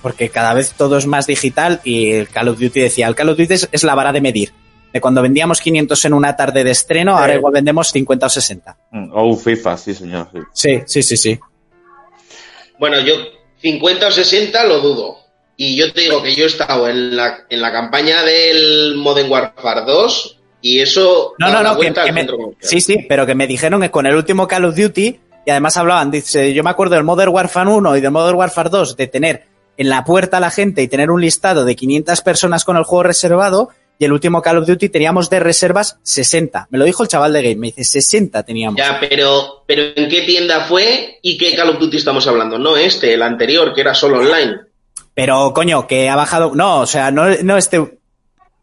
Porque 0.03 0.31
cada 0.31 0.53
vez 0.53 0.75
todo 0.77 0.99
es 0.99 1.07
más 1.07 1.29
digital 1.29 1.81
y 1.85 2.11
el 2.11 2.29
Call 2.29 2.49
of 2.49 2.59
Duty 2.59 2.81
decía, 2.81 3.07
el 3.07 3.15
Call 3.15 3.29
of 3.29 3.39
Duty 3.39 3.55
es, 3.55 3.69
es 3.71 3.85
la 3.85 3.95
vara 3.95 4.13
de 4.13 4.21
medir. 4.21 4.53
De 4.93 5.01
cuando 5.01 5.23
vendíamos 5.23 5.61
500 5.61 6.05
en 6.05 6.13
una 6.13 6.37
tarde 6.37 6.65
de 6.65 6.73
estreno, 6.73 7.17
ahora 7.17 7.37
igual 7.37 7.55
vendemos 7.55 7.91
50 7.93 8.27
o 8.27 8.29
60. 8.29 8.77
O 9.13 9.27
un 9.27 9.39
FIFA, 9.39 9.79
sí, 9.79 9.95
señor. 9.95 10.29
sí. 10.33 10.41
Sí, 10.53 10.83
sí, 10.87 11.03
sí, 11.03 11.17
sí. 11.17 11.41
Bueno, 12.79 13.01
yo 13.01 13.15
50 13.61 14.09
o 14.09 14.11
60 14.11 14.65
lo 14.65 14.81
dudo. 14.81 15.19
Y 15.57 15.77
yo 15.77 15.93
te 15.93 16.01
digo 16.01 16.23
que 16.23 16.35
yo 16.35 16.45
he 16.45 16.49
estado 16.49 16.89
en 16.89 17.15
la, 17.15 17.47
en 17.49 17.63
la 17.63 17.71
campaña 17.71 18.23
del 18.23 18.97
Modern 18.97 19.31
Warfare 19.31 19.83
2 19.87 20.42
y 20.63 20.81
eso 20.81 21.35
No, 21.39 21.51
no, 21.53 21.63
no, 21.63 21.79
que, 21.79 21.93
que 21.93 22.13
me- 22.13 22.27
sí, 22.61 22.81
sí, 22.81 23.05
pero 23.09 23.27
que 23.27 23.35
me 23.35 23.47
dijeron 23.47 23.81
que 23.83 23.91
con 23.91 24.07
el 24.07 24.15
último 24.17 24.49
Call 24.49 24.65
of 24.65 24.77
Duty, 24.77 25.19
y 25.45 25.51
además 25.51 25.77
hablaban, 25.77 26.11
dice, 26.11 26.55
yo 26.55 26.63
me 26.63 26.71
acuerdo 26.71 26.95
del 26.95 27.05
Modern 27.05 27.33
Warfare 27.33 27.69
1 27.69 27.97
y 27.97 28.01
del 28.01 28.11
Modern 28.13 28.37
Warfare 28.39 28.71
2, 28.71 28.97
de 28.97 29.07
tener 29.09 29.45
en 29.77 29.89
la 29.89 30.05
puerta 30.05 30.37
a 30.37 30.41
la 30.41 30.51
gente 30.51 30.83
y 30.83 30.89
tener 30.89 31.11
un 31.11 31.21
listado 31.21 31.65
de 31.65 31.75
500 31.77 32.21
personas 32.23 32.65
con 32.65 32.77
el 32.77 32.85
juego 32.85 33.03
reservado, 33.03 33.71
y 33.99 34.05
el 34.05 34.13
último 34.13 34.41
Call 34.43 34.59
of 34.59 34.67
Duty 34.67 34.89
teníamos 34.89 35.31
de 35.31 35.39
reservas 35.41 35.99
60. 36.03 36.67
Me 36.71 36.79
lo 36.79 36.85
dijo 36.85 37.03
el 37.03 37.09
chaval 37.09 37.33
de 37.33 37.43
Game, 37.43 37.57
me 37.57 37.67
dice, 37.69 37.85
60 37.85 38.43
teníamos. 38.43 38.77
Ya, 38.79 38.99
pero, 39.01 39.65
pero 39.67 39.83
¿en 39.95 40.09
qué 40.09 40.23
tienda 40.23 40.65
fue 40.67 41.19
y 41.23 41.37
qué 41.39 41.55
Call 41.55 41.71
of 41.71 41.79
Duty 41.79 41.97
estamos 41.99 42.27
hablando? 42.27 42.59
No 42.59 42.77
este, 42.77 43.15
el 43.15 43.23
anterior, 43.23 43.73
que 43.75 43.81
era 43.81 43.95
solo 43.95 44.19
online. 44.19 44.57
Pero, 45.15 45.53
coño, 45.53 45.87
que 45.87 46.09
ha 46.09 46.17
bajado, 46.17 46.53
no, 46.55 46.81
o 46.81 46.87
sea, 46.87 47.11
no, 47.11 47.29
no 47.43 47.57
este, 47.57 47.99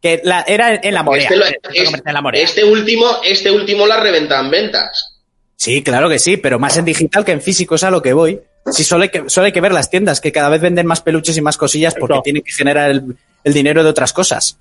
que 0.02 0.22
la, 0.24 0.42
era 0.42 0.76
en 0.76 0.94
la 0.94 1.04
Morea. 1.04 1.24
Este, 1.24 1.36
lo- 1.36 1.46
en 1.46 2.14
la 2.14 2.22
Morea. 2.22 2.44
este 2.44 2.64
último, 2.64 3.06
este 3.24 3.52
último 3.52 3.86
la 3.86 4.00
reventa 4.00 4.40
en 4.40 4.50
ventas. 4.50 5.16
Sí, 5.56 5.84
claro 5.84 6.08
que 6.10 6.20
sí, 6.20 6.38
pero 6.38 6.58
más 6.58 6.78
en 6.78 6.86
digital 6.86 7.26
que 7.26 7.34
en 7.34 7.42
físico 7.42 7.76
es 7.76 7.84
a 7.84 7.92
lo 7.92 8.02
que 8.02 8.14
voy. 8.14 8.40
Sí, 8.72 8.84
solo 8.84 9.04
hay 9.04 9.10
que, 9.10 9.24
solo 9.30 9.46
hay 9.48 9.52
que 9.52 9.62
ver 9.62 9.74
las 9.74 9.90
tiendas, 9.90 10.22
que 10.22 10.32
cada 10.32 10.48
vez 10.50 10.62
venden 10.62 10.86
más 10.86 11.02
peluches 11.02 11.36
y 11.38 11.42
más 11.42 11.58
cosillas 11.58 11.96
porque 12.00 12.20
tienen 12.24 12.44
que 12.44 12.52
generar 12.52 12.90
el, 12.92 13.18
el 13.44 13.54
dinero 13.54 13.84
de 13.84 13.90
otras 13.90 14.14
cosas. 14.14 14.58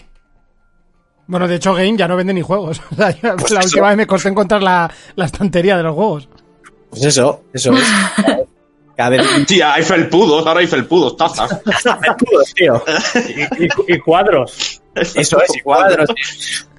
Bueno, 1.27 1.47
de 1.47 1.57
hecho, 1.57 1.75
Game 1.75 1.97
ya 1.97 2.09
no 2.09 2.17
vende 2.17 2.33
ni 2.35 2.41
juegos. 2.43 2.81
O 2.93 2.97
sea, 2.97 3.11
yo- 3.11 3.37
Pues 3.37 3.51
la 3.53 3.61
eso. 3.61 3.69
última 3.69 3.89
vez 3.89 3.97
me 3.97 4.07
costó 4.07 4.29
encontrar 4.29 4.63
la, 4.63 4.91
la 5.15 5.25
estantería 5.27 5.77
de 5.77 5.83
los 5.83 5.95
juegos. 5.95 6.29
Pues 6.91 7.05
eso, 7.05 7.45
eso 7.53 7.75
es. 7.75 7.85
Cada 8.97 9.11
vez 9.11 9.23
Sí, 9.47 9.61
hay 9.63 9.85
felpudos, 9.85 10.45
ahora 10.47 10.59
hay 10.61 10.67
felpudos, 10.67 11.17
tazas. 11.17 11.61
tío. 12.57 12.83
Y, 13.29 13.65
y- 13.65 13.95
y 13.95 13.99
cuadros. 14.01 14.81
Eso 15.01 15.43
es, 15.43 15.57
y 15.57 15.61
cuadros. 15.61 16.09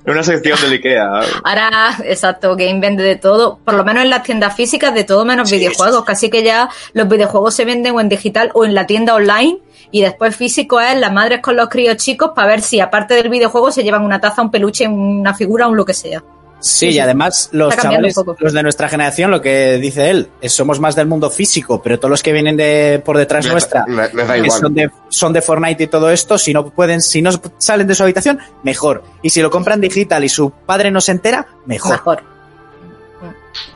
Una 0.06 0.24
sección 0.24 0.58
del 0.62 0.74
Ikea. 0.74 1.22
Ahora, 1.44 1.98
exacto, 2.06 2.56
Game 2.56 2.80
vende 2.80 3.04
de 3.04 3.16
todo, 3.16 3.60
por 3.64 3.76
lo 3.76 3.84
menos 3.84 4.04
en 4.04 4.10
las 4.10 4.24
tiendas 4.24 4.56
físicas, 4.56 4.94
de 4.94 5.04
todo 5.04 5.26
menos 5.26 5.52
videojuegos. 5.52 6.04
Casi 6.04 6.30
que 6.30 6.44
ya 6.44 6.70
los 6.94 7.08
videojuegos 7.08 7.54
se 7.54 7.66
venden 7.66 7.96
o 7.96 8.02
en 8.02 8.10
digital 8.10 8.52
o 8.54 8.66
en 8.66 8.74
la 8.74 8.88
tienda 8.88 9.14
online. 9.14 9.60
Y 9.92 10.02
después 10.02 10.36
físico 10.36 10.80
es 10.80 10.98
las 10.98 11.12
madres 11.12 11.42
con 11.42 11.56
los 11.56 11.68
críos 11.68 11.98
chicos 11.98 12.32
para 12.36 12.48
ver 12.48 12.62
si 12.62 12.80
aparte 12.80 13.16
del 13.16 13.30
videojuego 13.30 13.72
se 13.72 13.84
llevan 13.84 14.04
una 14.04 14.20
taza, 14.20 14.42
un 14.42 14.52
peluche, 14.52 14.88
una 14.88 15.34
figura, 15.34 15.68
un 15.68 15.76
lo 15.76 15.86
que 15.86 15.94
sea. 15.94 16.24
Sí, 16.60 16.80
Sí, 16.80 16.90
y 16.90 17.00
además 17.00 17.50
los 17.52 17.76
chavales, 17.76 18.16
los 18.40 18.54
de 18.54 18.64
nuestra 18.64 18.90
generación, 18.90 19.32
lo 19.32 19.42
que 19.42 19.78
dice 19.78 20.10
él, 20.10 20.30
es 20.42 20.54
somos 20.54 20.80
más 20.80 20.96
del 20.96 21.08
mundo 21.08 21.30
físico, 21.30 21.82
pero 21.82 22.00
todos 22.00 22.10
los 22.10 22.24
que 22.24 22.34
vienen 22.34 22.58
de 22.58 23.02
por 23.04 23.18
detrás 23.18 23.46
nuestra, 23.48 23.86
da 23.88 24.42
que 24.42 24.50
son 24.50 24.74
de, 24.74 24.92
son 25.10 25.34
de 25.34 25.42
Fortnite 25.42 25.84
y 25.84 25.88
todo 25.88 26.10
esto, 26.10 26.38
si 26.38 26.54
no 26.54 26.70
pueden, 26.70 27.02
si 27.02 27.22
no 27.22 27.32
salen 27.58 27.88
de 27.88 27.96
su 27.96 28.04
habitación, 28.04 28.40
mejor. 28.64 29.04
Y 29.22 29.30
si 29.30 29.42
lo 29.42 29.50
compran 29.50 29.82
digital 29.82 30.24
y 30.24 30.30
su 30.30 30.52
padre 30.52 30.92
no 30.92 31.02
se 31.02 31.12
entera, 31.12 31.48
mejor. 31.66 31.92
Mejor. 31.92 32.24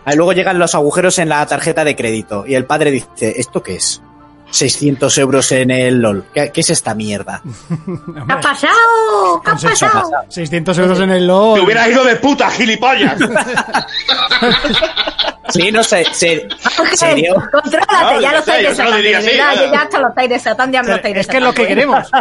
Ahí 0.05 0.15
luego 0.15 0.33
llegan 0.33 0.59
los 0.59 0.75
agujeros 0.75 1.19
en 1.19 1.29
la 1.29 1.45
tarjeta 1.45 1.83
de 1.83 1.95
crédito 1.95 2.45
y 2.45 2.55
el 2.55 2.65
padre 2.65 2.91
dice, 2.91 3.33
¿esto 3.37 3.63
qué 3.63 3.75
es? 3.75 4.01
600 4.53 5.17
euros 5.17 5.51
en 5.51 5.71
el 5.71 5.99
LOL. 5.99 6.25
¿Qué, 6.33 6.51
qué 6.51 6.61
es 6.61 6.69
esta 6.69 6.93
mierda? 6.93 7.41
¿Qué 7.67 8.31
ha 8.33 8.39
pasado? 8.39 8.71
¿Qué 9.43 9.49
ha 9.51 9.55
pasado? 9.55 10.11
600 10.29 10.77
euros 10.77 10.99
en 10.99 11.09
el 11.09 11.21
Te 11.21 11.25
LOL. 11.25 11.59
hubieras 11.61 11.87
ido 11.87 12.03
de 12.03 12.15
puta, 12.17 12.49
gilipollas. 12.51 13.17
Sí, 15.49 15.71
no 15.71 15.83
sé, 15.83 16.05
se, 16.13 16.47
se 16.95 17.13
dio- 17.15 17.35
Contrólate, 17.51 17.93
No, 18.01 18.21
ya 18.21 18.31
lo 18.31 18.39
estáis 18.39 18.63
yo 18.63 18.69
desatando. 18.69 18.97
yo 19.01 19.71
ya 19.71 19.81
hasta 19.81 19.99
lo 19.99 20.07
estáis 20.09 20.29
desatando, 20.29 20.73
ya 20.73 20.81
me 20.83 20.89
lo 20.89 20.95
estáis 20.95 21.17
Es 21.17 21.27
que 21.27 21.37
es 21.37 21.43
lo 21.43 21.53
que 21.53 21.67
queremos. 21.67 22.09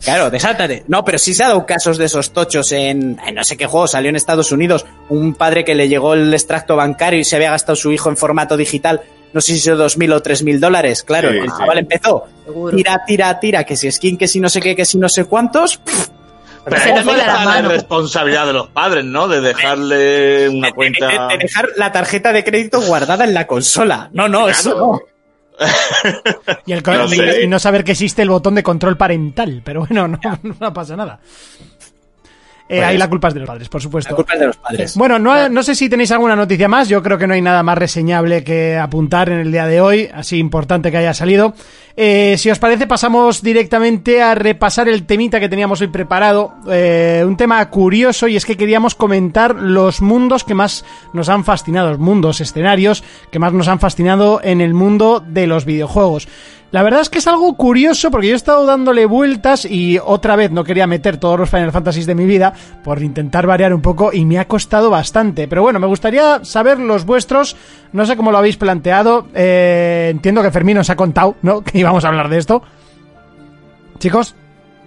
Claro, 0.00 0.30
desátate. 0.30 0.84
No, 0.86 1.04
pero 1.04 1.18
sí 1.18 1.34
se 1.34 1.42
ha 1.42 1.48
dado 1.48 1.66
casos 1.66 1.98
de 1.98 2.04
esos 2.04 2.32
tochos 2.32 2.70
en, 2.70 3.18
en 3.26 3.34
no 3.34 3.42
sé 3.42 3.56
qué 3.56 3.66
juego, 3.66 3.88
salió 3.88 4.08
en 4.10 4.14
Estados 4.14 4.52
Unidos, 4.52 4.86
un 5.08 5.34
padre 5.34 5.64
que 5.64 5.74
le 5.74 5.88
llegó 5.88 6.14
el 6.14 6.32
extracto 6.32 6.76
bancario 6.76 7.18
y 7.18 7.24
se 7.24 7.34
había 7.34 7.50
gastado 7.50 7.74
su 7.74 7.90
hijo 7.90 8.08
en 8.08 8.16
formato 8.16 8.56
digital, 8.56 9.02
no 9.32 9.40
sé 9.40 9.52
si 9.54 9.60
son 9.60 9.78
dos 9.78 9.96
mil 9.96 10.12
o 10.12 10.20
tres 10.22 10.42
mil 10.42 10.58
dólares. 10.60 11.02
Claro, 11.02 11.30
Sí, 11.30 11.36
el 11.38 11.44
sí. 11.50 11.56
chaval 11.58 11.78
empezó, 11.78 12.24
Seguro. 12.44 12.76
tira, 12.76 13.02
tira, 13.06 13.40
tira, 13.40 13.64
que 13.64 13.76
si 13.76 13.90
skin, 13.90 14.16
que 14.16 14.28
si 14.28 14.40
no 14.40 14.48
sé 14.48 14.60
qué, 14.60 14.74
que 14.76 14.84
si 14.84 14.98
no 14.98 15.08
sé 15.08 15.24
cuántos. 15.24 15.80
Pero 16.64 16.80
Se 16.82 17.16
la 17.16 17.44
mano. 17.44 17.68
responsabilidad 17.70 18.46
de 18.46 18.52
los 18.52 18.68
padres, 18.68 19.04
¿no? 19.04 19.26
De 19.28 19.40
dejarle 19.40 20.48
una 20.50 20.66
De, 20.68 20.74
cuenta. 20.74 21.06
de- 21.06 21.36
de 21.36 21.38
dejar 21.44 21.68
la 21.76 21.92
tarjeta 21.92 22.32
de 22.32 22.44
crédito 22.44 22.80
guardada 22.82 23.24
en 23.24 23.32
la 23.32 23.46
consola. 23.46 24.10
No, 24.12 24.28
no, 24.28 24.48
eso 24.48 24.74
no. 24.76 25.00
Y, 26.66 26.72
el 26.72 26.82
No 26.84 27.08
sé. 27.08 27.42
y 27.42 27.46
no 27.46 27.58
saber 27.58 27.82
que 27.84 27.92
existe 27.92 28.22
el 28.22 28.28
botón 28.30 28.54
de 28.54 28.62
control 28.62 28.96
parental. 28.96 29.62
Pero 29.64 29.80
bueno, 29.86 30.06
no, 30.08 30.18
no 30.60 30.72
pasa 30.72 30.94
nada. 30.96 31.20
Eh, 32.70 32.76
Pues- 32.76 32.84
ahí 32.84 32.98
la 32.98 33.08
culpa 33.08 33.28
es 33.28 33.34
de 33.34 33.40
los 33.40 33.46
padres, 33.46 33.68
por 33.68 33.80
supuesto. 33.80 34.10
La 34.10 34.16
culpa 34.16 34.34
es 34.34 34.40
de 34.40 34.46
los 34.46 34.56
padres. 34.58 34.96
Bueno, 34.96 35.18
no, 35.18 35.48
no 35.48 35.62
sé 35.62 35.74
si 35.74 35.88
tenéis 35.88 36.10
alguna 36.12 36.36
noticia 36.36 36.68
más. 36.68 36.88
Yo 36.88 37.02
creo 37.02 37.16
que 37.16 37.26
no 37.26 37.32
hay 37.34 37.40
nada 37.40 37.62
más 37.62 37.78
reseñable 37.78 38.44
que 38.44 38.76
apuntar 38.76 39.30
en 39.30 39.38
el 39.38 39.50
día 39.50 39.66
de 39.66 39.80
hoy, 39.80 40.08
así 40.12 40.36
importante 40.38 40.90
que 40.90 40.98
haya 40.98 41.14
salido. 41.14 41.54
Eh, 41.96 42.36
si 42.38 42.48
os 42.50 42.58
parece, 42.60 42.86
pasamos 42.86 43.42
directamente 43.42 44.22
a 44.22 44.34
repasar 44.36 44.88
el 44.88 45.04
temita 45.04 45.40
que 45.40 45.48
teníamos 45.48 45.80
hoy 45.80 45.88
preparado. 45.88 46.54
Eh, 46.70 47.24
un 47.26 47.36
tema 47.36 47.68
curioso 47.70 48.28
y 48.28 48.36
es 48.36 48.44
que 48.46 48.56
queríamos 48.56 48.94
comentar 48.94 49.56
los 49.56 50.00
mundos 50.00 50.44
que 50.44 50.54
más 50.54 50.84
nos 51.12 51.28
han 51.28 51.44
fascinado, 51.44 51.90
los 51.90 51.98
mundos, 51.98 52.40
escenarios 52.40 53.02
que 53.32 53.38
más 53.40 53.52
nos 53.52 53.66
han 53.66 53.80
fascinado 53.80 54.40
en 54.44 54.60
el 54.60 54.74
mundo 54.74 55.24
de 55.26 55.46
los 55.48 55.64
videojuegos. 55.64 56.28
La 56.70 56.82
verdad 56.82 57.00
es 57.00 57.08
que 57.08 57.16
es 57.18 57.26
algo 57.26 57.56
curioso 57.56 58.10
porque 58.10 58.26
yo 58.26 58.34
he 58.34 58.36
estado 58.36 58.66
dándole 58.66 59.06
vueltas 59.06 59.64
y 59.64 59.98
otra 60.04 60.36
vez 60.36 60.50
no 60.50 60.64
quería 60.64 60.86
meter 60.86 61.16
todos 61.16 61.38
los 61.40 61.48
Final 61.48 61.72
Fantasies 61.72 62.04
de 62.04 62.14
mi 62.14 62.26
vida 62.26 62.52
por 62.84 63.02
intentar 63.02 63.46
variar 63.46 63.72
un 63.72 63.80
poco 63.80 64.10
y 64.12 64.26
me 64.26 64.38
ha 64.38 64.46
costado 64.46 64.90
bastante. 64.90 65.48
Pero 65.48 65.62
bueno, 65.62 65.78
me 65.80 65.86
gustaría 65.86 66.44
saber 66.44 66.78
los 66.78 67.06
vuestros. 67.06 67.56
No 67.92 68.04
sé 68.04 68.16
cómo 68.18 68.30
lo 68.32 68.36
habéis 68.36 68.58
planteado. 68.58 69.28
Eh, 69.34 70.08
entiendo 70.10 70.42
que 70.42 70.50
Fermín 70.50 70.76
os 70.76 70.90
ha 70.90 70.96
contado, 70.96 71.36
¿no? 71.40 71.60
Que 71.64 71.78
íbamos 71.78 72.04
a 72.04 72.08
hablar 72.08 72.28
de 72.28 72.36
esto. 72.36 72.62
Chicos. 73.98 74.34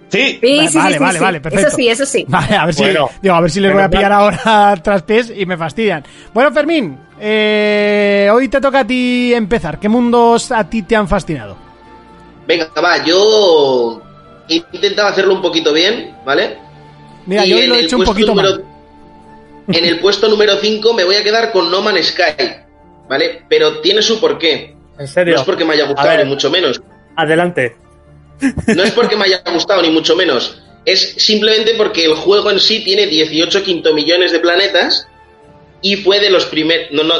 Sí, 0.08 0.38
Sí, 0.40 0.56
Vale, 0.58 0.68
sí, 0.68 0.78
vale, 0.78 0.92
sí, 0.94 0.98
vale, 1.00 1.18
sí. 1.18 1.24
vale, 1.24 1.40
perfecto. 1.40 1.66
Eso 1.68 1.76
sí, 1.76 1.88
eso 1.88 2.06
sí. 2.06 2.24
Vale, 2.28 2.54
a 2.54 2.66
ver 2.66 2.74
si, 2.74 2.82
Bueno, 2.82 3.08
digo, 3.22 3.34
a 3.34 3.40
ver 3.40 3.50
si 3.50 3.60
les 3.60 3.72
voy 3.72 3.82
a 3.82 3.88
pillar 3.90 4.10
mal. 4.12 4.38
ahora 4.44 4.76
tras 4.84 5.02
pies 5.02 5.32
y 5.36 5.46
me 5.46 5.56
fastidian. 5.56 6.04
Bueno, 6.34 6.52
Fermín, 6.52 6.96
eh, 7.18 8.28
hoy 8.32 8.46
te 8.48 8.60
toca 8.60 8.80
a 8.80 8.86
ti 8.86 9.32
empezar. 9.34 9.78
¿Qué 9.80 9.88
mundos 9.88 10.52
a 10.52 10.68
ti 10.68 10.82
te 10.82 10.94
han 10.96 11.08
fascinado? 11.08 11.56
Venga, 12.46 12.70
va, 12.84 13.04
yo 13.04 14.02
he 14.48 14.62
intentado 14.72 15.08
hacerlo 15.08 15.34
un 15.34 15.42
poquito 15.42 15.72
bien, 15.72 16.16
¿vale? 16.24 16.58
Mira, 17.26 17.46
Y 17.46 17.50
yo 17.50 17.66
lo 17.68 17.74
he 17.76 17.80
hecho 17.80 17.96
un 17.98 18.04
poquito 18.04 18.28
número- 18.34 18.50
mal. 18.50 18.64
En 19.68 19.84
el 19.84 20.00
puesto 20.00 20.28
número 20.28 20.56
5 20.56 20.92
me 20.92 21.04
voy 21.04 21.14
a 21.16 21.22
quedar 21.22 21.52
con 21.52 21.70
No 21.70 21.80
Man's 21.82 22.06
Sky, 22.08 22.34
¿vale? 23.08 23.42
Pero 23.48 23.78
tiene 23.80 24.02
su 24.02 24.18
porqué. 24.20 24.74
En 24.98 25.06
serio. 25.08 25.34
No 25.34 25.40
es 25.40 25.46
porque 25.46 25.64
me 25.64 25.74
haya 25.74 25.86
gustado, 25.86 26.08
ver. 26.08 26.24
ni 26.24 26.30
mucho 26.30 26.50
menos. 26.50 26.80
Adelante. 27.16 27.76
No 28.74 28.82
es 28.82 28.90
porque 28.90 29.16
me 29.16 29.24
haya 29.26 29.40
gustado, 29.52 29.80
ni 29.82 29.90
mucho 29.90 30.16
menos. 30.16 30.60
Es 30.84 31.14
simplemente 31.18 31.74
porque 31.76 32.04
el 32.04 32.14
juego 32.14 32.50
en 32.50 32.58
sí 32.58 32.82
tiene 32.82 33.06
18 33.06 33.62
quinto 33.62 33.94
millones 33.94 34.32
de 34.32 34.40
planetas 34.40 35.06
y 35.80 35.96
fue 35.96 36.18
de 36.18 36.28
los 36.30 36.46
primeros. 36.46 36.88
No, 36.90 37.04
no, 37.04 37.14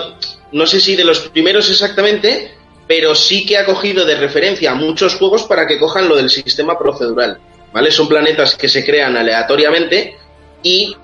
no 0.50 0.66
sé 0.66 0.80
si 0.80 0.96
de 0.96 1.04
los 1.04 1.20
primeros 1.28 1.70
exactamente, 1.70 2.52
pero 2.94 3.14
sí 3.14 3.46
que 3.46 3.56
ha 3.56 3.64
cogido 3.64 4.04
de 4.04 4.16
referencia 4.16 4.72
a 4.72 4.74
muchos 4.74 5.14
juegos 5.14 5.44
para 5.44 5.66
que 5.66 5.78
cojan 5.78 6.10
lo 6.10 6.14
del 6.14 6.28
sistema 6.28 6.78
procedural. 6.78 7.38
¿Vale? 7.72 7.90
Son 7.90 8.06
planetas 8.06 8.54
que 8.54 8.68
se 8.68 8.84
crean 8.84 9.16
aleatoriamente 9.16 10.18
y 10.62 10.94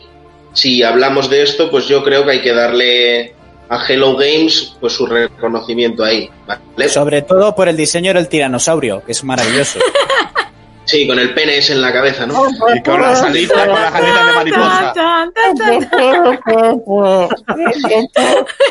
si 0.52 0.82
hablamos 0.82 1.30
de 1.30 1.42
esto, 1.42 1.70
pues 1.70 1.88
yo 1.88 2.04
creo 2.04 2.26
que 2.26 2.32
hay 2.32 2.42
que 2.42 2.52
darle 2.52 3.34
a 3.70 3.86
Hello 3.88 4.16
Games 4.16 4.76
pues 4.78 4.92
su 4.92 5.06
reconocimiento 5.06 6.04
ahí. 6.04 6.28
¿vale? 6.46 6.90
Sobre 6.90 7.22
todo 7.22 7.54
por 7.54 7.70
el 7.70 7.76
diseño 7.78 8.12
del 8.12 8.28
tiranosaurio, 8.28 9.02
que 9.02 9.12
es 9.12 9.24
maravilloso. 9.24 9.78
Sí, 10.88 11.06
con 11.06 11.18
el 11.18 11.34
pene 11.34 11.58
ese 11.58 11.74
en 11.74 11.82
la 11.82 11.92
cabeza, 11.92 12.24
¿no? 12.26 12.44
y 12.74 12.82
con 12.82 13.00
las 13.02 13.20
alitas, 13.22 13.66
con 13.66 13.74
las 13.74 13.94
alitas 13.94 14.26
de 14.26 14.32
mariposa. 14.32 14.94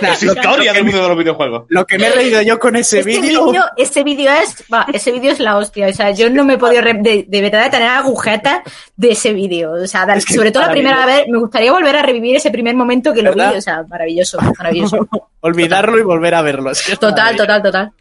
Es 0.01 0.24
historia 0.24 0.74
del 0.74 0.84
mundo 0.84 1.01
de 1.03 1.07
los 1.09 1.18
videojuegos. 1.18 1.65
Lo 1.70 1.86
que 1.86 1.99
me 1.99 2.07
he 2.07 2.11
reído 2.11 2.41
yo 2.41 2.57
con 2.57 2.76
ese 2.76 2.99
Este 2.99 3.20
vídeo. 3.22 3.51
ese 3.78 4.03
vídeo 4.03 4.32
es, 4.32 4.63
va, 4.74 4.88
ese 4.91 5.11
vídeo 5.11 5.32
es 5.32 5.39
la 5.39 5.57
hostia. 5.57 5.88
O 5.88 5.93
sea, 5.93 6.09
yo 6.11 6.30
no 6.30 6.43
me 6.43 6.55
he 6.55 6.57
podido 6.57 6.82
re- 6.82 6.95
de, 6.99 7.26
de 7.28 7.41
verdad 7.41 7.65
de 7.65 7.70
tener 7.70 7.88
agujetas 7.89 8.61
de 8.95 9.11
ese 9.11 9.34
vídeo. 9.34 9.74
O 9.74 9.86
sea, 9.88 10.05
de- 10.07 10.15
Es 10.18 10.26
que 10.26 10.34
sobre 10.34 10.51
todo 10.51 10.63
la 10.63 10.72
primera 10.72 11.05
vez, 11.05 11.26
me 11.28 11.38
gustaría 11.38 11.72
volver 11.72 11.95
a 11.97 12.01
revivir 12.01 12.36
ese 12.36 12.49
primer 12.49 12.76
momento 12.76 13.13
que 13.13 13.22
lo 13.22 13.34
vi. 13.34 13.41
O 13.41 13.61
sea, 13.61 13.84
maravilloso, 13.88 14.39
maravilloso. 14.57 15.07
Olvidarlo 15.41 15.99
y 15.99 16.01
volver 16.01 16.34
a 16.34 16.41
verlo. 16.41 16.72
Es 16.72 16.82
que 16.84 16.93
es 16.93 16.99
Total, 16.99 17.36
total, 17.36 17.61
total. 17.61 17.91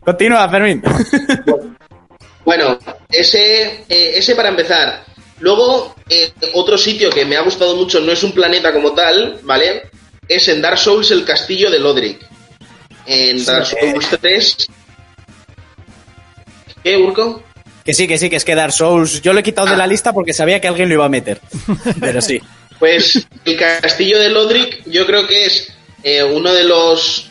Continúa, 0.00 0.48
Fermín. 0.48 0.82
Bueno, 2.44 2.78
ese, 3.10 3.84
eh, 3.88 4.12
ese 4.16 4.34
para 4.34 4.48
empezar. 4.48 5.04
Luego, 5.40 5.94
eh, 6.08 6.32
otro 6.54 6.78
sitio 6.78 7.10
que 7.10 7.24
me 7.24 7.36
ha 7.36 7.42
gustado 7.42 7.76
mucho, 7.76 8.00
no 8.00 8.12
es 8.12 8.22
un 8.22 8.32
planeta 8.32 8.72
como 8.72 8.92
tal, 8.92 9.40
¿vale? 9.42 9.90
Es 10.28 10.48
en 10.48 10.62
Dark 10.62 10.78
Souls 10.78 11.10
el 11.10 11.24
castillo 11.24 11.70
de 11.70 11.78
Lodric. 11.78 12.18
En 13.06 13.44
Dark 13.44 13.66
Souls 13.66 14.08
3. 14.20 14.68
¿Qué, 16.82 16.96
Urco? 16.96 17.42
Que 17.84 17.94
sí, 17.94 18.06
que 18.06 18.18
sí, 18.18 18.30
que 18.30 18.36
es 18.36 18.44
que 18.44 18.54
Dark 18.54 18.72
Souls. 18.72 19.20
Yo 19.22 19.32
lo 19.32 19.40
he 19.40 19.42
quitado 19.42 19.68
de 19.68 19.76
la 19.76 19.86
lista 19.86 20.12
porque 20.12 20.32
sabía 20.32 20.60
que 20.60 20.68
alguien 20.68 20.88
lo 20.88 20.94
iba 20.94 21.04
a 21.04 21.08
meter. 21.08 21.40
Pero 22.00 22.20
sí. 22.20 22.40
Pues 22.78 23.28
el 23.44 23.56
castillo 23.56 24.18
de 24.18 24.28
Lodric 24.28 24.82
yo 24.86 25.06
creo 25.06 25.24
que 25.28 25.46
es 25.46 25.72
eh, 26.02 26.24
uno 26.24 26.52
de 26.52 26.64
los 26.64 27.30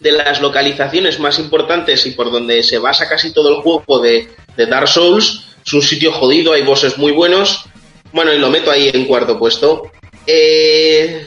de 0.00 0.12
las 0.12 0.40
localizaciones 0.40 1.18
más 1.18 1.38
importantes 1.38 2.06
y 2.06 2.12
por 2.12 2.30
donde 2.30 2.62
se 2.62 2.78
basa 2.78 3.08
casi 3.08 3.32
todo 3.32 3.56
el 3.56 3.62
juego 3.62 4.00
de, 4.00 4.28
de 4.56 4.66
Dark 4.66 4.88
Souls. 4.88 5.44
Es 5.64 5.72
un 5.72 5.82
sitio 5.82 6.12
jodido, 6.12 6.52
hay 6.52 6.62
bosses 6.62 6.98
muy 6.98 7.12
buenos. 7.12 7.64
Bueno, 8.12 8.32
y 8.32 8.38
lo 8.38 8.50
meto 8.50 8.70
ahí 8.70 8.90
en 8.92 9.04
cuarto 9.04 9.38
puesto. 9.38 9.90
Eh, 10.26 11.26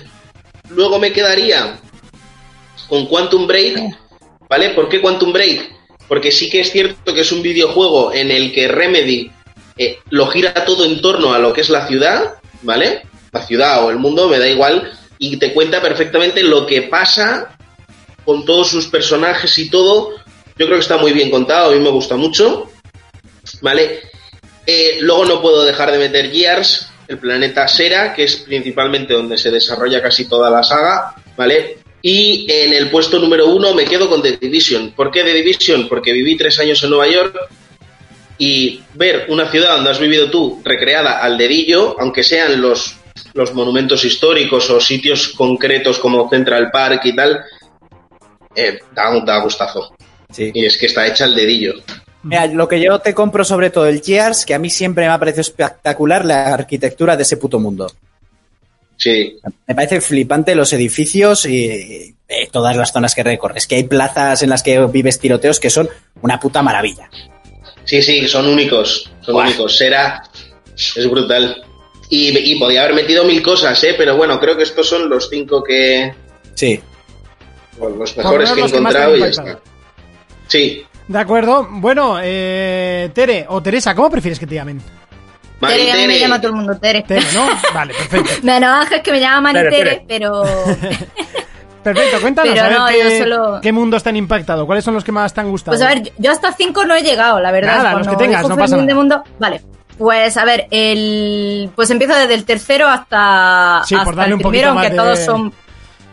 luego 0.70 1.00
me 1.00 1.12
quedaría 1.12 1.80
con 2.88 3.06
Quantum 3.06 3.48
Break. 3.48 3.80
¿Vale? 4.50 4.72
¿Por 4.72 4.90
qué 4.90 5.02
Quantum 5.02 5.32
Break? 5.32 5.72
Porque 6.08 6.32
sí 6.32 6.50
que 6.50 6.60
es 6.60 6.72
cierto 6.72 7.14
que 7.14 7.22
es 7.22 7.32
un 7.32 7.42
videojuego 7.42 8.14
en 8.14 8.32
el 8.32 8.52
que 8.52 8.68
Remedy 8.68 9.32
eh, 9.78 10.00
lo 10.10 10.28
gira 10.28 10.54
todo 10.66 10.84
en 10.84 11.02
torno 11.02 11.34
a 11.34 11.40
lo 11.40 11.54
que 11.54 11.62
es 11.62 11.70
la 11.70 11.88
ciudad, 11.88 12.34
¿vale? 12.62 13.04
La 13.32 13.42
ciudad 13.44 13.86
o 13.86 13.90
el 13.90 13.98
mundo, 13.98 14.28
me 14.28 14.40
da 14.40 14.48
igual. 14.48 14.92
y 15.18 15.38
te 15.38 15.54
cuenta 15.54 15.82
perfectamente 15.82 16.42
lo 16.42 16.66
que 16.66 16.82
pasa 16.82 17.56
con 18.26 18.46
todos 18.46 18.70
sus 18.70 18.88
personajes 18.88 19.58
y 19.58 19.70
todo. 19.70 20.12
Yo 20.58 20.66
creo 20.66 20.78
que 20.78 20.84
está 20.84 20.98
muy 20.98 21.14
bien 21.14 21.30
contado, 21.30 21.72
a 21.72 21.76
mí 21.76 21.80
me 21.80 21.90
gusta 21.90 22.16
mucho. 22.16 22.70
¿Vale? 23.62 24.02
Eh, 24.66 24.98
luego 25.02 25.26
no 25.26 25.42
puedo 25.42 25.64
dejar 25.64 25.92
de 25.92 25.98
meter 25.98 26.32
Gears, 26.32 26.88
el 27.08 27.18
planeta 27.18 27.68
Sera, 27.68 28.14
que 28.14 28.24
es 28.24 28.38
principalmente 28.38 29.14
donde 29.14 29.38
se 29.38 29.52
desarrolla 29.52 30.02
casi 30.02 30.26
toda 30.26 30.50
la 30.50 30.64
saga, 30.64 31.16
¿vale? 31.36 31.80
Y 32.02 32.46
en 32.50 32.74
el 32.74 32.90
puesto 32.90 33.20
número 33.20 33.48
uno 33.48 33.74
me 33.74 33.86
quedo 33.86 34.10
con 34.10 34.22
The 34.22 34.38
Division. 34.38 34.92
¿Por 34.92 35.12
qué 35.12 35.24
The 35.24 35.34
Division? 35.34 35.88
Porque 35.88 36.14
viví 36.14 36.38
tres 36.38 36.60
años 36.60 36.82
en 36.84 36.90
Nueva 36.90 37.08
York 37.08 37.36
y 38.38 38.82
ver 38.96 39.26
una 39.30 39.52
ciudad 39.52 39.76
donde 39.76 39.92
has 39.92 40.00
vivido 40.00 40.32
tú 40.32 40.62
recreada 40.64 41.20
al 41.20 41.38
dedillo, 41.38 41.96
aunque 42.00 42.24
sean 42.24 42.60
los, 42.60 42.96
los 43.34 43.54
monumentos 43.54 44.04
históricos 44.04 44.70
o 44.70 44.80
sitios 44.80 45.28
concretos 45.30 46.00
como 46.00 46.28
Central 46.30 46.72
Park 46.72 47.02
y 47.06 47.16
tal, 47.16 47.44
eh, 48.56 48.80
da, 48.94 49.12
da 49.26 49.40
gustazo. 49.42 49.96
Sí. 50.32 50.52
Y 50.54 50.66
es 50.66 50.78
que 50.78 50.86
está 50.86 51.06
hecha 51.08 51.26
al 51.26 51.36
dedillo. 51.36 51.74
Mira, 52.24 52.46
lo 52.48 52.68
que 52.68 52.80
yo 52.80 53.00
te 53.00 53.14
compro 53.14 53.44
sobre 53.44 53.70
todo 53.70 53.88
el 53.88 54.02
Gears, 54.02 54.46
que 54.46 54.54
a 54.54 54.60
mí 54.60 54.70
siempre 54.70 55.06
me 55.06 55.12
ha 55.12 55.20
parecido 55.20 55.42
espectacular 55.42 56.24
la 56.24 56.54
arquitectura 56.54 57.18
de 57.18 57.24
ese 57.24 57.38
puto 57.38 57.60
mundo. 57.60 57.92
Sí, 58.98 59.40
Me 59.66 59.74
parece 59.74 60.00
flipante 60.00 60.54
los 60.54 60.72
edificios 60.74 61.48
y 61.48 62.16
eh, 62.28 62.48
todas 62.52 62.76
las 62.76 62.94
zonas 62.94 63.16
que 63.16 63.24
recorres. 63.24 63.66
Que 63.66 63.76
hay 63.76 63.84
plazas 63.86 64.44
en 64.44 64.50
las 64.50 64.62
que 64.62 64.80
vives 64.86 65.20
tiroteos 65.20 65.60
que 65.60 65.72
son 65.72 65.90
una 66.22 66.40
puta 66.40 66.62
maravilla. 66.62 67.10
sí, 67.84 68.02
sí, 68.04 68.28
son 68.28 68.46
únicos. 68.48 69.12
Son 69.22 69.36
únicos. 69.38 69.76
Sera 69.76 70.22
es 70.76 71.10
brutal. 71.10 71.64
Y, 72.10 72.38
y 72.38 72.60
podía 72.60 72.84
haber 72.84 72.94
metido 72.94 73.24
mil 73.24 73.42
cosas, 73.42 73.84
¿eh? 73.84 73.96
Pero 73.98 74.16
bueno, 74.18 74.40
creo 74.40 74.56
que 74.56 74.64
estos 74.64 74.88
son 74.88 75.10
los 75.10 75.28
cinco 75.30 75.64
que. 75.64 76.14
Sí. 76.54 76.80
Bueno, 77.78 77.96
los 77.98 78.18
mejores 78.18 78.50
Por 78.50 78.58
que 78.58 78.62
he 78.66 78.72
que 78.72 78.78
encontrado 78.78 79.16
y 79.16 79.20
ya 79.20 79.26
está. 79.28 79.60
Sí, 80.48 80.86
De 81.08 81.20
acuerdo. 81.20 81.68
Bueno, 81.70 82.18
eh, 82.22 83.10
Tere 83.14 83.46
o 83.50 83.62
Teresa, 83.62 83.96
¿cómo 83.96 84.10
prefieres 84.10 84.40
que 84.40 84.48
te 84.48 84.56
llamen? 84.56 84.82
Tere, 85.60 85.92
a 85.92 85.96
mí 85.96 86.08
me 86.08 86.20
llama 86.20 86.40
todo 86.42 86.50
el 86.52 86.56
mundo 86.58 86.78
Tere. 86.78 87.04
Tere, 87.04 87.26
¿no? 87.34 87.48
Vale, 87.74 87.94
perfecto. 87.94 88.32
Menos 88.44 88.70
Ángel 88.70 89.02
que 89.02 89.12
me 89.12 89.20
llama 89.20 89.54
Tere, 89.54 89.64
Manitere, 89.70 89.90
Tere. 89.92 90.06
pero 90.08 90.44
Perfecto, 91.84 92.22
cuéntanos 92.22 92.54
Pero 92.54 92.64
a 92.66 92.70
ver 92.70 92.78
no, 92.80 92.88
qué, 92.88 93.20
solo- 93.20 93.60
qué 93.62 93.72
mundos 93.72 94.04
te 94.04 94.10
han 94.10 94.16
impactado, 94.18 94.66
cuáles 94.68 94.84
son 94.86 94.94
los 94.94 95.04
que 95.04 95.12
más 95.12 95.34
te 95.34 95.42
han 95.42 95.50
gustado. 95.50 95.76
Pues 95.76 95.82
a 95.82 95.94
ver, 95.94 96.12
yo 96.18 96.32
hasta 96.32 96.52
5 96.54 96.86
no 96.86 96.94
he 96.96 97.02
llegado, 97.02 97.40
la 97.40 97.52
verdad. 97.52 97.78
Nada, 97.78 97.94
los 97.98 98.08
que 98.08 98.16
tengas, 98.18 98.48
no 98.48 98.56
pasa 98.56 98.78
nada. 98.78 98.94
Mundo, 98.94 99.24
vale. 99.40 99.62
Pues 99.98 100.38
a 100.38 100.46
ver, 100.46 100.68
el 100.72 101.70
pues 101.76 101.90
empiezo 101.90 102.16
desde 102.16 102.34
el 102.36 102.46
tercero 102.46 102.88
hasta, 102.88 103.82
Sí, 103.86 103.96
por 103.96 104.10
hasta 104.10 104.16
darle 104.16 104.28
el 104.30 104.34
un 104.36 104.42
poquito 104.42 104.50
primero, 104.52 104.70
aunque 104.72 104.90
de- 104.90 104.96
todos 104.96 105.20
son. 105.20 105.54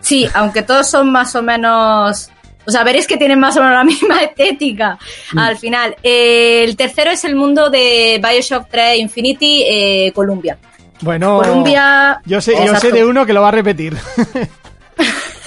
Sí, 0.09 0.27
aunque 0.35 0.63
todos 0.63 0.89
son 0.89 1.11
más 1.13 1.35
o 1.37 1.43
menos. 1.43 2.31
O 2.67 2.71
sea, 2.71 2.83
veréis 2.85 3.07
que 3.07 3.17
tienen 3.17 3.39
más 3.41 3.57
o 3.57 3.61
menos 3.61 3.75
la 3.77 3.85
misma 3.93 4.23
estética 4.23 4.99
Mm. 5.33 5.39
al 5.39 5.59
final. 5.59 5.97
Eh, 6.03 6.65
el 6.65 6.77
tercero 6.77 7.11
es 7.11 7.25
el 7.25 7.35
mundo 7.35 7.69
de 7.71 8.21
Bioshock 8.23 8.69
3 8.71 8.99
Infinity 8.99 9.65
eh, 9.69 10.13
Columbia. 10.15 10.57
bueno, 11.03 11.41
Columbia. 11.43 12.21
yo 12.25 12.41
sé, 12.41 12.55
yo 12.67 12.75
sé 12.77 12.91
de 12.93 13.05
uno 13.05 13.25
que 13.27 13.33
lo 13.35 13.43
va 13.43 13.49
a 13.49 13.53
repetir. 13.53 13.97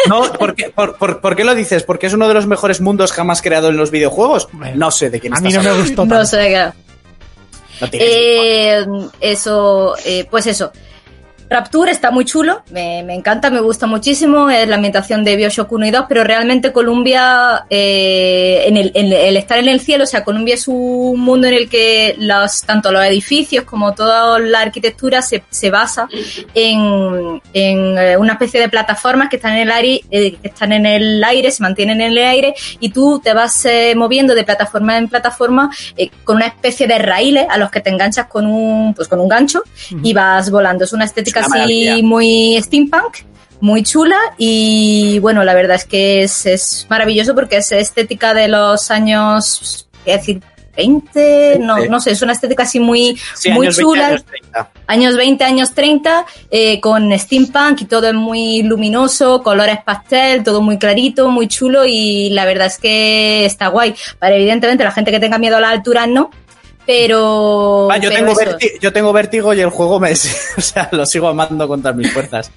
No, 0.07 0.24
¿por 0.34 0.55
qué, 0.55 0.70
por, 0.72 0.97
por- 0.97 1.22
por 1.22 1.36
qué 1.36 1.43
lo 1.43 1.53
dices? 1.53 1.84
¿Porque 1.84 2.07
es 2.07 2.14
uno 2.14 2.28
de 2.28 2.34
los 2.34 2.47
mejores 2.47 2.82
mundos 2.82 3.12
jamás 3.12 3.39
creados 3.43 3.70
en 3.70 3.78
los 3.78 3.91
videojuegos? 3.91 4.47
Bueno, 4.51 4.76
no 4.78 4.89
sé 4.91 5.12
de 5.12 5.20
quién 5.20 5.32
a 5.34 5.38
estás 5.38 5.51
mí 5.51 5.55
no 5.55 5.62
me 5.64 5.80
gustó 5.80 6.05
No 6.05 6.16
tanto. 6.16 6.26
sé 6.26 6.38
qué. 6.47 6.72
No 7.82 7.88
Eh, 7.91 8.84
eso, 9.20 9.95
eh, 10.03 10.26
pues 10.30 10.47
eso. 10.47 10.72
Rapture 11.51 11.91
está 11.91 12.11
muy 12.11 12.23
chulo, 12.23 12.63
me, 12.71 13.03
me 13.03 13.13
encanta, 13.13 13.49
me 13.49 13.59
gusta 13.59 13.85
muchísimo, 13.85 14.49
es 14.49 14.65
la 14.69 14.75
ambientación 14.75 15.25
de 15.25 15.35
Bioshock 15.35 15.69
1 15.69 15.85
y 15.85 15.91
2, 15.91 16.05
pero 16.07 16.23
realmente 16.23 16.71
Columbia, 16.71 17.65
eh, 17.69 18.63
en 18.67 18.77
el, 18.77 18.93
en 18.95 19.11
el 19.11 19.35
estar 19.35 19.59
en 19.59 19.67
el 19.67 19.81
cielo, 19.81 20.05
o 20.05 20.07
sea, 20.07 20.23
Columbia 20.23 20.53
es 20.53 20.69
un 20.69 21.19
mundo 21.19 21.47
en 21.47 21.55
el 21.55 21.67
que 21.67 22.15
los, 22.19 22.61
tanto 22.61 22.93
los 22.93 23.03
edificios 23.03 23.65
como 23.65 23.93
toda 23.93 24.39
la 24.39 24.61
arquitectura 24.61 25.21
se, 25.21 25.43
se 25.49 25.69
basa 25.69 26.07
en, 26.53 27.41
en 27.51 27.97
eh, 27.97 28.15
una 28.15 28.31
especie 28.31 28.61
de 28.61 28.69
plataformas 28.69 29.27
que 29.27 29.35
están 29.35 29.55
en 29.55 29.63
el 29.63 29.71
aire, 29.71 30.01
eh, 30.09 30.37
que 30.37 30.47
están 30.47 30.71
en 30.71 30.85
el 30.85 31.21
aire, 31.21 31.51
se 31.51 31.63
mantienen 31.63 31.99
en 31.99 32.13
el 32.13 32.17
aire 32.19 32.55
y 32.79 32.91
tú 32.91 33.19
te 33.21 33.33
vas 33.33 33.65
eh, 33.65 33.93
moviendo 33.97 34.35
de 34.35 34.45
plataforma 34.45 34.97
en 34.97 35.09
plataforma 35.09 35.69
eh, 35.97 36.11
con 36.23 36.37
una 36.37 36.47
especie 36.47 36.87
de 36.87 36.97
raíles 36.97 37.45
a 37.49 37.57
los 37.57 37.69
que 37.69 37.81
te 37.81 37.89
enganchas 37.89 38.27
con 38.27 38.47
un, 38.47 38.93
pues 38.93 39.09
con 39.09 39.19
un 39.19 39.27
gancho 39.27 39.63
y 40.01 40.13
vas 40.13 40.49
volando. 40.49 40.85
Es 40.85 40.93
una 40.93 41.03
estética 41.03 41.40
así 41.41 42.01
muy 42.03 42.61
steampunk. 42.61 43.17
Muy 43.59 43.83
chula 43.83 44.17
y 44.39 45.19
bueno, 45.19 45.43
la 45.43 45.53
verdad 45.53 45.75
es 45.75 45.85
que 45.85 46.23
es, 46.23 46.47
es 46.47 46.87
maravilloso 46.89 47.35
porque 47.35 47.57
es 47.57 47.71
estética 47.71 48.33
de 48.33 48.47
los 48.47 48.89
años, 48.89 49.87
decir, 50.03 50.41
20, 50.75 51.59
no, 51.59 51.85
no 51.85 51.99
sé, 51.99 52.11
es 52.11 52.21
una 52.21 52.31
estética 52.33 52.63
así 52.63 52.79
muy, 52.79 53.17
Sí, 53.35 53.49
muy 53.51 53.67
años 53.67 53.77
20, 53.77 53.81
chula 53.81 54.07
años 54.07 54.25
30. 54.25 54.71
años 54.87 55.17
20, 55.17 55.43
años 55.43 55.73
30, 55.73 56.25
eh, 56.49 56.79
con 56.79 57.17
steampunk 57.17 57.81
y 57.81 57.85
todo 57.85 58.07
es 58.07 58.13
muy 58.13 58.63
luminoso, 58.63 59.43
colores 59.43 59.79
pastel, 59.83 60.43
todo 60.43 60.61
muy 60.61 60.77
clarito, 60.77 61.29
muy 61.29 61.47
chulo 61.47 61.85
y 61.85 62.29
la 62.29 62.45
verdad 62.45 62.67
es 62.67 62.77
que 62.77 63.45
está 63.45 63.67
guay. 63.67 63.93
Para 64.19 64.35
evidentemente 64.35 64.83
la 64.83 64.91
gente 64.91 65.11
que 65.11 65.19
tenga 65.19 65.37
miedo 65.37 65.57
a 65.57 65.61
la 65.61 65.69
altura 65.69 66.07
no, 66.07 66.31
pero... 66.91 67.87
Va, 67.89 67.97
yo, 67.97 68.09
pero 68.09 68.35
tengo 68.35 68.57
yo 68.81 68.93
tengo 68.93 69.13
vértigo 69.13 69.53
y 69.53 69.61
el 69.61 69.69
juego 69.69 69.99
me... 69.99 70.11
O 70.57 70.61
sea, 70.61 70.89
lo 70.91 71.05
sigo 71.05 71.27
amando 71.27 71.67
con 71.67 71.81
todas 71.81 71.95
mis 71.95 72.11
fuerzas. 72.11 72.51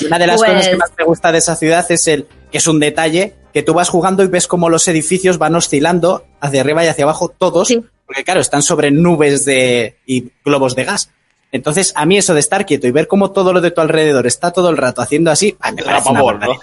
Y 0.00 0.06
Una 0.06 0.18
de 0.18 0.26
las 0.26 0.36
Pues- 0.38 0.50
cosas 0.50 0.68
que 0.68 0.76
más 0.76 0.92
me 0.96 1.04
gusta 1.04 1.32
de 1.32 1.38
esa 1.38 1.56
ciudad 1.56 1.84
es 1.90 2.06
el 2.06 2.26
que 2.52 2.58
es 2.58 2.66
un 2.66 2.78
detalle 2.80 3.34
que 3.52 3.62
tú 3.62 3.74
vas 3.74 3.88
jugando 3.88 4.22
y 4.22 4.28
ves 4.28 4.46
cómo 4.46 4.68
los 4.68 4.86
edificios 4.88 5.38
van 5.38 5.54
oscilando 5.56 6.24
hacia 6.40 6.60
arriba 6.60 6.84
y 6.84 6.88
hacia 6.88 7.04
abajo 7.04 7.28
todos, 7.36 7.68
Sí. 7.68 7.80
porque 8.06 8.22
claro, 8.24 8.40
están 8.40 8.62
sobre 8.62 8.90
nubes 8.90 9.44
de 9.44 9.96
y 10.06 10.30
globos 10.44 10.74
de 10.76 10.84
gas. 10.84 11.10
Entonces, 11.52 11.92
a 11.96 12.06
mí 12.06 12.16
eso 12.16 12.32
de 12.32 12.38
estar 12.40 12.64
quieto 12.64 12.86
y 12.86 12.92
ver 12.92 13.08
cómo 13.08 13.32
todo 13.32 13.52
lo 13.52 13.60
de 13.60 13.72
tu 13.72 13.80
alrededor 13.80 14.24
está 14.28 14.52
todo 14.52 14.70
el 14.70 14.76
rato 14.76 15.02
haciendo 15.02 15.32
así, 15.32 15.56
barbaridad. 15.60 16.56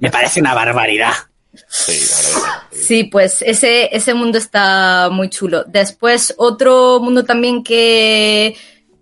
Me 0.00 0.10
parece 0.10 0.40
una 0.40 0.52
barbaridad. 0.52 1.12
Sí, 2.70 3.04
pues 3.04 3.42
ese, 3.42 3.94
ese 3.94 4.14
mundo 4.14 4.38
está 4.38 5.08
muy 5.10 5.28
chulo. 5.30 5.64
Después, 5.64 6.34
otro 6.36 7.00
mundo 7.00 7.24
también 7.24 7.62
que, 7.62 8.56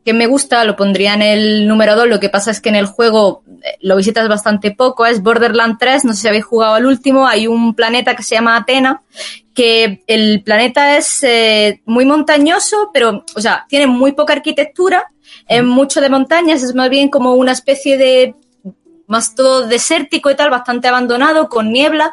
que 0.05 0.13
me 0.13 0.27
gusta, 0.27 0.65
lo 0.65 0.77
pondría 0.77 1.15
en 1.15 1.23
el 1.23 1.69
número 1.69 1.95
2, 1.97 2.09
lo 2.09 2.21
que 2.21 2.29
pasa 2.29 2.51
es 2.51 2.61
que 2.61 2.69
en 2.69 2.77
el 2.77 2.87
juego 2.87 3.43
eh, 3.63 3.79
lo 3.81 3.97
visitas 3.97 4.29
bastante 4.29 4.73
poco, 4.73 5.07
es 5.07 5.23
Borderland 5.23 5.79
3, 5.79 6.05
no 6.05 6.13
sé 6.13 6.23
si 6.23 6.29
habéis 6.29 6.45
jugado 6.45 6.75
al 6.75 6.87
último, 6.87 7.27
hay 7.27 7.47
un 7.47 7.75
planeta 7.75 8.17
que 8.17 8.23
se 8.23 8.35
llama 8.35 8.57
Atena, 8.57 9.03
que 9.55 10.03
el 10.07 10.43
planeta 10.43 10.97
es 10.97 11.23
eh, 11.23 11.83
muy 11.85 12.05
montañoso, 12.05 12.91
pero, 12.93 13.25
o 13.35 13.41
sea, 13.41 13.67
tiene 13.69 13.87
muy 13.87 14.13
poca 14.13 14.33
arquitectura, 14.33 15.07
es 15.47 15.63
mucho 15.63 16.01
de 16.01 16.09
montañas, 16.09 16.63
es 16.63 16.75
más 16.75 16.91
bien 16.91 17.09
como 17.09 17.35
una 17.35 17.53
especie 17.53 17.97
de 17.97 18.35
más 19.07 19.35
todo 19.35 19.67
desértico 19.67 20.31
y 20.31 20.35
tal, 20.37 20.51
bastante 20.51 20.89
abandonado, 20.89 21.49
con 21.49 21.71
niebla, 21.71 22.13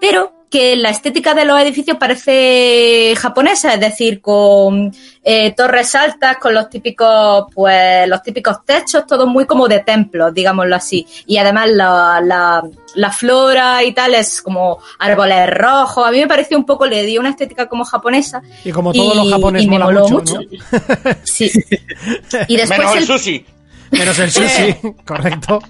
pero 0.00 0.32
que 0.50 0.74
la 0.74 0.90
estética 0.90 1.32
de 1.32 1.44
los 1.44 1.60
edificios 1.60 1.96
parece 1.96 3.14
japonesa, 3.16 3.74
es 3.74 3.78
decir, 3.80 4.20
con 4.20 4.92
eh, 5.22 5.52
torres 5.56 5.94
altas, 5.94 6.38
con 6.38 6.52
los 6.54 6.68
típicos, 6.68 7.46
pues, 7.54 8.08
los 8.08 8.20
típicos 8.20 8.64
techos, 8.64 9.06
todo 9.06 9.28
muy 9.28 9.46
como 9.46 9.68
de 9.68 9.78
templos, 9.78 10.34
digámoslo 10.34 10.74
así. 10.74 11.06
Y 11.26 11.36
además 11.36 11.68
la, 11.70 12.20
la, 12.24 12.64
la 12.96 13.12
flora 13.12 13.84
y 13.84 13.92
tal 13.92 14.12
es 14.16 14.42
como 14.42 14.78
árboles 14.98 15.48
rojos. 15.50 16.04
A 16.04 16.10
mí 16.10 16.18
me 16.18 16.26
pareció 16.26 16.58
un 16.58 16.64
poco, 16.66 16.84
le 16.84 17.06
dio 17.06 17.20
una 17.20 17.30
estética 17.30 17.68
como 17.68 17.84
japonesa. 17.84 18.42
Y 18.64 18.72
como 18.72 18.92
todos 18.92 19.14
los 19.14 19.26
Y- 19.26 19.30
japoneses 19.30 19.66
y 19.66 19.70
me 19.70 19.78
moló 19.78 20.08
mucho, 20.08 20.34
mucho. 20.34 20.40
¿no? 20.40 21.10
Sí. 21.22 21.48
Y 22.48 22.56
después 22.56 22.78
Menos 22.80 22.92
el 22.96 23.02
el 23.02 23.06
sushi. 23.06 23.46
Menos 23.90 24.18
el 24.18 24.30
sushi, 24.30 24.76
correcto. 25.04 25.60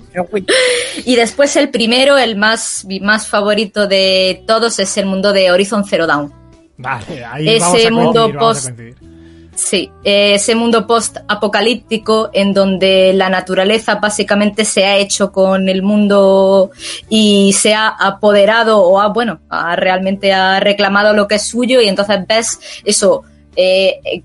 Y 1.04 1.16
después 1.16 1.56
el 1.56 1.70
primero, 1.70 2.18
el 2.18 2.36
más, 2.36 2.86
más 3.00 3.26
favorito 3.26 3.86
de 3.86 4.42
todos, 4.46 4.78
es 4.78 4.96
el 4.98 5.06
mundo 5.06 5.32
de 5.32 5.50
Horizon 5.50 5.84
Zero 5.84 6.06
Dawn. 6.06 6.32
Vale, 6.76 7.24
ahí 7.24 7.48
Ese 7.48 7.60
vamos 7.60 7.86
a 7.86 7.90
mundo 7.90 8.12
coincidir, 8.12 8.36
vamos 8.36 8.66
a 8.66 8.70
post-. 8.70 9.10
Sí, 9.54 9.90
ese 10.04 10.54
mundo 10.54 10.86
post-apocalíptico 10.86 12.30
en 12.32 12.54
donde 12.54 13.12
la 13.12 13.28
naturaleza 13.28 13.96
básicamente 13.96 14.64
se 14.64 14.86
ha 14.86 14.96
hecho 14.96 15.32
con 15.32 15.68
el 15.68 15.82
mundo 15.82 16.70
y 17.10 17.52
se 17.52 17.74
ha 17.74 17.88
apoderado 17.88 18.82
o 18.82 19.00
ha, 19.00 19.08
bueno, 19.08 19.40
ha 19.50 19.76
realmente 19.76 20.32
ha 20.32 20.60
reclamado 20.60 21.12
lo 21.12 21.28
que 21.28 21.34
es 21.34 21.46
suyo 21.46 21.80
y 21.82 21.88
entonces 21.88 22.20
ves 22.26 22.58
eso, 22.84 23.22
eh, 23.54 24.22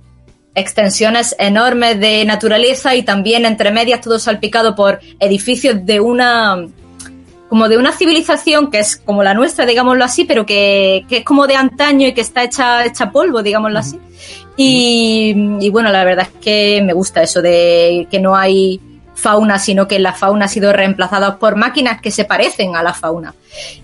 extensiones 0.55 1.35
enormes 1.37 1.99
de 1.99 2.25
naturaleza 2.25 2.95
y 2.95 3.03
también 3.03 3.45
entre 3.45 3.71
medias 3.71 4.01
todo 4.01 4.17
salpicado 4.19 4.75
por 4.75 4.99
edificios 5.19 5.85
de 5.85 5.99
una 5.99 6.65
como 7.49 7.69
de 7.69 7.77
una 7.77 7.91
civilización 7.91 8.71
que 8.71 8.79
es 8.79 8.95
como 8.95 9.23
la 9.23 9.33
nuestra, 9.33 9.65
digámoslo 9.65 10.03
así, 10.03 10.25
pero 10.25 10.45
que, 10.45 11.05
que 11.07 11.17
es 11.17 11.23
como 11.23 11.45
de 11.45 11.55
antaño 11.55 12.07
y 12.07 12.13
que 12.13 12.21
está 12.21 12.43
hecha, 12.43 12.83
hecha 12.85 13.11
polvo, 13.11 13.43
digámoslo 13.43 13.79
así. 13.79 13.99
Y, 14.57 15.35
y 15.59 15.69
bueno, 15.69 15.91
la 15.91 16.03
verdad 16.03 16.27
es 16.27 16.41
que 16.41 16.81
me 16.83 16.93
gusta 16.93 17.21
eso 17.21 17.41
de 17.41 18.07
que 18.09 18.19
no 18.19 18.35
hay 18.35 18.81
fauna, 19.13 19.59
sino 19.59 19.87
que 19.87 19.99
la 19.99 20.13
fauna 20.13 20.45
ha 20.45 20.49
sido 20.49 20.73
reemplazada 20.73 21.37
por 21.37 21.55
máquinas 21.55 22.01
que 22.01 22.11
se 22.11 22.25
parecen 22.25 22.75
a 22.75 22.83
la 22.83 22.93
fauna. 22.93 23.35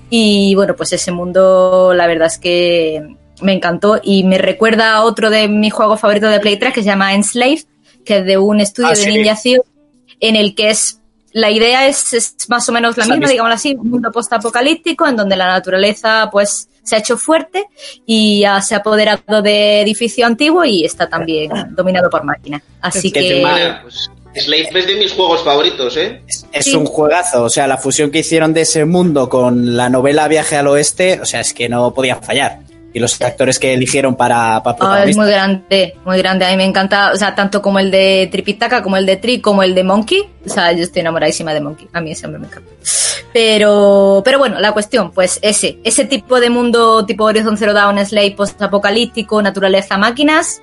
Y 0.09 0.55
bueno, 0.55 0.75
pues 0.75 0.91
ese 0.93 1.11
mundo, 1.11 1.93
la 1.95 2.07
verdad 2.07 2.27
es 2.27 2.39
que 2.39 3.15
me 3.41 3.53
encantó 3.53 3.99
y 4.03 4.23
me 4.23 4.37
recuerda 4.37 4.93
a 4.95 5.03
otro 5.03 5.29
de 5.29 5.47
mis 5.47 5.73
juegos 5.73 5.99
favoritos 5.99 6.31
de 6.31 6.39
Play 6.39 6.57
3 6.57 6.73
que 6.73 6.81
se 6.81 6.87
llama 6.87 7.13
Enslaved, 7.13 7.63
que 8.05 8.17
es 8.19 8.25
de 8.25 8.37
un 8.37 8.59
estudio 8.59 8.89
Ah, 8.89 8.91
de 8.91 8.95
sí. 8.97 9.09
Ninja 9.11 9.35
Theory, 9.41 9.61
en 10.19 10.35
el 10.35 10.55
que 10.55 10.69
es 10.69 10.99
la 11.33 11.49
idea 11.49 11.87
es, 11.87 12.13
es 12.13 12.35
más 12.49 12.67
o 12.67 12.71
menos 12.73 12.97
la 12.97 13.05
misma, 13.05 13.29
digamos 13.29 13.53
así, 13.53 13.73
un 13.75 13.89
mundo 13.89 14.11
postapocalíptico 14.11 15.07
en 15.07 15.15
donde 15.15 15.35
la 15.37 15.47
naturaleza 15.47 16.27
pues 16.31 16.67
se 16.83 16.95
ha 16.95 16.99
hecho 16.99 17.15
fuerte 17.17 17.67
y 18.05 18.41
ya 18.41 18.61
se 18.61 18.75
ha 18.75 18.79
apoderado 18.79 19.41
de 19.41 19.81
edificio 19.81 20.25
antiguo 20.25 20.65
y 20.65 20.83
está 20.83 21.07
también 21.07 21.51
dominado 21.69 22.09
por 22.09 22.23
máquinas. 22.25 22.61
Así 22.81 23.11
Que 23.11 23.19
que 23.21 23.31
encima- 23.41 23.79
Pues, 23.83 24.09
Slave 24.33 24.69
es 24.79 24.87
de 24.87 24.95
mis 24.95 25.11
juegos 25.13 25.43
favoritos, 25.43 25.95
¿eh? 25.97 26.21
Es 26.53 26.65
Sí. 26.65 26.75
un 26.75 26.85
juegazo, 26.85 27.43
o 27.43 27.49
sea, 27.49 27.67
la 27.67 27.77
fusión 27.77 28.11
que 28.11 28.19
hicieron 28.19 28.53
de 28.53 28.61
ese 28.61 28.85
mundo 28.85 29.27
con 29.29 29.75
la 29.75 29.89
novela 29.89 30.27
Viaje 30.29 30.55
al 30.55 30.67
Oeste, 30.67 31.19
o 31.21 31.25
sea, 31.25 31.41
es 31.41 31.53
que 31.53 31.67
no 31.69 31.93
podía 31.93 32.15
fallar. 32.17 32.59
Y 32.93 32.99
los 32.99 33.21
actores 33.21 33.57
que 33.57 33.73
eligieron 33.73 34.15
para, 34.15 34.61
para 34.63 34.77
Ah, 34.81 35.03
es 35.05 35.15
muy 35.15 35.29
grande, 35.29 35.95
muy 36.03 36.17
grande. 36.17 36.45
A 36.45 36.51
mí 36.51 36.57
me 36.57 36.65
encanta, 36.65 37.11
o 37.13 37.15
sea, 37.15 37.33
tanto 37.35 37.61
como 37.61 37.79
el 37.79 37.89
de 37.89 38.27
Tripitaka, 38.31 38.83
como 38.83 38.97
el 38.97 39.05
de 39.05 39.15
Tri, 39.17 39.39
como 39.39 39.63
el 39.63 39.73
de 39.73 39.83
Monkey. 39.83 40.29
O 40.45 40.49
sea, 40.49 40.71
yo 40.73 40.83
estoy 40.83 40.99
enamoradísima 41.01 41.53
de 41.53 41.61
Monkey. 41.61 41.87
A 41.93 42.01
mí 42.01 42.11
ese 42.11 42.25
hombre 42.25 42.41
me 42.41 42.47
encanta. 42.47 42.69
Pero, 43.33 44.21
pero 44.25 44.39
bueno, 44.39 44.59
la 44.59 44.73
cuestión, 44.73 45.11
pues 45.11 45.39
ese, 45.41 45.79
ese 45.83 46.05
tipo 46.05 46.39
de 46.39 46.49
mundo 46.49 47.05
tipo 47.05 47.23
Horizon 47.23 47.57
Zero 47.57 47.73
Dawn, 47.73 48.05
Slay, 48.05 48.31
post-apocalíptico, 48.35 49.41
naturaleza, 49.41 49.97
máquinas, 49.97 50.61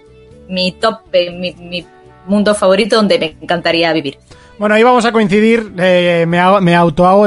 mi 0.48 0.72
top, 0.72 1.00
eh, 1.12 1.30
mi, 1.30 1.52
mi 1.54 1.86
mundo 2.26 2.54
favorito 2.54 2.96
donde 2.96 3.18
me 3.18 3.36
encantaría 3.40 3.92
vivir. 3.92 4.18
Bueno, 4.58 4.74
ahí 4.74 4.82
vamos 4.82 5.04
a 5.04 5.12
coincidir. 5.12 5.72
eh, 5.78 6.24
me, 6.26 6.38
hago- 6.40 6.60
me 6.60 6.74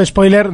spoiler 0.06 0.52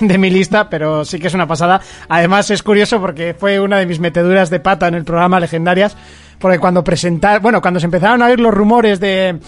de 0.00 0.18
mi 0.18 0.30
lista, 0.30 0.68
pero 0.68 1.04
sí 1.04 1.18
que 1.20 1.28
es 1.28 1.34
una 1.34 1.46
pasada. 1.46 1.80
Además, 2.08 2.50
es 2.50 2.62
curioso 2.62 3.00
porque 3.00 3.34
fue 3.38 3.60
una 3.60 3.78
de 3.78 3.86
mis 3.86 4.00
meteduras 4.00 4.50
de 4.50 4.58
pata 4.60 4.88
en 4.88 4.94
el 4.94 5.04
programa 5.04 5.38
Legendarias. 5.40 5.96
Porque 6.40 6.58
cuando 6.58 6.82
presentar, 6.84 7.40
bueno, 7.40 7.60
cuando 7.60 7.80
se 7.80 7.86
empezaron 7.86 8.22
a 8.22 8.26
oír 8.26 8.38
los 8.40 8.54
rumores 8.54 8.98
de. 9.00 9.38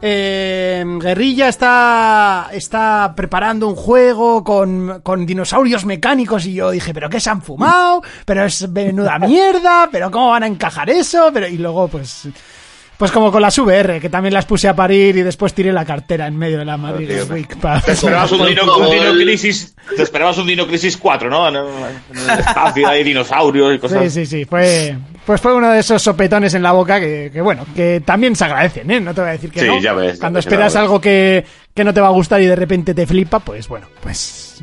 eh, 0.00 0.84
Guerrilla 1.00 1.48
está, 1.48 2.48
está 2.52 3.12
preparando 3.16 3.66
un 3.68 3.74
juego 3.74 4.44
con, 4.44 5.00
con 5.02 5.26
dinosaurios 5.26 5.84
mecánicos 5.84 6.46
y 6.46 6.54
yo 6.54 6.70
dije, 6.70 6.94
pero 6.94 7.10
qué 7.10 7.20
se 7.20 7.28
han 7.30 7.42
fumado, 7.42 8.02
pero 8.24 8.44
es 8.44 8.66
menuda 8.70 9.18
mierda, 9.18 9.88
pero 9.92 10.10
cómo 10.10 10.30
van 10.30 10.42
a 10.44 10.46
encajar 10.46 10.88
eso, 10.88 11.30
pero 11.34 11.46
y 11.48 11.58
luego 11.58 11.88
pues 11.88 12.28
pues 12.98 13.12
como 13.12 13.30
con 13.30 13.40
las 13.40 13.56
VR, 13.56 14.00
que 14.00 14.08
también 14.10 14.34
las 14.34 14.44
puse 14.44 14.66
a 14.68 14.74
parir 14.74 15.16
y 15.16 15.22
después 15.22 15.54
tiré 15.54 15.72
la 15.72 15.84
cartera 15.84 16.26
en 16.26 16.36
medio 16.36 16.58
de 16.58 16.64
la 16.64 16.76
Madrid 16.76 17.08
Games 17.08 17.30
Week. 17.30 17.56
pa- 17.58 17.80
Te 17.80 17.92
esperabas 17.92 18.32
un 18.32 18.44
Dino, 18.46 18.66
favor. 18.66 18.86
un 18.88 18.90
Dino 18.92 19.12
Crisis, 19.12 19.74
te 19.96 20.02
esperabas 20.02 20.36
un 20.38 20.46
Dino 20.48 20.66
Crisis 20.66 20.96
4, 20.96 21.30
¿no? 21.30 21.48
En 21.48 21.56
el 21.56 22.38
espacio 22.40 22.88
hay 22.88 23.04
dinosaurios 23.04 23.74
y 23.74 23.78
cosas. 23.78 24.02
Sí, 24.04 24.10
sí, 24.10 24.26
sí, 24.26 24.44
fue, 24.44 24.96
pues 25.24 25.40
fue 25.40 25.54
uno 25.54 25.70
de 25.70 25.78
esos 25.80 26.02
sopetones 26.02 26.54
en 26.54 26.62
la 26.62 26.72
boca 26.72 26.98
que, 26.98 27.30
que, 27.32 27.40
bueno, 27.40 27.64
que 27.74 28.02
también 28.04 28.34
se 28.34 28.44
agradecen, 28.44 28.90
¿eh? 28.90 29.00
No 29.00 29.14
te 29.14 29.20
voy 29.20 29.30
a 29.30 29.32
decir 29.32 29.50
que 29.52 29.60
Sí, 29.60 29.66
no. 29.66 29.80
ya 29.80 29.92
ves, 29.92 30.18
Cuando 30.18 30.40
esperas 30.40 30.72
ves. 30.74 30.76
algo 30.82 31.00
que, 31.00 31.44
que 31.72 31.84
no 31.84 31.94
te 31.94 32.00
va 32.00 32.08
a 32.08 32.10
gustar 32.10 32.40
y 32.42 32.46
de 32.46 32.56
repente 32.56 32.94
te 32.94 33.06
flipa, 33.06 33.38
pues 33.38 33.68
bueno, 33.68 33.86
pues 34.02 34.60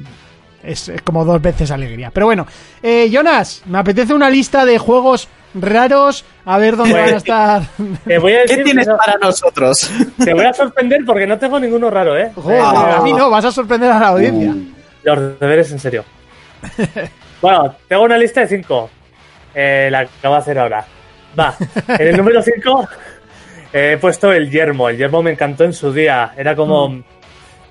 es, 0.61 0.89
es 0.89 1.01
como 1.03 1.23
dos 1.23 1.41
veces 1.41 1.71
alegría. 1.71 2.11
Pero 2.11 2.25
bueno, 2.25 2.45
eh, 2.83 3.09
Jonas, 3.11 3.61
me 3.65 3.77
apetece 3.77 4.13
una 4.13 4.29
lista 4.29 4.65
de 4.65 4.77
juegos 4.77 5.29
raros, 5.55 6.25
a 6.45 6.57
ver 6.57 6.75
dónde 6.75 6.93
Pues, 6.93 7.05
van 7.05 7.13
a 7.13 7.17
estar. 7.17 7.61
Te 8.05 8.17
voy 8.19 8.33
a 8.33 8.45
¿Qué 8.45 8.57
tienes 8.57 8.87
no, 8.87 8.97
para 8.97 9.17
nosotros? 9.17 9.89
te 10.23 10.33
voy 10.33 10.45
a 10.45 10.53
sorprender 10.53 11.01
porque 11.05 11.25
no 11.25 11.37
tengo 11.39 11.59
ninguno 11.59 11.89
raro, 11.89 12.17
¿eh? 12.17 12.31
Joder, 12.35 12.61
Ah. 12.61 12.97
a 12.97 13.01
mí 13.01 13.13
no, 13.13 13.29
vas 13.29 13.45
a 13.45 13.51
sorprender 13.51 13.91
a 13.91 13.99
la 13.99 14.07
audiencia. 14.09 14.53
Los 15.03 15.39
deberes 15.39 15.71
en 15.71 15.79
serio. 15.79 16.03
bueno, 17.41 17.75
tengo 17.87 18.03
una 18.03 18.17
lista 18.17 18.41
de 18.41 18.47
cinco. 18.47 18.89
Eh, 19.53 19.87
la 19.91 19.99
acabo 19.99 20.35
de 20.35 20.41
hacer 20.41 20.59
ahora. 20.59 20.85
Va. 21.39 21.55
En 21.87 22.07
el 22.07 22.17
número 22.17 22.41
cinco 22.41 22.87
he 23.71 23.97
puesto 23.99 24.31
el 24.31 24.49
yermo. 24.49 24.89
El 24.89 24.97
yermo 24.97 25.21
me 25.21 25.31
encantó 25.31 25.63
en 25.63 25.73
su 25.73 25.91
día. 25.93 26.33
Era 26.37 26.55
como 26.55 27.03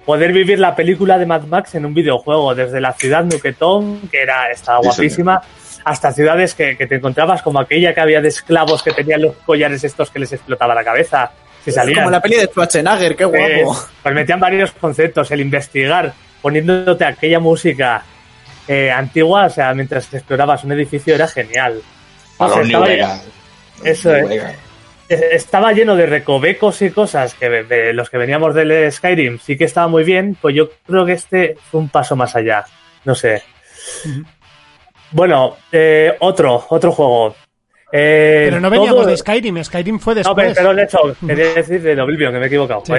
poder 0.04 0.32
vivir 0.32 0.58
la 0.58 0.74
película 0.76 1.18
de 1.18 1.26
Mad 1.26 1.42
Max 1.44 1.74
en 1.74 1.86
un 1.86 1.94
videojuego. 1.94 2.54
Desde 2.54 2.80
la 2.80 2.92
ciudad 2.92 3.24
Nuquetón, 3.24 4.00
que 4.10 4.22
era, 4.22 4.50
estaba 4.50 4.80
Sí, 4.80 4.86
guapísima, 4.88 5.42
hasta 5.84 6.12
ciudades 6.12 6.54
que, 6.54 6.76
que 6.76 6.86
te 6.86 6.96
encontrabas 6.96 7.42
como 7.42 7.60
aquella 7.60 7.94
que 7.94 8.00
había 8.00 8.20
de 8.20 8.28
esclavos 8.28 8.82
que 8.82 8.92
tenían 8.92 9.22
los 9.22 9.36
collares 9.44 9.84
estos 9.84 10.10
que 10.10 10.18
les 10.18 10.32
explotaba 10.32 10.74
la 10.74 10.82
cabeza. 10.84 11.30
Si 11.64 11.70
salían. 11.72 12.00
Como 12.00 12.10
la 12.10 12.20
peli 12.20 12.36
de 12.36 12.46
Schwarzenegger, 12.46 13.16
qué 13.16 13.24
Eh, 13.24 13.62
guapo. 13.64 13.86
pues 14.02 14.14
metían 14.14 14.40
varios 14.40 14.70
conceptos, 14.72 15.30
el 15.30 15.40
investigar, 15.40 16.12
poniéndote 16.42 17.04
aquella 17.04 17.38
música 17.40 18.02
eh, 18.68 18.90
antigua, 18.90 19.46
o 19.46 19.50
sea, 19.50 19.72
mientras 19.74 20.12
explorabas 20.12 20.64
un 20.64 20.72
edificio 20.72 21.14
era 21.14 21.28
genial. 21.28 21.80
O 22.38 22.48
sea, 22.48 22.56
New 22.58 22.64
estaba, 22.66 22.86
Vegas. 22.86 23.24
Eso 23.82 24.14
es. 24.14 24.30
Eh, 25.10 25.28
estaba 25.32 25.72
lleno 25.72 25.96
de 25.96 26.06
recovecos 26.06 26.80
y 26.80 26.90
cosas 26.90 27.34
que 27.34 27.48
de- 27.50 27.64
de 27.64 27.92
los 27.92 28.08
que 28.08 28.16
veníamos 28.16 28.54
del 28.54 28.90
Skyrim 28.90 29.38
sí 29.38 29.56
que 29.58 29.64
estaba 29.64 29.86
muy 29.86 30.02
bien, 30.02 30.34
pues 30.40 30.54
yo 30.54 30.70
creo 30.86 31.04
que 31.04 31.12
este 31.12 31.56
fue 31.70 31.80
un 31.80 31.90
paso 31.90 32.16
más 32.16 32.34
allá. 32.36 32.64
No 33.04 33.14
sé. 33.14 33.42
Bueno, 35.14 35.56
eh, 35.72 36.12
otro, 36.20 36.66
otro 36.68 36.90
juego. 36.92 37.34
Eh, 37.92 38.46
Pero 38.48 38.60
no 38.60 38.68
veníamos 38.68 39.02
todo- 39.02 39.06
de 39.10 39.16
Skyrim, 39.16 39.62
Skyrim 39.62 40.00
fue 40.00 40.14
No, 40.14 40.18
después. 40.18 40.52
pero, 40.56 40.70
pero 40.74 40.82
eso, 40.82 41.16
quería 41.26 41.54
decir 41.54 41.80
de 41.80 42.00
Oblivion, 42.00 42.32
que 42.32 42.38
me 42.40 42.44
he 42.46 42.48
equivocado. 42.48 42.82
Sí. 42.84 42.92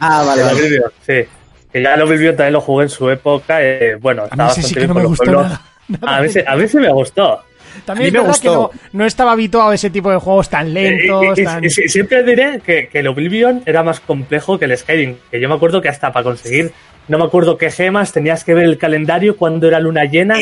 Ah, 0.00 0.24
vale, 0.26 0.42
El 0.42 0.48
vale. 0.48 0.60
Oblivion, 0.60 0.90
sí. 1.06 1.24
Que 1.72 1.82
ya 1.82 1.94
el 1.94 2.02
Oblivion 2.02 2.34
también 2.36 2.54
lo 2.54 2.60
jugué 2.60 2.82
en 2.84 2.88
su 2.88 3.08
época. 3.08 3.62
eh, 3.62 3.94
bueno, 4.00 4.22
a 4.22 4.24
estaba 4.24 4.44
mí 4.46 4.50
ese 4.50 4.60
bastante 4.62 4.68
sí 4.68 4.74
que 4.74 4.80
bien 4.80 4.88
no 4.88 4.94
con 4.94 5.02
me 5.02 5.08
los 5.08 5.10
gustó 5.10 5.24
pueblos. 5.24 5.44
nada. 5.44 5.62
Nada. 5.88 6.16
A 6.16 6.22
mí, 6.22 6.28
sí- 6.28 6.42
a 6.46 6.56
mí 6.56 6.68
sí 6.68 6.76
me 6.78 6.92
gustó. 6.92 7.40
También 7.84 8.08
es 8.08 8.12
verdad 8.22 8.36
que 8.40 8.48
no, 8.48 8.68
gustó. 8.68 8.78
no 8.92 9.06
estaba 9.06 9.32
habituado 9.32 9.70
a 9.70 9.74
ese 9.74 9.90
tipo 9.90 10.10
de 10.10 10.16
juegos 10.18 10.48
tan 10.48 10.72
lentos, 10.74 11.38
Y- 11.38 11.40
y- 11.40 11.42
y- 11.42 11.44
tan... 11.44 11.70
siempre 11.70 12.22
diré 12.22 12.60
que, 12.64 12.88
que 12.88 12.98
el 13.00 13.08
Oblivion 13.08 13.62
era 13.66 13.82
más 13.82 14.00
complejo 14.00 14.58
que 14.58 14.64
el 14.66 14.76
Skyrim. 14.76 15.16
Que 15.30 15.40
yo 15.40 15.48
me 15.48 15.54
acuerdo 15.54 15.80
que 15.80 15.88
hasta 15.88 16.12
para 16.12 16.24
conseguir, 16.24 16.72
no 17.08 17.18
me 17.18 17.24
acuerdo 17.24 17.56
qué 17.58 17.70
gemas, 17.70 18.12
tenías 18.12 18.44
que 18.44 18.54
ver 18.54 18.64
el 18.64 18.78
calendario 18.78 19.36
cuando 19.36 19.66
era 19.68 19.80
luna 19.80 20.04
llena. 20.04 20.36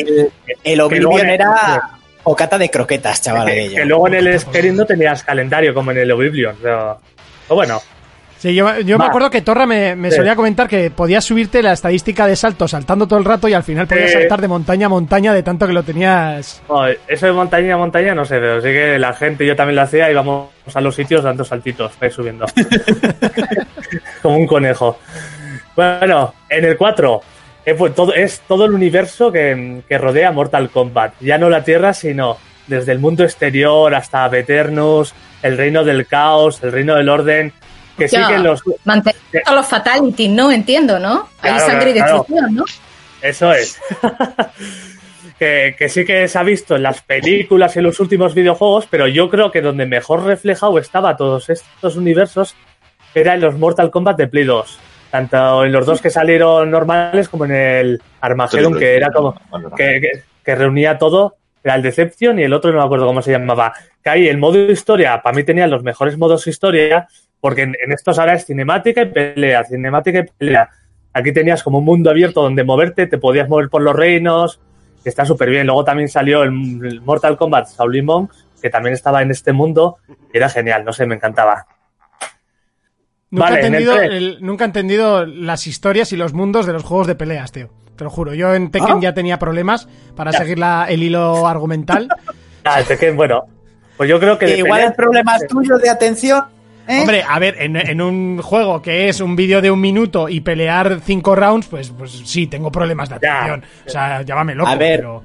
El, 0.65 0.81
Oblivion 0.81 1.29
era 1.29 1.83
bocata 2.25 2.59
de 2.59 2.69
croquetas, 2.69 3.23
chaval, 3.23 3.47
que, 3.47 3.71
que 3.75 3.85
luego 3.87 4.07
en 4.09 4.15
el 4.15 4.39
Skyrim 4.41 4.77
no 4.77 4.85
tenías 4.85 5.23
calendario 5.23 5.73
como 5.73 5.91
en 5.93 5.99
el 5.99 6.11
Oblivion. 6.13 6.57
Pero, 6.63 7.01
pero 7.47 7.55
bueno, 7.55 7.81
Sí, 8.39 8.55
yo, 8.55 8.79
yo 8.81 8.99
me 8.99 9.05
acuerdo 9.07 9.31
que 9.31 9.43
Torra 9.43 9.67
me, 9.67 9.97
me 9.97 10.11
Sí. 10.11 10.17
solía 10.19 10.37
comentar 10.37 10.69
que 10.69 10.91
podías 10.93 11.25
subirte 11.25 11.61
la 11.63 11.73
estadística 11.73 12.27
de 12.27 12.37
salto 12.37 12.69
saltando 12.69 13.07
todo 13.09 13.19
el 13.19 13.25
rato 13.25 13.49
y 13.49 13.53
al 13.55 13.65
final 13.65 13.87
podías 13.89 14.13
Sí. 14.13 14.19
saltar 14.19 14.41
de 14.41 14.47
montaña 14.49 14.87
a 14.87 14.89
montaña 14.89 15.33
de 15.35 15.43
tanto 15.43 15.67
que 15.67 15.73
lo 15.73 15.83
tenías... 15.83 16.63
no, 16.69 16.87
eso 16.87 17.27
de 17.27 17.33
montaña 17.33 17.75
a 17.75 17.79
montaña 17.79 18.15
no 18.15 18.25
sé, 18.25 18.37
pero 18.39 18.61
sí 18.61 18.69
que 18.69 18.99
la 18.99 19.13
gente, 19.13 19.45
yo 19.45 19.57
también 19.57 19.75
lo 19.77 19.83
hacía, 19.83 20.09
íbamos 20.11 20.49
a 20.73 20.81
los 20.81 20.95
sitios 20.95 21.25
dando 21.25 21.45
saltitos, 21.45 21.93
subiendo. 22.11 22.47
como 24.23 24.37
un 24.37 24.47
conejo. 24.47 24.99
Bueno, 25.77 26.35
en 26.49 26.65
el 26.65 26.77
4 26.77 27.21
eh, 27.67 27.75
pues 27.75 27.95
todo, 27.95 28.15
es 28.15 28.41
todo 28.49 28.65
el 28.65 28.73
universo 28.73 29.31
que, 29.31 29.83
que 29.89 29.99
rodea 29.99 30.31
Mortal 30.33 30.71
Kombat. 30.71 31.15
Ya 31.21 31.39
no 31.39 31.51
la 31.51 31.65
Tierra, 31.65 31.93
sino 31.93 32.39
desde 32.67 32.93
el 32.93 32.99
mundo 32.99 33.25
exterior 33.25 33.95
hasta 33.95 34.27
Veternus, 34.29 35.13
el 35.43 35.57
reino 35.59 35.85
del 35.85 36.07
caos, 36.07 36.63
el 36.63 36.73
reino 36.73 36.95
del 36.95 37.09
orden. 37.09 37.53
Que 37.99 38.09
sí 38.09 38.17
que 38.29 38.39
los. 38.39 38.63
Mantener 38.85 39.17
a 39.45 39.53
los 39.55 39.67
fatalities, 39.67 40.31
¿no? 40.31 40.51
Entiendo, 40.53 40.99
¿no? 40.99 41.29
Hay 41.43 41.53
Claro, 41.53 41.67
sangre 41.67 41.91
y 41.91 41.93
claro. 41.95 42.13
destrucción, 42.19 42.55
¿no? 42.55 42.65
Eso 43.21 43.53
es. 43.53 43.79
que, 45.39 45.75
que 45.79 45.89
sí 45.89 46.05
que 46.05 46.27
se 46.29 46.39
ha 46.39 46.43
visto 46.43 46.77
en 46.77 46.83
las 46.83 47.03
películas 47.03 47.75
y 47.77 47.79
en 47.81 47.85
los 47.85 48.01
últimos 48.01 48.35
videojuegos, 48.35 48.87
pero 48.91 49.07
yo 49.07 49.29
creo 49.29 49.51
que 49.51 49.61
donde 49.61 49.87
mejor 49.87 50.25
reflejado 50.25 50.79
estaba 50.79 51.17
todos 51.17 51.49
estos 51.51 51.97
universos 51.97 52.55
era 53.15 53.35
en 53.35 53.41
los 53.41 53.57
Mortal 53.57 53.91
Kombat 53.91 54.17
de 54.17 54.27
Play 54.29 54.45
2. 54.45 54.79
Tanto 55.11 55.65
en 55.65 55.73
los 55.73 55.87
dos 55.87 56.03
que 56.03 56.11
salieron 56.11 56.71
normales 56.71 57.29
como 57.29 57.47
en 57.47 57.53
el 57.53 58.03
Armageddon, 58.21 58.79
que 58.79 58.95
era 58.97 59.11
como 59.11 59.35
que, 59.77 60.01
que- 60.01 60.23
que 60.45 60.55
reunía 60.55 60.97
todo. 60.99 61.37
Era 61.65 61.75
el 61.75 61.83
Deception 61.83 62.39
y 62.39 62.45
el 62.45 62.53
otro 62.53 62.71
no 62.73 62.79
me 62.79 62.85
acuerdo 62.85 63.07
cómo 63.07 63.21
se 63.21 63.33
llamaba. 63.33 63.73
Que 64.03 64.11
ahí 64.11 64.29
el 64.29 64.39
modo 64.39 64.59
historia, 64.71 65.21
para 65.23 65.35
mí 65.37 65.45
tenía 65.45 65.67
los 65.67 65.83
mejores 65.83 66.17
modos 66.17 66.47
historia, 66.47 67.09
porque 67.41 67.63
en, 67.63 67.77
en 67.85 67.93
estos 67.93 68.19
ahora 68.19 68.35
es 68.35 68.45
cinemática 68.47 69.03
y 69.03 69.07
pelea, 69.07 69.65
cinemática 69.65 70.19
y 70.21 70.25
pelea. 70.39 70.69
Aquí 71.13 71.33
tenías 71.33 71.63
como 71.63 71.79
un 71.79 71.85
mundo 71.85 72.11
abierto 72.11 72.43
donde 72.43 72.65
moverte, 72.65 73.07
te 73.07 73.19
podías 73.19 73.49
mover 73.49 73.69
por 73.69 73.83
los 73.83 73.95
reinos, 73.97 74.61
que 75.03 75.09
está 75.09 75.25
súper 75.25 75.51
bien. 75.51 75.67
Luego 75.67 75.85
también 75.85 76.09
salió 76.09 76.43
el, 76.43 76.51
el 76.85 77.01
Mortal 77.01 77.37
Kombat 77.37 77.69
Shaolin 77.77 78.05
Monks, 78.05 78.45
que 78.61 78.71
también 78.71 78.95
estaba 78.95 79.23
en 79.23 79.31
este 79.31 79.53
mundo, 79.53 79.97
y 80.33 80.37
era 80.37 80.49
genial, 80.49 80.85
no 80.85 80.93
sé, 80.93 81.07
me 81.07 81.15
encantaba. 81.15 81.67
Nunca, 83.31 83.45
Vale, 83.51 83.61
he 83.63 83.67
en 83.67 83.75
el 83.75 83.83
entendido 83.83 84.03
el- 84.03 84.39
nunca 84.41 84.65
he 84.65 84.67
entendido 84.67 85.27
las 85.27 85.67
historias 85.67 86.13
y 86.13 86.17
los 86.17 86.33
mundos 86.33 86.67
de 86.67 86.73
los 86.73 86.83
juegos 86.83 87.07
de 87.07 87.15
peleas, 87.15 87.53
tío. 87.53 87.69
Te 87.97 88.05
lo 88.05 88.11
juro. 88.11 88.33
Yo 88.33 88.55
en 88.55 88.71
Tekken 88.71 88.97
¿Ah? 88.99 89.01
ya 89.03 89.13
tenía 89.15 89.39
problemas 89.39 89.89
para 90.17 90.33
seguir 90.33 90.59
la- 90.59 90.87
el 90.89 91.03
hilo 91.03 91.47
argumental. 91.47 92.09
Ah, 92.65 92.83
Tekken, 92.87 93.17
bueno, 93.17 93.45
pues 93.97 94.11
yo 94.11 94.21
creo 94.21 94.37
que... 94.37 94.59
Igual 94.59 94.83
el 94.83 94.93
problema 94.93 95.37
es 95.37 95.47
tuyo 95.47 95.79
de 95.79 95.89
atención. 95.89 96.43
¿Eh? 96.89 97.01
Hombre, 97.01 97.23
a 97.29 97.39
ver, 97.39 97.57
en, 97.61 97.77
en 97.77 98.01
un 98.01 98.41
juego 98.43 98.81
que 98.81 99.09
es 99.11 99.21
un 99.21 99.37
vídeo 99.37 99.61
de 99.61 99.71
un 99.71 99.81
minuto 99.81 100.29
y 100.29 100.41
pelear 100.41 101.01
cinco 101.05 101.37
rounds, 101.37 101.67
pues, 101.69 101.91
pues 101.91 102.11
sí, 102.25 102.47
tengo 102.47 102.73
problemas 102.73 103.11
de 103.11 103.17
Ya. 103.23 103.45
atención. 103.45 103.65
O 103.87 103.91
sea, 103.91 104.23
llámame 104.23 104.55
loco, 104.55 104.71
A 104.71 104.75
ver. 104.77 105.01
pero... 105.01 105.23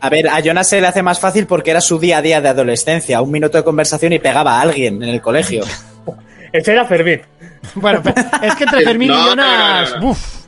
A 0.00 0.10
ver, 0.10 0.28
a 0.28 0.40
Jonas 0.40 0.68
se 0.68 0.80
le 0.82 0.86
hace 0.86 1.02
más 1.02 1.18
fácil 1.20 1.46
porque 1.46 1.70
era 1.70 1.80
su 1.80 1.98
día 1.98 2.18
a 2.18 2.22
día 2.22 2.40
de 2.42 2.48
adolescencia. 2.50 3.22
Un 3.22 3.30
minuto 3.30 3.56
de 3.56 3.64
conversación 3.64 4.12
y 4.12 4.18
pegaba 4.18 4.58
a 4.58 4.60
alguien 4.62 5.02
en 5.02 5.08
el 5.08 5.20
colegio. 5.22 5.64
Ese 6.52 6.72
era 6.72 6.84
Fermín. 6.86 7.20
Bueno, 7.76 8.02
es 8.42 8.54
que 8.56 8.64
entre 8.64 8.82
Fermín 8.82 9.08
No, 9.08 9.18
y 9.18 9.28
Jonas... 9.30 9.90
no, 9.92 9.96
no, 9.96 10.02
no. 10.04 10.10
uf, 10.10 10.44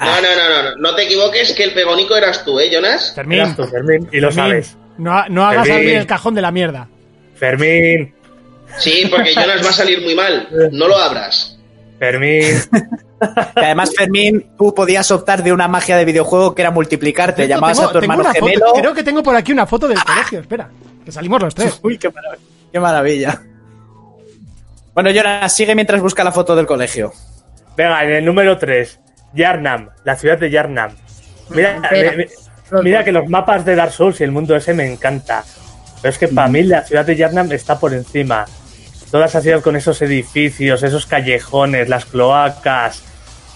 No, 0.00 0.06
no, 0.06 0.20
no, 0.20 0.62
no, 0.70 0.76
no 0.76 0.94
te 0.96 1.04
equivoques 1.04 1.52
que 1.52 1.62
el 1.64 1.72
pegónico 1.72 2.16
eras 2.16 2.44
tú, 2.44 2.58
¿eh, 2.58 2.68
Jonas? 2.72 3.12
Fermín, 3.14 3.38
Eras 3.38 3.56
tú, 3.56 3.64
Fermín, 3.68 4.08
y 4.10 4.18
lo 4.18 4.32
Fermín, 4.32 4.52
sabes. 4.64 4.76
no, 4.98 5.28
no 5.28 5.44
hagas 5.46 5.66
Fermín. 5.68 5.82
abrir 5.86 5.96
el 5.98 6.06
cajón 6.06 6.34
de 6.34 6.42
la 6.42 6.50
mierda. 6.50 6.88
Fermín, 7.36 8.12
Sí, 8.78 9.06
porque 9.10 9.34
Jonas 9.34 9.64
va 9.64 9.70
a 9.70 9.72
salir 9.72 10.00
muy 10.02 10.14
mal. 10.14 10.48
No 10.72 10.88
lo 10.88 10.96
abras. 10.96 11.58
Fermín. 11.98 12.44
Y 13.54 13.60
además, 13.64 13.92
Fermín, 13.94 14.50
tú 14.56 14.72
podías 14.74 15.10
optar 15.10 15.42
de 15.42 15.52
una 15.52 15.68
magia 15.68 15.94
de 15.98 16.06
videojuego 16.06 16.54
que 16.54 16.62
era 16.62 16.70
multiplicarte. 16.70 17.44
Cierto, 17.44 17.54
Llamabas 17.54 17.76
tengo- 17.76 17.88
a 17.90 17.92
tu 17.92 17.98
hermano 17.98 18.24
foto- 18.24 18.32
gemelo. 18.32 18.72
creo 18.72 18.94
que 18.94 19.02
tengo 19.04 19.22
por 19.22 19.36
aquí 19.36 19.52
una 19.52 19.66
foto 19.66 19.86
del 19.86 20.02
colegio, 20.02 20.40
espera. 20.40 20.70
Que 21.04 21.12
salimos 21.12 21.42
los 21.42 21.54
tres. 21.54 21.78
Uy, 21.82 21.98
qué 21.98 22.08
maravilla. 22.08 22.42
Qué 22.72 22.80
maravilla. 22.80 23.42
Bueno, 24.94 25.10
Jonas, 25.10 25.54
sigue 25.54 25.74
mientras 25.74 26.00
busca 26.00 26.24
la 26.24 26.32
foto 26.32 26.56
del 26.56 26.64
colegio. 26.66 27.12
Venga, 27.76 28.02
en 28.04 28.10
el 28.10 28.24
número 28.24 28.56
3, 28.56 28.98
Yarnam, 29.34 29.90
la 30.04 30.16
ciudad 30.16 30.38
de 30.38 30.50
Yarnam. 30.50 30.92
Mira, 31.50 31.78
mi- 32.16 32.24
mira 32.82 33.04
que 33.04 33.12
los 33.12 33.28
mapas 33.28 33.64
de 33.66 33.76
Dark 33.76 33.92
Souls 33.92 34.18
y 34.20 34.24
el 34.24 34.32
mundo 34.32 34.56
ese 34.56 34.72
me 34.72 34.90
encanta. 34.90 35.44
Pero 36.00 36.10
es 36.10 36.18
que 36.18 36.28
para 36.28 36.48
mí 36.48 36.62
la 36.62 36.82
ciudad 36.86 37.04
de 37.04 37.16
Yarnam 37.16 37.52
está 37.52 37.78
por 37.78 37.92
encima. 37.92 38.46
Toda 39.10 39.26
esa 39.26 39.40
ciudad 39.40 39.60
con 39.60 39.76
esos 39.76 40.00
edificios, 40.02 40.82
esos 40.82 41.06
callejones, 41.06 41.88
las 41.88 42.04
cloacas, 42.04 43.02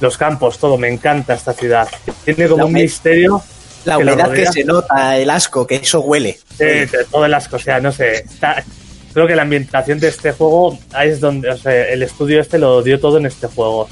los 0.00 0.16
campos, 0.18 0.58
todo. 0.58 0.76
Me 0.78 0.88
encanta 0.88 1.34
esta 1.34 1.52
ciudad. 1.52 1.88
Tiene 2.24 2.46
como 2.48 2.62
La 2.62 2.66
un 2.66 2.72
misterio. 2.72 3.42
La 3.84 3.98
humedad 3.98 4.32
que 4.32 4.46
se 4.46 4.64
nota, 4.64 5.16
el 5.18 5.28
asco, 5.30 5.66
que 5.66 5.76
eso 5.76 6.00
huele. 6.00 6.38
de 6.58 6.88
todas 7.10 7.30
las 7.30 7.44
cosas, 7.48 7.60
o 7.62 7.64
sea, 7.64 7.80
no 7.80 7.92
sé. 7.92 8.14
está- 8.20 8.64
creo 9.12 9.26
que 9.28 9.36
la 9.36 9.42
ambientación 9.42 10.00
de 10.00 10.08
este 10.08 10.32
juego 10.32 10.76
ahí 10.92 11.10
es 11.10 11.20
donde, 11.20 11.50
o 11.50 11.56
sea, 11.56 11.88
el 11.88 12.02
estudio 12.02 12.40
este 12.40 12.58
lo 12.58 12.82
dio 12.82 12.98
todo 12.98 13.18
en 13.18 13.26
este 13.26 13.46
juego. 13.46 13.88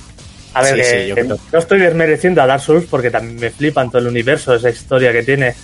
A 0.55 0.63
ver, 0.63 0.75
Sí, 0.75 0.81
que- 0.81 1.03
sí, 1.03 1.09
yo 1.09 1.15
que 1.15 1.25
no 1.25 1.39
estoy 1.59 1.79
desmereciendo 1.79 2.43
a 2.43 2.47
Dark 2.47 2.63
Souls 2.63 2.87
porque 2.91 3.11
también 3.11 3.39
me 3.39 3.51
flipan 3.51 3.89
todo 3.91 4.01
el 4.01 4.09
universo, 4.09 4.55
esa 4.55 4.71
historia 4.71 5.13
que 5.13 5.23
tiene, 5.23 5.55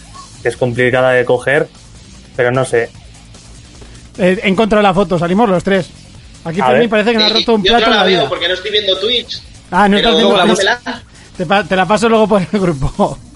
que 0.42 0.48
es 0.50 0.56
complicada 0.56 1.10
de 1.12 1.24
coger, 1.24 1.66
pero 2.36 2.50
no 2.52 2.64
sé. 2.66 2.90
Eh, 4.18 4.40
he 4.42 4.48
encontrado 4.48 4.82
la 4.82 4.92
foto, 4.94 5.18
salimos 5.18 5.48
los 5.48 5.62
tres. 5.64 5.88
Aquí 6.44 6.60
A 6.60 6.66
Fermín 6.66 6.80
ver. 6.82 6.90
parece 6.90 7.12
que 7.12 7.18
me 7.18 7.24
ha 7.24 7.28
Sí, 7.28 7.34
roto 7.34 7.54
un 7.54 7.62
yo 7.64 7.72
plato 7.72 7.86
no 7.86 7.92
en 7.92 7.92
la 7.92 7.96
la 7.98 8.04
veo 8.04 8.18
vida. 8.20 8.28
porque 8.28 8.48
no 8.48 8.54
estoy 8.54 8.70
viendo 8.70 8.98
Twitch. 8.98 9.42
Ah, 9.70 9.88
no 9.88 9.96
estás 9.96 10.14
viendo 10.16 10.36
la. 10.64 10.80
Te, 11.36 11.46
te 11.68 11.76
la 11.76 11.86
paso 11.86 12.08
luego 12.08 12.26
por 12.28 12.42
el 12.42 12.60
grupo. 12.60 13.18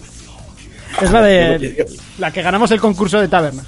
Es 1.00 1.10
la 1.10 1.22
de 1.22 1.86
la 2.18 2.30
que 2.30 2.42
ganamos 2.42 2.70
el 2.70 2.78
concurso 2.80 3.18
de 3.18 3.26
taberna. 3.26 3.64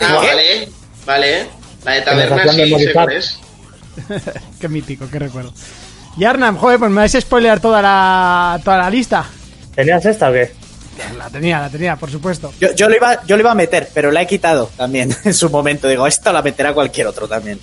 Ah, 0.00 0.12
vale, 0.14 0.68
vale. 1.06 1.46
La 1.84 1.92
de 1.92 2.02
taberna 2.02 2.42
sí 2.42 2.48
sé 2.50 2.56
memorizar. 2.64 2.92
cuál 2.92 3.12
es. 3.12 3.38
Qué 4.60 4.68
mítico, 4.68 5.06
qué 5.10 5.18
recuerdo. 5.18 5.54
Y 6.18 6.24
Arnam, 6.24 6.58
joder, 6.58 6.78
pues 6.78 6.90
me 6.90 6.98
vais 6.98 7.14
a 7.14 7.20
spoilear 7.20 7.60
toda 7.60 7.80
la, 7.80 8.60
toda 8.62 8.76
la 8.76 8.90
lista. 8.90 9.24
¿Tenías 9.74 10.04
esta 10.04 10.28
o 10.28 10.32
qué? 10.34 10.52
La 11.18 11.28
tenía, 11.30 11.60
la 11.60 11.68
tenía, 11.68 11.96
por 11.96 12.10
supuesto. 12.10 12.52
Yo, 12.60 12.72
yo, 12.74 12.88
lo 12.88 12.96
iba, 12.96 13.24
yo 13.26 13.36
lo 13.36 13.42
iba 13.42 13.50
a 13.52 13.54
meter, 13.54 13.88
pero 13.94 14.10
la 14.10 14.22
he 14.22 14.26
quitado 14.26 14.70
también 14.76 15.14
en 15.24 15.34
su 15.34 15.50
momento. 15.50 15.88
Digo, 15.88 16.06
esto 16.06 16.32
la 16.32 16.42
meterá 16.42 16.72
cualquier 16.72 17.06
otro 17.06 17.26
también. 17.28 17.58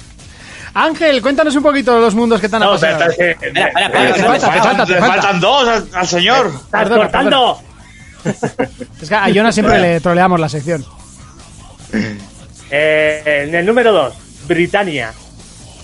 Ángel, 0.75 1.21
cuéntanos 1.21 1.55
un 1.55 1.61
poquito 1.63 1.99
los 1.99 2.15
mundos 2.15 2.41
que 2.41 2.49
te 2.49 2.55
han 2.55 2.61
No, 2.63 2.71
apasionado. 2.73 3.11
Eh, 3.11 3.37
espera, 3.39 3.91
te 3.91 4.13
te 4.13 4.23
faltan- 4.23 4.59
falta, 4.63 4.85
te 4.87 4.95
faltan 4.95 5.39
dos 5.39 5.67
al, 5.67 5.87
al 5.93 6.07
señor. 6.07 6.47
¡Estás 6.47 6.67
Perdona, 6.71 7.01
cortando! 7.03 7.61
Es 9.01 9.09
que 9.09 9.15
a 9.15 9.29
Jonas 9.29 9.53
siempre 9.53 9.79
le 9.79 9.99
troleamos 9.99 10.39
la 10.39 10.49
sección. 10.49 10.83
Eh, 12.71 13.43
en 13.47 13.53
el 13.55 13.65
número 13.65 13.91
2, 13.91 14.13
Britannia. 14.47 15.13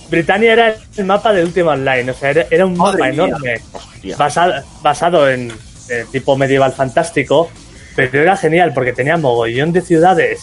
Britannia 0.09 0.53
era 0.53 0.75
el 0.97 1.05
mapa 1.05 1.31
del 1.33 1.45
último 1.45 1.69
online, 1.69 2.09
o 2.09 2.13
sea, 2.15 2.31
era, 2.31 2.45
era 2.49 2.65
un 2.65 2.75
Madre 2.75 2.99
mapa 2.99 3.11
mía. 3.11 3.25
enorme, 3.25 3.61
basado, 4.17 4.53
basado 4.81 5.29
en 5.29 5.51
tipo 6.11 6.37
medieval 6.37 6.71
fantástico, 6.73 7.49
pero 7.95 8.21
era 8.21 8.37
genial 8.37 8.71
porque 8.73 8.93
tenía 8.93 9.17
mogollón 9.17 9.71
de 9.73 9.81
ciudades. 9.81 10.41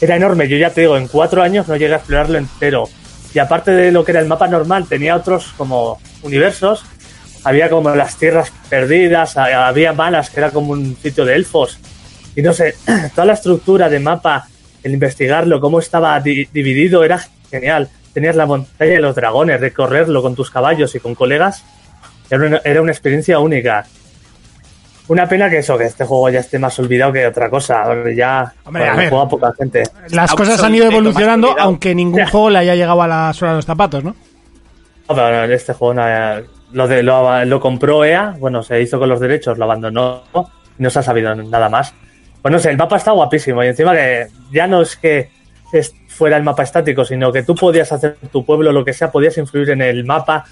Era 0.00 0.16
enorme, 0.16 0.48
yo 0.48 0.56
ya 0.56 0.70
te 0.70 0.82
digo, 0.82 0.96
en 0.96 1.08
cuatro 1.08 1.42
años 1.42 1.66
no 1.68 1.76
llegué 1.76 1.94
a 1.94 1.96
explorarlo 1.96 2.38
entero. 2.38 2.88
Y 3.34 3.38
aparte 3.40 3.72
de 3.72 3.92
lo 3.92 4.04
que 4.04 4.12
era 4.12 4.20
el 4.20 4.26
mapa 4.26 4.48
normal, 4.48 4.86
tenía 4.88 5.16
otros 5.16 5.52
como 5.56 5.98
universos. 6.22 6.84
Había 7.44 7.70
como 7.70 7.94
las 7.94 8.16
tierras 8.16 8.52
perdidas, 8.68 9.36
había 9.36 9.92
malas, 9.92 10.30
que 10.30 10.40
era 10.40 10.50
como 10.50 10.72
un 10.72 10.96
sitio 11.02 11.24
de 11.24 11.34
elfos. 11.34 11.78
Y 12.36 12.42
no 12.42 12.52
sé, 12.52 12.74
toda 13.14 13.26
la 13.26 13.32
estructura 13.34 13.88
de 13.88 14.00
mapa, 14.00 14.48
el 14.82 14.92
investigarlo, 14.92 15.60
cómo 15.60 15.78
estaba 15.78 16.18
di- 16.20 16.48
dividido, 16.52 17.04
era 17.04 17.24
genial. 17.50 17.88
Tenías 18.12 18.36
la 18.36 18.46
montaña 18.46 18.92
de 18.92 19.00
los 19.00 19.14
dragones, 19.14 19.60
recorrerlo 19.60 20.22
con 20.22 20.34
tus 20.34 20.50
caballos 20.50 20.94
y 20.94 21.00
con 21.00 21.14
colegas. 21.14 21.64
Era 22.30 22.46
una, 22.46 22.60
era 22.64 22.82
una 22.82 22.92
experiencia 22.92 23.38
única. 23.38 23.86
Una 25.08 25.26
pena 25.26 25.48
que 25.48 25.58
eso, 25.58 25.76
que 25.78 25.84
este 25.84 26.04
juego 26.04 26.28
ya 26.28 26.40
esté 26.40 26.58
más 26.58 26.78
olvidado 26.78 27.12
que 27.12 27.26
otra 27.26 27.48
cosa. 27.48 27.82
Ya 28.14 28.52
Hombre, 28.64 28.82
bueno, 28.82 28.92
a 28.92 28.94
lo 28.94 28.96
ver. 29.00 29.10
juega 29.10 29.28
poca 29.28 29.52
gente. 29.56 29.82
Las 30.10 30.34
cosas 30.34 30.62
han 30.62 30.74
ido 30.74 30.86
evolucionando, 30.86 31.56
aunque 31.58 31.94
ningún 31.94 32.18
Ya. 32.20 32.28
juego 32.28 32.50
le 32.50 32.58
haya 32.58 32.74
llegado 32.74 33.00
a 33.02 33.08
la 33.08 33.32
suela 33.32 33.52
de 33.52 33.56
los 33.58 33.64
zapatos, 33.66 34.04
¿no? 34.04 34.14
No, 35.08 35.14
pero 35.14 35.44
en 35.44 35.52
este 35.52 35.72
juego 35.72 35.94
no, 35.94 36.02
lo, 36.72 36.86
de, 36.86 37.02
lo, 37.02 37.44
lo 37.46 37.60
compró 37.60 38.04
EA, 38.04 38.34
bueno, 38.38 38.62
se 38.62 38.82
hizo 38.82 38.98
con 38.98 39.08
los 39.08 39.18
derechos, 39.20 39.56
lo 39.56 39.64
abandonó 39.64 40.22
y 40.78 40.82
no 40.82 40.90
se 40.90 40.98
ha 40.98 41.02
sabido 41.02 41.34
nada 41.34 41.70
más. 41.70 41.94
Pues 42.42 42.52
no 42.52 42.58
sé, 42.58 42.68
el 42.70 42.76
mapa 42.76 42.98
está 42.98 43.12
guapísimo 43.12 43.64
y 43.64 43.68
encima 43.68 43.94
que 43.94 44.26
ya 44.52 44.66
no 44.66 44.82
es 44.82 44.94
que 44.96 45.30
es 45.72 45.94
fuera 46.08 46.36
el 46.36 46.42
mapa 46.42 46.62
estático, 46.64 47.04
sino 47.06 47.32
que 47.32 47.42
tú 47.42 47.54
podías 47.54 47.90
hacer 47.92 48.16
tu 48.30 48.44
pueblo, 48.44 48.70
lo 48.72 48.84
que 48.84 48.92
sea, 48.92 49.10
podías 49.10 49.38
influir 49.38 49.70
en 49.70 49.80
el 49.80 50.04
mapa, 50.04 50.44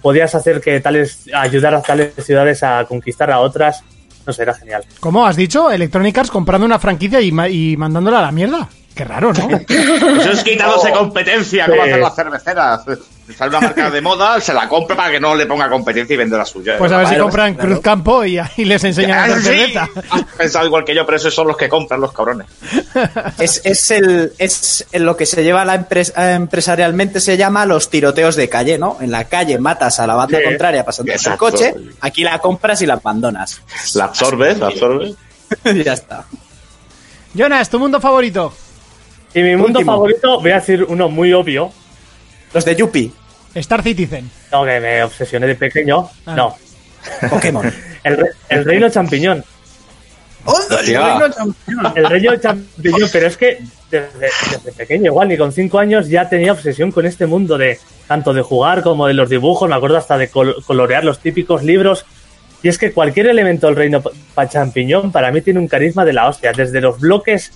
podías 0.00 0.32
hacer 0.36 0.60
que 0.60 0.78
tales, 0.80 1.28
ayudar 1.34 1.74
a 1.74 1.82
tales 1.82 2.12
ciudades 2.18 2.62
a 2.62 2.84
conquistar 2.84 3.30
a 3.32 3.40
otras. 3.40 3.82
No 4.26 4.32
sé, 4.32 4.42
era 4.42 4.54
genial. 4.54 4.84
Como 5.00 5.26
has 5.26 5.36
dicho, 5.36 5.70
Electronic 5.70 6.16
Arts 6.18 6.30
comprando 6.30 6.64
una 6.66 6.78
franquicia 6.78 7.20
y, 7.20 7.30
ma- 7.32 7.48
y 7.48 7.76
mandándola 7.76 8.20
a 8.20 8.22
la 8.22 8.32
mierda. 8.32 8.68
Qué 8.94 9.04
raro, 9.04 9.32
¿no? 9.32 9.48
Eso 9.68 10.30
es 10.30 10.44
quitándose 10.44 10.92
competencia, 10.92 11.66
como 11.66 11.82
Sí. 11.82 11.90
hacen 11.90 12.00
las 12.00 12.14
cerveceras. 12.14 12.80
Sale 13.38 13.48
una 13.50 13.60
marca 13.62 13.90
de 13.90 14.00
moda, 14.02 14.38
se 14.40 14.52
la 14.52 14.68
compra 14.68 14.94
para 14.96 15.10
que 15.10 15.18
no 15.18 15.34
le 15.34 15.46
ponga 15.46 15.68
competencia 15.70 16.12
y 16.12 16.16
vende 16.18 16.36
la 16.36 16.44
suya. 16.44 16.76
Pues 16.78 16.92
a 16.92 16.98
ver 16.98 17.08
si 17.08 17.16
compran. 17.16 17.54
Cruz 17.54 17.80
Campo 17.80 18.22
y 18.24 18.36
ahí 18.38 18.64
les 18.66 18.84
enseñan 18.84 19.18
a 19.18 19.22
Ah, 19.22 19.24
hacer 19.26 19.38
sí. 19.38 19.44
cerveza. 19.48 19.88
Has 20.10 20.22
pensado 20.36 20.66
igual 20.66 20.84
que 20.84 20.94
yo, 20.94 21.06
pero 21.06 21.16
esos 21.16 21.34
son 21.34 21.46
los 21.48 21.56
que 21.56 21.68
compran 21.68 22.00
los 22.02 22.12
cabrones. 22.12 22.46
Es, 23.38 23.62
es, 23.64 23.90
el, 23.92 24.32
es 24.38 24.86
lo 24.92 25.16
que 25.16 25.24
se 25.26 25.42
lleva 25.42 25.64
la 25.64 25.74
empresa, 25.74 26.34
empresarialmente 26.34 27.18
se 27.20 27.36
llama 27.36 27.64
los 27.66 27.88
tiroteos 27.88 28.36
de 28.36 28.48
calle, 28.48 28.76
¿no? 28.78 28.98
En 29.00 29.10
la 29.10 29.24
calle 29.24 29.58
matas 29.58 29.98
a 30.00 30.06
la 30.06 30.14
banda 30.14 30.38
Sí. 30.38 30.44
contraria 30.44 30.84
pasando 30.84 31.12
el 31.12 31.36
coche, 31.38 31.74
aquí 32.02 32.24
la 32.24 32.38
compras 32.38 32.82
y 32.82 32.86
la 32.86 32.94
abandonas. 32.94 33.62
La 33.94 34.04
absorbes, 34.04 34.58
la 34.58 34.66
absorbes. 34.66 35.14
y 35.64 35.82
ya 35.82 35.94
está. 35.94 36.24
Jonas, 37.34 37.68
¿tu 37.70 37.78
mundo 37.78 38.00
favorito? 38.00 38.52
Y 39.34 39.40
mi 39.42 39.56
mundo 39.56 39.78
Último. 39.80 39.92
favorito, 39.92 40.40
voy 40.40 40.50
a 40.52 40.56
decir 40.56 40.84
uno 40.88 41.08
muy 41.08 41.32
obvio, 41.32 41.72
Los 42.54 42.64
de 42.64 42.76
Yuppie, 42.76 43.10
Star 43.56 43.82
Citizen. 43.82 44.30
no, 44.52 44.64
que 44.64 44.80
me 44.80 45.02
obsesioné 45.02 45.46
de 45.48 45.54
pequeño, 45.56 46.08
Ah. 46.26 46.34
no, 46.34 46.56
Pokémon. 47.28 47.70
el, 48.04 48.16
re- 48.16 48.30
el 48.48 48.64
reino 48.64 48.88
champiñón. 48.88 49.44
El 51.94 52.06
reino 52.06 52.36
champiñón, 52.36 53.08
pero 53.12 53.26
es 53.26 53.36
que 53.36 53.58
desde, 53.90 54.08
desde 54.50 54.72
pequeño, 54.72 55.06
igual, 55.06 55.28
ni 55.28 55.36
con 55.36 55.52
cinco 55.52 55.78
años 55.78 56.08
ya 56.08 56.28
tenía 56.28 56.52
obsesión 56.52 56.92
con 56.92 57.06
este 57.06 57.26
mundo 57.26 57.56
de 57.56 57.78
tanto 58.06 58.34
de 58.34 58.42
jugar 58.42 58.82
como 58.82 59.06
de 59.06 59.14
los 59.14 59.30
dibujos, 59.30 59.68
me 59.68 59.74
acuerdo 59.74 59.96
hasta 59.96 60.18
de 60.18 60.28
col- 60.28 60.56
colorear 60.66 61.04
los 61.04 61.18
típicos 61.20 61.62
libros. 61.62 62.04
Y 62.62 62.68
es 62.68 62.78
que 62.78 62.92
cualquier 62.92 63.26
elemento 63.28 63.66
del 63.66 63.76
reino 63.76 64.02
pa- 64.34 64.48
champiñón 64.48 65.12
para 65.12 65.30
mí 65.30 65.40
tiene 65.42 65.60
un 65.60 65.68
carisma 65.68 66.04
de 66.04 66.12
la 66.12 66.28
hostia, 66.28 66.52
desde 66.52 66.80
los 66.80 66.98
bloques 67.00 67.52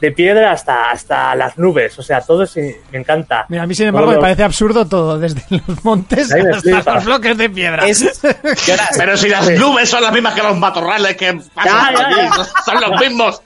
de 0.00 0.12
piedra 0.12 0.52
hasta, 0.52 0.90
hasta 0.90 1.34
las 1.34 1.58
nubes, 1.58 1.98
o 1.98 2.02
sea, 2.02 2.20
todo 2.20 2.44
es, 2.44 2.56
me 2.56 2.98
encanta. 2.98 3.46
Mira, 3.48 3.64
a 3.64 3.66
mí, 3.66 3.74
sin 3.74 3.88
embargo, 3.88 4.10
Todo 4.10 4.16
me 4.16 4.22
parece 4.22 4.44
absurdo 4.44 4.86
todo, 4.86 5.18
desde 5.18 5.42
los 5.66 5.84
montes 5.84 6.30
Ahí 6.32 6.42
me 6.42 6.50
hasta 6.50 6.62
flipa. 6.62 6.94
los 6.94 7.04
bloques 7.04 7.36
de 7.38 7.50
piedra. 7.50 7.86
Es, 7.86 8.20
Pero 8.96 9.16
si 9.16 9.28
las 9.28 9.50
nubes 9.58 9.88
son 9.88 10.02
las 10.02 10.12
mismas 10.12 10.34
que 10.34 10.42
los 10.42 10.56
matorrales 10.56 11.16
que 11.16 11.40
pasan 11.54 11.94
Ya, 11.94 11.98
ya, 12.00 12.06
por 12.08 12.16
ya. 12.16 12.26
aquí, 12.28 12.50
son 12.64 12.80
los 12.80 13.00
mismos. 13.00 13.42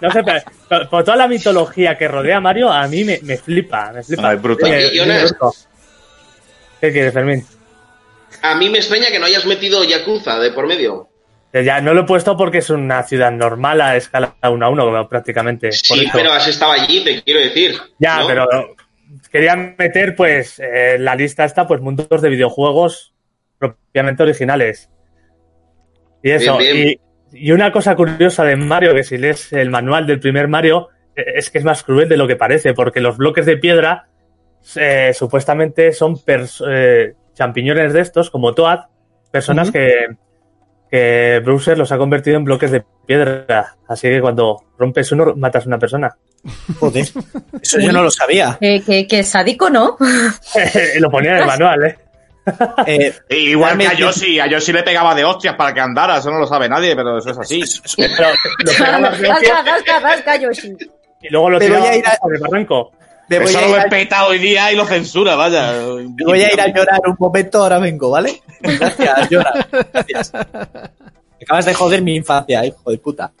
No 0.00 0.12
sé, 0.12 0.22
pero 0.22 0.40
por, 0.68 0.88
por 0.88 1.04
toda 1.04 1.16
la 1.16 1.26
mitología 1.26 1.98
que 1.98 2.06
rodea 2.06 2.36
a 2.36 2.40
Mario, 2.40 2.70
a 2.70 2.86
mí 2.86 3.02
me, 3.02 3.18
me 3.22 3.36
flipa, 3.36 3.90
me 3.92 4.04
flipa. 4.04 4.28
Ay, 4.30 4.36
brutal. 4.36 4.70
Eh. 4.72 4.90
¿Qué 6.80 6.92
quieres, 6.92 7.12
Fermín? 7.12 7.44
A 8.42 8.54
mí 8.54 8.68
me 8.68 8.78
extraña 8.78 9.08
que 9.10 9.18
no 9.18 9.26
hayas 9.26 9.44
metido 9.46 9.82
Yakuza 9.82 10.38
de 10.38 10.52
por 10.52 10.68
medio. 10.68 11.08
Ya 11.52 11.80
no 11.80 11.94
lo 11.94 12.02
he 12.02 12.04
puesto 12.04 12.36
porque 12.36 12.58
es 12.58 12.68
una 12.70 13.02
ciudad 13.02 13.32
normal 13.32 13.80
a 13.80 13.96
escala 13.96 14.36
1 14.42 14.66
a 14.66 14.68
1 14.68 15.08
prácticamente. 15.08 15.72
Sí, 15.72 16.06
pero 16.12 16.32
has 16.32 16.46
estado 16.48 16.72
allí, 16.72 17.02
te 17.02 17.22
quiero 17.22 17.40
decir. 17.40 17.76
Ya, 17.98 18.20
¿no? 18.20 18.26
pero 18.26 18.48
quería 19.30 19.56
meter, 19.56 20.14
pues, 20.14 20.58
eh, 20.58 20.96
en 20.96 21.04
la 21.04 21.14
lista 21.14 21.44
esta, 21.44 21.66
pues, 21.66 21.80
mundos 21.80 22.20
de 22.20 22.28
videojuegos 22.28 23.14
propiamente 23.58 24.22
originales. 24.22 24.90
Y 26.22 26.30
eso, 26.30 26.58
Bien, 26.58 26.74
bien. 26.74 26.88
Y, 27.32 27.46
y 27.46 27.52
una 27.52 27.72
cosa 27.72 27.96
curiosa 27.96 28.44
de 28.44 28.56
Mario, 28.56 28.94
que 28.94 29.04
si 29.04 29.18
lees 29.18 29.52
el 29.52 29.70
manual 29.70 30.06
del 30.06 30.20
primer 30.20 30.48
Mario, 30.48 30.90
eh, 31.14 31.32
es 31.36 31.50
que 31.50 31.58
es 31.58 31.64
más 31.64 31.82
cruel 31.82 32.08
de 32.08 32.16
lo 32.16 32.26
que 32.26 32.36
parece, 32.36 32.74
porque 32.74 33.00
los 33.00 33.16
bloques 33.16 33.46
de 33.46 33.56
piedra 33.56 34.08
eh, 34.76 35.12
supuestamente 35.14 35.92
son 35.92 36.20
eh, 36.26 37.14
champiñones 37.34 37.92
de 37.92 38.00
estos, 38.00 38.30
como 38.30 38.54
Toad, 38.54 38.80
personas 39.30 39.70
que, 39.70 40.16
que 40.96 41.40
Browser 41.44 41.76
los 41.78 41.92
ha 41.92 41.98
convertido 41.98 42.36
en 42.36 42.44
bloques 42.44 42.70
de 42.70 42.82
piedra. 43.06 43.74
Así 43.88 44.08
que 44.08 44.20
cuando 44.20 44.64
rompes 44.78 45.12
uno, 45.12 45.34
matas 45.36 45.64
a 45.64 45.68
una 45.68 45.78
persona. 45.78 46.16
Joder, 46.78 47.06
eso 47.62 47.78
yo 47.80 47.92
no 47.92 48.02
lo 48.02 48.10
sabía. 48.10 48.56
Que, 48.60 48.82
que, 48.82 49.06
que 49.06 49.22
sádico, 49.22 49.68
¿no? 49.70 49.96
lo 51.00 51.10
ponía 51.10 51.32
en 51.32 51.36
el 51.38 51.46
manual, 51.46 51.84
¿eh? 51.84 51.98
Eh, 52.86 53.12
Igual 53.30 53.76
que 53.76 53.86
a 53.88 53.92
Yoshi, 53.94 54.38
a 54.38 54.46
Yoshi 54.46 54.72
le 54.72 54.84
pegaba 54.84 55.14
de 55.16 55.24
hostias 55.24 55.56
para 55.56 55.74
que 55.74 55.80
andara, 55.80 56.18
eso 56.18 56.30
no 56.30 56.38
lo 56.38 56.46
sabe 56.46 56.68
nadie, 56.68 56.94
pero 56.94 57.18
eso 57.18 57.30
es 57.30 57.38
así. 57.38 57.60
Pero 57.96 58.28
lo 58.60 59.10
Rasca, 59.10 59.62
rasca, 59.64 59.98
rasca, 60.00 60.36
Yoshi. 60.36 60.76
y 61.22 61.28
luego 61.30 61.50
lo 61.50 61.58
Me 61.58 61.68
voy 61.68 61.76
tirabas 61.76 61.90
a 61.90 61.96
ir 61.96 62.06
a- 62.06 62.16
por 62.22 62.34
el 62.36 62.40
barranco. 62.40 62.92
Me 63.28 63.38
voy 63.38 63.48
Eso 63.48 63.58
a 63.58 63.62
lo 63.62 63.74
respeta 63.74 64.26
hoy 64.26 64.38
día 64.38 64.72
y 64.72 64.76
lo 64.76 64.86
censura, 64.86 65.34
vaya. 65.34 65.72
me 65.72 66.24
voy 66.24 66.42
a 66.42 66.52
ir 66.52 66.60
a 66.60 66.68
llorar 66.68 67.00
un 67.06 67.16
momento, 67.18 67.62
ahora 67.62 67.78
vengo, 67.78 68.10
¿vale? 68.10 68.40
Gracias, 68.60 69.30
llora. 69.30 69.52
Gracias. 69.92 70.32
Acabas 71.42 71.64
de 71.64 71.74
joder 71.74 72.02
mi 72.02 72.16
infancia, 72.16 72.64
hijo 72.64 72.90
de 72.90 72.98
puta. 72.98 73.32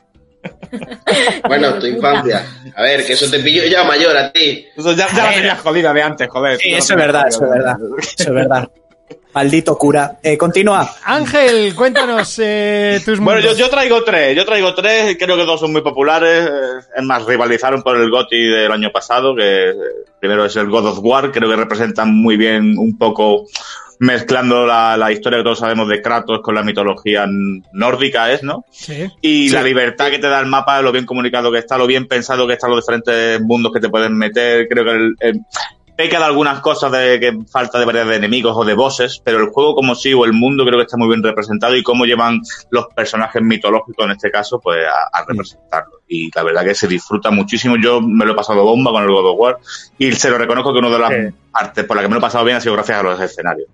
Bueno, 1.46 1.78
tu 1.78 1.86
infancia. 1.86 2.46
A 2.74 2.82
ver, 2.82 3.04
que 3.04 3.14
eso 3.14 3.30
te 3.30 3.40
pillo 3.40 3.64
ya 3.64 3.84
mayor 3.84 4.16
a 4.16 4.32
ti. 4.32 4.66
Eso 4.76 4.92
ya, 4.92 5.08
ya 5.14 5.24
la 5.24 5.34
tenías 5.34 5.60
jodida 5.60 5.92
de 5.92 6.02
antes, 6.02 6.28
joder. 6.28 6.58
Sí, 6.58 6.72
eso 6.74 6.92
es 6.92 6.98
verdad, 6.98 7.28
eso 7.28 7.44
es 7.44 7.50
verdad. 7.50 7.76
Eso 7.98 8.14
es 8.18 8.34
verdad. 8.34 8.70
Maldito 9.36 9.76
cura. 9.76 10.16
Eh, 10.22 10.38
continúa. 10.38 10.88
Ángel, 11.04 11.74
cuéntanos 11.74 12.40
eh, 12.42 13.02
tus 13.04 13.20
Bueno, 13.20 13.42
yo, 13.54 13.68
traigo 13.68 14.02
tres, 14.02 14.34
yo 14.34 14.46
traigo 14.46 14.74
tres, 14.74 15.14
creo 15.20 15.36
que 15.36 15.44
dos 15.44 15.60
son 15.60 15.72
muy 15.72 15.82
populares, 15.82 16.46
eh, 16.46 16.86
es 16.96 17.04
más, 17.04 17.22
rivalizaron 17.26 17.82
por 17.82 17.98
el 17.98 18.10
GOTY 18.10 18.46
del 18.46 18.72
año 18.72 18.90
pasado, 18.90 19.36
que 19.36 19.68
eh, 19.68 19.74
primero 20.18 20.46
es 20.46 20.56
el 20.56 20.70
God 20.70 20.86
of 20.86 21.00
War, 21.02 21.30
creo 21.32 21.50
que 21.50 21.56
representan 21.56 22.14
muy 22.14 22.38
bien 22.38 22.78
un 22.78 22.96
poco 22.96 23.44
mezclando 23.98 24.66
la, 24.66 24.96
la 24.96 25.12
historia 25.12 25.38
que 25.40 25.44
todos 25.44 25.58
sabemos 25.58 25.86
de 25.88 26.00
Kratos 26.00 26.40
con 26.42 26.54
la 26.54 26.62
mitología 26.62 27.26
nórdica, 27.72 28.32
es, 28.32 28.42
¿no? 28.42 28.64
Sí. 28.70 29.06
Y 29.20 29.48
Sí. 29.50 29.54
la 29.54 29.62
libertad 29.62 30.08
que 30.10 30.18
te 30.18 30.28
da 30.28 30.40
el 30.40 30.46
mapa, 30.46 30.80
lo 30.80 30.92
bien 30.92 31.04
comunicado 31.04 31.52
que 31.52 31.58
está, 31.58 31.76
lo 31.76 31.86
bien 31.86 32.06
pensado 32.08 32.46
que 32.46 32.54
están 32.54 32.70
los 32.70 32.80
diferentes 32.80 33.38
mundos 33.42 33.70
que 33.70 33.80
te 33.80 33.90
pueden 33.90 34.16
meter. 34.16 34.66
Creo 34.66 34.84
que 34.84 34.90
el, 34.92 35.14
el- 35.20 35.40
peca 35.96 36.18
de 36.18 36.24
algunas 36.26 36.60
cosas 36.60 36.92
de 36.92 37.18
que 37.18 37.38
falta 37.50 37.78
de 37.78 37.86
variedad 37.86 38.06
de 38.06 38.16
enemigos 38.16 38.54
o 38.56 38.64
de 38.64 38.74
bosses, 38.74 39.20
pero 39.24 39.38
el 39.38 39.48
juego 39.48 39.74
como 39.74 39.94
sí 39.94 40.12
o 40.12 40.24
el 40.24 40.32
mundo 40.34 40.64
creo 40.64 40.78
que 40.78 40.84
está 40.84 40.96
muy 40.98 41.08
bien 41.08 41.22
representado 41.22 41.74
y 41.74 41.82
cómo 41.82 42.04
llevan 42.04 42.40
los 42.70 42.86
personajes 42.94 43.40
mitológicos 43.42 44.04
en 44.04 44.10
este 44.12 44.30
caso 44.30 44.60
pues 44.60 44.78
a, 44.86 45.18
a 45.18 45.24
representarlo. 45.24 46.00
Y 46.06 46.30
la 46.34 46.42
verdad 46.42 46.64
que 46.64 46.74
se 46.74 46.86
disfruta 46.86 47.30
muchísimo. 47.30 47.76
Yo 47.82 48.00
me 48.02 48.24
lo 48.26 48.32
he 48.32 48.36
pasado 48.36 48.62
bomba 48.62 48.90
con 48.92 49.02
el 49.02 49.08
God 49.10 49.30
of 49.32 49.40
War 49.40 49.56
y 49.98 50.12
se 50.12 50.28
lo 50.30 50.38
reconozco 50.38 50.72
que 50.72 50.78
una 50.80 50.90
de 50.90 50.98
las 50.98 51.10
Sí. 51.10 51.34
partes 51.50 51.84
por 51.84 51.96
la 51.96 52.02
que 52.02 52.08
me 52.08 52.14
lo 52.14 52.18
he 52.18 52.22
pasado 52.22 52.44
bien 52.44 52.58
ha 52.58 52.60
sido 52.60 52.74
gracias 52.74 52.98
a 52.98 53.02
los 53.02 53.20
escenarios. 53.20 53.68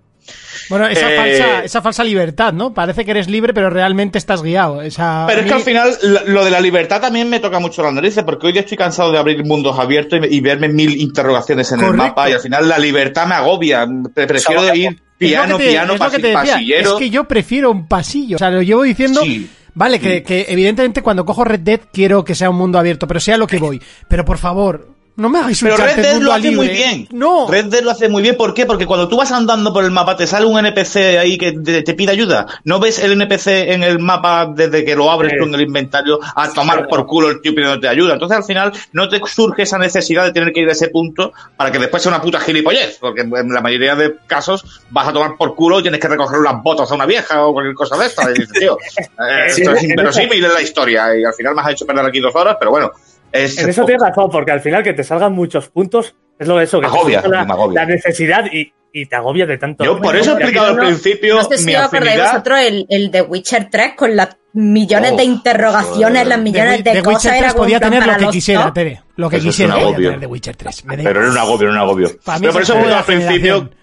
Bueno, 0.69 0.87
esa, 0.87 1.11
Eh, 1.11 1.15
falsa, 1.17 1.63
esa 1.63 1.81
falsa 1.81 2.03
libertad, 2.03 2.53
¿no? 2.53 2.73
Parece 2.73 3.03
que 3.05 3.11
eres 3.11 3.27
libre, 3.27 3.53
pero 3.53 3.69
realmente 3.69 4.17
estás 4.17 4.41
guiado. 4.41 4.81
Esa, 4.81 5.25
Pero 5.27 5.41
es 5.41 5.47
que 5.47 5.53
al 5.53 5.61
final 5.61 5.91
la- 6.01 6.23
lo 6.23 6.45
de 6.45 6.51
la 6.51 6.59
libertad 6.61 7.01
también 7.01 7.29
me 7.29 7.39
toca 7.39 7.59
mucho 7.59 7.83
las 7.83 7.93
narices, 7.93 8.23
porque 8.23 8.47
hoy 8.47 8.53
día 8.53 8.61
estoy 8.61 8.77
cansado 8.77 9.11
de 9.11 9.17
abrir 9.17 9.43
mundos 9.45 9.77
abiertos 9.77 10.19
y, 10.29 10.35
y 10.37 10.41
verme 10.41 10.69
mil 10.69 10.99
interrogaciones 10.99 11.71
en 11.71 11.81
el 11.81 11.93
mapa 11.93 12.29
y 12.29 12.33
al 12.33 12.39
final 12.39 12.67
la 12.69 12.77
libertad 12.79 13.27
me 13.27 13.35
agobia. 13.35 13.85
Pre- 14.13 14.27
Prefiero 14.27 14.73
ir 14.75 15.01
piano, 15.17 15.57
te- 15.57 15.69
piano, 15.69 15.93
es 15.93 15.99
lo 15.99 16.05
que 16.05 16.11
pasi- 16.17 16.21
te 16.21 16.27
decía, 16.29 16.53
pasillero. 16.53 16.89
Es 16.93 16.95
que 16.99 17.09
yo 17.09 17.23
prefiero 17.25 17.71
un 17.71 17.87
pasillo. 17.87 18.35
O 18.35 18.39
sea, 18.39 18.49
lo 18.51 18.61
llevo 18.61 18.83
diciendo. 18.83 19.21
Sí. 19.21 19.49
Vale, 19.75 19.99
que, 19.99 20.21
que 20.21 20.45
evidentemente 20.49 21.01
cuando 21.01 21.25
cojo 21.25 21.43
Red 21.43 21.61
Dead 21.61 21.79
quiero 21.91 22.23
que 22.23 22.35
sea 22.35 22.49
un 22.51 22.57
mundo 22.57 22.77
abierto, 22.77 23.07
pero 23.07 23.19
sea 23.19 23.37
lo 23.37 23.47
que 23.47 23.57
voy. 23.57 23.81
Pero 24.07 24.23
por 24.23 24.37
favor, 24.37 24.89
no 25.15 25.29
me 25.29 25.39
hagáis 25.39 25.61
un 25.61 25.69
Pero 25.69 25.83
Red 25.83 25.95
Dead 25.97 26.21
lo 26.21 26.31
hace 26.33 26.41
libre. 26.49 26.55
muy 26.57 26.67
bien. 26.69 27.07
No. 27.11 27.47
Red 27.47 27.65
Dead 27.65 27.83
lo 27.83 27.91
hace 27.91 28.09
muy 28.09 28.23
bien. 28.23 28.35
¿Por 28.35 28.53
qué? 28.53 28.65
Porque 28.65 28.85
cuando 28.87 29.07
tú 29.07 29.15
vas 29.17 29.31
andando 29.31 29.71
por 29.71 29.83
el 29.83 29.91
mapa 29.91 30.17
te 30.17 30.25
sale 30.25 30.45
un 30.45 30.57
NPC 30.57 30.95
ahí 31.19 31.37
que 31.37 31.51
te, 31.51 31.83
te 31.83 31.93
pide 31.93 32.11
ayuda. 32.11 32.47
No 32.63 32.79
ves 32.79 32.97
el 32.99 33.11
NPC 33.11 33.47
en 33.71 33.83
el 33.83 33.99
mapa 33.99 34.51
desde 34.55 34.83
que 34.83 34.95
lo 34.95 35.11
abres 35.11 35.31
Sí. 35.33 35.37
tú 35.39 35.45
en 35.45 35.53
el 35.55 35.61
inventario 35.61 36.19
a 36.35 36.49
tomar 36.51 36.87
por 36.87 37.05
culo 37.05 37.29
el 37.29 37.41
tío 37.41 37.53
pidiendo 37.53 37.79
te 37.79 37.87
ayuda. 37.87 38.13
Entonces 38.13 38.37
al 38.37 38.43
final 38.43 38.71
no 38.91 39.07
te 39.07 39.19
surge 39.25 39.61
esa 39.63 39.77
necesidad 39.77 40.23
de 40.25 40.31
tener 40.31 40.51
que 40.51 40.61
ir 40.61 40.69
a 40.69 40.71
ese 40.71 40.87
punto 40.89 41.31
para 41.57 41.71
que 41.71 41.77
después 41.79 42.01
sea 42.01 42.11
una 42.11 42.21
puta 42.21 42.39
gilipollez. 42.39 42.97
Porque 42.99 43.21
en 43.21 43.49
la 43.53 43.61
mayoría 43.61 43.95
de 43.95 44.15
casos 44.25 44.81
vas 44.89 45.07
a 45.07 45.13
tomar 45.13 45.37
por 45.37 45.55
culo 45.55 45.79
y 45.79 45.83
tienes 45.83 45.99
que 45.99 46.07
recoger 46.07 46.39
unas 46.39 46.61
botas 46.63 46.91
a 46.91 46.95
una 46.95 47.05
vieja 47.05 47.45
o 47.45 47.53
cualquier 47.53 47.75
cosa 47.75 47.97
de 47.97 48.07
esta. 48.07 48.23
Y 48.31 48.33
dices, 48.33 48.49
tío, 48.59 48.77
eh, 48.97 49.49
Sí, 49.49 49.61
esto 49.61 49.73
es 49.75 49.83
inverosímil 49.83 50.43
en 50.43 50.53
la 50.53 50.61
historia 50.61 51.15
y 51.15 51.23
al 51.23 51.33
final 51.33 51.53
me 51.53 51.61
has 51.61 51.69
hecho 51.69 51.85
perder 51.85 52.05
aquí 52.05 52.19
dos 52.19 52.35
horas, 52.35 52.55
pero 52.57 52.71
bueno. 52.71 52.91
Es, 53.33 53.57
En 53.57 53.69
eso 53.69 53.83
tienes 53.83 54.01
razón, 54.01 54.29
porque 54.31 54.51
al 54.51 54.61
final 54.61 54.83
que 54.83 54.93
te 54.93 55.03
salgan 55.03 55.33
muchos 55.33 55.67
puntos 55.69 56.15
es 56.39 56.47
lo 56.47 56.57
de 56.57 56.63
eso, 56.65 56.79
que 56.79 56.87
te 56.87 56.93
Agobia, 56.95 57.21
surja 57.21 57.43
la, 57.45 57.53
agobia. 57.53 57.81
la 57.81 57.87
necesidad 57.87 58.45
y, 58.51 58.71
y 58.93 59.05
te 59.07 59.15
agobia 59.15 59.45
de 59.47 59.57
tanto. 59.57 59.83
Yo 59.83 59.99
por 59.99 60.15
eso 60.15 60.31
he 60.31 60.33
explicado 60.35 60.67
al 60.67 60.75
no- 60.77 60.83
principio 60.83 61.35
No 61.35 61.43
sé 61.43 61.57
si 61.57 61.65
mi 61.65 61.75
os 61.75 61.81
acordáis 61.83 62.21
vosotros 62.21 62.59
el, 62.61 62.85
el 62.89 63.09
de 63.11 63.21
Witcher 63.23 63.69
3 63.71 63.93
con 63.97 64.15
las 64.15 64.37
millones 64.53 65.11
Oh, 65.13 65.17
de 65.17 65.23
interrogaciones, 65.23 66.27
las 66.27 66.37
The 66.37 66.43
millones 66.43 66.77
Wi- 66.77 66.83
de 66.83 66.91
The 66.91 67.01
cosas. 67.01 67.15
Witcher 67.25 67.31
era 67.33 67.39
3 67.41 67.53
como 67.53 67.63
podía 67.63 67.77
un 67.77 67.83
tener 67.83 68.07
lo 68.07 68.17
que 68.17 68.27
quisiera. 68.27 68.73
Tere. 68.73 69.01
Lo 69.15 69.29
que 69.29 69.35
Eso 69.37 69.49
es 69.49 69.55
quisiera 69.55 69.75
un 69.77 69.81
podía 69.81 69.95
agobio. 70.09 70.19
The 70.19 70.25
Witcher 70.27 70.55
3. 70.55 70.85
Me 70.85 70.97
da 70.97 71.03
Pero 71.03 71.21
era 71.21 71.29
un 71.31 71.37
agobio, 71.37 71.61
era 71.67 71.71
un 71.71 71.77
agobio. 71.77 72.09
Pero 72.39 72.51
por 72.53 72.61
es 72.61 72.69
eso 72.69 72.79
he 72.79 72.85
de 72.87 72.93
al 72.93 73.03
principio 73.03 73.35
generación. 73.39 73.75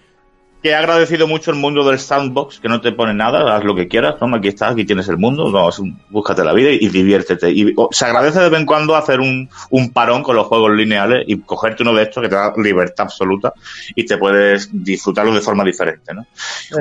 Que 0.61 0.69
he 0.69 0.75
agradecido 0.75 1.27
mucho 1.27 1.51
el 1.51 1.57
mundo 1.57 1.83
del 1.83 1.99
sandbox, 1.99 2.59
que 2.59 2.69
no 2.69 2.81
te 2.81 2.91
pone 2.91 3.13
nada, 3.13 3.55
haz 3.55 3.63
lo 3.63 3.75
que 3.75 3.87
quieras, 3.87 4.17
toma, 4.19 4.37
aquí 4.37 4.49
está, 4.49 4.69
aquí 4.69 4.85
tienes 4.85 5.07
el 5.07 5.17
mundo, 5.17 5.51
búscate 6.09 6.43
la 6.43 6.53
vida 6.53 6.69
y, 6.69 6.77
y 6.81 6.89
diviértete. 6.89 7.49
Y 7.49 7.73
o, 7.75 7.89
se 7.91 8.05
agradece 8.05 8.39
de 8.39 8.49
vez 8.49 8.59
en 8.59 8.65
cuando 8.65 8.95
hacer 8.95 9.19
un, 9.19 9.49
un 9.71 9.91
parón 9.91 10.21
con 10.21 10.35
los 10.35 10.45
juegos 10.47 10.71
lineales 10.71 11.23
y 11.27 11.39
cogerte 11.39 11.81
uno 11.83 11.93
de 11.93 12.03
estos 12.03 12.21
que 12.21 12.29
te 12.29 12.35
da 12.35 12.53
libertad 12.57 13.05
absoluta 13.05 13.53
y 13.95 14.05
te 14.05 14.17
puedes 14.17 14.69
disfrutarlo 14.71 15.33
de 15.33 15.41
forma 15.41 15.63
diferente, 15.63 16.13
¿no? 16.13 16.25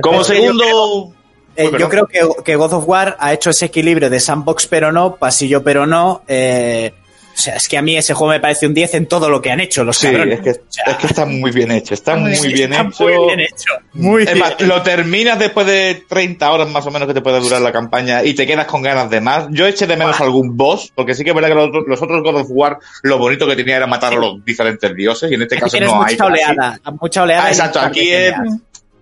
Como 0.02 0.20
Es 0.20 0.28
que 0.28 0.36
yo 0.36 0.42
segundo... 0.42 1.14
Eh, 1.56 1.68
Uy, 1.72 1.80
yo 1.80 1.88
creo 1.88 2.06
que, 2.06 2.20
que 2.44 2.54
God 2.54 2.72
of 2.74 2.84
War 2.86 3.16
ha 3.18 3.32
hecho 3.32 3.50
ese 3.50 3.66
equilibrio 3.66 4.08
de 4.08 4.20
sandbox 4.20 4.68
pero 4.68 4.92
no, 4.92 5.16
pasillo 5.16 5.64
pero 5.64 5.84
no. 5.84 6.22
eh, 6.28 6.92
o 7.32 7.42
sea, 7.42 7.56
es 7.56 7.68
que 7.68 7.78
a 7.78 7.82
mí 7.82 7.96
ese 7.96 8.12
juego 8.14 8.32
me 8.32 8.40
parece 8.40 8.66
un 8.66 8.74
10 8.74 8.94
en 8.94 9.06
todo 9.06 9.30
lo 9.30 9.40
que 9.40 9.50
han 9.50 9.60
hecho 9.60 9.82
los 9.84 9.96
Sí, 9.96 10.08
cabrones. 10.08 10.38
es 10.38 10.44
que, 10.44 10.50
O 10.50 10.62
sea, 10.68 10.84
es 10.88 10.96
que 10.96 11.06
está 11.06 11.24
muy 11.26 11.50
bien 11.52 11.70
hecho, 11.70 11.94
está 11.94 12.16
muy 12.16 12.32
bien, 12.52 12.72
está 12.72 12.82
hecho. 12.88 13.04
muy 13.04 13.26
bien 13.26 13.40
hecho. 13.40 13.72
Muy 13.92 14.22
Es 14.24 14.34
bien. 14.34 14.38
más, 14.38 14.60
lo 14.60 14.82
terminas 14.82 15.38
después 15.38 15.66
de 15.66 16.04
30 16.08 16.50
horas 16.52 16.68
más 16.70 16.84
o 16.86 16.90
menos 16.90 17.08
que 17.08 17.14
te 17.14 17.20
puede 17.22 17.40
durar 17.40 17.60
la 17.62 17.72
campaña 17.72 18.22
y 18.24 18.34
te 18.34 18.46
quedas 18.46 18.66
con 18.66 18.82
ganas 18.82 19.08
de 19.08 19.20
más. 19.20 19.46
Yo 19.50 19.66
eché 19.66 19.86
de 19.86 19.96
menos 19.96 20.20
algún 20.20 20.56
boss, 20.56 20.92
porque 20.94 21.14
sí 21.14 21.24
que 21.24 21.30
es 21.30 21.34
verdad 21.34 21.48
que 21.48 21.54
los 21.54 21.68
otros, 21.68 21.84
los 21.86 22.02
otros 22.02 22.22
God 22.22 22.36
of 22.42 22.46
War 22.50 22.78
lo 23.02 23.18
bonito 23.18 23.46
que 23.46 23.56
tenía 23.56 23.76
era 23.76 23.86
matar 23.86 24.12
a 24.12 24.16
los 24.16 24.44
diferentes 24.44 24.94
dioses 24.94 25.30
y 25.30 25.34
en 25.34 25.42
este 25.42 25.54
Aquí 25.56 25.62
caso 25.64 25.80
no 25.80 26.02
hay. 26.04 26.14
mucha 26.14 26.26
oleada, 26.26 26.80
mucha 27.00 27.22
oleada. 27.22 27.44
Ah, 27.46 27.48
exacto, 27.50 27.80
aquí 27.80 28.10
es... 28.10 28.32
pequeñas. 28.34 28.58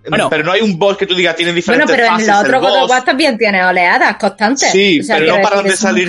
Bueno. 0.09 0.31
pero 0.31 0.43
no 0.45 0.53
hay 0.53 0.61
un 0.63 0.79
boss 0.79 0.97
que 0.97 1.07
tú 1.07 1.15
digas 1.15 1.37
tiene 1.37 1.53
Bueno, 1.53 1.57
diferentes 1.57 1.91
pero 1.97 2.05
en 2.07 2.13
fases. 2.13 2.27
los 2.29 2.37
el 2.39 2.45
otros 2.47 2.63
God 2.63 2.71
of 2.75 2.81
boss. 2.83 2.91
War 2.91 3.05
también 3.05 3.37
tiene 3.39 3.65
oleadas 3.65 4.17
constantes. 4.17 4.71
Sí, 4.71 5.01
O 5.01 5.03
sea, 5.03 5.17
pero 5.19 5.37
no 5.37 5.43
paran 5.43 5.65
de 5.65 5.77
salir. 5.77 6.09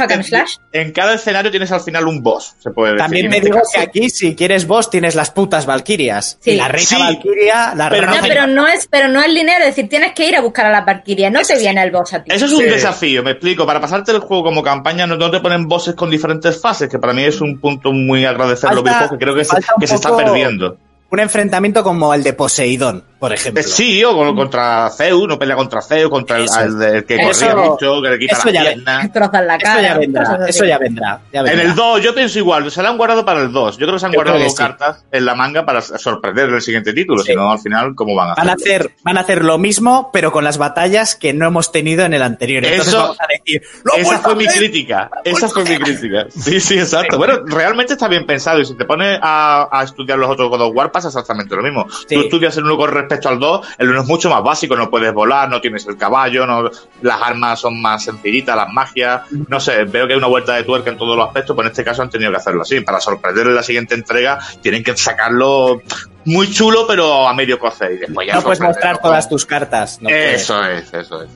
En 0.72 0.92
cada 0.92 1.14
escenario 1.16 1.52
tienes 1.52 1.72
al 1.72 1.82
final 1.82 2.08
un 2.08 2.22
boss, 2.22 2.56
se 2.60 2.72
puede 2.72 2.94
decir. 2.94 3.04
También 3.04 3.26
en 3.26 3.32
me 3.32 3.42
digo 3.42 3.60
que 3.74 3.80
aquí, 3.80 4.10
si 4.10 4.36
quieres 4.36 4.68
vos, 4.68 4.90
tienes 4.90 5.16
las 5.16 5.32
putas 5.32 5.66
Valquirias. 5.66 6.38
Sí. 6.42 6.52
Y 6.52 6.56
la 6.56 6.68
reina 6.68 6.88
Sí. 6.88 6.96
Valquiria, 6.98 7.74
la 7.76 7.90
Pero 7.90 8.06
No, 8.08 8.12
reina 8.14 8.28
pero 8.28 8.48
no 8.48 8.68
es, 8.68 8.88
pero 8.90 9.08
no 9.08 9.22
es 9.22 9.28
lineal, 9.34 9.62
es 9.64 9.68
decir, 9.76 9.90
tienes 9.90 10.14
que 10.14 10.28
ir 10.28 10.36
a 10.36 10.42
buscar 10.42 10.66
a 10.66 10.70
las 10.72 10.86
Valkyrias, 10.86 11.32
no 11.32 11.42
te 11.42 11.58
viene 11.58 11.84
el 11.84 11.92
boss 11.92 12.14
a 12.14 12.24
ti. 12.24 12.32
Eso 12.34 12.46
es 12.46 12.52
un 12.54 12.60
Sí. 12.60 12.66
desafío, 12.66 13.24
me 13.24 13.32
explico. 13.32 13.66
Para 13.66 13.82
pasarte 13.82 14.12
el 14.12 14.20
juego 14.20 14.44
como 14.44 14.64
campaña 14.64 15.06
no, 15.08 15.18
no 15.18 15.30
te 15.32 15.40
ponen 15.40 15.68
bosses 15.68 15.96
con 15.96 16.10
diferentes 16.10 16.62
fases, 16.62 16.88
que 16.90 17.00
para 17.00 17.14
mí 17.14 17.24
es 17.24 17.42
un 17.42 17.60
punto 17.60 17.92
muy 17.92 18.26
agradecer 18.26 18.70
los 18.70 18.78
Falta- 18.78 18.90
videojuegos 18.92 19.12
que 19.20 19.24
creo 19.26 19.36
que, 19.36 19.44
se, 19.46 19.58
que 19.80 19.88
se 19.88 19.96
está 19.96 20.16
perdiendo. 20.16 20.78
Un 21.12 21.20
enfrentamiento 21.20 21.84
como 21.84 22.14
el 22.14 22.22
de 22.22 22.34
Poseidón, 22.34 23.04
por 23.20 23.34
ejemplo. 23.34 23.62
Sí, 23.64 24.04
o 24.04 24.16
con- 24.16 24.36
contra 24.36 24.90
Zeus, 24.92 25.28
no 25.28 25.38
pelea 25.38 25.56
contra 25.56 25.82
Zeus, 25.82 26.10
contra 26.10 26.38
el, 26.38 26.46
Eso. 26.46 27.06
que 27.06 27.16
Eso- 27.16 27.46
corría 27.48 27.56
mucho, 27.70 28.02
que 28.02 28.10
le 28.10 28.20
quita 28.20 28.38
eso 28.38 28.46
la 28.48 28.52
ya- 28.54 28.62
pierna. 28.62 28.98
La 29.00 29.56
Eso 29.56 29.64
cara. 29.64 29.82
ya 29.82 29.98
vendrá, 29.98 30.40
eso 30.48 30.66
ya 30.66 30.78
vendrá. 30.78 31.22
ya 31.34 31.42
En 31.42 31.60
el 31.60 31.76
2 31.76 32.02
yo 32.02 32.16
pienso 32.16 32.40
igual, 32.40 32.70
se 32.72 32.82
la 32.82 32.90
han 32.90 32.98
guardado 32.98 33.26
para 33.26 33.42
el 33.42 33.52
2. 33.52 33.78
Yo 33.78 33.86
creo 33.86 33.94
que 33.96 34.00
se 34.00 34.06
han 34.06 34.12
Yo 34.14 34.18
guardado 34.18 34.40
dos 34.40 34.52
sí. 34.52 34.58
cartas 34.58 35.06
en 35.12 35.26
la 35.26 35.36
manga 35.36 35.66
para 35.66 35.82
sorprender 35.82 36.50
el 36.50 36.62
siguiente 36.62 36.94
título, 36.94 37.22
Sí. 37.24 37.32
si 37.32 37.36
no 37.36 37.52
al 37.52 37.60
final, 37.60 37.94
¿cómo 37.96 38.16
van 38.16 38.32
a 38.32 38.36
Van 38.36 38.50
a, 38.50 38.54
hacer, 38.54 38.92
van 39.04 39.18
a 39.18 39.22
hacer 39.22 39.44
lo 39.44 39.58
mismo, 39.58 40.10
pero 40.14 40.32
con 40.32 40.44
las 40.44 40.58
batallas 40.58 41.16
que 41.16 41.34
no 41.34 41.48
hemos 41.48 41.72
tenido 41.72 42.06
en 42.06 42.14
el 42.14 42.22
anterior. 42.22 42.64
Entonces 42.64 42.88
Eso- 42.94 43.02
vamos 43.02 43.18
a 43.20 43.26
decir, 43.28 43.62
¡lo 43.84 43.94
han 43.96 44.00
Esa 44.02 44.20
fue 44.20 44.36
mi 44.36 44.46
hacer! 44.46 44.60
crítica. 44.60 45.10
Esa 45.24 45.50
fue 45.50 45.64
mi 45.66 45.78
crítica. 45.78 46.28
Sí, 46.40 46.60
sí, 46.60 46.80
exacto. 46.80 47.18
Bueno, 47.18 47.40
realmente 47.46 47.94
está 47.94 48.08
bien 48.08 48.26
pensado. 48.26 48.60
Y 48.60 48.66
si 48.66 48.76
te 48.76 48.86
pones 48.86 49.20
a, 49.22 49.68
a 49.72 49.84
estudiar 49.84 50.18
los 50.18 50.30
otros 50.30 50.50
God 50.50 50.62
of 50.62 50.76
War, 50.76 50.92
pasa 50.92 51.10
exactamente 51.10 51.56
lo 51.56 51.62
mismo. 51.62 51.86
Sí. 52.08 52.16
Tú 52.16 52.22
estudias 52.22 52.56
el 52.58 52.64
uno 52.66 52.78
con 52.78 52.90
respecto 53.10 53.30
al 53.30 53.40
2, 53.40 53.68
el 53.80 53.90
1 53.90 54.02
es 54.02 54.08
mucho 54.08 54.30
más 54.30 54.44
básico, 54.44 54.76
no 54.76 54.90
puedes 54.90 55.14
volar, 55.14 55.50
no 55.50 55.60
tienes 55.60 55.86
el 55.88 55.98
caballo, 55.98 56.46
no, 56.46 56.70
las 57.02 57.22
armas 57.22 57.60
son 57.60 57.82
más 57.82 58.04
sencillitas, 58.04 58.56
las 58.56 58.72
magias, 58.72 59.22
no 59.48 59.60
sé, 59.60 59.84
veo 59.86 60.06
que 60.06 60.14
hay 60.14 60.20
una 60.20 60.28
vuelta 60.28 60.54
de 60.54 60.64
tuerca 60.64 60.92
en 60.92 60.98
todos 60.98 61.18
los 61.18 61.28
aspectos, 61.28 61.56
pero 61.56 61.68
en 61.68 61.72
este 61.72 61.84
caso 61.84 62.04
han 62.04 62.10
tenido 62.10 62.32
que 62.32 62.38
hacerlo 62.38 62.62
así. 62.62 62.82
Para 62.82 63.00
sorprender 63.00 63.48
en 63.48 63.56
la 63.56 63.64
siguiente 63.64 63.96
entrega, 63.96 64.40
tienen 64.62 64.84
que 64.84 64.96
sacarlo 64.96 65.82
muy 66.26 66.52
chulo, 66.52 66.86
pero 66.88 67.28
a 67.28 67.34
medio 67.34 67.58
cocer. 67.58 67.94
Y 67.94 67.98
después 67.98 68.28
ya 68.28 68.36
No 68.36 68.44
puedes 68.44 68.62
mostrar 68.62 69.02
todas 69.02 69.28
tus 69.28 69.46
cartas. 69.46 70.00
no 70.02 70.10
puedes. 70.10 70.44
Eso 70.44 70.64
es, 70.64 70.94
eso 70.94 71.24
es. 71.24 71.30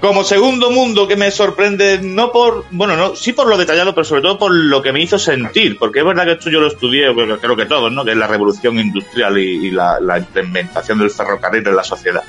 Como 0.00 0.22
segundo 0.22 0.70
mundo 0.70 1.08
que 1.08 1.16
me 1.16 1.32
sorprende, 1.32 1.98
no 2.00 2.30
por, 2.30 2.66
bueno, 2.70 2.96
no, 2.96 3.16
sí 3.16 3.32
por 3.32 3.48
lo 3.48 3.56
detallado, 3.56 3.96
pero 3.96 4.04
sobre 4.04 4.22
todo 4.22 4.38
por 4.38 4.54
lo 4.54 4.80
que 4.80 4.92
me 4.92 5.02
hizo 5.02 5.18
sentir, 5.18 5.76
porque 5.76 5.98
es 5.98 6.04
verdad 6.04 6.24
que 6.24 6.32
esto 6.32 6.50
yo 6.50 6.60
lo 6.60 6.68
estudié, 6.68 7.12
creo 7.40 7.56
que 7.56 7.66
todos, 7.66 7.90
¿no? 7.90 8.04
Que 8.04 8.12
es 8.12 8.16
la 8.16 8.28
revolución 8.28 8.78
industrial 8.78 9.36
y, 9.38 9.72
la, 9.72 9.98
implementación 10.18 11.00
del 11.00 11.10
ferrocarril 11.10 11.66
en 11.66 11.74
la 11.74 11.82
sociedad. 11.82 12.22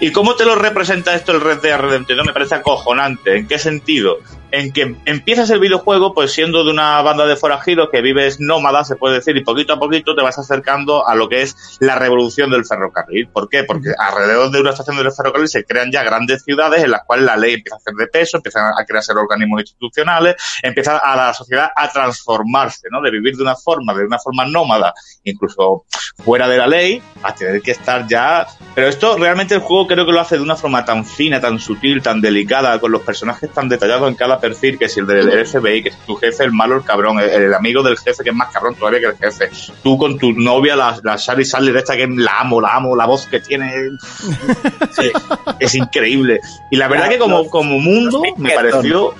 ¿Y 0.00 0.12
cómo 0.12 0.36
te 0.36 0.44
lo 0.44 0.54
representa 0.54 1.16
esto 1.16 1.32
el 1.32 1.40
Red 1.40 1.58
Dead 1.62 1.76
Redemption? 1.76 2.24
Me 2.24 2.32
parece 2.32 2.54
acojonante. 2.54 3.36
¿En 3.36 3.48
qué 3.48 3.58
sentido? 3.58 4.18
En 4.56 4.72
que 4.72 4.96
empiezas 5.04 5.50
el 5.50 5.60
videojuego 5.60 6.14
pues 6.14 6.32
siendo 6.32 6.64
de 6.64 6.70
una 6.70 7.02
banda 7.02 7.26
de 7.26 7.36
forajidos 7.36 7.90
que 7.92 8.00
vives 8.00 8.40
nómada, 8.40 8.84
se 8.84 8.96
puede 8.96 9.16
decir, 9.16 9.36
y 9.36 9.44
poquito 9.44 9.74
a 9.74 9.78
poquito 9.78 10.14
te 10.14 10.22
vas 10.22 10.38
acercando 10.38 11.06
a 11.06 11.14
lo 11.14 11.28
que 11.28 11.42
es 11.42 11.76
la 11.78 11.96
revolución 11.96 12.50
del 12.50 12.64
ferrocarril. 12.64 13.28
¿Por 13.28 13.50
qué? 13.50 13.64
Porque 13.64 13.90
alrededor 13.98 14.50
de 14.50 14.62
una 14.62 14.70
estación 14.70 14.96
del 14.96 15.12
ferrocarril 15.12 15.48
se 15.48 15.64
crean 15.64 15.92
ya 15.92 16.02
grandes 16.02 16.42
ciudades 16.42 16.82
en 16.82 16.90
las 16.90 17.04
cuales 17.04 17.26
la 17.26 17.36
ley 17.36 17.52
empieza 17.52 17.76
a 17.76 17.78
hacer 17.80 17.92
de 17.96 18.06
peso, 18.06 18.38
empiezan 18.38 18.72
a 18.72 18.84
crearse 18.86 19.12
organismos 19.12 19.60
institucionales, 19.60 20.36
empieza 20.62 20.96
a 20.96 21.14
la 21.14 21.34
sociedad 21.34 21.68
a 21.76 21.90
transformarse, 21.90 22.88
¿no? 22.90 23.02
De 23.02 23.10
vivir 23.10 23.36
de 23.36 23.42
una 23.42 23.56
forma, 23.56 23.92
de 23.92 24.06
una 24.06 24.18
forma 24.18 24.46
nómada, 24.46 24.94
incluso 25.24 25.84
fuera 26.24 26.48
de 26.48 26.56
la 26.56 26.66
ley, 26.66 27.02
a 27.22 27.34
tener 27.34 27.60
que 27.60 27.72
estar 27.72 28.06
ya... 28.06 28.46
Pero 28.74 28.88
esto 28.88 29.18
realmente 29.18 29.54
el 29.54 29.60
juego 29.60 29.86
creo 29.86 30.06
que 30.06 30.12
lo 30.12 30.20
hace 30.20 30.36
de 30.36 30.42
una 30.42 30.56
forma 30.56 30.82
tan 30.82 31.04
fina, 31.04 31.42
tan 31.42 31.58
sutil, 31.58 32.00
tan 32.00 32.22
delicada, 32.22 32.78
con 32.80 32.90
los 32.90 33.02
personajes 33.02 33.50
tan 33.52 33.68
detallados 33.68 34.08
en 34.08 34.14
cada 34.14 34.40
perfil, 34.48 34.78
que 34.78 34.88
si 34.88 35.00
el 35.00 35.06
del 35.06 35.46
FBI, 35.46 35.82
que 35.82 35.90
si 35.90 35.96
tu 36.06 36.16
jefe, 36.16 36.44
el 36.44 36.52
malo, 36.52 36.76
el 36.76 36.84
cabrón, 36.84 37.18
el, 37.20 37.28
el 37.28 37.54
amigo 37.54 37.82
del 37.82 37.98
jefe, 37.98 38.22
que 38.22 38.30
es 38.30 38.36
más 38.36 38.52
cabrón 38.52 38.74
todavía 38.74 39.00
que 39.00 39.06
el 39.06 39.16
jefe, 39.16 39.50
tú 39.82 39.98
con 39.98 40.18
tu 40.18 40.32
novia, 40.32 40.76
la, 40.76 40.98
la 41.02 41.16
Shari 41.16 41.44
Sally 41.44 41.72
de 41.72 41.78
esta, 41.78 41.96
que 41.96 42.06
la 42.06 42.40
amo, 42.40 42.60
la 42.60 42.74
amo, 42.74 42.94
la 42.96 43.06
voz 43.06 43.26
que 43.26 43.40
tiene, 43.40 43.72
es 45.60 45.74
increíble. 45.74 46.40
Y 46.70 46.76
la 46.76 46.88
verdad 46.88 47.08
que 47.08 47.18
como, 47.18 47.48
como 47.48 47.78
mundo 47.78 48.22
me 48.36 48.50
pareció... 48.50 49.14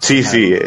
Sí, 0.00 0.22
sí, 0.22 0.54
eh, 0.54 0.66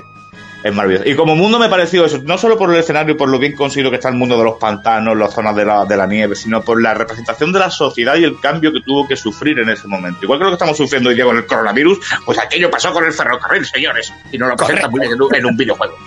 es 0.64 0.74
maravilloso. 0.74 1.08
Y 1.08 1.16
como 1.16 1.36
mundo 1.36 1.60
me 1.60 1.70
pareció 1.70 2.06
eso, 2.06 2.20
no 2.24 2.38
solo 2.38 2.58
por 2.58 2.72
el 2.72 2.80
escenario 2.80 3.16
y 3.16 3.18
por 3.18 3.30
lo 3.30 3.38
bien 3.38 3.54
conseguido 3.54 3.90
que 3.90 3.98
está 3.98 4.10
el 4.10 4.16
mundo 4.16 4.38
de 4.38 4.46
los 4.46 4.58
pantanos, 4.58 5.18
las 5.18 5.34
zonas 5.34 5.56
de 5.56 5.66
la, 5.66 5.86
de 5.86 5.98
la 5.98 6.08
nieve, 6.08 6.36
sino 6.36 6.62
por 6.62 6.82
la 6.82 6.94
representación 6.94 7.52
de 7.52 7.60
la 7.60 7.70
sociedad 7.70 8.16
y 8.16 8.24
el 8.24 8.40
cambio 8.40 8.72
que 8.72 8.82
tuvo 8.82 9.08
que 9.08 9.16
sufrir 9.16 9.60
en 9.60 9.70
ese 9.70 9.88
momento. 9.88 10.20
Igual 10.24 10.40
que 10.40 10.46
lo 10.46 10.52
que 10.52 10.56
estamos 10.56 10.78
sufriendo 10.78 11.10
hoy 11.10 11.16
día 11.16 11.26
con 11.26 11.38
el 11.38 11.46
coronavirus, 11.46 12.00
pues 12.26 12.40
aquello 12.40 12.72
pasó 12.72 12.94
con 12.94 13.04
el 13.04 13.12
ferrocarril, 13.12 13.66
señores, 13.66 14.14
y 14.32 14.38
no 14.38 14.48
lo 14.48 14.56
presenta 14.56 14.88
muy 14.88 15.02
bien 15.02 15.14
en 15.34 15.46
un 15.46 15.58
videojuego. 15.58 15.98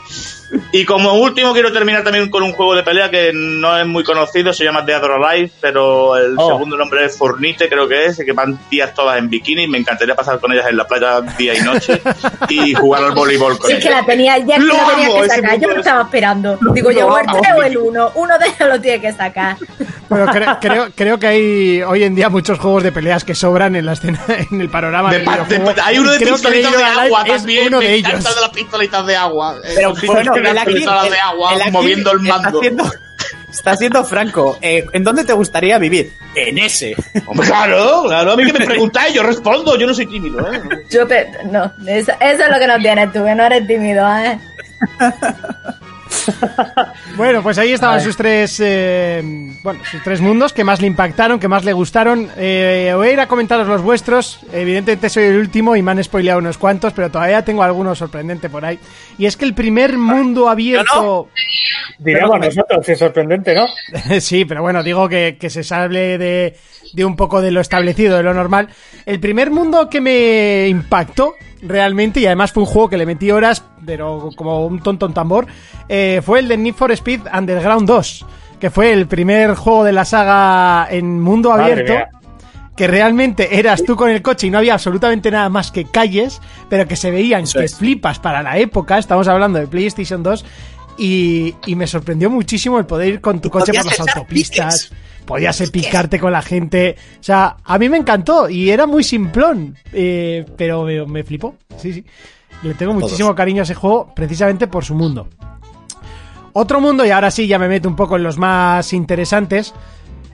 Y 0.72 0.84
como 0.84 1.14
último 1.14 1.52
quiero 1.52 1.72
terminar 1.72 2.04
también 2.04 2.30
con 2.30 2.42
un 2.42 2.52
juego 2.52 2.74
de 2.74 2.82
pelea 2.82 3.10
que 3.10 3.32
no 3.34 3.76
es 3.76 3.86
muy 3.86 4.04
conocido, 4.04 4.52
se 4.52 4.64
llama 4.64 4.82
Dead 4.82 5.02
or 5.02 5.24
Alive, 5.24 5.50
pero 5.60 6.16
el 6.16 6.34
Oh. 6.38 6.48
segundo 6.48 6.76
nombre 6.76 7.04
es 7.04 7.16
Fornite, 7.16 7.68
creo 7.68 7.88
que 7.88 8.06
es, 8.06 8.16
que 8.18 8.32
van 8.32 8.56
tías 8.68 8.94
todas 8.94 9.18
en 9.18 9.28
bikini, 9.30 9.66
me 9.66 9.78
encantaría 9.78 10.14
pasar 10.14 10.38
con 10.38 10.52
ellas 10.52 10.66
en 10.68 10.76
la 10.76 10.86
playa 10.86 11.20
día 11.38 11.54
y 11.54 11.60
noche 11.62 12.00
y 12.48 12.74
jugar 12.74 13.04
al 13.04 13.12
voleibol 13.12 13.58
con 13.58 13.68
Si 13.70 13.76
es 13.76 13.82
que 13.82 13.88
ellas. 13.88 14.00
la 14.00 14.06
tenía, 14.06 14.38
ya 14.38 14.58
Lo 14.58 14.74
la 14.74 14.86
tenía 14.90 15.06
amo, 15.06 15.22
que 15.22 15.28
sacar. 15.28 15.58
Yo 15.60 15.66
lo 15.68 15.72
es- 15.74 15.78
estaba 15.80 16.02
esperando. 16.02 16.58
Digo 16.72 16.90
yo, 16.90 17.18
el 17.18 17.28
amo. 17.28 17.40
3 17.40 17.52
o 17.56 17.62
el 17.62 17.78
1. 17.78 18.12
Uno 18.14 18.38
de 18.38 18.46
ellos 18.46 18.68
lo 18.68 18.80
tiene 18.80 19.00
que 19.00 19.12
sacar. 19.12 19.56
Pero 20.08 20.26
cre- 20.26 20.58
creo, 20.60 20.88
creo 20.94 21.18
que 21.18 21.26
hay 21.26 21.82
hoy 21.82 22.04
en 22.04 22.14
día 22.14 22.28
muchos 22.28 22.58
juegos 22.58 22.82
de 22.82 22.92
peleas 22.92 23.24
que 23.24 23.34
sobran 23.34 23.74
en 23.76 23.86
la 23.86 23.92
escena, 23.94 24.20
en 24.50 24.60
el 24.60 24.68
panorama. 24.68 25.10
De 25.12 25.20
pa- 25.20 25.38
de- 25.44 25.74
hay 25.82 25.98
uno 25.98 26.12
de 26.12 26.18
pistolitas 26.20 26.76
de 26.76 26.82
agua 26.84 27.22
es 27.26 27.32
también. 27.36 27.66
uno 27.68 27.80
de 27.80 27.94
ellos. 27.94 28.24
de 28.24 28.40
las 28.40 28.50
pistolitas 28.50 29.06
de 29.06 29.16
agua. 29.16 29.56
Pero 29.74 29.94
bueno, 30.06 30.34
el 30.36 30.58
aquí- 30.58 30.74
pistolitas 30.74 31.02
de 31.02 31.08
el- 31.16 31.20
agua 31.22 31.54
el 31.54 31.62
aquí 31.62 31.70
moviendo 31.70 32.12
el 32.12 32.26
está 32.26 32.38
mando. 32.42 32.60
siendo- 32.60 32.90
Está 33.50 33.74
siendo 33.74 34.04
franco. 34.04 34.58
Eh, 34.60 34.84
¿En 34.92 35.02
dónde 35.02 35.24
te 35.24 35.32
gustaría 35.32 35.78
vivir? 35.78 36.12
En 36.34 36.58
ese. 36.58 36.94
Hombre, 37.24 37.46
claro, 37.46 38.02
claro. 38.06 38.32
A 38.32 38.36
mí 38.36 38.44
que 38.44 38.52
me 38.52 38.66
preguntáis, 38.66 39.14
yo 39.14 39.22
respondo. 39.22 39.76
Yo 39.78 39.86
no 39.86 39.94
soy 39.94 40.04
tímido, 40.06 40.40
¿eh? 40.52 40.60
Yo 40.90 41.06
no, 41.50 41.72
eso, 41.86 42.12
eso 42.20 42.42
es 42.44 42.50
lo 42.50 42.58
que 42.58 42.66
no 42.66 42.76
tienes 42.78 43.12
tú, 43.14 43.24
que 43.24 43.34
no 43.34 43.44
eres 43.44 43.66
tímido, 43.66 44.06
¿eh? 44.18 44.38
Bueno, 47.16 47.42
pues 47.42 47.56
ahí 47.58 47.72
estaban 47.72 48.00
sus 48.00 48.16
tres, 48.16 48.60
eh, 48.62 49.22
bueno, 49.62 49.80
sus 49.90 50.02
tres 50.02 50.20
mundos 50.20 50.52
que 50.52 50.64
más 50.64 50.80
le 50.80 50.86
impactaron, 50.86 51.38
que 51.38 51.48
más 51.48 51.64
le 51.64 51.72
gustaron. 51.72 52.28
Eh, 52.36 52.92
voy 52.94 53.08
a 53.08 53.12
ir 53.12 53.20
a 53.20 53.26
comentaros 53.26 53.66
los 53.66 53.80
vuestros. 53.80 54.40
Evidentemente 54.52 55.08
soy 55.08 55.24
el 55.24 55.38
último 55.38 55.76
y 55.76 55.82
me 55.82 55.92
han 55.92 56.04
spoileado 56.04 56.38
unos 56.38 56.58
cuantos, 56.58 56.92
pero 56.92 57.10
todavía 57.10 57.42
tengo 57.42 57.62
alguno 57.62 57.94
sorprendente 57.94 58.50
por 58.50 58.64
ahí. 58.64 58.78
Y 59.18 59.26
es 59.26 59.36
que 59.36 59.44
el 59.44 59.54
primer 59.54 59.96
mundo 59.96 60.48
abierto... 60.48 61.28
Diremos 61.98 62.38
nosotros, 62.38 62.88
es 62.88 62.98
sorprendente, 62.98 63.54
¿no? 63.54 63.66
sí, 64.20 64.44
pero 64.44 64.62
bueno, 64.62 64.82
digo 64.82 65.08
que, 65.08 65.38
que 65.40 65.48
se 65.48 65.64
sale 65.64 66.18
de, 66.18 66.56
de 66.92 67.04
un 67.04 67.16
poco 67.16 67.40
de 67.40 67.50
lo 67.50 67.60
establecido, 67.60 68.16
de 68.16 68.22
lo 68.22 68.34
normal. 68.34 68.68
El 69.06 69.20
primer 69.20 69.50
mundo 69.50 69.88
que 69.88 70.00
me 70.00 70.68
impactó 70.68 71.34
realmente, 71.62 72.20
y 72.20 72.26
además 72.26 72.52
fue 72.52 72.62
un 72.62 72.68
juego 72.68 72.88
que 72.88 72.96
le 72.96 73.06
metí 73.06 73.30
horas, 73.30 73.64
pero 73.84 74.30
como 74.36 74.66
un 74.66 74.80
tonto 74.80 75.06
en 75.06 75.14
tambor, 75.14 75.46
eh, 75.88 76.20
fue 76.24 76.40
el 76.40 76.48
de 76.48 76.56
Need 76.56 76.74
for 76.74 76.92
Speed 76.92 77.22
Underground 77.32 77.86
2, 77.86 78.26
que 78.60 78.70
fue 78.70 78.92
el 78.92 79.06
primer 79.06 79.54
juego 79.54 79.84
de 79.84 79.92
la 79.92 80.04
saga 80.04 80.88
en 80.90 81.20
mundo 81.20 81.50
Madre 81.50 81.72
abierto. 81.72 81.92
mía. 81.92 82.08
Que 82.76 82.86
realmente 82.86 83.58
eras 83.58 83.84
tú 83.84 83.96
con 83.96 84.10
el 84.10 84.20
coche 84.20 84.48
y 84.48 84.50
no 84.50 84.58
había 84.58 84.74
absolutamente 84.74 85.30
nada 85.30 85.48
más 85.48 85.70
que 85.70 85.86
calles, 85.86 86.42
pero 86.68 86.86
que 86.86 86.94
se 86.94 87.10
veían 87.10 87.44
que 87.46 87.68
flipas 87.68 88.18
para 88.18 88.42
la 88.42 88.58
época. 88.58 88.98
Estamos 88.98 89.26
hablando 89.28 89.58
de 89.58 89.66
PlayStation 89.66 90.22
2 90.22 90.44
y, 90.98 91.54
y 91.64 91.74
me 91.74 91.86
sorprendió 91.86 92.28
muchísimo 92.28 92.78
el 92.78 92.84
poder 92.84 93.14
ir 93.14 93.20
con 93.22 93.40
tu 93.40 93.48
coche 93.48 93.72
por 93.72 93.86
las 93.86 94.00
autopistas. 94.00 94.90
Podías 95.26 95.70
picarte 95.70 96.18
con 96.20 96.32
la 96.32 96.40
gente. 96.42 96.96
O 97.20 97.22
sea, 97.22 97.56
a 97.64 97.78
mí 97.78 97.88
me 97.88 97.96
encantó 97.96 98.48
y 98.48 98.70
era 98.70 98.86
muy 98.86 99.02
simplón. 99.04 99.76
eh, 99.92 100.44
pero 100.56 100.84
me, 100.84 101.04
me 101.06 101.24
flipó. 101.24 101.56
Sí, 101.76 101.92
sí. 101.92 102.04
Le 102.62 102.74
tengo 102.74 102.94
muchísimo 102.94 103.34
cariño 103.34 103.60
a 103.62 103.64
ese 103.64 103.74
juego 103.74 104.12
precisamente 104.14 104.66
por 104.66 104.84
su 104.84 104.94
mundo. 104.94 105.28
Otro 106.52 106.80
mundo, 106.80 107.04
y 107.04 107.10
ahora 107.10 107.30
sí 107.30 107.46
ya 107.46 107.58
me 107.58 107.68
meto 107.68 107.86
un 107.88 107.96
poco 107.96 108.16
en 108.16 108.22
los 108.22 108.38
más 108.38 108.92
interesantes. 108.94 109.74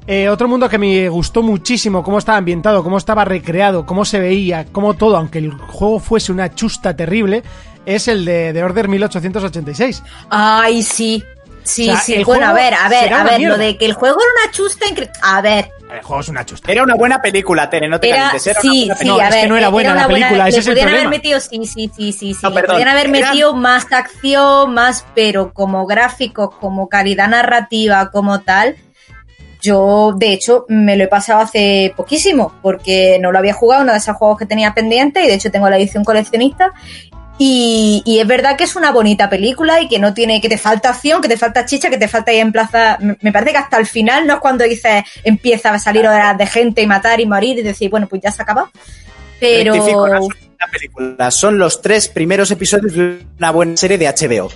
Eh, 0.06 0.28
otro 0.28 0.46
mundo 0.46 0.68
que 0.68 0.78
me 0.78 1.08
gustó 1.08 1.42
muchísimo, 1.42 2.02
cómo 2.04 2.18
estaba 2.18 2.38
ambientado, 2.38 2.84
cómo 2.84 2.98
estaba 2.98 3.24
recreado, 3.24 3.86
cómo 3.86 4.04
se 4.04 4.20
veía, 4.20 4.66
cómo 4.66 4.94
todo, 4.94 5.16
aunque 5.16 5.38
el 5.38 5.52
juego 5.52 5.98
fuese 5.98 6.30
una 6.32 6.54
chusta 6.54 6.94
terrible, 6.94 7.42
es 7.86 8.06
el 8.08 8.24
de, 8.24 8.52
de 8.52 8.62
Order 8.62 8.88
1886. 8.88 10.02
Ay, 10.30 10.82
sí. 10.82 11.22
Sí, 11.64 11.88
O 11.88 11.92
sea, 11.92 12.00
sí. 12.02 12.24
Bueno, 12.24 12.46
a 12.48 12.52
ver, 12.52 12.74
a 12.74 12.88
ver, 12.88 13.12
a 13.14 13.22
ver, 13.24 13.38
mierda. 13.38 13.56
lo 13.56 13.62
de 13.62 13.76
que 13.78 13.84
el 13.86 13.92
juego 13.94 14.18
era 14.20 14.44
una 14.44 14.52
chusta 14.52 14.86
incre- 14.86 15.10
A 15.22 15.40
ver, 15.40 15.70
El 15.92 16.02
juego 16.02 16.20
es 16.22 16.28
una 16.28 16.44
chusta. 16.46 16.72
Era 16.72 16.82
una 16.82 16.94
buena 16.94 17.20
película, 17.22 17.68
Tere, 17.70 17.86
no 17.88 18.00
te 18.00 18.08
era. 18.08 18.16
calientes. 18.30 18.46
Era 18.46 18.60
Sí, 18.62 18.68
una 18.68 18.94
buena 18.94 18.94
sí, 18.96 19.04
No, 19.06 19.14
película. 19.16 19.24
a 19.24 19.28
es 19.28 19.42
que 19.42 19.48
no 19.48 19.56
era 19.58 19.68
buena 19.68 19.94
la 19.94 20.06
película, 20.08 20.48
ese 20.48 20.58
es 20.60 20.66
el 20.66 20.72
podían 20.72 20.88
haber 20.88 21.00
problema. 21.02 21.16
metido, 21.16 21.40
sí, 21.40 21.66
sí, 21.66 21.90
sí, 21.94 22.12
sí, 22.12 22.34
sí. 22.34 22.38
No, 22.42 22.52
perdón, 22.54 22.88
haber 22.88 23.08
era- 23.08 23.28
metido 23.28 23.54
más 23.54 23.86
acción, 23.92 24.72
más, 24.74 25.04
pero 25.14 25.52
como 25.52 25.86
gráficos, 25.86 26.54
como 26.58 26.88
calidad 26.88 27.28
narrativa, 27.28 28.10
como 28.10 28.40
tal. 28.40 28.76
Yo, 29.60 30.12
de 30.16 30.32
hecho, 30.32 30.64
me 30.68 30.96
lo 30.96 31.04
he 31.04 31.08
pasado 31.08 31.40
hace 31.40 31.92
poquísimo, 31.96 32.52
porque 32.62 33.18
no 33.20 33.30
lo 33.30 33.38
había 33.38 33.52
jugado, 33.54 33.82
uno 33.82 33.92
de 33.92 33.98
esos 33.98 34.16
juegos 34.16 34.38
que 34.38 34.46
tenía 34.46 34.74
pendiente, 34.74 35.22
y 35.22 35.28
de 35.28 35.34
hecho 35.34 35.52
tengo 35.52 35.70
la 35.70 35.76
edición 35.76 36.04
coleccionista. 36.04 36.72
Y, 37.38 38.02
y 38.04 38.20
es 38.20 38.26
verdad 38.26 38.56
que 38.56 38.64
es 38.64 38.76
una 38.76 38.92
bonita 38.92 39.28
película 39.28 39.80
y 39.80 39.88
que 39.88 39.98
no 39.98 40.14
tiene, 40.14 40.40
que 40.40 40.48
te 40.48 40.58
falta 40.58 40.90
acción, 40.90 41.20
que 41.20 41.28
te 41.28 41.36
falta 41.36 41.64
chicha, 41.64 41.90
que 41.90 41.98
te 41.98 42.08
falta 42.08 42.32
ir 42.32 42.40
en 42.40 42.52
plaza. 42.52 42.98
Me 43.20 43.32
parece 43.32 43.52
que 43.52 43.58
hasta 43.58 43.78
el 43.78 43.86
final 43.86 44.26
no 44.26 44.34
es 44.34 44.40
cuando 44.40 44.64
dices 44.64 45.04
empieza 45.24 45.72
a 45.72 45.78
salir 45.78 46.06
horas 46.06 46.36
de 46.36 46.46
gente 46.46 46.82
y 46.82 46.86
matar 46.86 47.20
y 47.20 47.26
morir 47.26 47.58
y 47.58 47.62
decir, 47.62 47.90
bueno, 47.90 48.06
pues 48.06 48.22
ya 48.22 48.30
se 48.30 48.42
acaba. 48.42 48.70
Pero 49.40 49.74
no 49.74 50.28
película, 50.70 51.30
son 51.30 51.58
los 51.58 51.82
tres 51.82 52.08
primeros 52.08 52.50
episodios 52.50 52.94
de 52.94 53.26
una 53.38 53.50
buena 53.50 53.76
serie 53.76 53.98
de 53.98 54.06
HBO. 54.06 54.50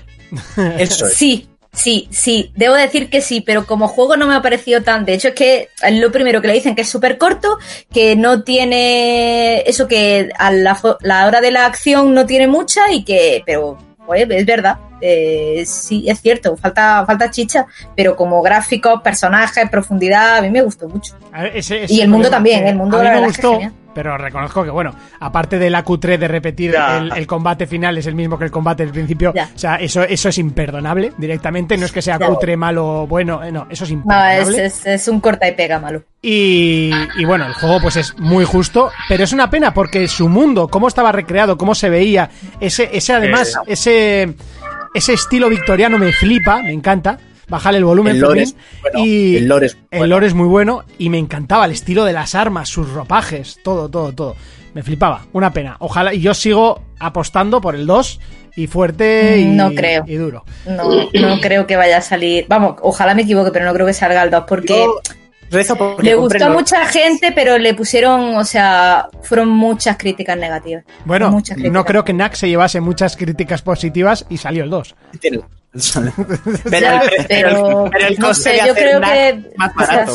Eso 0.79 1.07
es. 1.07 1.15
sí, 1.15 1.49
sí, 1.77 2.09
sí, 2.11 2.51
debo 2.57 2.75
decir 2.75 3.09
que 3.09 3.21
sí, 3.21 3.41
pero 3.41 3.67
como 3.67 3.87
juego 3.87 4.17
no 4.17 4.27
me 4.27 4.35
ha 4.35 4.43
parecido 4.43 4.83
tan. 4.83 5.05
De 5.05 5.15
hecho, 5.15 5.29
es 5.29 5.35
que 5.35 5.69
lo 5.93 6.11
primero 6.11 6.41
que 6.41 6.49
le 6.49 6.55
dicen 6.55 6.75
que 6.75 6.83
es 6.83 6.89
súper 6.89 7.19
corto, 7.19 7.59
que 7.93 8.17
no 8.17 8.43
tiene 8.43 9.61
eso 9.61 9.87
que 9.87 10.31
a 10.39 10.51
la, 10.51 10.77
la 11.01 11.27
hora 11.27 11.41
de 11.41 11.51
la 11.51 11.67
acción 11.67 12.15
no 12.15 12.27
tiene 12.27 12.49
mucha 12.49 12.91
y 12.91 13.05
que, 13.05 13.43
pero, 13.47 13.79
pues, 14.07 14.27
es 14.29 14.47
verdad. 14.47 14.79
Eh, 15.01 15.65
sí, 15.67 16.05
es 16.09 16.21
cierto, 16.21 16.57
falta, 16.57 17.05
falta 17.07 17.31
chicha, 17.31 17.67
pero 17.97 18.17
como 18.17 18.41
gráficos, 18.43 19.01
personajes, 19.03 19.69
profundidad, 19.71 20.37
a 20.39 20.43
mí 20.43 20.51
me 20.51 20.63
gustó 20.63 20.89
mucho. 20.89 21.15
A 21.33 21.43
ver, 21.45 21.57
ese- 21.57 21.85
ese 21.85 21.95
Y 21.95 22.01
el 22.01 22.09
mundo 22.09 22.31
también, 22.31 22.65
que 22.65 22.71
el 22.71 22.77
mundo 22.77 22.97
a 22.99 23.01
mí 23.01 23.07
la 23.07 23.13
me 23.15 23.21
es 23.21 23.27
gustó, 23.27 23.59
pero 23.95 24.19
reconozco 24.19 24.63
que, 24.63 24.69
bueno, 24.69 24.95
aparte 25.21 25.59
de 25.59 25.71
la 25.71 25.83
Q3 25.83 26.19
de 26.19 26.29
repetir 26.29 26.75
el, 26.77 27.13
el 27.17 27.27
combate 27.27 27.67
final 27.67 27.97
es 27.97 28.07
el 28.07 28.15
mismo 28.15 28.39
que 28.39 28.45
el 28.45 28.51
combate 28.51 28.83
del 28.85 28.93
principio, 28.93 29.33
Ya. 29.35 29.49
o 29.55 29.59
sea, 29.59 29.77
eso, 29.77 30.03
eso 30.03 30.29
es 30.29 30.37
imperdonable 30.37 31.13
directamente, 31.17 31.79
no 31.79 31.87
es 31.87 31.93
que 31.93 32.03
sea 32.03 32.19
Ya. 32.19 32.27
cutre, 32.27 32.57
malo 32.59 33.03
o 33.03 33.07
bueno, 33.07 33.43
eh, 33.43 33.51
no, 33.51 33.67
eso 33.71 33.85
es 33.85 33.91
No, 33.93 33.97
imperdonable. 33.99 34.67
es, 34.67 34.81
es, 34.81 34.87
es 34.87 35.09
un 35.09 35.21
corta 35.21 35.49
y 35.49 35.53
pega 35.53 35.79
malo. 35.79 36.03
Y, 36.21 36.91
y 37.17 37.25
bueno, 37.25 37.47
el 37.47 37.55
juego 37.55 37.81
pues 37.81 37.97
es 37.97 38.19
muy 38.19 38.45
justo, 38.45 38.91
pero 39.09 39.25
es 39.25 39.33
una 39.33 39.49
pena 39.49 39.73
porque 39.73 40.07
su 40.09 40.29
mundo, 40.29 40.69
cómo 40.69 40.89
estaba 40.89 41.11
recreado, 41.13 41.57
cómo 41.57 41.75
se 41.75 41.89
veía, 41.89 42.29
ese, 42.61 42.91
ese 42.93 43.15
además, 43.15 43.55
Eh. 43.67 43.73
ese, 43.73 44.35
ese 44.97 45.13
estilo 45.13 45.49
victoriano 45.49 45.99
me 45.99 46.13
flipa, 46.13 46.63
me 46.63 46.73
encanta. 46.73 47.19
Bajarle 47.49 47.79
el 47.79 47.85
volumen, 47.85 48.17
El 48.17 48.23
lore 48.23 48.43
es 48.43 48.57
bueno, 48.83 48.99
y 49.05 49.37
el 49.37 49.47
lore 49.47 49.67
es 49.67 49.75
el 49.93 49.99
bueno. 49.99 50.07
lore 50.17 50.27
es 50.27 50.35
muy 50.35 50.49
bueno 50.49 50.83
y 50.99 51.11
me 51.11 51.19
encantaba 51.19 51.65
el 51.67 51.71
estilo 51.71 52.05
de 52.05 52.13
las 52.13 52.35
armas, 52.35 52.69
sus 52.69 52.91
ropajes, 52.91 53.61
todo, 53.63 53.89
todo, 53.89 54.13
todo. 54.13 54.35
Me 54.75 54.83
flipaba, 54.83 55.27
una 55.33 55.53
pena. 55.53 55.77
Ojalá, 55.79 56.13
y 56.13 56.21
yo 56.21 56.35
sigo 56.35 56.83
apostando 56.99 57.61
por 57.61 57.77
el 57.77 57.87
2 57.87 58.21
y 58.57 58.67
fuerte 58.67 59.39
y, 59.39 59.45
No 59.45 59.73
creo. 59.75 60.03
y 60.09 60.15
duro. 60.17 60.45
No, 60.67 60.89
no 61.13 61.41
creo 61.41 61.69
que 61.69 61.77
vaya 61.77 61.99
a 61.99 62.03
salir. 62.03 62.47
Vamos, 62.49 62.75
ojalá 62.83 63.15
me 63.15 63.23
equivoque, 63.23 63.53
pero 63.53 63.65
no 63.65 63.73
creo 63.73 63.87
que 63.87 63.95
salga 63.95 64.23
el 64.25 64.31
2 64.31 64.45
porque 64.49 64.75
Yo 64.77 65.01
rezo 65.51 65.77
porque 65.77 66.03
le 66.03 66.15
gustó 66.15 66.45
a 66.47 66.49
mucha 66.51 66.87
gente, 66.87 67.33
pero 67.33 67.59
le 67.59 67.75
pusieron, 67.75 68.37
o 68.37 68.45
sea, 68.45 69.09
fueron 69.23 69.49
muchas 69.49 69.97
críticas 69.97 70.37
negativas. 70.37 70.85
Bueno, 71.05 71.31
Muchas 71.31 71.57
no 71.57 71.63
críticas. 71.63 71.85
creo 71.87 72.05
que 72.05 72.13
Nack 72.13 72.35
se 72.35 72.49
llevase 72.49 72.81
muchas 72.81 73.17
críticas 73.17 73.63
positivas 73.63 74.27
y 74.29 74.37
salió 74.39 74.65
el 74.65 74.71
2. 74.71 74.95
Tiene- 75.21 75.41
Ya, 75.77 76.01
pero, 76.23 76.63
pero 76.69 77.21
pero 77.29 77.91
pero 77.93 78.07
el 78.09 78.19
no 78.19 78.27
coste 78.29 78.43
sé, 78.43 78.51
de 78.51 78.57
yo 78.59 78.63
hacer 78.73 78.75
creo 78.77 79.01
NAC 79.01 79.11
que 79.13 79.51
más 79.57 79.71
o 79.77 79.79
sea, 79.79 79.87
barato. 79.97 80.13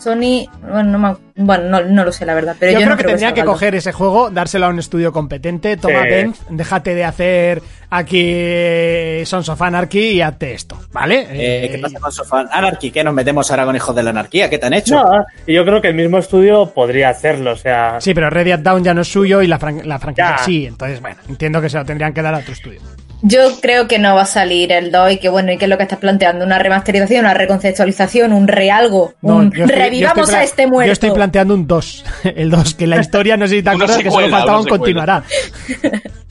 Sony, 0.00 0.48
bueno, 0.62 0.84
no, 0.84 0.98
me- 0.98 1.16
bueno, 1.44 1.64
no, 1.68 1.80
no 1.82 2.04
lo 2.04 2.12
sé 2.12 2.24
la 2.26 2.34
verdad, 2.34 2.56
pero 2.58 2.72
yo, 2.72 2.78
yo, 2.78 2.84
creo 2.84 2.90
no 2.90 2.96
que 2.96 3.02
creo 3.04 3.16
tendría 3.16 3.34
que, 3.34 3.44
coger 3.44 3.74
ese 3.74 3.92
juego, 3.92 4.30
dárselo 4.30 4.66
a 4.66 4.68
un 4.70 4.78
estudio 4.78 5.12
competente. 5.12 5.76
Toma, 5.76 6.02
Sí. 6.02 6.08
Ben, 6.08 6.34
déjate 6.50 6.94
de 6.94 7.04
hacer 7.04 7.62
aquí 7.90 9.24
Sons 9.26 9.48
of 9.48 9.60
Anarchy 9.62 10.12
y 10.12 10.20
hazte 10.22 10.54
esto, 10.54 10.78
¿vale? 10.92 11.20
Eh, 11.30 11.64
Eh, 11.66 11.68
¿Qué 11.72 11.78
pasa 11.78 11.98
con 12.00 12.12
Sofan 12.12 12.48
Anarchy? 12.52 12.90
¿Qué 12.90 13.04
nos 13.04 13.14
metemos 13.14 13.50
ahora 13.50 13.64
con 13.64 13.76
hijos 13.76 13.94
de 13.94 14.02
la 14.02 14.10
anarquía? 14.10 14.48
¿Qué 14.50 14.58
te 14.58 14.66
han 14.66 14.74
hecho? 14.74 14.94
No, 14.96 15.24
y 15.46 15.54
yo 15.54 15.64
creo 15.64 15.80
que 15.80 15.88
el 15.88 15.94
mismo 15.94 16.18
estudio 16.18 16.70
podría 16.70 17.08
hacerlo, 17.10 17.52
o 17.52 17.56
sea... 17.56 18.00
Sí, 18.00 18.14
pero 18.14 18.30
Red 18.30 18.44
Dead 18.46 18.58
Down 18.58 18.84
ya 18.84 18.94
no 18.94 19.00
es 19.02 19.08
suyo 19.08 19.42
y 19.42 19.46
la, 19.46 19.58
fran- 19.58 19.84
la 19.84 19.98
franquicia 19.98 20.36
Ya. 20.38 20.44
sí. 20.44 20.66
Entonces, 20.66 21.00
bueno, 21.00 21.16
entiendo 21.28 21.60
que 21.60 21.68
se 21.68 21.78
lo 21.78 21.84
tendrían 21.84 22.12
que 22.12 22.22
dar 22.22 22.34
a 22.34 22.38
otro 22.38 22.52
estudio. 22.52 22.80
Yo 23.22 23.60
creo 23.60 23.86
que 23.86 23.98
no 23.98 24.14
va 24.14 24.22
a 24.22 24.26
salir 24.26 24.72
el 24.72 24.90
2 24.90 25.12
y 25.12 25.16
que 25.18 25.28
bueno, 25.28 25.52
y 25.52 25.58
que 25.58 25.66
es 25.66 25.68
lo 25.68 25.76
que 25.76 25.82
estás 25.82 25.98
planteando, 25.98 26.44
una 26.44 26.58
remasterización, 26.58 27.20
una 27.24 27.34
reconceptualización, 27.34 28.32
un 28.32 28.48
realgo, 28.48 29.14
No, 29.22 29.36
un 29.36 29.46
estoy- 29.52 29.66
revivamos 29.66 30.32
a 30.32 30.42
este 30.42 30.66
muerto. 30.66 30.86
Yo 30.86 30.92
estoy 30.92 31.10
planteando 31.10 31.54
un 31.54 31.66
2. 31.66 32.04
El 32.36 32.50
2, 32.50 32.74
que 32.74 32.86
la 32.86 32.98
historia, 33.00 33.36
no 33.36 33.46
sé 33.46 33.56
si 33.56 33.62
te 33.62 33.70
que 34.02 34.10
solo 34.10 34.28
faltaba 34.28 34.60
un 34.60 34.66
continuará. 34.66 35.22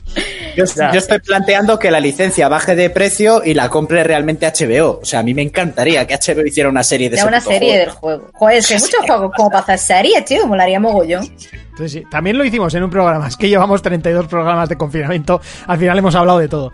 Yo, 0.56 0.64
estoy 0.64 1.18
planteando 1.20 1.78
que 1.78 1.90
la 1.90 2.00
licencia 2.00 2.48
baje 2.48 2.74
de 2.74 2.90
precio 2.90 3.42
y 3.44 3.54
la 3.54 3.68
compre 3.68 4.02
realmente 4.04 4.46
HBO. 4.46 5.00
O 5.02 5.04
sea, 5.04 5.20
a 5.20 5.22
mí 5.22 5.34
me 5.34 5.42
encantaría 5.42 6.06
que 6.06 6.14
HBO 6.16 6.46
hiciera 6.46 6.68
una 6.68 6.82
serie 6.82 7.08
de 7.10 7.16
ese 7.16 7.26
una 7.26 7.40
serie 7.40 7.58
juego. 7.70 7.78
del 7.84 7.90
juego. 7.90 8.30
Joder, 8.34 8.56
es 8.58 8.66
que 8.68 8.74
hay 8.74 8.80
muchos 8.80 9.00
juegos 9.06 9.32
como 9.36 9.50
para 9.50 9.60
hacer 9.62 9.78
series, 9.78 10.24
tío, 10.24 10.46
molaría 10.46 10.80
mogollón. 10.80 11.24
Entonces, 11.70 11.92
sí, 11.92 12.04
también 12.10 12.36
lo 12.38 12.44
hicimos 12.44 12.74
en 12.74 12.82
un 12.82 12.90
programa. 12.90 13.28
Es 13.28 13.36
que 13.36 13.48
llevamos 13.48 13.80
32 13.82 14.26
programas 14.26 14.68
de 14.68 14.76
confinamiento. 14.76 15.40
Al 15.66 15.78
final 15.78 15.98
hemos 15.98 16.14
hablado 16.14 16.38
de 16.38 16.48
todo. 16.48 16.72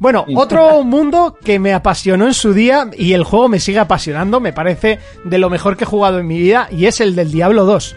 Bueno, 0.00 0.24
otro 0.36 0.84
mundo 0.84 1.36
que 1.44 1.58
me 1.58 1.72
apasionó 1.74 2.26
en 2.26 2.34
su 2.34 2.52
día 2.54 2.88
y 2.96 3.14
el 3.14 3.24
juego 3.24 3.48
me 3.48 3.58
sigue 3.58 3.80
apasionando, 3.80 4.38
me 4.38 4.52
parece 4.52 5.00
de 5.24 5.38
lo 5.38 5.50
mejor 5.50 5.76
que 5.76 5.82
he 5.82 5.86
jugado 5.88 6.20
en 6.20 6.26
mi 6.28 6.38
vida, 6.38 6.68
y 6.70 6.86
es 6.86 7.00
el 7.00 7.16
del 7.16 7.32
Diablo 7.32 7.64
2. 7.64 7.96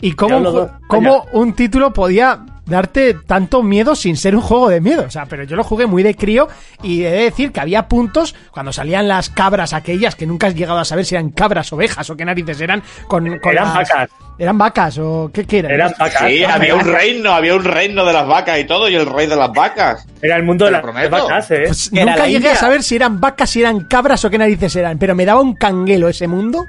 Y 0.00 0.12
cómo, 0.12 0.40
Diablo 0.40 0.50
un, 0.50 0.56
ju- 0.56 0.60
2, 0.60 0.70
cómo 0.88 1.26
un 1.32 1.54
título 1.54 1.92
podía 1.92 2.46
darte 2.66 3.14
tanto 3.14 3.62
miedo 3.62 3.94
sin 3.94 4.16
ser 4.16 4.34
un 4.34 4.42
juego 4.42 4.68
de 4.68 4.80
miedo. 4.80 5.04
O 5.06 5.10
sea, 5.10 5.26
pero 5.26 5.44
yo 5.44 5.56
lo 5.56 5.64
jugué 5.64 5.86
muy 5.86 6.02
de 6.02 6.14
crío 6.14 6.48
y 6.82 7.02
he 7.04 7.10
de 7.10 7.22
decir 7.24 7.52
que 7.52 7.60
había 7.60 7.88
puntos 7.88 8.34
cuando 8.50 8.72
salían 8.72 9.06
las 9.08 9.28
cabras 9.30 9.72
aquellas 9.72 10.14
que 10.14 10.26
nunca 10.26 10.46
has 10.46 10.54
llegado 10.54 10.78
a 10.78 10.84
saber 10.84 11.04
si 11.04 11.14
eran 11.14 11.30
cabras, 11.30 11.72
ovejas 11.72 12.08
o 12.10 12.16
qué 12.16 12.24
narices 12.24 12.60
eran. 12.60 12.82
Con, 13.08 13.38
con 13.38 13.52
Eran 13.52 13.64
las- 13.74 13.74
vacas. 13.88 14.10
¿Eran 14.36 14.58
vacas 14.58 14.98
o 14.98 15.30
qué, 15.32 15.44
qué 15.44 15.60
eran? 15.60 15.70
Eran 15.72 15.92
vacas. 15.96 16.22
Sí, 16.28 16.42
había 16.42 16.74
un 16.74 16.80
reino, 16.84 17.30
había 17.32 17.54
un 17.54 17.62
reino 17.62 18.04
de 18.04 18.12
las 18.12 18.26
vacas 18.26 18.58
y 18.58 18.64
todo, 18.64 18.88
y 18.88 18.96
el 18.96 19.06
rey 19.06 19.28
de 19.28 19.36
las 19.36 19.52
vacas. 19.52 20.04
Era 20.20 20.34
el 20.36 20.42
mundo 20.42 20.64
de 20.64 20.72
las 20.72 20.82
vacas, 20.82 21.50
¿eh? 21.52 21.62
Pues 21.66 21.92
nunca 21.92 22.16
la 22.16 22.26
llegué 22.26 22.36
India. 22.38 22.52
a 22.52 22.56
saber 22.56 22.82
si 22.82 22.96
eran 22.96 23.20
vacas, 23.20 23.50
si 23.50 23.60
eran 23.60 23.84
cabras 23.86 24.24
o 24.24 24.30
qué 24.30 24.38
narices 24.38 24.74
eran, 24.74 24.98
pero 24.98 25.14
me 25.14 25.24
daba 25.24 25.40
un 25.40 25.54
canguelo 25.54 26.08
ese 26.08 26.26
mundo. 26.26 26.66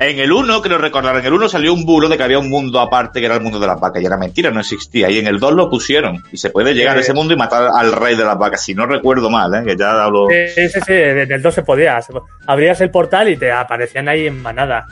En 0.00 0.18
el 0.20 0.30
1, 0.30 0.62
creo 0.62 0.78
recordar, 0.78 1.16
en 1.16 1.26
el 1.26 1.32
1 1.32 1.48
salió 1.48 1.72
un 1.74 1.84
bulo 1.84 2.08
de 2.08 2.16
que 2.16 2.22
había 2.22 2.38
un 2.38 2.48
mundo 2.48 2.78
aparte 2.80 3.18
que 3.18 3.26
era 3.26 3.34
el 3.34 3.40
mundo 3.42 3.58
de 3.58 3.66
las 3.66 3.80
vacas, 3.80 4.00
y 4.00 4.06
era 4.06 4.16
mentira, 4.16 4.50
no 4.52 4.60
existía. 4.60 5.10
Y 5.10 5.18
en 5.18 5.26
el 5.26 5.40
2 5.40 5.52
lo 5.54 5.68
pusieron, 5.68 6.22
y 6.30 6.36
se 6.36 6.50
puede 6.50 6.72
llegar 6.72 6.96
a 6.96 7.00
Eh. 7.00 7.02
ese 7.02 7.14
mundo 7.14 7.34
y 7.34 7.36
matar 7.36 7.68
al 7.74 7.90
rey 7.92 8.14
de 8.16 8.24
las 8.24 8.38
vacas, 8.38 8.62
si 8.62 8.74
no 8.74 8.86
recuerdo 8.86 9.28
mal, 9.28 9.52
¿eh? 9.54 9.62
que 9.66 9.76
ya 9.76 10.04
hablo. 10.04 10.26
Sí, 10.54 10.68
sí, 10.68 10.80
sí, 10.86 10.92
en 10.92 11.32
el 11.32 11.42
2 11.42 11.52
se 11.54 11.62
podía. 11.62 11.98
Abrías 12.46 12.80
el 12.80 12.90
portal 12.90 13.28
y 13.28 13.36
te 13.36 13.50
aparecían 13.50 14.08
ahí 14.08 14.26
en 14.28 14.40
manada. 14.40 14.86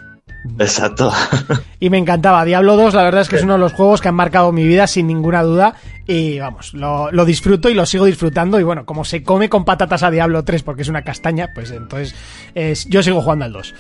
Exacto. 0.59 1.13
Y 1.79 1.91
me 1.91 1.99
encantaba. 1.99 2.45
Diablo 2.47 2.75
2, 2.77 2.95
la 2.95 3.03
verdad 3.03 3.21
es 3.21 3.29
que 3.29 3.37
es 3.37 3.43
uno 3.43 3.53
de 3.55 3.59
los 3.59 3.75
juegos 3.75 4.01
que 4.01 4.09
han 4.09 4.15
marcado 4.15 4.51
mi 4.51 4.67
vida 4.67 4.87
sin 4.87 5.07
ninguna 5.07 5.43
duda. 5.43 5.75
Y 6.07 6.39
vamos, 6.39 6.73
lo, 6.73 7.13
lo 7.13 7.25
disfruto 7.27 7.69
y 7.69 7.75
lo 7.75 7.85
sigo 7.85 8.07
disfrutando. 8.07 8.59
Y 8.59 8.63
bueno, 8.63 8.87
como 8.87 9.05
se 9.05 9.23
come 9.23 9.51
con 9.51 9.65
patatas 9.67 10.03
a 10.03 10.11
Diablo 10.11 10.43
3 10.43 10.63
porque 10.63 10.83
es 10.83 10.89
una 10.89 11.03
castaña, 11.03 11.51
pues 11.55 11.71
entonces 11.73 12.15
es- 12.55 12.87
yo 12.87 13.03
sigo 13.03 13.21
jugando 13.21 13.45
al 13.45 13.53
2. 13.53 13.75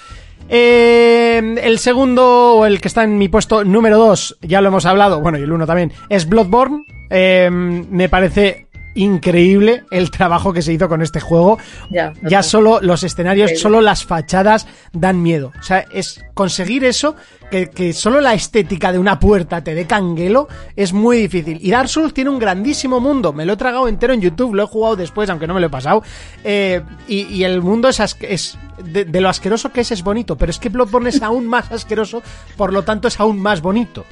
Eh, 0.48 1.56
el 1.62 1.78
segundo, 1.78 2.54
o 2.54 2.66
el 2.66 2.80
que 2.80 2.88
está 2.88 3.02
en 3.04 3.18
mi 3.18 3.28
puesto 3.28 3.64
número 3.64 3.98
2, 3.98 4.38
ya 4.42 4.60
lo 4.60 4.68
hemos 4.68 4.86
hablado, 4.86 5.20
bueno, 5.20 5.38
y 5.38 5.42
el 5.42 5.52
1 5.52 5.66
también, 5.66 5.92
es 6.08 6.28
Bloodborne. 6.28 6.84
Eh, 7.10 7.48
me 7.50 8.08
parece 8.08 8.65
increíble 8.96 9.84
el 9.90 10.10
trabajo 10.10 10.52
que 10.52 10.62
se 10.62 10.72
hizo 10.72 10.88
con 10.88 11.02
este 11.02 11.20
juego. 11.20 11.58
Ya, 11.90 12.12
Ya 12.22 12.42
solo 12.42 12.80
los 12.82 13.04
escenarios, 13.04 13.58
solo 13.60 13.80
las 13.80 14.04
fachadas 14.04 14.66
dan 14.92 15.22
miedo. 15.22 15.52
O 15.58 15.62
sea, 15.62 15.84
es 15.92 16.24
conseguir 16.34 16.84
eso, 16.84 17.14
que, 17.50 17.70
que 17.70 17.92
solo 17.92 18.20
la 18.20 18.34
estética 18.34 18.90
de 18.90 18.98
una 18.98 19.20
puerta 19.20 19.62
te 19.62 19.74
dé 19.74 19.86
canguelo, 19.86 20.48
es 20.74 20.92
muy 20.92 21.18
difícil. 21.18 21.58
Y 21.62 21.70
Dark 21.70 21.88
Souls 21.88 22.12
tiene 22.12 22.30
un 22.30 22.38
grandísimo 22.38 22.98
mundo. 22.98 23.32
Me 23.32 23.46
lo 23.46 23.52
he 23.52 23.56
tragado 23.56 23.86
entero 23.86 24.12
en 24.12 24.20
YouTube, 24.20 24.54
lo 24.54 24.64
he 24.64 24.66
jugado 24.66 24.96
después, 24.96 25.30
aunque 25.30 25.46
no 25.46 25.54
me 25.54 25.60
lo 25.60 25.66
he 25.68 25.70
pasado. 25.70 26.02
Eh, 26.42 26.82
y, 27.06 27.22
y 27.26 27.44
el 27.44 27.62
mundo 27.62 27.88
es, 27.88 28.00
es 28.20 28.58
de, 28.84 29.04
de 29.04 29.20
lo 29.20 29.28
asqueroso 29.28 29.70
que 29.70 29.82
es, 29.82 29.92
es 29.92 30.02
bonito. 30.02 30.36
Pero 30.36 30.50
es 30.50 30.58
que 30.58 30.68
Bloodborne 30.68 31.10
es 31.10 31.22
aún 31.22 31.46
más 31.46 31.70
asqueroso, 31.70 32.22
por 32.56 32.72
lo 32.72 32.82
tanto 32.82 33.08
es 33.08 33.20
aún 33.20 33.40
más 33.40 33.60
bonito. 33.60 34.04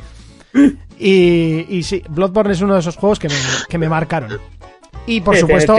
Y, 0.97 1.67
y 1.69 1.83
sí, 1.83 2.05
Bloodborne 2.09 2.53
es 2.53 2.61
uno 2.61 2.75
de 2.75 2.81
esos 2.81 2.97
juegos 2.97 3.19
que 3.19 3.29
me, 3.29 3.35
que 3.69 3.79
me 3.79 3.89
marcaron. 3.89 4.39
Y 5.07 5.21
por 5.21 5.37
supuesto... 5.37 5.77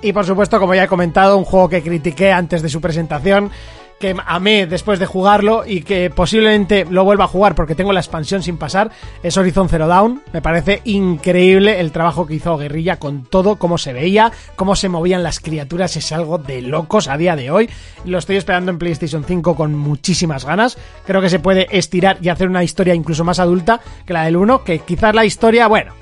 Y 0.00 0.12
por 0.12 0.24
supuesto, 0.24 0.60
como 0.60 0.74
ya 0.74 0.84
he 0.84 0.88
comentado, 0.88 1.36
un 1.36 1.44
juego 1.44 1.68
que 1.68 1.82
critiqué 1.82 2.30
antes 2.30 2.62
de 2.62 2.68
su 2.68 2.80
presentación, 2.80 3.50
que 3.98 4.14
amé 4.26 4.66
después 4.66 4.98
de 4.98 5.06
jugarlo 5.06 5.64
y 5.66 5.82
que 5.82 6.08
posiblemente 6.10 6.86
lo 6.88 7.04
vuelva 7.04 7.24
a 7.24 7.28
jugar 7.28 7.54
porque 7.54 7.74
tengo 7.74 7.92
la 7.92 8.00
expansión 8.00 8.42
sin 8.42 8.56
pasar, 8.56 8.90
es 9.22 9.36
Horizon 9.36 9.68
Zero 9.68 9.88
Dawn. 9.88 10.22
Me 10.32 10.40
parece 10.40 10.82
increíble 10.84 11.80
el 11.80 11.90
trabajo 11.90 12.26
que 12.26 12.34
hizo 12.34 12.56
Guerrilla 12.56 12.98
con 12.98 13.24
todo, 13.24 13.56
cómo 13.56 13.76
se 13.76 13.92
veía, 13.92 14.30
cómo 14.54 14.76
se 14.76 14.88
movían 14.88 15.22
las 15.22 15.40
criaturas, 15.40 15.96
es 15.96 16.12
algo 16.12 16.38
de 16.38 16.62
locos 16.62 17.08
a 17.08 17.16
día 17.16 17.34
de 17.34 17.50
hoy. 17.50 17.68
Lo 18.04 18.18
estoy 18.18 18.36
esperando 18.36 18.70
en 18.70 18.78
PlayStation 18.78 19.24
5 19.24 19.56
con 19.56 19.74
muchísimas 19.74 20.44
ganas. 20.44 20.78
Creo 21.04 21.20
que 21.20 21.30
se 21.30 21.40
puede 21.40 21.66
estirar 21.76 22.18
y 22.22 22.28
hacer 22.28 22.48
una 22.48 22.62
historia 22.62 22.94
incluso 22.94 23.24
más 23.24 23.40
adulta 23.40 23.80
que 24.06 24.12
la 24.12 24.24
del 24.24 24.36
1, 24.36 24.62
que 24.62 24.78
quizás 24.80 25.14
la 25.14 25.24
historia, 25.24 25.66
bueno, 25.66 25.94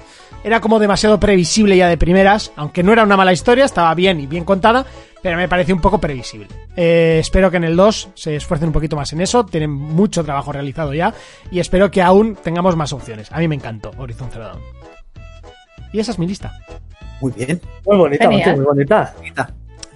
era 0.44 0.60
como 0.60 0.78
demasiado 0.78 1.18
previsible 1.18 1.76
ya 1.76 1.88
de 1.88 1.96
primeras, 1.96 2.52
aunque 2.56 2.82
no 2.82 2.92
era 2.92 3.02
una 3.02 3.16
mala 3.16 3.32
historia, 3.32 3.64
estaba 3.64 3.94
bien 3.94 4.20
y 4.20 4.26
bien 4.26 4.44
contada, 4.44 4.86
pero 5.22 5.36
me 5.36 5.48
pareció 5.48 5.74
un 5.74 5.80
poco 5.80 5.98
previsible. 5.98 6.46
Eh, 6.76 7.18
espero 7.20 7.50
que 7.50 7.56
en 7.56 7.64
el 7.64 7.76
2 7.76 8.10
se 8.14 8.36
esfuercen 8.36 8.68
un 8.68 8.72
poquito 8.72 8.96
más 8.96 9.12
en 9.12 9.20
eso, 9.20 9.44
tienen 9.44 9.70
mucho 9.70 10.24
trabajo 10.24 10.52
realizado 10.52 10.94
ya, 10.94 11.12
y 11.50 11.58
espero 11.58 11.90
que 11.90 12.02
aún 12.02 12.36
tengamos 12.36 12.76
más 12.76 12.92
opciones. 12.92 13.30
A 13.32 13.38
mí 13.38 13.48
me 13.48 13.56
encantó 13.56 13.90
Horizon 13.98 14.28
Zero 14.32 14.44
Dawn. 14.44 14.60
Y 15.92 16.00
esa 16.00 16.12
es 16.12 16.18
mi 16.18 16.26
lista. 16.26 16.52
Muy 17.20 17.32
bien. 17.32 17.60
Muy 17.84 17.96
bonita, 17.96 18.28
muy 18.28 18.64
bonita. 18.64 19.14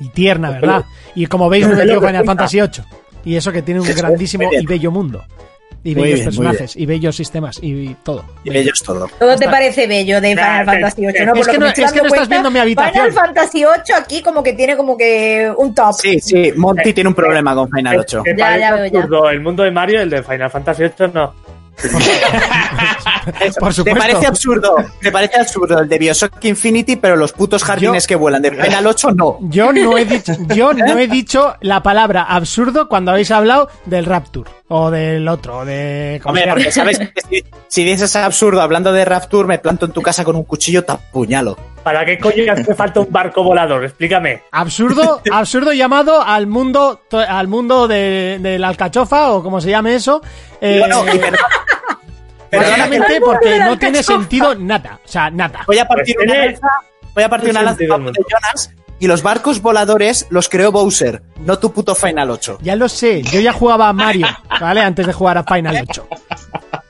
Y 0.01 0.09
tierna, 0.09 0.51
¿verdad? 0.51 0.85
Y 1.15 1.27
como 1.27 1.49
veis, 1.49 1.69
no 1.69 1.77
que 1.77 1.83
Final. 1.83 2.25
Fantasy 2.25 2.61
VIII. 2.61 2.85
Y 3.25 3.37
eso 3.37 3.53
que 3.53 3.63
tiene 3.63 3.81
un 3.81 3.87
grandísimo 3.97 4.49
y 4.51 4.65
bello 4.65 4.91
mundo. 4.91 5.23
Y 5.83 5.95
Muy 5.95 6.03
bellos 6.05 6.15
bien, 6.17 6.25
personajes, 6.27 6.77
y 6.77 6.85
bellos 6.85 7.17
sistemas, 7.17 7.59
y 7.63 7.95
todo. 8.03 8.23
Y 8.45 8.55
ellos 8.55 8.83
todo. 8.85 9.09
Todo 9.19 9.37
te 9.37 9.47
parece 9.49 9.87
bello 9.87 10.21
de 10.21 10.35
Nah, 10.35 10.61
Final 10.61 10.67
Fantasy 10.67 11.01
VIII, 11.07 11.25
¿no? 11.27 11.35
es 11.35 11.49
que 11.49 11.59
no- 11.59 11.67
es 11.69 11.75
que 11.93 12.01
estás 12.07 12.29
viendo 12.29 12.51
mi 12.51 12.59
habitación. 12.59 13.07
Final 13.07 13.13
Fantasy 13.13 13.59
VIII 13.65 13.95
aquí 13.97 14.23
como 14.23 14.43
que 14.43 14.53
tiene 14.53 14.77
como 14.77 14.95
que 14.97 15.51
un 15.57 15.75
top. 15.75 15.95
Sí, 15.95 16.21
sí, 16.21 16.53
Monty 16.55 16.93
tiene 16.93 17.09
un 17.09 17.15
problema 17.15 17.55
con 17.55 17.71
Final 17.71 17.99
8. 17.99 18.23
Me 18.27 18.37
Ya, 18.37 18.59
ya 18.59 18.75
veo, 18.75 18.87
ya. 18.87 18.99
absurdo. 18.99 19.31
El 19.31 19.41
mundo 19.41 19.63
de 19.63 19.71
Mario, 19.71 20.03
el 20.03 20.11
de 20.11 20.23
Final 20.23 20.51
Fantasy 20.51 20.83
VIII, 20.83 21.11
no. 21.15 21.35
Por 21.81 23.33
¿Te 23.39 23.53
supuesto. 23.53 23.85
parece 23.97 24.27
absurdo? 24.27 24.77
¿Te 25.01 25.11
parece 25.13 25.41
absurdo 25.41 25.79
el 25.81 25.89
de 25.89 25.99
Bioshock 25.99 26.45
Infinity, 26.45 26.97
pero 26.97 27.17
los 27.17 27.33
putos 27.33 27.65
jardines 27.65 28.05
Yo- 28.05 28.09
que 28.09 28.17
vuelan 28.17 28.43
de 28.43 28.51
Final 28.51 28.87
8 28.87 29.13
no? 29.13 29.39
Yo 29.43 29.73
no 29.73 29.97
he 29.97 30.05
dicho, 30.05 30.33
yo 30.55 30.73
no 30.75 30.99
he 30.99 31.07
dicho 31.09 31.55
la 31.61 31.83
palabra 31.83 32.23
absurdo 32.25 32.89
cuando 32.89 33.13
habéis 33.13 33.31
hablado 33.31 33.69
del 33.87 34.05
Rapture 34.05 34.51
o 34.73 34.91
del 34.91 35.27
otro, 35.29 35.59
o 35.59 35.65
de 35.65 36.21
¿cómo 36.23 36.31
Hombre, 36.31 36.49
porque 36.49 36.71
sabes 36.73 36.99
que 36.99 37.13
si, 37.29 37.45
si 37.69 37.85
dices 37.85 38.15
absurdo 38.17 38.61
hablando 38.63 38.93
de 38.93 39.05
Rapture, 39.05 39.47
me 39.49 39.59
planto 39.59 39.87
en 39.87 39.93
tu 39.93 40.01
casa 40.01 40.25
con 40.25 40.37
un 40.37 40.45
cuchillo, 40.45 40.85
te 40.85 40.93
apuñalo. 40.93 41.57
¿Para 41.83 42.05
qué 42.05 42.19
coño 42.19 42.53
hace 42.53 42.75
falta 42.77 43.01
un 43.01 43.09
barco 43.11 43.43
volador? 43.43 43.85
Explícame. 43.85 44.43
absurdo, 44.53 45.21
absurdo 45.33 45.73
llamado 45.73 46.23
al 46.23 46.47
mundo, 46.47 47.01
al 47.11 47.49
mundo 47.49 47.89
de, 47.89 48.39
de 48.41 48.59
la 48.59 48.69
alcachofa 48.69 49.33
o 49.33 49.43
como 49.43 49.61
se 49.61 49.71
llame 49.71 49.95
eso. 49.97 50.23
eh, 50.61 50.85
No, 50.89 51.05
no, 51.05 51.15
y 51.15 51.19
perdón, 51.19 51.41
básicamente 52.53 53.21
porque 53.21 53.59
no 53.59 53.79
tiene 53.79 54.03
sentido 54.03 54.55
nada, 54.55 54.99
o 55.05 55.09
sea, 55.09 55.31
nada. 55.31 55.65
voy 55.67 55.79
a 55.79 55.87
partir 55.87 56.15
Pues 56.17 56.29
una 56.29 56.45
lanza, 56.47 56.69
voy 57.15 57.25
a 57.25 57.29
partir 57.29 57.51
una 57.51 57.63
lanza 57.63 57.79
de. 57.79 57.89
Jonas 57.89 58.71
y 59.01 59.07
los 59.09 59.23
barcos 59.25 59.61
voladores 59.61 60.27
los 60.31 60.49
creó 60.49 60.71
Bowser, 60.71 61.23
no 61.41 61.59
tu 61.59 61.73
puto 61.73 61.95
Final 61.97 62.31
8. 62.31 62.59
Ya 62.63 62.77
lo 62.77 62.89
sé, 62.89 63.23
yo 63.23 63.41
ya 63.41 63.53
jugaba 63.53 63.89
a 63.89 63.93
Mario, 63.93 64.29
¿vale? 64.61 64.81
Antes 64.83 65.07
de 65.09 65.13
jugar 65.13 65.39
a 65.39 65.43
Final 65.45 65.85
8. 65.89 66.07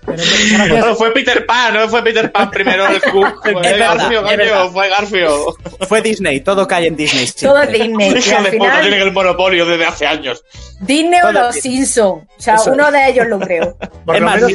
Pero, 0.07 0.87
No, 0.87 0.95
fue 0.97 1.12
Peter 1.12 1.47
Pan, 1.47 1.74
no 1.74 1.89
fue 1.89 2.03
Peter 2.03 2.32
Pan 2.32 2.51
primero 2.51 2.87
el 2.89 3.01
Cook. 3.12 3.43
Fue 3.43 3.78
Garfio, 3.78 4.23
coño, 4.23 4.70
fue 4.73 4.89
Garfio. 4.89 5.57
Fue 5.87 6.03
Disney, 6.03 6.41
todo 6.41 6.66
cae 6.66 6.89
en 6.89 6.97
Disney. 6.97 7.27
sí. 7.28 7.47
Todo 7.47 7.65
Disney. 7.66 8.12
Y 8.12 8.19
Hijo 8.19 8.37
al 8.37 8.45
de 8.45 8.51
puta, 8.51 8.65
final, 8.65 8.81
tienen 8.82 9.01
el 9.03 9.12
monopolio 9.12 9.66
desde 9.66 9.85
hace 9.87 10.07
años. 10.07 10.43
Disney 10.81 11.20
o 11.23 11.31
los. 11.32 11.55
Simpsons. 11.55 12.24
O 12.39 12.43
sea, 12.43 12.57
Eso. 12.57 12.73
uno 12.73 12.91
de 12.91 13.09
ellos 13.09 13.27
lo 13.28 13.39
creo. 13.39 13.77
Por 14.05 14.16
Es 14.16 14.20
lo, 14.20 14.27
más, 14.27 14.43
menos, 14.43 14.53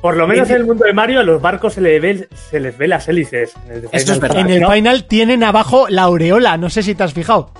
por 0.00 0.16
lo 0.16 0.26
menos 0.26 0.48
en 0.50 0.56
el 0.56 0.64
mundo 0.66 0.84
de 0.84 0.92
Mario, 0.92 1.20
a 1.20 1.22
los 1.24 1.40
barcos 1.42 1.74
se, 1.74 1.80
le 1.80 1.98
ve, 2.00 2.28
se 2.50 2.60
les 2.60 2.76
ve 2.78 2.88
las 2.88 3.08
hélices. 3.08 3.52
En 3.66 3.72
el 3.72 3.80
de 3.82 3.88
Esto 3.92 4.12
es 4.12 4.18
Final 4.18 4.20
verdad. 4.20 4.38
en 4.40 4.50
el 4.50 4.60
¿no? 4.62 4.70
Final 4.72 5.04
tienen 5.04 5.42
abajo 5.44 5.86
la 5.88 6.02
aureola, 6.02 6.56
no 6.56 6.70
sé 6.70 6.82
si 6.82 6.94
te 6.94 7.02
has 7.02 7.12
fijado. 7.12 7.50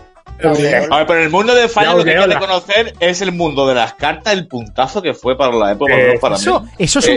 A 0.41 0.51
ver, 0.53 0.89
pero 1.07 1.17
en 1.19 1.25
el 1.25 1.31
mundo 1.31 1.53
de 1.53 1.69
Final 1.69 1.99
lo 1.99 2.05
que 2.05 2.11
hay 2.17 2.29
que 2.29 2.35
reconocer 2.35 2.93
es 3.01 3.23
el 3.23 3.33
mundo 3.33 3.67
de 3.67 3.75
las 3.75 3.95
cartas, 3.95 4.33
el 4.35 4.47
puntazo 4.47 5.03
que 5.03 5.13
fue 5.13 5.37
para 5.37 5.53
la 5.53 5.73
época, 5.73 5.93
Eh, 5.99 6.13
no 6.15 6.21
para 6.21 6.37
Eso, 6.37 6.61
mí. 6.61 6.69
eso 6.79 7.01
son 7.01 7.15
Eh, 7.15 7.17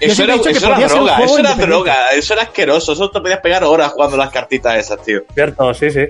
Eso 0.00 0.24
era, 0.24 0.36
eso 0.36 0.48
era 0.48 0.78
droga, 0.88 1.18
eso 1.22 1.38
era 1.38 1.54
droga, 1.54 1.96
eso 2.14 2.32
era 2.32 2.44
asqueroso, 2.44 2.94
eso 2.94 3.10
te 3.10 3.20
podías 3.20 3.40
pegar 3.40 3.62
horas 3.64 3.92
jugando 3.92 4.16
las 4.16 4.30
cartitas 4.30 4.74
esas, 4.76 5.02
tío. 5.02 5.20
Cierto, 5.34 5.74
sí, 5.74 5.90
sí. 5.90 6.06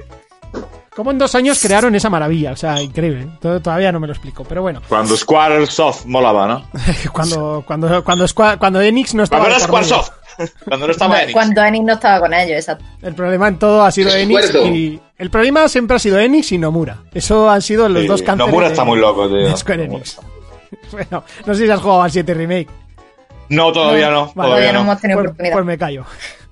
Como 0.95 1.13
en 1.13 1.19
dos 1.19 1.35
años 1.37 1.61
crearon 1.63 1.95
esa 1.95 2.11
maravilla, 2.11 2.53
o 2.53 2.57
sea, 2.57 2.81
increíble. 2.83 3.29
To- 3.41 3.61
Todavía 3.61 3.93
no 3.93 4.01
me 4.01 4.07
lo 4.09 4.13
explico, 4.13 4.45
pero 4.45 4.63
bueno. 4.63 4.83
Cuando 4.89 5.17
Squaresoft 5.17 6.05
molaba, 6.07 6.47
¿no? 6.49 6.65
cuando, 7.13 7.63
cuando, 7.67 8.03
cuando, 8.05 8.27
cuando 8.59 8.81
Enix 8.81 9.15
no 9.15 9.23
estaba. 9.23 9.45
Cuando 9.45 9.59
de. 9.59 9.65
Squaresoft. 9.65 10.11
Cuando 10.65 10.87
no 10.87 10.93
estaba 10.93 11.21
Enix. 11.23 11.33
Cuando 11.33 11.63
Enix 11.63 11.85
no 11.85 11.93
estaba 11.93 12.21
con 12.21 12.35
ellos, 12.35 12.57
exacto. 12.57 12.85
El 13.03 13.15
problema 13.15 13.49
en 13.49 13.59
todo 13.59 13.83
ha 13.83 13.91
sido 13.91 14.11
Enix 14.15 14.53
y. 14.55 15.01
El 15.17 15.31
problema 15.31 15.69
siempre 15.69 15.97
ha 15.97 16.01
sido 16.01 16.19
Enix 16.19 16.51
y 16.53 16.59
Nomura. 16.59 16.99
Eso 17.15 17.49
han 17.49 17.63
sido 17.63 17.89
los 17.89 18.03
Sí, 18.03 18.09
dos 18.09 18.23
cánceres. 18.23 18.47
Nomura 18.49 18.67
de- 18.67 18.73
está 18.73 18.85
muy 18.85 18.99
loco, 18.99 19.29
tío. 19.29 19.37
de 19.37 19.57
Square 19.57 19.85
Enix. 19.85 20.19
Bueno, 20.93 21.25
no 21.47 21.55
sé 21.55 21.65
si 21.67 21.71
has 21.71 21.81
jugado 21.81 22.03
al 22.03 22.11
7 22.13 22.33
Remake. 22.33 22.69
No, 23.49 23.73
todavía 23.73 24.09
no. 24.11 24.31
Vale, 24.37 24.51
todavía 24.51 24.73
no 24.73 24.79
no. 24.85 24.91
hemos 24.91 25.01
tenido 25.01 25.19
Pues, 25.19 25.27
oportunidad. 25.31 25.55
pues 25.55 25.65
me 25.67 25.79
callo. 25.79 26.05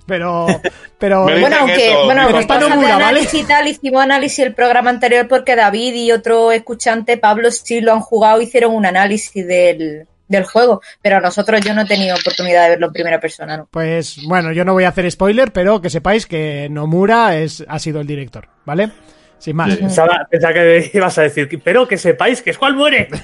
Pero. 0.09 0.47
Pero. 0.98 1.26
Me 1.26 1.39
Bueno, 1.39 1.56
aunque, 1.60 1.90
eso, 1.90 2.05
bueno, 2.06 2.26
de 2.26 2.32
Nomura, 2.32 2.94
¿vale? 2.94 3.05
análisis 3.05 3.43
y 3.43 3.44
tal, 3.44 3.68
hicimos 3.68 4.02
análisis 4.02 4.40
el 4.40 4.55
programa 4.55 4.90
anterior 4.90 5.28
porque 5.28 5.55
David 5.55 5.94
y 5.94 6.10
otro 6.10 6.51
escuchante, 6.51 7.16
Pablo, 7.16 7.52
sí 7.52 7.80
lo 7.80 7.93
han 7.93 8.01
jugado, 8.01 8.40
hicieron 8.40 8.74
un 8.74 8.86
análisis 8.86 9.47
del, 9.47 10.09
del 10.26 10.44
juego, 10.44 10.80
pero 11.01 11.18
a 11.18 11.20
nosotros 11.20 11.60
yo 11.60 11.74
no 11.74 11.82
he 11.82 11.86
tenido 11.86 12.16
oportunidad 12.16 12.64
de 12.64 12.70
verlo 12.70 12.86
en 12.86 12.93
primera 12.93 13.20
persona, 13.20 13.56
¿no? 13.56 13.68
Pues 13.70 14.20
bueno, 14.26 14.51
yo 14.51 14.64
no 14.64 14.72
voy 14.72 14.85
a 14.85 14.89
hacer 14.89 15.09
spoiler, 15.09 15.52
pero 15.52 15.80
que 15.80 15.90
sepáis 15.90 16.26
que 16.26 16.68
Nomura 16.68 17.36
es, 17.36 17.64
ha 17.68 17.78
sido 17.78 18.01
el 18.01 18.06
director, 18.06 18.48
¿vale? 18.64 18.90
Sin 19.39 19.55
más. 19.55 19.76
Pensaba, 19.76 20.26
pensaba 20.28 20.52
que 20.52 20.90
ibas 20.93 21.16
a 21.18 21.22
decir, 21.22 21.48
pero 21.62 21.86
que 21.86 21.97
sepáis 21.97 22.43
que 22.43 22.52
Squall 22.52 22.74
muere. 22.74 23.09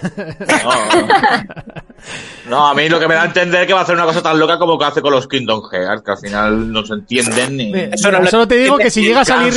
No, 0.65 1.84
a 2.59 2.75
mí 2.75 2.89
lo 2.89 2.99
que 2.99 3.09
me 3.09 3.15
da 3.15 3.23
a 3.23 3.27
entender 3.27 3.63
es 3.63 3.67
que 3.67 3.73
va 3.73 3.81
a 3.81 3.83
hacer 3.85 3.95
una 3.95 4.05
cosa 4.05 4.23
tan 4.23 4.39
loca 4.39 4.59
como 4.59 4.79
que 4.79 4.85
hace 4.85 5.01
con 5.01 5.13
los 5.13 5.27
Kingdom 5.29 5.63
Hearts, 5.71 6.03
que 6.03 6.11
al 6.11 6.19
final 6.19 6.73
no 6.73 6.85
se 6.85 6.95
entienden 6.95 7.57
ni. 7.57 7.73
Eso 7.75 8.11
no 8.11 8.27
solo 8.27 8.49
te 8.49 8.57
digo 8.57 8.77
que 8.77 8.91
si 8.91 9.03
llega 9.03 9.21
a 9.21 9.25
salir. 9.25 9.55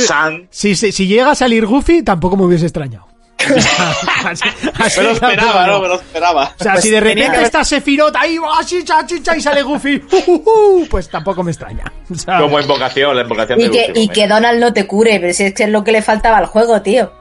Si, 0.50 0.74
si, 0.74 0.92
si 0.92 1.06
llega 1.06 1.32
a 1.32 1.34
salir 1.34 1.66
Goofy, 1.66 2.02
tampoco 2.02 2.36
me 2.36 2.44
hubiese 2.44 2.66
extrañado. 2.66 3.07
Así- 3.38 4.48
así 4.78 5.00
Me 5.00 5.06
lo 5.06 5.08
que 5.10 5.14
esperaba. 5.26 5.66
¿no? 5.66 5.80
Me 5.80 5.88
lo 5.88 5.94
esperaba. 5.94 6.52
O 6.58 6.62
sea, 6.62 6.72
Pues 6.72 6.84
si 6.84 6.90
de 6.90 6.96
que 6.96 7.00
repente 7.00 7.26
haber- 7.28 7.42
está 7.42 7.64
Sephiroth 7.64 8.16
ahí, 8.16 8.36
¡ah, 8.44 8.60
chicha, 8.64 9.06
chicha! 9.06 9.36
y 9.36 9.40
sale 9.40 9.62
Goofy, 9.62 10.02
¡uh, 10.10 10.16
uh, 10.32 10.42
uh! 10.82 10.86
pues 10.90 11.08
tampoco 11.08 11.42
me 11.42 11.50
extraña. 11.52 11.84
Como 12.26 12.58
invocación, 12.60 13.14
la 13.16 13.22
invocación 13.22 13.60
Y 13.60 13.64
de 13.64 13.70
que, 13.70 13.88
Lucy, 13.88 14.00
y 14.02 14.08
que 14.08 14.26
Donald 14.26 14.60
no 14.60 14.72
te 14.72 14.86
cure, 14.86 15.18
pero 15.20 15.32
si 15.32 15.44
es 15.44 15.54
que 15.54 15.64
es 15.64 15.70
lo 15.70 15.84
que 15.84 15.92
le 15.92 16.02
faltaba 16.02 16.38
al 16.38 16.46
juego, 16.46 16.80
tío. 16.82 17.12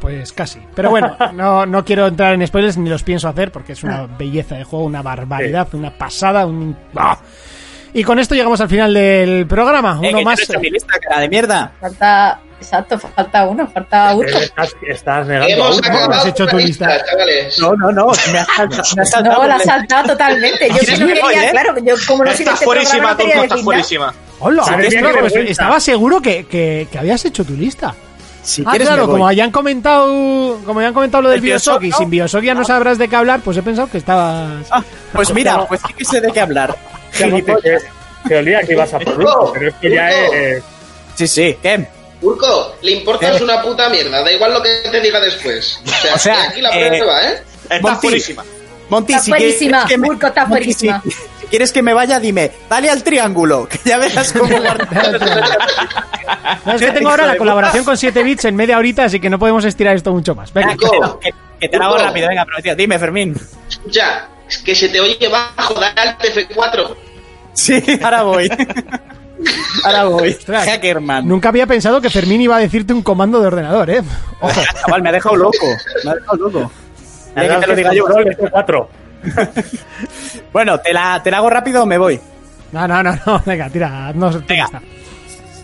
Pues 0.00 0.32
casi. 0.32 0.60
Pero 0.74 0.90
bueno, 0.90 1.16
no, 1.34 1.66
no 1.66 1.84
quiero 1.84 2.06
entrar 2.06 2.32
en 2.34 2.46
spoilers 2.46 2.76
ni 2.78 2.88
los 2.88 3.02
pienso 3.02 3.28
hacer 3.28 3.50
porque 3.52 3.72
es 3.72 3.82
una 3.82 4.06
belleza 4.18 4.54
de 4.56 4.64
juego, 4.64 4.84
una 4.84 5.02
barbaridad, 5.02 5.68
una 5.74 5.90
pasada, 5.96 6.46
un... 6.46 6.76
¡Ah! 6.96 7.18
Y 7.98 8.04
con 8.04 8.18
esto 8.18 8.34
llegamos 8.34 8.60
al 8.60 8.68
final 8.68 8.92
del 8.92 9.46
programa. 9.46 9.98
Eh, 10.02 10.08
Uno 10.10 10.18
que 10.18 10.24
más. 10.26 10.38
no 10.50 10.54
he 10.56 10.58
mi 10.60 10.70
lista, 10.70 10.98
cara 10.98 11.18
de 11.22 11.28
mierda. 11.30 11.72
Falta, 11.80 12.40
exacto, 12.60 12.98
falta 12.98 13.46
uno, 13.48 13.66
falta 13.68 14.14
uno. 14.14 14.28
Eh, 14.28 14.44
Estás, 14.44 14.76
estás 14.86 15.26
negando. 15.26 15.54
Hemos 15.54 15.78
acabado 15.78 16.12
has 16.12 16.26
hecho 16.26 16.46
tu 16.46 16.58
lista. 16.58 17.02
chavales. 17.06 17.58
No, 17.58 17.72
no, 17.72 17.90
no. 17.92 18.06
Me 18.32 18.38
has 18.38 18.46
saltado, 18.54 18.82
me 18.96 19.02
has 19.02 19.10
saltado 19.10 19.42
No, 19.42 19.48
la 19.48 19.54
ha 19.54 19.56
el- 19.56 19.62
saltado 19.64 20.08
totalmente. 20.08 20.68
Yo 20.68 20.76
Sí, 20.76 20.86
que 20.86 20.98
no 20.98 21.06
quería, 21.06 21.46
¿eh? 21.46 21.50
claro, 21.52 21.74
yo 21.82 21.94
como 22.06 22.24
no 22.24 22.30
de 22.30 22.36
Estás 22.36 22.52
este 22.54 22.64
fuerísima, 22.66 22.92
programa, 22.98 23.10
no 23.12 23.16
quería 23.16 23.34
tonto, 23.34 23.42
decir 23.42 23.56
estás 23.56 23.64
fuerísima. 23.64 24.14
¡Hola! 24.40 24.62
Pues 25.20 25.34
estaba 25.50 25.80
seguro 25.80 26.20
que, 26.20 26.44
que, 26.44 26.88
que 26.92 26.98
habías 26.98 27.24
hecho 27.24 27.46
tu 27.46 27.54
lista. 27.54 27.94
Si 28.42 28.62
ah, 28.64 28.70
quieres, 28.72 28.88
claro, 28.88 29.08
como 29.08 29.26
hayan 29.26 29.50
comentado, 29.50 30.58
como 30.66 30.80
hayan 30.80 30.92
comentado 30.92 31.22
lo 31.22 31.30
del 31.30 31.38
El 31.38 31.40
Bioshock 31.44 31.82
y 31.82 31.88
¿no? 31.88 31.96
sin 31.96 32.10
Bioshock 32.10 32.42
ya 32.42 32.52
no 32.54 32.62
sabrás 32.62 32.98
de 32.98 33.08
qué 33.08 33.16
hablar, 33.16 33.40
pues 33.40 33.56
he 33.56 33.62
pensado 33.62 33.88
que 33.90 33.96
estabas. 33.98 34.66
Ah, 34.70 34.84
pues 35.14 35.32
mira, 35.32 35.66
pues 35.66 35.80
sí 35.84 35.94
que 35.94 36.04
sé 36.04 36.20
de 36.20 36.30
qué 36.30 36.40
hablar. 36.40 36.76
Que, 37.16 37.44
que, 37.62 37.78
que 38.28 38.36
olía 38.36 38.60
que 38.62 38.72
ibas 38.72 38.92
a 38.94 38.98
por 38.98 39.18
uno, 39.18 39.50
pero 39.52 39.68
es 39.68 39.74
que 39.76 39.90
ya 39.94 40.10
es. 40.10 40.62
Sí, 41.16 41.26
sí, 41.26 41.56
¿qué? 41.62 41.86
Urco, 42.22 42.76
le 42.82 42.92
importas 42.92 43.40
una 43.40 43.60
puta 43.62 43.88
mierda, 43.90 44.22
da 44.22 44.32
igual 44.32 44.52
lo 44.54 44.62
que 44.62 44.70
te 44.90 45.00
diga 45.00 45.20
después. 45.20 45.80
O 45.84 45.88
sea, 45.90 46.14
O 46.14 46.18
sea, 46.18 46.42
aquí 46.48 46.60
la 46.60 46.70
eh, 46.70 46.88
prueba, 46.88 47.20
¿eh? 47.22 47.42
Monty. 47.82 48.00
fuerísima. 48.08 48.44
Monty, 48.88 49.12
Está 49.14 49.24
si 49.24 49.32
quieres 49.32 49.54
fuerísima, 49.56 49.86
que 49.86 49.98
me- 49.98 50.08
Urco 50.08 50.26
está 50.28 50.46
Monty, 50.46 50.72
si- 50.72 50.88
fuerísima. 50.88 51.02
Si 51.46 51.50
quieres 51.50 51.70
que 51.70 51.80
me 51.80 51.94
vaya, 51.94 52.18
dime, 52.18 52.50
dale 52.68 52.90
al 52.90 53.04
triángulo, 53.04 53.68
que 53.68 53.78
ya 53.84 53.98
verás 53.98 54.32
cómo 54.32 54.48
No, 56.64 56.72
es 56.74 56.80
que 56.80 56.90
tengo 56.90 57.08
ahora 57.10 57.24
la 57.26 57.36
colaboración 57.36 57.84
con 57.84 57.96
7 57.96 58.20
bits 58.24 58.46
en 58.46 58.56
media 58.56 58.78
horita, 58.78 59.04
así 59.04 59.20
que 59.20 59.30
no 59.30 59.38
podemos 59.38 59.64
estirar 59.64 59.94
esto 59.94 60.12
mucho 60.12 60.34
más. 60.34 60.52
Venga. 60.52 60.72
Urco, 60.74 61.20
que, 61.20 61.30
que 61.60 61.68
te 61.68 61.78
la 61.78 61.84
hago 61.84 61.94
Urco. 61.94 62.06
rápido, 62.06 62.28
venga, 62.28 62.44
prometido. 62.44 62.74
Dime, 62.74 62.98
Fermín. 62.98 63.36
escucha, 63.68 64.26
es 64.48 64.58
que 64.58 64.74
se 64.74 64.88
te 64.88 64.98
oye 65.00 65.28
bajo, 65.28 65.74
dale 65.74 66.00
al 66.00 66.18
TF4. 66.18 66.96
Sí, 67.56 67.82
ahora 68.02 68.22
voy. 68.22 68.48
Ahora 69.84 70.04
voy. 70.04 70.28
Ostras. 70.30 70.66
Hackerman. 70.66 71.26
Nunca 71.26 71.48
había 71.48 71.66
pensado 71.66 72.00
que 72.00 72.10
Fermín 72.10 72.40
iba 72.40 72.56
a 72.56 72.60
decirte 72.60 72.92
un 72.92 73.02
comando 73.02 73.40
de 73.40 73.46
ordenador, 73.46 73.90
¿eh? 73.90 74.02
Ojo. 74.40 74.60
Chaval, 74.84 75.02
me 75.02 75.08
ha 75.08 75.12
dejado 75.12 75.36
loco. 75.36 75.66
Me 76.04 76.10
ha 76.10 76.14
dejado 76.14 76.36
loco. 76.36 76.70
Ya 77.34 77.42
que 77.42 77.60
te 77.60 77.66
lo 77.66 77.76
diga 77.76 77.94
yo. 77.94 78.04
Control 78.04 78.36
F4. 78.38 78.86
Bueno, 80.52 80.78
¿te 80.80 80.92
la, 80.92 81.20
¿te 81.22 81.30
la 81.30 81.38
hago 81.38 81.50
rápido 81.50 81.82
o 81.82 81.86
me 81.86 81.98
voy? 81.98 82.20
No, 82.72 82.86
no, 82.86 83.02
no, 83.02 83.18
no. 83.26 83.42
Venga, 83.44 83.68
tira. 83.70 84.12
No, 84.14 84.30
Venga. 84.46 84.82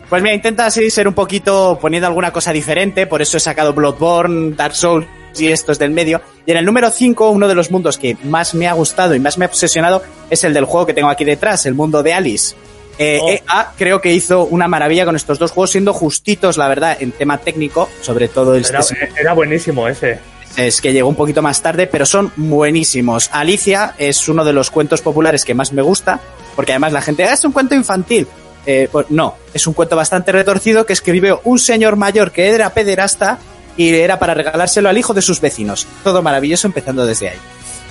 Pues 0.09 0.23
mira, 0.23 0.35
intenta 0.35 0.67
así 0.67 0.91
ser 0.91 1.09
un 1.09 1.15
poquito 1.15 1.79
poniendo 1.81 2.07
alguna 2.07 2.31
cosa 2.31 2.53
diferente, 2.53 3.07
por 3.07 3.23
eso 3.23 3.39
he 3.39 3.41
sacado 3.41 3.73
Bloodborne, 3.73 4.55
Dark 4.55 4.75
Souls 4.75 5.07
y 5.39 5.49
estos 5.49 5.79
del 5.79 5.91
medio. 5.91 6.21
Y 6.47 6.51
en 6.53 6.57
el 6.59 6.65
número 6.65 6.91
5, 6.91 7.31
uno 7.31 7.49
de 7.49 7.55
los 7.55 7.71
mundos 7.71 7.99
que 7.99 8.17
más 8.25 8.55
me 8.55 8.69
ha 8.69 8.73
gustado 8.73 9.15
y 9.15 9.21
más 9.21 9.39
me 9.39 9.45
ha 9.45 9.49
obsesionado 9.49 10.03
es 10.31 10.45
el 10.45 10.55
del 10.55 10.65
juego 10.65 10.87
que 10.87 10.95
tengo 10.95 11.09
aquí 11.09 11.25
detrás, 11.25 11.67
el 11.67 11.75
mundo 11.75 12.03
de 12.03 12.13
Alice. 12.15 12.55
Eh, 12.99 13.19
Oh. 13.23 13.31
EA 13.31 13.73
creo 13.79 14.01
que 14.03 14.13
hizo 14.13 14.45
una 14.45 14.69
maravilla 14.69 15.05
con 15.07 15.17
estos 15.17 15.39
dos 15.39 15.51
juegos, 15.51 15.71
siendo 15.71 15.93
justitos, 15.95 16.59
la 16.59 16.69
verdad, 16.69 16.97
en 17.01 17.11
tema 17.13 17.39
técnico, 17.39 17.89
sobre 18.03 18.29
todo 18.29 18.55
el 18.55 18.65
Era, 18.67 18.81
era 19.19 19.33
buenísimo 19.33 19.89
ese. 19.89 20.19
es 20.59 20.81
que 20.83 20.93
llegó 20.93 21.09
un 21.09 21.15
poquito 21.15 21.41
más 21.41 21.63
tarde, 21.63 21.87
pero 21.87 22.05
son 22.05 22.31
buenísimos. 22.37 23.31
Alicia 23.33 23.95
es 23.99 24.29
uno 24.29 24.45
de 24.45 24.53
los 24.53 24.71
cuentos 24.71 25.01
populares 25.01 25.45
que 25.47 25.55
más 25.55 25.73
me 25.73 25.81
gusta, 25.83 26.21
porque 26.55 26.73
además 26.73 26.93
la 26.93 27.01
gente, 27.01 27.25
"Ah, 27.25 27.33
es 27.33 27.45
un 27.45 27.53
cuento 27.53 27.75
infantil. 27.75 28.27
Eh, 28.67 28.89
pues 28.93 29.07
no, 29.11 29.35
es 29.55 29.67
un 29.67 29.73
cuento 29.75 29.97
bastante 29.97 30.31
retorcido 30.31 30.85
que 30.87 30.93
escribió 30.93 31.41
un 31.45 31.59
señor 31.59 31.97
mayor 31.97 32.31
que 32.31 32.49
era 32.51 32.71
pederasta 32.75 33.39
y 33.77 33.95
era 33.95 34.19
para 34.19 34.35
regalárselo 34.35 34.89
al 34.89 34.99
hijo 34.99 35.15
de 35.15 35.23
sus 35.23 35.41
vecinos. 35.41 35.87
Todo 36.05 36.23
maravilloso 36.23 36.67
empezando 36.67 37.07
desde 37.07 37.31
ahí. 37.31 37.39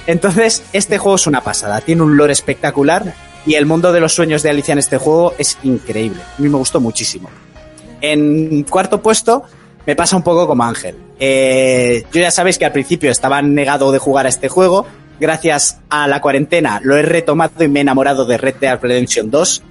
Entonces, 0.08 0.64
este 0.74 0.98
juego 0.98 1.16
es 1.16 1.28
una 1.28 1.42
pasada, 1.42 1.82
tiene 1.82 2.02
un 2.02 2.18
lore 2.18 2.34
espectacular 2.34 3.14
y 3.46 3.56
el 3.56 3.66
mundo 3.66 3.92
de 3.92 4.00
los 4.00 4.14
sueños 4.14 4.44
de 4.44 4.50
Alicia 4.50 4.74
en 4.74 4.80
este 4.80 4.98
juego 4.98 5.34
es 5.38 5.58
increíble. 5.64 6.22
A 6.22 6.42
mí 6.42 6.50
me 6.50 6.58
gustó 6.58 6.80
muchísimo. 6.80 7.30
En 8.02 8.64
cuarto 8.64 9.02
puesto 9.02 9.44
me 9.86 9.96
pasa 9.96 10.16
un 10.16 10.24
poco 10.24 10.48
como 10.48 10.64
Ángel. 10.64 10.96
Eh, 11.20 12.04
yo 12.12 12.22
ya 12.22 12.32
sabéis 12.32 12.58
que 12.58 12.66
al 12.66 12.72
principio 12.72 13.12
estaba 13.12 13.42
negado 13.42 13.92
de 13.92 14.00
jugar 14.00 14.26
a 14.26 14.30
este 14.30 14.50
juego 14.50 14.86
gracias 15.20 15.80
a 15.90 16.08
la 16.08 16.20
cuarentena, 16.20 16.80
lo 16.84 16.98
he 16.98 17.04
retomado 17.04 17.64
y 17.64 17.68
me 17.68 17.80
he 17.80 17.84
enamorado 17.84 18.26
de 18.26 18.38
Red 18.38 18.56
Dead 18.60 18.80
Redemption 18.82 19.30
2. 19.30 19.64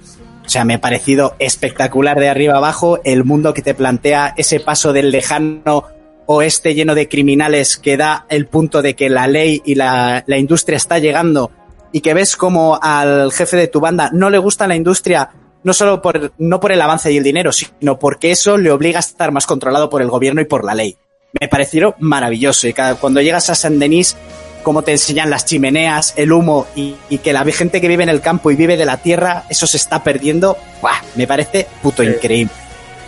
O 0.45 0.49
sea, 0.49 0.63
me 0.63 0.75
ha 0.75 0.81
parecido 0.81 1.35
espectacular 1.39 2.19
de 2.19 2.29
arriba 2.29 2.55
abajo 2.55 2.99
el 3.03 3.25
mundo 3.25 3.53
que 3.53 3.61
te 3.61 3.73
plantea 3.73 4.33
ese 4.37 4.59
paso 4.59 4.93
del 4.93 5.11
lejano 5.11 5.85
oeste 6.25 6.73
lleno 6.73 6.95
de 6.95 7.07
criminales 7.07 7.77
que 7.77 7.97
da 7.97 8.25
el 8.29 8.47
punto 8.47 8.81
de 8.81 8.95
que 8.95 9.09
la 9.09 9.27
ley 9.27 9.61
y 9.65 9.75
la, 9.75 10.23
la 10.27 10.37
industria 10.37 10.77
está 10.77 10.99
llegando 10.99 11.51
y 11.91 12.01
que 12.01 12.13
ves 12.13 12.37
como 12.37 12.79
al 12.81 13.31
jefe 13.31 13.57
de 13.57 13.67
tu 13.67 13.79
banda 13.79 14.09
no 14.13 14.29
le 14.29 14.37
gusta 14.37 14.67
la 14.67 14.75
industria 14.75 15.29
no 15.63 15.73
solo 15.73 16.01
por, 16.01 16.33
no 16.37 16.59
por 16.59 16.71
el 16.71 16.81
avance 16.81 17.11
y 17.11 17.17
el 17.17 17.23
dinero, 17.23 17.51
sino 17.51 17.99
porque 17.99 18.31
eso 18.31 18.57
le 18.57 18.71
obliga 18.71 18.99
a 18.99 19.01
estar 19.01 19.31
más 19.31 19.45
controlado 19.45 19.89
por 19.89 20.01
el 20.01 20.09
gobierno 20.09 20.41
y 20.41 20.45
por 20.45 20.63
la 20.65 20.75
ley. 20.75 20.97
Me 21.39 21.47
pareció 21.47 21.95
maravilloso 21.99 22.67
y 22.67 22.73
cada, 22.73 22.95
cuando 22.95 23.21
llegas 23.21 23.49
a 23.49 23.55
Saint 23.55 23.77
Denis, 23.77 24.17
cómo 24.63 24.81
te 24.81 24.91
enseñan 24.91 25.29
las 25.29 25.45
chimeneas, 25.45 26.13
el 26.17 26.31
humo 26.31 26.67
y, 26.75 26.95
y 27.09 27.19
que 27.19 27.33
la 27.33 27.45
gente 27.45 27.79
que 27.79 27.87
vive 27.87 28.03
en 28.03 28.09
el 28.09 28.21
campo 28.21 28.51
y 28.51 28.55
vive 28.55 28.77
de 28.77 28.85
la 28.85 28.97
tierra, 28.97 29.45
eso 29.49 29.67
se 29.67 29.77
está 29.77 30.03
perdiendo, 30.03 30.57
¡buah! 30.81 31.01
me 31.15 31.27
parece 31.27 31.67
puto 31.81 32.03
increíble. 32.03 32.53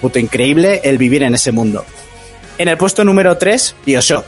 Puto 0.02 0.20
increíble 0.20 0.82
el 0.84 0.98
vivir 0.98 1.24
en 1.24 1.36
ese 1.36 1.52
mundo. 1.52 1.86
En 2.58 2.68
el 2.68 2.78
puesto 2.78 3.04
número 3.04 3.38
3, 3.38 3.76
Bioshock. 3.86 4.26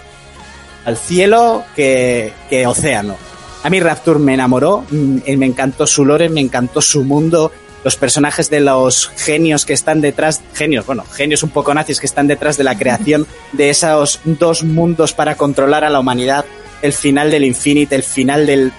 Al 0.86 0.98
cielo 0.98 1.64
que, 1.76 2.34
que 2.50 2.68
océano. 2.68 3.16
A 3.64 3.70
mí 3.70 3.80
Rapture 3.80 4.20
me 4.20 4.34
enamoró, 4.34 4.86
mm, 4.90 5.38
me 5.38 5.46
encantó 5.46 5.88
su 5.88 6.06
lore, 6.06 6.30
me 6.30 6.42
encantó 6.42 6.82
su 6.82 7.04
mundo, 7.04 7.52
los 7.84 7.96
personajes 7.96 8.50
de 8.50 8.60
los 8.60 9.10
genios 9.16 9.66
que 9.66 9.74
están 9.74 10.02
detrás, 10.02 10.42
genios, 10.54 10.86
bueno, 10.86 11.04
genios 11.14 11.44
un 11.44 11.50
poco 11.50 11.74
nazis 11.74 12.00
que 12.00 12.06
están 12.06 12.28
detrás 12.28 12.58
de 12.58 12.64
la 12.64 12.78
creación 12.78 13.28
de 13.54 13.70
esos 13.70 14.20
dos 14.24 14.64
mundos 14.64 15.14
para 15.14 15.36
controlar 15.36 15.84
a 15.84 15.90
la 15.90 16.00
humanidad, 16.00 16.46
el 16.82 16.94
final 16.94 17.32
del 17.32 17.44
Infinite, 17.44 17.96
el 17.96 18.04
final 18.04 18.46
del, 18.46 18.72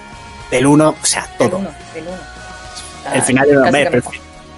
del 0.51 0.65
uno, 0.65 0.95
o 1.01 1.05
sea, 1.05 1.27
todo. 1.37 1.57
uno, 1.57 1.69
del 1.93 2.03
uno. 2.03 2.17
El 3.13 3.21
final 3.21 3.47
del 3.47 3.59
pero, 3.71 4.03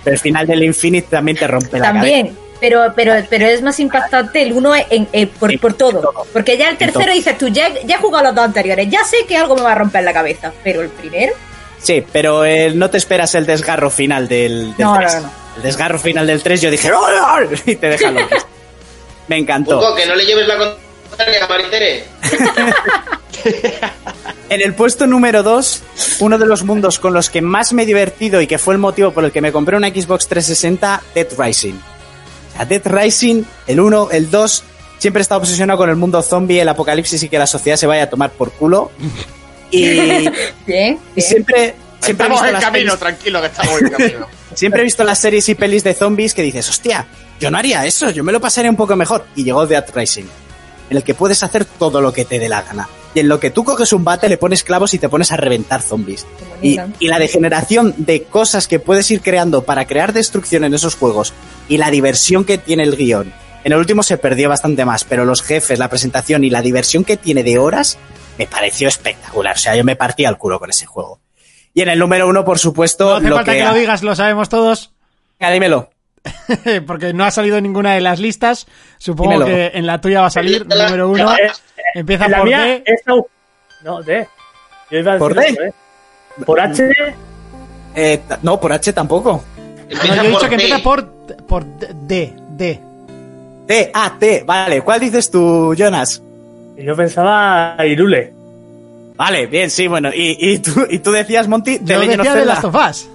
pero 0.04 0.14
el 0.16 0.20
final 0.20 0.48
del 0.48 0.64
Infinite 0.64 1.08
también 1.10 1.38
te 1.38 1.48
rompe 1.48 1.78
la 1.78 1.86
cabeza. 1.86 2.02
También, 2.02 2.38
pero, 2.60 2.94
pero, 2.96 3.14
pero 3.30 3.48
es 3.48 3.62
más 3.62 3.80
impactante 3.80 4.42
el 4.42 4.54
uno 4.54 4.74
en, 4.76 5.08
en- 5.12 5.28
por, 5.30 5.58
por 5.60 5.74
todo. 5.74 6.14
Porque 6.34 6.58
ya 6.58 6.70
el 6.70 6.78
tercero 6.78 7.12
dices 7.14 7.38
tú, 7.38 7.48
ya, 7.48 7.70
ya 7.86 7.96
he 7.96 8.00
jugado 8.00 8.26
los 8.26 8.36
dos 8.36 8.46
anteriores, 8.46 8.88
ya 8.90 9.04
sé 9.04 9.18
que 9.28 9.38
algo 9.38 9.56
me 9.56 9.62
va 9.62 9.72
a 9.72 9.76
romper 9.76 10.04
la 10.04 10.14
cabeza. 10.14 10.52
Pero 10.64 10.82
el 10.82 10.90
primero, 10.90 11.34
Sí, 11.82 12.04
pero 12.12 12.44
eh, 12.44 12.72
no 12.76 12.90
te 12.90 12.98
esperas 12.98 13.34
el 13.36 13.46
desgarro 13.46 13.90
final 13.90 14.28
del, 14.28 14.76
del 14.76 14.86
No, 14.86 14.98
3. 14.98 15.14
no, 15.16 15.22
no. 15.22 15.32
El 15.58 15.62
desgarro 15.64 15.98
final 15.98 16.28
del 16.28 16.42
3 16.44 16.62
yo 16.62 16.70
dije, 16.72 16.92
¡Oh, 16.92 17.00
oh! 17.00 17.40
y 17.66 17.76
te 17.78 17.88
deja 17.90 18.12
loco. 18.12 18.36
Me 19.30 19.38
encantó. 19.38 19.96
Que 19.96 20.06
no 20.06 20.16
le 20.16 20.26
lleves 20.26 20.46
la 20.48 20.58
contraria 20.58 21.46
a 21.46 21.48
Maritere. 21.48 22.04
En 24.50 24.62
el 24.62 24.74
puesto 24.74 25.06
número 25.06 25.44
2, 25.44 25.84
uno 26.22 26.38
de 26.40 26.46
los 26.48 26.64
mundos 26.64 26.98
con 27.00 27.14
los 27.14 27.30
que 27.30 27.42
más 27.42 27.72
me 27.72 27.84
he 27.84 27.86
divertido 27.86 28.42
y 28.42 28.48
que 28.48 28.58
fue 28.58 28.74
el 28.74 28.80
motivo 28.80 29.12
por 29.12 29.24
el 29.24 29.32
que 29.32 29.42
me 29.42 29.52
compré 29.52 29.78
una 29.78 29.90
Xbox 29.90 30.28
360, 30.28 31.02
Dead 31.14 31.28
Rising. 31.38 31.76
Sea, 32.60 32.66
Dead 32.66 32.82
Rising, 32.86 33.44
el 33.68 33.80
1, 33.80 34.10
el 34.12 34.30
2, 34.32 34.64
siempre 34.98 35.22
he 35.22 35.24
estado 35.24 35.42
obsesionado 35.42 35.78
con 35.78 35.90
el 35.90 35.96
mundo 35.96 36.22
zombie, 36.22 36.60
el 36.62 36.70
apocalipsis 36.70 37.22
y 37.24 37.30
que 37.30 37.40
la 37.40 37.48
sociedad 37.48 37.78
se 37.78 37.88
vaya 37.88 38.04
a 38.04 38.10
tomar 38.10 38.32
por 38.32 38.52
culo. 38.52 38.92
Y, 39.72 40.28
bien, 40.66 41.00
y 41.16 41.22
siempre, 41.22 41.76
siempre 42.02 42.26
he 42.26 42.30
Estamos 42.30 42.32
visto 42.42 42.48
en 42.48 42.54
las 42.54 42.64
camino, 42.64 42.94
pelis- 42.94 42.98
tranquilo, 43.00 43.40
que 43.42 43.48
estamos 43.48 43.82
en 43.84 43.90
camino. 43.90 44.28
Siempre 44.56 44.82
he 44.82 44.84
visto 44.84 45.04
las 45.04 45.20
series 45.20 45.48
y 45.48 45.54
pelis 45.54 45.84
de 45.84 45.94
zombies 45.94 46.34
que 46.34 46.42
dices, 46.42 46.68
hostia, 46.68 47.06
yo 47.40 47.52
no 47.52 47.58
haría 47.60 47.86
eso, 47.86 48.10
yo 48.10 48.24
me 48.24 48.32
lo 48.32 48.42
pasaría 48.42 48.72
un 48.72 48.76
poco 48.76 48.96
mejor. 48.96 49.26
Y 49.36 49.44
llegó 49.44 49.68
Dead 49.68 49.86
Rising, 49.94 50.26
en 50.90 50.98
el 50.98 51.04
que 51.04 51.14
puedes 51.14 51.44
hacer 51.44 51.66
todo 51.66 52.02
lo 52.02 52.12
que 52.12 52.26
te 52.26 52.40
dé 52.40 52.50
la 52.50 52.64
gana. 52.64 52.90
Y 53.14 53.22
en 53.22 53.28
lo 53.28 53.40
que 53.40 53.50
tú 53.50 53.64
coges 53.64 53.92
un 53.92 54.04
bate, 54.04 54.30
le 54.30 54.38
pones 54.38 54.64
clavos 54.64 54.94
y 54.94 55.00
te 55.00 55.10
pones 55.10 55.32
a 55.32 55.38
reventar 55.38 55.82
zombies. 55.82 56.28
Y, 56.62 56.80
la 57.00 57.20
degeneración 57.20 57.94
de 57.98 58.24
cosas 58.24 58.68
que 58.68 58.80
puedes 58.80 59.10
ir 59.10 59.22
creando 59.22 59.64
para 59.64 59.86
crear 59.86 60.14
destrucción 60.14 60.64
en 60.64 60.74
esos 60.74 60.96
juegos 60.96 61.34
y 61.68 61.78
la 61.78 61.90
diversión 61.90 62.46
que 62.46 62.58
tiene 62.58 62.84
el 62.84 62.96
guion. 62.96 63.34
En 63.64 63.74
el 63.74 63.80
último 63.80 64.04
se 64.04 64.18
perdió 64.18 64.48
bastante 64.48 64.86
más, 64.86 65.04
pero 65.04 65.26
los 65.26 65.42
jefes, 65.42 65.80
la 65.80 65.90
presentación 65.90 66.44
y 66.44 66.50
la 66.50 66.62
diversión 66.62 67.04
que 67.04 67.18
tiene 67.18 67.44
de 67.44 67.58
horas 67.58 67.98
me 68.38 68.46
pareció 68.46 68.88
espectacular. 68.88 69.56
O 69.56 69.60
sea, 69.60 69.76
yo 69.76 69.84
me 69.84 69.96
partía 69.96 70.30
el 70.30 70.38
culo 70.38 70.60
con 70.60 70.70
ese 70.70 70.86
juego. 70.86 71.20
Y 71.74 71.82
en 71.82 71.90
el 71.90 72.00
número 72.00 72.28
uno, 72.28 72.46
por 72.46 72.60
supuesto, 72.60 73.10
No 73.10 73.16
hace 73.16 73.28
lo 73.30 73.36
falta 73.36 73.52
que... 73.52 73.58
que... 73.60 73.66
lo 73.66 73.74
digas, 73.74 74.04
lo 74.04 74.16
sabemos 74.16 74.50
todos. 74.50 74.92
Venga, 75.40 75.52
dímelo. 75.52 75.90
Porque 76.88 77.14
no 77.14 77.26
ha 77.26 77.32
salido 77.32 77.58
en 77.58 77.64
ninguna 77.64 77.94
de 77.94 78.02
las 78.02 78.20
listas. 78.20 78.68
Supongo 78.98 79.32
Dímelo. 79.32 79.46
que 79.46 79.72
en 79.74 79.86
la 79.86 80.02
tuya 80.02 80.22
va 80.22 80.28
a 80.28 80.32
salir 80.32 80.66
número 80.68 81.10
uno. 81.10 81.34
Empieza 81.96 82.28
la 82.28 82.38
por 82.38 82.46
mía 82.48 82.62
D. 82.64 82.84
es 82.86 83.02
No, 83.84 84.02
D. 84.04 84.28
Yo 84.92 84.98
iba 85.00 85.14
a 85.14 85.18
¿Por 85.18 85.36
decir 85.36 85.58
D? 85.58 85.64
eso, 85.68 85.70
¿eh? 85.70 86.44
Por 86.46 86.60
H, 86.60 86.90
Eh, 87.96 88.22
no, 88.44 88.60
por 88.60 88.72
H 88.74 88.94
tampoco. 88.94 89.44
No, 89.90 90.16
yo 90.16 90.24
he 90.24 90.28
dicho 90.30 90.48
que 90.50 90.56
empieza 90.56 90.80
por, 90.80 91.08
por 91.48 91.66
D. 91.66 92.34
D. 92.52 92.80
T, 93.68 93.92
A, 93.94 94.16
T, 94.20 94.44
vale. 94.46 94.82
¿Cuál 94.82 95.00
dices 95.00 95.30
tú, 95.30 95.74
Jonas? 95.76 96.22
y 96.78 96.84
yo 96.86 96.96
pensaba 96.96 97.76
Irule. 97.86 98.34
Vale, 99.16 99.48
bien, 99.48 99.70
sí, 99.70 99.88
bueno. 99.88 100.10
¿Y, 100.14 100.38
y, 100.40 100.60
tú, 100.60 100.88
y 100.90 101.00
tú 101.00 101.12
decías, 101.12 101.48
Monty, 101.50 101.78
de 101.80 101.94
Yo 101.94 102.00
Legend 102.00 102.22
of 102.22 102.26
decía 102.26 102.40
de 102.40 102.46
las 102.46 102.62
tofás. 102.62 103.10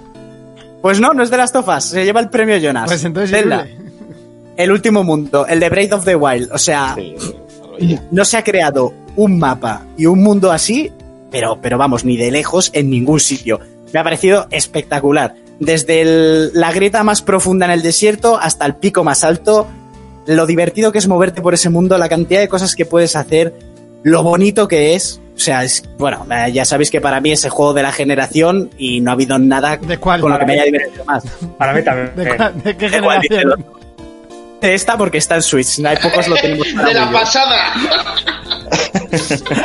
Pues 0.83 1.01
no, 1.01 1.15
no 1.15 1.23
es 1.23 1.31
de 1.31 1.39
las 1.39 1.51
tofas. 1.51 1.85
Se 1.89 2.05
lleva 2.05 2.21
el 2.21 2.29
premio 2.29 2.59
Jonas. 2.59 2.85
Pues 2.91 3.03
entonces 3.05 3.31
Zelda. 3.31 3.67
Irule. 3.67 3.85
El 4.57 4.71
último 4.71 5.03
mundo, 5.03 5.47
el 5.47 5.59
de 5.61 5.69
Breath 5.71 5.93
of 5.95 6.05
the 6.05 6.15
Wild. 6.15 6.51
O 6.53 6.59
sea, 6.59 6.95
no 8.11 8.25
se 8.25 8.37
ha 8.37 8.45
creado 8.45 8.93
un 9.17 9.39
mapa 9.39 9.83
y 9.97 10.07
un 10.07 10.23
mundo 10.23 10.51
así, 10.53 10.93
pero, 11.31 11.59
pero 11.61 11.79
vamos, 11.79 12.05
ni 12.05 12.17
de 12.17 12.31
lejos 12.31 12.71
en 12.75 12.91
ningún 12.91 13.21
sitio. 13.21 13.61
Me 13.93 14.01
ha 14.01 14.05
parecido 14.05 14.47
espectacular. 14.51 15.35
Desde 15.61 16.01
el- 16.03 16.51
la 16.55 16.73
grieta 16.73 17.03
más 17.05 17.23
profunda 17.23 17.67
en 17.67 17.73
el 17.73 17.83
desierto 17.83 18.37
hasta 18.39 18.67
el 18.67 18.75
pico 18.75 19.05
más 19.05 19.23
alto, 19.25 19.67
lo 20.27 20.47
divertido 20.47 20.91
que 20.91 20.99
es 20.99 21.07
moverte 21.07 21.43
por 21.43 21.55
ese 21.55 21.71
mundo, 21.71 21.97
la 21.99 22.09
cantidad 22.09 22.41
de 22.41 22.49
cosas 22.49 22.75
que 22.75 22.87
puedes 22.87 23.15
hacer, 23.15 23.55
lo 24.03 24.23
bonito 24.23 24.67
que 24.69 24.95
es. 24.95 25.21
O 25.37 25.39
sea, 25.39 25.65
es, 25.65 25.83
bueno, 25.99 26.27
eh, 26.31 26.53
ya 26.53 26.65
sabéis 26.65 26.91
que 26.91 27.01
para 27.01 27.21
mí 27.21 27.33
es 27.33 27.45
el 27.45 27.51
juego 27.51 27.73
de 27.75 27.83
la 27.83 27.91
generación 27.93 28.71
y 28.79 29.01
no 29.01 29.11
ha 29.11 29.15
habido 29.15 29.39
nada 29.39 29.77
¿De 29.77 29.99
cuál? 29.99 30.21
con 30.21 30.31
lo 30.33 30.39
que 30.39 30.47
me 30.47 30.53
haya 30.55 30.65
divertido 30.65 31.05
más. 31.05 31.25
Para 31.59 31.73
mí 31.73 31.83
también. 31.83 32.13
¿De, 32.17 32.37
cuál- 32.37 32.63
de 32.63 32.77
qué 32.77 32.89
generación? 32.89 33.49
De 33.51 33.65
esta 34.73 34.97
porque 34.97 35.19
está 35.19 35.35
en 35.35 35.43
Switch, 35.43 35.79
no 35.81 35.89
hay 35.89 35.97
pocos 35.97 36.29
lo 36.29 36.37
tenemos 36.37 36.67
para 36.69 36.89
De 36.89 36.95
la 36.95 37.03
Wii 37.07 37.11
U. 37.11 37.13
pasada. 37.13 37.75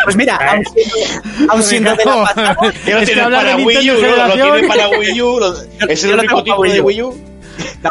Pues 0.03 0.15
mira, 0.15 0.37
aun 0.39 0.63
siendo, 0.65 1.49
aun 1.49 1.63
siendo 1.63 1.95
de 1.95 2.05
la 2.05 2.23
pasada, 2.25 2.55
Que 2.85 2.91
que 2.93 3.05
tiene 3.05 3.21
para 3.23 3.55
de 3.55 3.63
Wii 3.63 3.77
U, 3.91 3.93
Nintendo 3.93 4.27
lo, 4.27 4.33
tiene 4.33 4.67
para 4.67 4.89
Wii 4.89 5.21
U. 5.21 5.39
es 5.89 6.01
yo 6.01 6.09
el 6.09 6.19
único 6.19 6.33
tengo 6.33 6.43
tipo 6.43 6.57
para 6.61 6.73
de 6.73 6.81
Wii 6.81 7.01
U. 7.01 7.25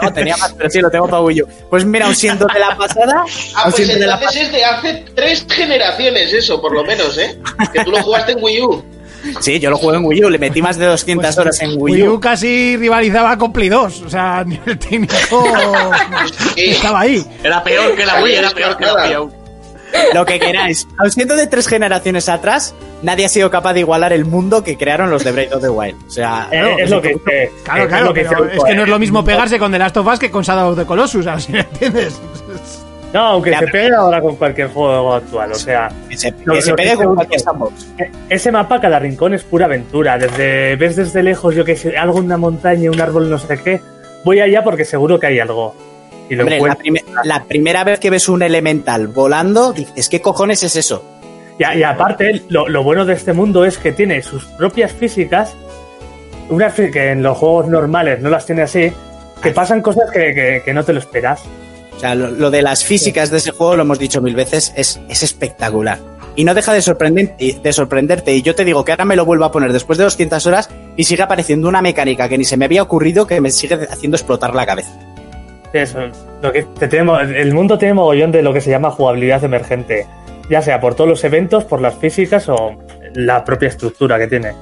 no, 0.03 0.13
tenía 0.13 0.37
más, 0.37 0.53
pero 0.53 0.71
sí, 0.71 0.81
lo 0.81 0.91
tengo 0.91 1.09
para 1.09 1.23
Wii 1.23 1.43
U. 1.43 1.49
Pues 1.71 1.85
mira, 1.85 2.07
aun 2.07 2.15
siendo 2.15 2.47
de 2.47 2.59
la 2.59 2.77
pasada, 2.77 3.25
Ah, 3.55 3.63
pues 3.65 3.77
siendo 3.77 3.95
de 3.95 4.07
la 4.07 4.15
entonces 4.15 4.43
es 4.43 4.53
de 4.53 4.65
hace 4.65 5.05
tres 5.15 5.47
generaciones 5.49 6.33
eso, 6.33 6.61
por 6.61 6.73
lo 6.75 6.85
menos, 6.85 7.17
¿eh? 7.19 7.39
Que 7.73 7.85
tú 7.85 7.91
lo 7.91 8.03
jugaste 8.03 8.33
en 8.33 8.39
Wii 8.43 8.63
U. 8.63 8.85
Sí, 9.41 9.59
yo 9.59 9.71
lo 9.71 9.77
juego 9.77 9.97
en 9.99 10.05
Wii 10.05 10.25
U, 10.25 10.31
le 10.31 10.39
metí 10.39 10.63
más 10.63 10.79
de 10.79 10.87
200 10.87 11.25
Pues, 11.27 11.39
horas 11.39 11.61
en 11.63 11.71
Wii 11.71 11.95
Wii 11.95 12.03
U. 12.09 12.15
U 12.15 12.21
casi 12.21 12.77
rivalizaba 12.77 13.37
con 13.37 13.53
Play 13.53 13.69
2. 13.69 14.03
O 14.03 14.09
sea, 14.11 14.45
ni 14.47 14.59
el 14.67 14.79
técnico 14.79 15.17
estaba 16.57 17.01
ahí. 17.01 17.25
Era 17.43 17.63
peor 17.63 17.95
que 17.95 18.07
la 18.07 18.23
Wii, 18.23 18.35
era 18.35 18.51
peor 18.51 18.77
que 18.77 18.85
la 18.85 18.95
Wii 18.95 19.17
U. 19.17 19.33
Lo 20.15 20.27
que 20.27 20.39
queráis. 20.39 20.87
Aun 20.99 21.11
siendo 21.11 21.35
de 21.35 21.47
tres 21.47 21.67
generaciones 21.67 22.29
atrás, 22.29 22.75
nadie 23.03 23.25
ha 23.25 23.29
sido 23.31 23.51
capaz 23.51 23.73
de 23.73 23.81
igualar 23.81 24.13
el 24.13 24.27
mundo 24.27 24.63
que 24.63 24.77
crearon 24.77 25.09
los 25.11 25.25
de 25.25 25.33
Breath 25.33 25.55
of 25.55 25.63
the 25.63 25.71
Wild. 25.71 25.97
O 26.07 26.11
sea, 26.11 26.47
Eh, 26.51 26.61
no, 26.61 26.79
es 26.79 26.91
lo 26.91 27.01
que. 27.01 27.19
Claro, 27.65 27.83
es 27.85 27.89
claro, 27.89 28.05
lo 28.07 28.15
que 28.15 28.21
es 28.21 28.29
que 28.67 28.75
no 28.75 28.83
es 28.83 28.89
lo 28.89 28.99
mismo 28.99 29.25
pegarse 29.25 29.59
con 29.59 29.73
The 29.73 29.79
Last 29.79 29.97
of 29.97 30.07
Us 30.07 30.19
que 30.19 30.31
con 30.31 30.43
Shadow 30.43 30.73
of 30.73 30.79
the 30.79 30.85
Colossus, 30.85 31.27
a 31.27 31.33
ver 31.33 31.41
si 31.43 31.53
me 31.53 31.61
entiendes. 31.61 32.21
No, 33.13 33.21
aunque 33.21 33.51
Ya, 33.53 33.61
se 33.61 33.67
pegue 33.69 33.95
ahora 33.95 34.21
con 34.21 34.37
cualquier 34.37 34.69
juego 34.69 35.15
actual. 35.15 35.53
O 35.53 35.55
sea, 35.55 35.91
que 36.11 36.17
se, 36.17 36.35
Lo- 36.45 36.55
que 36.55 36.63
se 36.63 36.75
pegue 36.75 36.95
con 36.97 37.15
cualquier 37.15 37.41
sandbox. 37.41 37.87
e- 37.99 38.11
ese 38.29 38.53
mapa, 38.53 38.81
cada 38.81 38.99
rincón 38.99 39.33
es 39.35 39.45
pura 39.45 39.65
aventura. 39.67 40.19
Desde 40.19 40.77
ves 40.77 40.97
desde 40.97 41.23
lejos, 41.23 41.55
yo 41.55 41.65
que 41.65 41.75
sé, 41.77 41.97
algo 41.97 42.19
en 42.19 42.27
una 42.27 42.37
montaña, 42.37 42.91
un 42.91 43.01
árbol, 43.01 43.31
no 43.31 43.39
sé 43.39 43.59
qué. 43.63 43.81
Voy 44.25 44.41
allá 44.41 44.63
porque 44.63 44.85
seguro 44.85 45.19
que 45.19 45.27
hay 45.29 45.41
algo. 45.41 45.75
Y 46.29 46.35
lo 46.35 46.43
Hombre, 46.43 46.61
la, 47.25 47.45
primera 47.45 47.85
vez 47.85 47.99
que 47.99 48.11
ves 48.11 48.29
un 48.29 48.43
elemental 48.43 49.07
volando, 49.09 49.73
dices, 49.73 50.11
¿qué 50.11 50.21
cojones 50.21 50.63
es 50.63 50.77
eso? 50.77 51.03
Y, 51.59 51.83
aparte, 51.83 52.43
lo, 52.51 52.69
lo 52.69 52.83
bueno 52.85 53.07
de 53.07 53.15
este 53.15 53.33
mundo 53.33 53.65
es 53.65 53.79
que 53.79 53.93
tiene 53.93 54.23
sus 54.23 54.45
propias 54.45 54.93
físicas, 54.93 55.57
unas 56.51 56.75
que 56.75 57.11
en 57.13 57.23
los 57.23 57.39
juegos 57.39 57.69
normales 57.69 58.21
no 58.21 58.29
las 58.29 58.45
tiene 58.45 58.63
así, 58.63 58.93
que 59.43 59.51
pasan 59.53 59.81
cosas 59.81 60.11
que, 60.11 60.35
que- 60.35 60.63
que 60.65 60.75
no 60.75 60.85
te 60.85 60.93
lo 60.93 60.99
esperas. 60.99 61.43
O 61.99 62.01
sea, 62.01 62.15
lo, 62.15 62.53
de 62.53 62.63
las 62.63 62.85
físicas 62.85 63.29
de 63.33 63.39
ese 63.39 63.51
juego, 63.51 63.75
lo 63.75 63.83
hemos 63.83 63.99
dicho 63.99 64.23
mil 64.23 64.37
veces, 64.37 64.73
es, 64.77 65.01
es 65.09 65.25
espectacular. 65.25 65.99
Y 66.37 66.45
no 66.45 66.55
deja 66.55 66.73
de, 66.73 66.81
sorprendente, 66.81 67.59
de 67.61 67.73
sorprenderte. 67.73 68.33
Y 68.37 68.43
yo 68.43 68.55
te 68.55 68.65
digo 68.65 68.85
que 68.85 68.93
ahora 68.93 69.05
me 69.05 69.17
lo 69.17 69.25
vuelvo 69.25 69.47
a 69.47 69.51
poner 69.51 69.73
después 69.73 69.99
de 69.99 70.05
200 70.05 70.47
horas 70.47 70.71
y 70.97 71.03
sigue 71.03 71.25
apareciendo 71.25 71.69
una 71.69 71.83
mecánica 71.83 72.29
que 72.29 72.39
ni 72.39 72.45
se 72.45 72.57
me 72.57 72.67
había 72.67 72.85
ocurrido 72.85 73.27
que 73.27 73.41
me 73.41 73.51
sigue 73.51 73.75
haciendo 73.91 74.17
explotar 74.17 74.55
la 74.55 74.65
cabeza. 74.65 74.97
Eso, 75.73 75.99
lo 76.41 76.53
que 76.53 76.63
te 76.79 76.87
tenemos, 76.87 77.21
el 77.21 77.53
mundo 77.53 77.79
tiene 77.79 77.95
mogollón 77.95 78.31
de 78.31 78.43
lo 78.43 78.53
que 78.53 78.61
se 78.61 78.71
llama 78.71 78.93
jugabilidad 78.93 79.43
emergente, 79.43 80.07
ya 80.49 80.63
sea 80.63 80.81
por 80.81 80.95
todos 80.95 81.11
los 81.11 81.25
eventos, 81.25 81.65
por 81.65 81.81
las 81.81 81.97
físicas 81.97 82.49
o 82.49 82.77
la 83.15 83.45
propia 83.45 83.71
estructura 83.71 84.21
que 84.21 84.29
tiene. 84.29 84.53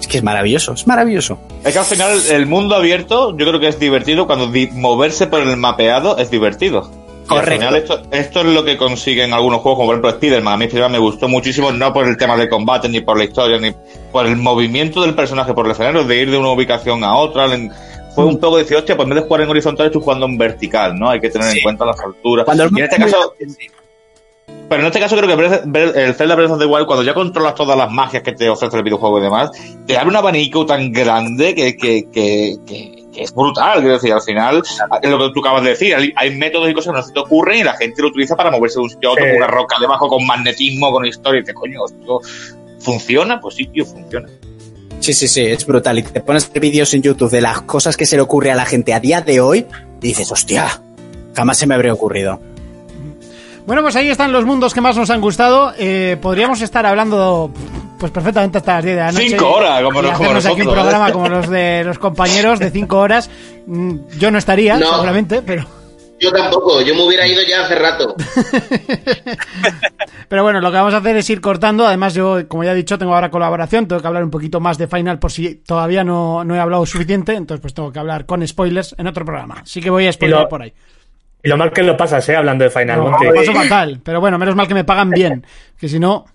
Es 0.00 0.06
que 0.08 0.18
es 0.18 0.24
maravilloso, 0.24 0.72
es 0.72 0.86
maravilloso. 0.86 1.38
Es 1.62 1.72
que 1.72 1.78
al 1.78 1.84
final 1.84 2.18
el 2.30 2.46
mundo 2.46 2.74
abierto 2.74 3.36
yo 3.36 3.46
creo 3.46 3.60
que 3.60 3.68
es 3.68 3.78
divertido 3.78 4.26
cuando 4.26 4.50
moverse 4.72 5.26
por 5.26 5.40
el 5.40 5.56
mapeado 5.56 6.16
es 6.18 6.30
divertido. 6.30 6.90
Y 7.30 7.32
al 7.34 7.40
Correcto. 7.42 7.54
final 7.66 7.76
esto, 7.76 8.02
esto 8.10 8.40
es 8.40 8.46
lo 8.46 8.64
que 8.64 8.76
consiguen 8.76 9.32
algunos 9.32 9.60
juegos, 9.60 9.76
como 9.78 9.86
por 9.88 9.94
ejemplo 9.94 10.10
Spider-Man. 10.10 10.54
A 10.54 10.56
mí 10.56 10.64
Spider-Man 10.64 10.92
me 10.92 10.98
gustó 10.98 11.28
muchísimo, 11.28 11.70
no 11.70 11.92
por 11.92 12.08
el 12.08 12.16
tema 12.16 12.36
de 12.36 12.48
combate, 12.48 12.88
ni 12.88 13.00
por 13.02 13.16
la 13.18 13.24
historia, 13.24 13.58
ni 13.58 13.72
por 14.10 14.26
el 14.26 14.36
movimiento 14.36 15.02
del 15.02 15.14
personaje 15.14 15.54
por 15.54 15.66
el 15.66 15.72
escenario, 15.72 16.02
de 16.02 16.16
ir 16.22 16.30
de 16.30 16.38
una 16.38 16.50
ubicación 16.50 17.04
a 17.04 17.14
otra. 17.14 17.46
Fue 18.16 18.24
un 18.24 18.40
poco 18.40 18.56
decir, 18.58 18.76
hostia, 18.76 18.96
pues 18.96 19.04
en 19.06 19.10
vez 19.14 19.22
de 19.22 19.28
jugar 19.28 19.42
en 19.42 19.50
horizontal, 19.50 19.86
estoy 19.86 20.02
jugando 20.02 20.26
en 20.26 20.36
vertical, 20.36 20.98
¿no? 20.98 21.08
Hay 21.10 21.20
que 21.20 21.30
tener 21.30 21.46
Sí. 21.52 21.58
en 21.58 21.62
cuenta 21.62 21.84
las 21.84 22.00
alturas. 22.00 22.44
Cuando 22.44 22.64
y 22.64 22.78
en 22.78 22.84
este 22.84 22.96
caso, 22.96 23.34
pero 24.70 24.80
en 24.82 24.86
este 24.86 25.00
caso 25.00 25.16
creo 25.18 25.36
que 25.36 26.00
el 26.06 26.14
Zelda 26.14 26.34
Breath 26.36 26.52
of 26.52 26.58
the 26.60 26.64
Wild, 26.64 26.86
cuando 26.86 27.02
ya 27.02 27.12
controlas 27.12 27.54
todas 27.54 27.76
las 27.76 27.90
magias 27.90 28.22
que 28.22 28.32
te 28.32 28.48
ofrece 28.48 28.76
el 28.78 28.82
videojuego 28.84 29.18
y 29.18 29.22
demás, 29.22 29.50
te 29.86 29.98
abre 29.98 30.08
un 30.08 30.16
abanico 30.16 30.64
tan 30.64 30.90
grande 30.92 31.54
que, 31.54 31.76
que, 31.76 32.08
que, 32.10 32.56
que- 32.66 33.00
que 33.12 33.24
es 33.24 33.34
brutal. 33.34 33.80
Quiero 33.80 33.94
decir, 33.94 34.12
al 34.12 34.22
final, 34.22 34.62
es 35.02 35.10
lo 35.10 35.18
que 35.18 35.30
tú 35.34 35.40
acabas 35.40 35.64
de 35.64 35.70
decir, 35.70 35.96
hay, 36.14 36.36
métodos 36.36 36.70
y 36.70 36.74
cosas 36.74 36.92
que 36.94 37.00
no 37.00 37.04
se 37.04 37.12
te 37.12 37.18
ocurren 37.18 37.58
y 37.58 37.64
la 37.64 37.72
gente 37.72 38.00
lo 38.02 38.06
utiliza 38.08 38.36
para 38.36 38.52
moverse 38.52 38.78
de 38.78 38.84
un 38.84 38.90
sitio 38.90 39.08
a 39.08 39.12
otro 39.14 39.24
Sí. 39.24 39.30
con 39.32 39.36
una 39.38 39.46
roca 39.48 39.76
debajo, 39.80 40.08
con 40.08 40.24
magnetismo, 40.24 40.92
con 40.92 41.04
historia. 41.04 41.38
Y 41.38 41.42
dices, 41.42 41.56
coño, 41.56 41.80
¿esto 41.86 42.20
funciona? 42.78 43.40
Pues 43.40 43.56
sí, 43.56 43.66
tío, 43.66 43.84
funciona. 43.84 44.28
Sí, 45.00 45.12
sí, 45.12 45.26
sí, 45.26 45.40
es 45.44 45.66
brutal. 45.66 45.98
Y 45.98 46.02
te 46.04 46.20
pones 46.20 46.52
vídeos 46.52 46.94
en 46.94 47.02
YouTube 47.02 47.30
de 47.30 47.40
las 47.40 47.62
cosas 47.62 47.96
que 47.96 48.06
se 48.06 48.14
le 48.14 48.22
ocurre 48.22 48.52
a 48.52 48.54
la 48.54 48.64
gente 48.64 48.94
a 48.94 49.00
día 49.00 49.20
de 49.22 49.40
hoy 49.40 49.66
y 50.00 50.06
dices, 50.06 50.30
hostia, 50.30 50.80
jamás 51.34 51.58
se 51.58 51.66
me 51.66 51.74
habría 51.74 51.92
ocurrido. 51.92 52.40
Bueno, 53.70 53.82
pues 53.82 53.94
ahí 53.94 54.10
están 54.10 54.32
los 54.32 54.44
mundos 54.44 54.74
que 54.74 54.80
más 54.80 54.96
nos 54.96 55.10
han 55.10 55.20
gustado. 55.20 55.72
Eh, 55.78 56.16
podríamos 56.20 56.60
estar 56.60 56.84
hablando 56.84 57.52
pues 58.00 58.10
perfectamente 58.10 58.58
hasta 58.58 58.74
las 58.74 58.84
10 58.84 58.96
de 58.96 59.00
la 59.00 59.12
noche. 59.12 59.28
Cinco 59.28 59.48
horas, 59.48 59.80
como 59.84 60.00
y 60.00 60.02
nos- 60.02 60.12
como 60.16 60.22
hacernos 60.24 60.46
aquí 60.46 60.52
un 60.54 60.58
nosotros, 60.66 60.76
¿eh? 60.76 60.90
programa 60.90 61.12
como 61.12 61.28
los 61.28 61.48
de 61.48 61.84
los 61.84 61.98
compañeros 62.00 62.58
de 62.58 62.70
5 62.72 62.98
horas. 62.98 63.30
Mm, 63.68 63.94
Yo 64.18 64.32
no 64.32 64.38
estaría, 64.38 64.76
No. 64.76 64.90
seguramente, 64.94 65.40
pero, 65.42 65.64
Yo 66.18 66.32
tampoco, 66.32 66.80
yo 66.82 66.96
me 66.96 67.02
hubiera 67.04 67.24
ido 67.28 67.42
ya 67.48 67.62
hace 67.64 67.76
rato. 67.76 68.16
pero 70.28 70.42
bueno, 70.42 70.60
lo 70.60 70.72
que 70.72 70.76
vamos 70.76 70.94
a 70.94 70.96
hacer 70.96 71.16
es 71.18 71.30
ir 71.30 71.40
cortando. 71.40 71.86
Además, 71.86 72.12
yo, 72.14 72.48
como 72.48 72.64
ya 72.64 72.72
he 72.72 72.74
dicho, 72.74 72.98
tengo 72.98 73.14
ahora 73.14 73.30
colaboración. 73.30 73.86
Tengo 73.86 74.02
que 74.02 74.08
hablar 74.08 74.24
un 74.24 74.30
poquito 74.30 74.58
más 74.58 74.78
de 74.78 74.88
Final 74.88 75.20
por 75.20 75.30
si 75.30 75.54
todavía 75.64 76.02
no, 76.02 76.42
no 76.42 76.56
he 76.56 76.58
hablado 76.58 76.84
suficiente. 76.86 77.34
Entonces, 77.36 77.62
pues 77.62 77.72
tengo 77.72 77.92
que 77.92 78.00
hablar 78.00 78.26
con 78.26 78.44
spoilers 78.46 78.96
en 78.98 79.06
otro 79.06 79.24
programa. 79.24 79.60
Así 79.62 79.80
que 79.80 79.90
voy 79.90 80.08
a 80.08 80.12
spoiler 80.12 80.48
por 80.48 80.60
ahí. 80.62 80.72
Y 81.42 81.48
lo 81.48 81.56
mal 81.56 81.72
que 81.72 81.82
lo 81.82 81.96
pasas, 81.96 82.28
¿eh? 82.28 82.36
Hablando 82.36 82.64
de 82.64 82.70
Final 82.70 82.98
No, 82.98 83.10
lo 83.10 83.34
paso 83.34 83.52
fatal. 83.54 84.00
Pero 84.04 84.20
bueno, 84.20 84.38
menos 84.38 84.54
mal 84.54 84.68
que 84.68 84.74
me 84.74 84.84
pagan 84.84 85.10
bien. 85.10 85.46
Que 85.78 85.88
si 85.88 85.98
no, 85.98 86.26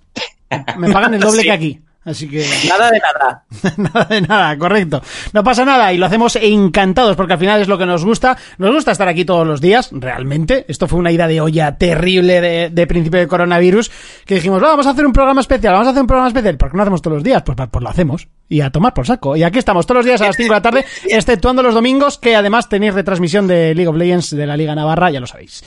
me 0.77 0.89
pagan 0.91 1.13
el 1.13 1.19
doble 1.21 1.41
Sí. 1.41 1.47
que 1.47 1.51
aquí. 1.51 1.81
Así 2.05 2.29
que. 2.29 2.45
Nada 2.69 2.91
de 2.91 2.99
nada. 2.99 3.43
nada 3.77 4.05
de 4.05 4.21
nada, 4.21 4.57
correcto. 4.59 5.01
No 5.33 5.43
pasa 5.43 5.65
nada 5.65 5.91
y 5.91 5.97
lo 5.97 6.05
hacemos 6.05 6.35
encantados 6.35 7.15
porque 7.15 7.33
al 7.33 7.39
final 7.39 7.61
es 7.61 7.67
lo 7.67 7.79
que 7.79 7.87
nos 7.87 8.05
gusta. 8.05 8.37
Nos 8.59 8.71
gusta 8.71 8.91
estar 8.91 9.07
aquí 9.07 9.25
todos 9.25 9.45
los 9.47 9.59
días, 9.59 9.89
realmente. 9.91 10.65
Esto 10.67 10.87
fue 10.87 10.99
una 10.99 11.11
ida 11.11 11.27
de 11.27 11.41
olla 11.41 11.77
terrible 11.79 12.41
de, 12.41 12.69
de 12.69 12.87
principio 12.87 13.19
de 13.19 13.27
coronavirus 13.27 13.89
que 14.25 14.35
dijimos, 14.35 14.61
"Va, 14.61 14.67
vamos 14.67 14.85
a 14.85 14.91
hacer 14.91 15.03
un 15.05 15.13
programa 15.13 15.41
especial, 15.41 15.73
vamos 15.73 15.87
a 15.87 15.91
hacer 15.91 16.01
un 16.01 16.07
programa 16.07 16.27
especial. 16.27 16.57
¿Por 16.57 16.69
qué 16.69 16.77
no 16.77 16.83
hacemos 16.83 17.01
todos 17.01 17.15
los 17.15 17.23
días? 17.23 17.41
Pues, 17.43 17.57
pues 17.71 17.83
lo 17.83 17.89
hacemos. 17.89 18.27
Y 18.47 18.61
a 18.61 18.69
tomar 18.69 18.93
por 18.93 19.07
saco. 19.07 19.35
Y 19.35 19.43
aquí 19.43 19.57
estamos 19.59 19.85
todos 19.87 19.97
los 19.99 20.05
días 20.05 20.21
a 20.21 20.27
las 20.27 20.35
5 20.35 20.53
de 20.53 20.57
la 20.57 20.61
tarde, 20.61 20.85
exceptuando 21.09 21.63
los 21.63 21.73
domingos, 21.73 22.17
que 22.19 22.35
además 22.35 22.69
tenéis 22.69 22.93
retransmisión 22.93 23.47
de 23.47 23.73
League 23.73 23.87
of 23.87 23.95
Legends 23.95 24.29
de 24.35 24.45
la 24.45 24.55
Liga 24.55 24.75
Navarra, 24.75 25.09
ya 25.09 25.19
lo 25.19 25.27
sabéis. 25.27 25.63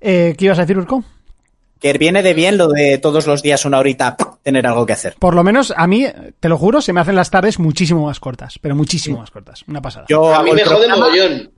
Eh, 0.00 0.34
¿Qué 0.38 0.44
ibas 0.44 0.58
a 0.58 0.62
decir, 0.62 0.78
Urco? 0.78 1.02
Que 1.80 1.94
viene 1.94 2.22
de 2.22 2.34
bien 2.34 2.58
lo 2.58 2.68
de 2.68 2.98
todos 2.98 3.26
los 3.26 3.42
días 3.42 3.64
una 3.64 3.78
horita 3.78 4.16
tener 4.42 4.66
algo 4.66 4.84
que 4.86 4.92
hacer. 4.92 5.16
Por 5.18 5.34
lo 5.34 5.42
menos 5.42 5.72
a 5.76 5.86
mí, 5.86 6.06
te 6.38 6.48
lo 6.48 6.56
juro, 6.58 6.80
se 6.82 6.92
me 6.92 7.00
hacen 7.00 7.16
las 7.16 7.30
tardes 7.30 7.58
muchísimo 7.58 8.04
más 8.06 8.20
cortas, 8.20 8.58
pero 8.60 8.76
muchísimo 8.76 9.18
más 9.18 9.30
cortas. 9.30 9.64
Una 9.66 9.80
pasada. 9.80 10.04
Yo 10.08 10.34
A 10.34 10.42
mí 10.42 10.52
me 10.52 10.60
el 10.60 10.68
jode 10.68 10.86
programa- 10.86 11.06
mogollón. 11.06 11.50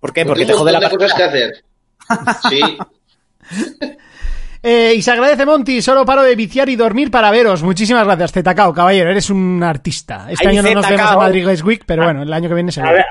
¿Por 0.00 0.12
qué? 0.14 0.24
Porque 0.24 0.42
Porque 0.42 0.46
te 0.46 0.52
jode 0.54 0.72
la 0.72 0.88
cosas 0.90 1.12
que 1.14 1.22
hacer. 1.22 1.64
Sí. 2.48 2.60
Eh, 4.62 4.92
y 4.96 5.02
se 5.02 5.10
agradece, 5.10 5.46
Monty. 5.46 5.80
Solo 5.80 6.04
paro 6.04 6.22
de 6.22 6.34
viciar 6.36 6.68
y 6.68 6.76
dormir 6.76 7.10
para 7.10 7.30
veros. 7.30 7.62
Muchísimas 7.62 8.04
gracias, 8.04 8.32
Zetacao, 8.32 8.74
caballero. 8.74 9.10
Eres 9.10 9.30
un 9.30 9.62
artista. 9.62 10.26
Este 10.28 10.48
año 10.48 10.62
no 10.62 10.74
nos 10.74 10.84
Zetacao. 10.86 11.06
vemos 11.08 11.12
a 11.12 11.26
Madrid 11.26 11.44
Games 11.44 11.62
Week, 11.64 11.82
pero 11.86 12.04
bueno, 12.04 12.22
el 12.22 12.32
año 12.32 12.48
que 12.48 12.54
viene 12.54 12.68
A 12.68 12.72
será. 12.72 12.92
ver, 12.92 13.04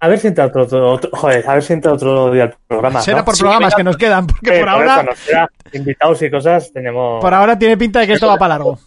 a 0.00 0.08
ver 0.08 0.18
si 0.18 0.26
entra 0.28 0.46
otro, 0.46 0.62
otro, 0.62 0.92
otro- 0.92 1.10
joder, 1.12 1.44
a 1.48 1.54
ver 1.54 1.62
si 1.62 1.72
entra 1.74 1.92
otro 1.92 2.30
día 2.32 2.44
al 2.44 2.56
programa. 2.66 3.00
Será 3.02 3.18
¿no? 3.18 3.24
por 3.26 3.36
programas 3.36 3.74
que 3.74 3.84
nos 3.84 3.96
quedan, 3.98 4.26
porque 4.26 4.46
Sí, 4.54 4.60
por 4.62 4.72
por 4.72 4.82
eso 4.82 4.90
ahora, 4.92 5.02
nos 5.02 5.18
queda 5.20 5.48
invitados 5.72 6.22
y 6.22 6.30
cosas 6.30 6.72
tenemos. 6.72 7.20
por 7.20 7.34
ahora 7.34 7.58
tiene 7.58 7.76
pinta 7.76 8.00
de 8.00 8.06
que 8.06 8.12
esto 8.14 8.26
va 8.26 8.36
para 8.38 8.54
largo. 8.54 8.78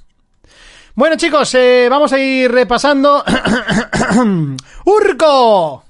Bueno, 0.96 1.16
chicos, 1.18 1.54
eh, 1.54 1.88
vamos 1.90 2.12
a 2.14 2.18
ir 2.18 2.52
repasando. 2.52 3.24
¡Urco! 4.86 5.84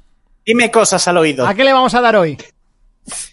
Dime 0.46 0.70
cosas 0.72 1.08
al 1.08 1.18
oído. 1.18 1.46
¿A 1.48 1.54
qué 1.54 1.64
le 1.64 1.74
vamos 1.74 1.94
a 1.94 2.02
dar 2.02 2.16
hoy? 2.18 2.38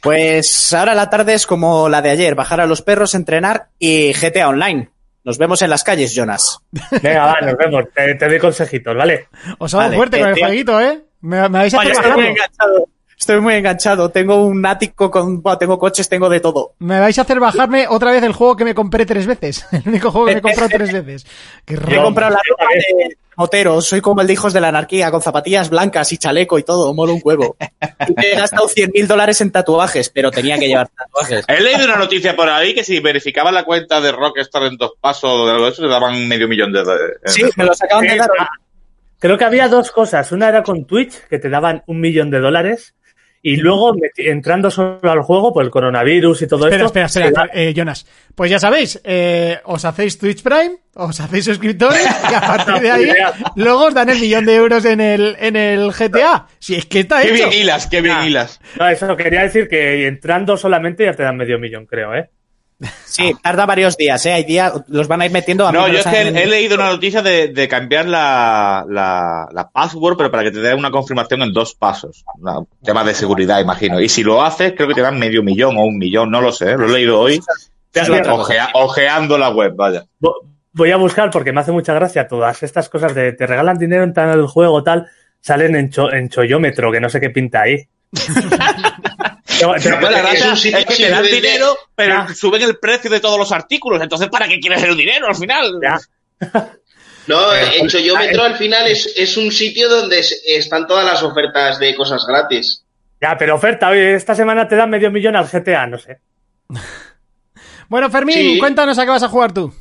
Pues 0.01 0.72
ahora 0.72 0.94
la 0.94 1.10
tarde 1.10 1.34
es 1.34 1.46
como 1.46 1.88
la 1.88 2.02
de 2.02 2.10
ayer, 2.10 2.34
bajar 2.34 2.60
a 2.60 2.66
los 2.66 2.82
perros, 2.82 3.14
entrenar 3.14 3.68
y 3.78 4.12
GTA 4.12 4.48
Online. 4.48 4.90
Nos 5.24 5.38
vemos 5.38 5.62
en 5.62 5.70
las 5.70 5.82
calles, 5.84 6.14
Jonas. 6.14 6.59
Venga, 7.02 7.26
va, 7.26 7.40
nos 7.40 7.56
vemos. 7.56 7.84
Te, 7.94 8.14
te 8.14 8.28
doy 8.28 8.38
consejitos, 8.38 8.94
¿vale? 8.94 9.28
Os 9.59 9.72
hago 9.72 9.84
Vale, 9.84 9.96
fuerte 9.96 10.16
eh, 10.18 10.20
con 10.20 10.28
el 10.28 10.34
tío. 10.34 10.44
jueguito, 10.46 10.80
¿eh? 10.80 11.02
Me, 11.22 11.38
hacer 11.38 11.51
Vaya, 11.78 11.92
estoy 11.92 12.12
muy 12.12 12.26
enganchado. 12.26 12.88
Estoy 13.24 13.40
muy 13.40 13.55
enganchado. 13.55 14.10
Tengo 14.10 14.44
un 14.44 14.66
ático 14.66 15.10
con... 15.10 15.42
tengo 15.59 15.78
coches, 15.78 16.10
tengo 16.10 16.28
de 16.28 16.40
todo. 16.40 16.74
Me 16.80 17.01
vais 17.01 17.18
a 17.18 17.22
hacer 17.22 17.40
bajarme 17.40 17.86
otra 17.88 18.12
vez 18.12 18.22
el 18.22 18.34
juego 18.34 18.55
que 18.55 18.66
me 18.66 18.74
compré 18.74 19.06
tres 19.06 19.26
veces. 19.26 19.66
El 19.72 19.82
único 19.86 20.10
juego 20.10 20.26
que 20.26 20.32
me 20.34 20.38
he 20.40 20.42
comprado 20.42 20.68
tres 20.68 20.92
veces. 20.92 21.26
Qué 21.64 21.72
he 21.72 22.02
comprado 22.02 22.34
la 22.34 22.40
ropa 22.46 22.66
de 22.74 23.16
motero. 23.36 23.80
Soy 23.80 24.02
como 24.02 24.20
el 24.20 24.26
de 24.26 24.34
Hijos 24.34 24.52
de 24.52 24.60
la 24.60 24.68
Anarquía, 24.68 25.10
con 25.10 25.22
zapatillas 25.22 25.70
blancas 25.70 26.12
y 26.12 26.18
chaleco 26.18 26.59
y 26.59 26.64
todo. 26.64 26.92
Mola 26.92 27.14
un 27.14 27.22
huevo. 27.24 27.56
Y 28.06 28.12
me 28.14 28.32
he 28.32 28.36
gastado 28.36 28.68
100.000 28.68 29.06
dólares 29.06 29.40
en 29.40 29.51
tatuajes, 29.51 30.10
pero 30.10 30.30
tenía 30.30 30.59
que 30.59 30.68
llevar 30.68 30.90
tatuajes. 30.90 31.46
He 31.48 31.62
leído 31.62 31.86
una 31.86 31.96
noticia 31.96 32.36
por 32.36 32.51
ahí 32.51 32.74
que 32.74 32.84
si 32.84 33.01
verificaban 33.01 33.55
la 33.55 33.64
cuenta 33.64 34.02
de 34.02 34.12
Rockstar 34.12 34.64
en 34.64 34.76
dos 34.76 34.92
pasos 35.01 35.30
o 35.32 35.46
de 35.46 35.52
algo 35.52 35.64
de 35.64 35.70
eso, 35.70 35.80
le 35.80 35.88
daban 35.88 36.28
medio 36.28 36.46
millón 36.46 36.74
de 36.74 36.84
dólares. 36.84 37.16
Sí, 37.24 37.42
me 37.56 37.64
los 37.64 37.82
acaban 37.82 38.06
de 38.06 38.18
dar. 38.18 38.28
Creo 39.18 39.38
que 39.38 39.44
había 39.44 39.68
dos 39.68 39.90
cosas. 39.90 40.30
Una 40.30 40.51
era 40.51 40.62
con 40.62 40.84
Twitch, 40.84 41.26
que 41.30 41.38
te 41.38 41.48
daban 41.48 41.82
un 41.86 42.02
millón 42.02 42.28
de 42.30 42.40
dólares. 42.40 42.94
Y 43.47 43.57
luego, 43.57 43.95
entrando 44.16 44.71
solo 44.71 44.99
al 45.03 45.21
juego, 45.21 45.53
por 45.53 45.62
el 45.65 45.71
coronavirus 45.71 46.41
y 46.41 46.47
todo 46.47 46.65
Espera, 46.66 46.87
esto. 46.87 46.99
espera, 46.99 47.27
espera, 47.27 47.47
da- 47.47 47.51
eh, 47.53 47.75
Jonas. 47.77 48.07
Pues 48.35 48.51
ya 48.51 48.59
sabéis, 48.59 48.99
eh, 49.05 49.59
os 49.65 49.85
hacéis 49.85 50.16
Twitch 50.19 50.43
Prime, 50.43 50.77
os 50.95 51.21
hacéis 51.21 51.45
suscriptores 51.45 52.01
y 52.31 52.35
a 52.35 52.41
partir 52.41 52.77
de 52.81 52.91
ahí 52.91 53.09
luego 53.57 53.85
os 53.89 53.95
dan 53.95 54.09
el 54.09 54.19
millón 54.19 54.47
de 54.47 54.55
euros 54.55 54.87
en 54.87 55.03
el, 55.03 55.37
en 55.39 55.57
el 55.57 55.93
GTA. 55.93 56.47
Si 56.59 56.75
es 56.75 56.87
que 56.87 57.01
está 57.01 57.21
Qué 57.21 57.35
hecho. 57.35 57.51
bien 57.51 57.53
hilas, 57.53 57.87
qué 57.87 58.01
bien 58.01 58.16
Ah. 58.19 58.27
hilas. 58.27 58.61
No, 58.81 58.89
eso 58.89 59.15
quería 59.15 59.43
decir 59.43 59.69
que 59.69 60.07
entrando 60.07 60.57
solamente 60.57 61.05
ya 61.05 61.12
te 61.12 61.23
dan 61.23 61.37
medio 61.37 61.59
millón, 61.59 61.85
creo, 61.85 62.15
¿eh? 62.15 62.31
Sí, 63.05 63.32
tarda 63.42 63.64
varios 63.66 63.96
días, 63.96 64.26
¿eh? 64.26 64.32
Hay 64.32 64.44
días, 64.44 64.72
los 64.88 65.06
van 65.09 65.22
a 65.22 65.26
ir 65.26 65.32
metiendo 65.32 65.66
a 65.66 65.72
No, 65.72 65.86
yo 65.88 66.01
es 66.01 66.06
que 66.06 66.22
he, 66.22 66.42
he 66.42 66.46
leído 66.46 66.74
una 66.74 66.90
noticia 66.90 67.22
de, 67.22 67.48
de 67.48 67.68
cambiar 67.68 68.06
la, 68.06 68.84
la, 68.88 69.46
la 69.52 69.70
password, 69.70 70.16
pero 70.16 70.30
para 70.30 70.42
que 70.42 70.51
te 70.51 70.59
dé 70.60 70.74
una 70.74 70.90
confirmación 70.90 71.42
en 71.42 71.52
dos 71.52 71.74
pasos. 71.74 72.24
Un 72.42 72.66
tema 72.84 73.05
de 73.05 73.14
seguridad, 73.14 73.60
imagino. 73.60 74.01
Y 74.01 74.09
si 74.09 74.22
lo 74.24 74.42
haces, 74.42 74.72
creo 74.76 74.88
que 74.88 74.94
te 74.94 75.01
dan 75.02 75.18
medio 75.18 75.42
millón 75.42 75.76
o 75.76 75.84
un 75.84 75.96
millón, 75.98 76.30
no 76.30 76.40
lo 76.40 76.51
sé. 76.52 76.76
Lo 76.76 76.86
he 76.86 76.92
leído 76.92 77.20
hoy. 77.20 77.40
Ojea- 78.32 78.70
ojeando 78.74 79.38
la 79.38 79.51
web, 79.51 79.72
vaya. 79.76 80.05
Vo- 80.20 80.34
Voy 80.72 80.90
a 80.90 80.96
buscar 80.96 81.30
porque 81.30 81.52
me 81.52 81.60
hace 81.60 81.70
mucha 81.70 81.94
gracia 81.94 82.26
todas 82.26 82.60
estas 82.64 82.88
cosas 82.88 83.14
de 83.14 83.32
te 83.32 83.46
regalan 83.46 83.78
dinero 83.78 84.02
en 84.02 84.12
tal 84.12 84.44
juego 84.48 84.82
tal, 84.82 85.06
salen 85.40 85.76
en, 85.76 85.88
cho- 85.90 86.12
en 86.12 86.28
chollómetro, 86.28 86.90
que 86.90 86.98
no 87.01 87.09
sé 87.09 87.20
qué 87.20 87.30
pinta 87.30 87.60
ahí. 87.62 87.86
La 89.60 90.10
gracia 90.10 90.32
es 90.32 90.44
un 90.44 90.52
es, 90.52 90.60
sitio 90.60 90.84
que 90.86 90.94
te 90.96 91.10
dan 91.10 91.24
dinero, 91.24 91.76
pero 91.94 92.26
Ya. 92.28 92.34
suben 92.34 92.62
el 92.62 92.78
precio 92.78 93.10
de 93.10 93.20
todos 93.20 93.38
los 93.38 93.52
artículos. 93.52 94.02
Entonces, 94.02 94.28
¿para 94.28 94.46
qué 94.48 94.59
quieres 94.60 94.82
el 94.82 94.96
dinero 94.96 95.26
al 95.28 95.36
final? 95.36 95.72
Ya. 95.82 95.98
No, 97.26 97.55
en 97.55 97.88
Chollómetro 97.88 98.42
al 98.42 98.56
final 98.56 98.86
es, 98.86 99.12
es 99.16 99.36
un 99.38 99.51
sitio 99.51 99.88
donde 99.88 100.18
es- 100.18 100.42
están 100.46 100.86
todas 100.86 101.05
las 101.06 101.22
ofertas 101.22 101.78
de 101.78 101.94
cosas 101.94 102.24
gratis. 102.26 102.84
Ya, 103.20 103.34
pero 103.38 103.55
oferta, 103.55 103.88
oye, 103.88 104.14
esta 104.14 104.34
semana 104.34 104.68
te 104.68 104.76
dan 104.76 104.90
medio 104.90 105.10
millón 105.10 105.36
al 105.36 105.46
GTA, 105.48 105.86
no 105.86 105.98
sé. 105.98 106.18
Bueno, 107.88 108.10
Fermín, 108.10 108.34
Sí. 108.36 108.59
cuéntanos 108.59 108.98
a 108.98 109.05
qué 109.05 109.10
vas 109.10 109.22
a 109.22 109.28
jugar 109.28 109.52
tú. 109.52 109.72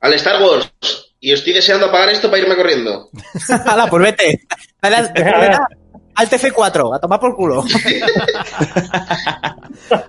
Al 0.00 0.14
Star 0.14 0.40
Wars. 0.40 0.72
Y 1.18 1.32
estoy 1.32 1.52
deseando 1.52 1.86
apagar 1.86 2.10
esto 2.10 2.30
para 2.30 2.42
irme 2.42 2.54
corriendo. 2.56 3.10
Hala, 3.66 3.88
pues 3.88 4.02
vete. 4.04 4.40
Dale 4.80 5.08
al, 6.16 6.28
dale 6.28 6.48
al 6.48 6.52
TF4, 6.52 6.96
a 6.96 6.98
tomar 6.98 7.20
por 7.20 7.36
culo. 7.36 7.64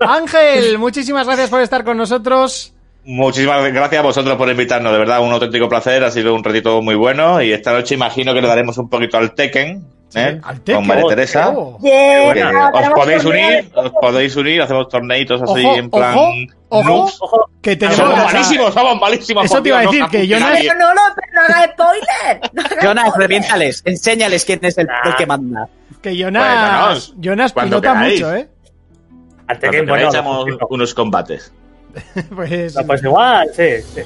Ángel, 0.00 0.78
muchísimas 0.78 1.26
gracias 1.26 1.50
por 1.50 1.60
estar 1.60 1.84
con 1.84 1.96
nosotros. 1.96 2.72
Muchísimas 3.10 3.72
gracias 3.72 4.00
a 4.00 4.02
vosotros 4.02 4.36
por 4.36 4.50
invitarnos, 4.50 4.92
de 4.92 4.98
verdad, 4.98 5.22
un 5.22 5.32
auténtico 5.32 5.66
placer, 5.66 6.04
ha 6.04 6.10
sido 6.10 6.34
un 6.34 6.44
ratito 6.44 6.82
muy 6.82 6.94
bueno 6.94 7.40
y 7.40 7.52
esta 7.52 7.72
noche 7.72 7.94
imagino 7.94 8.34
que 8.34 8.42
le 8.42 8.48
daremos 8.48 8.76
un 8.76 8.90
poquito 8.90 9.16
al 9.16 9.32
Tekken 9.34 9.82
¿eh? 10.14 10.38
al 10.42 10.60
Tekken. 10.60 10.74
Con 10.76 10.86
María 10.86 11.04
Teresa. 11.08 11.48
Oh. 11.56 11.78
Yeah, 11.80 12.34
Que 12.34 12.44
no, 12.44 12.68
os 12.68 12.88
podéis 12.90 13.24
unir, 13.24 13.70
os 13.74 13.90
podéis 13.92 14.36
unir, 14.36 14.60
hacemos 14.60 14.88
torneitos 14.90 15.40
así 15.40 15.64
Ojo, 15.64 15.76
en 15.76 15.90
plan. 15.90 16.14
ojo, 16.16 16.36
ojo, 16.68 16.82
noobs. 16.84 17.18
que 17.62 17.76
tenemos... 17.76 17.96
Somos 17.96 18.24
malísimos, 18.24 18.74
somos 18.74 19.00
malísimos. 19.00 19.44
Eso 19.46 19.62
te 19.62 19.68
iba 19.70 19.78
a 19.78 19.82
decir, 19.82 20.00
no 20.00 20.08
que 20.10 20.26
Jonas-. 20.28 20.58
Pero 20.60 20.74
no, 20.78 20.94
no, 20.94 21.00
pero 21.14 21.32
no 21.34 21.40
hagas 21.40 21.70
spoiler. 21.72 22.40
No 22.52 22.62
Jonas, 22.82 23.16
reviéntales, 23.16 23.82
enséñales 23.86 24.44
quién 24.44 24.58
es 24.62 24.76
el, 24.76 24.86
el 25.04 25.16
que 25.16 25.24
manda. 25.24 25.66
Que 26.02 26.14
Jonas, 26.14 27.08
Bueno, 27.08 27.22
Jonas 27.22 27.52
pilota 27.54 27.92
queráis. 27.94 28.20
mucho, 28.20 28.34
¿eh? 28.34 28.48
Al 29.46 29.58
Tekken, 29.58 29.86
bueno, 29.86 30.08
echamos 30.10 30.46
unos 30.68 30.92
combates. 30.92 31.54
Pues, 32.34 32.74
No, 32.74 32.84
pues 32.86 33.02
igual, 33.02 33.48
sí, 33.54 33.68
sí. 33.94 34.02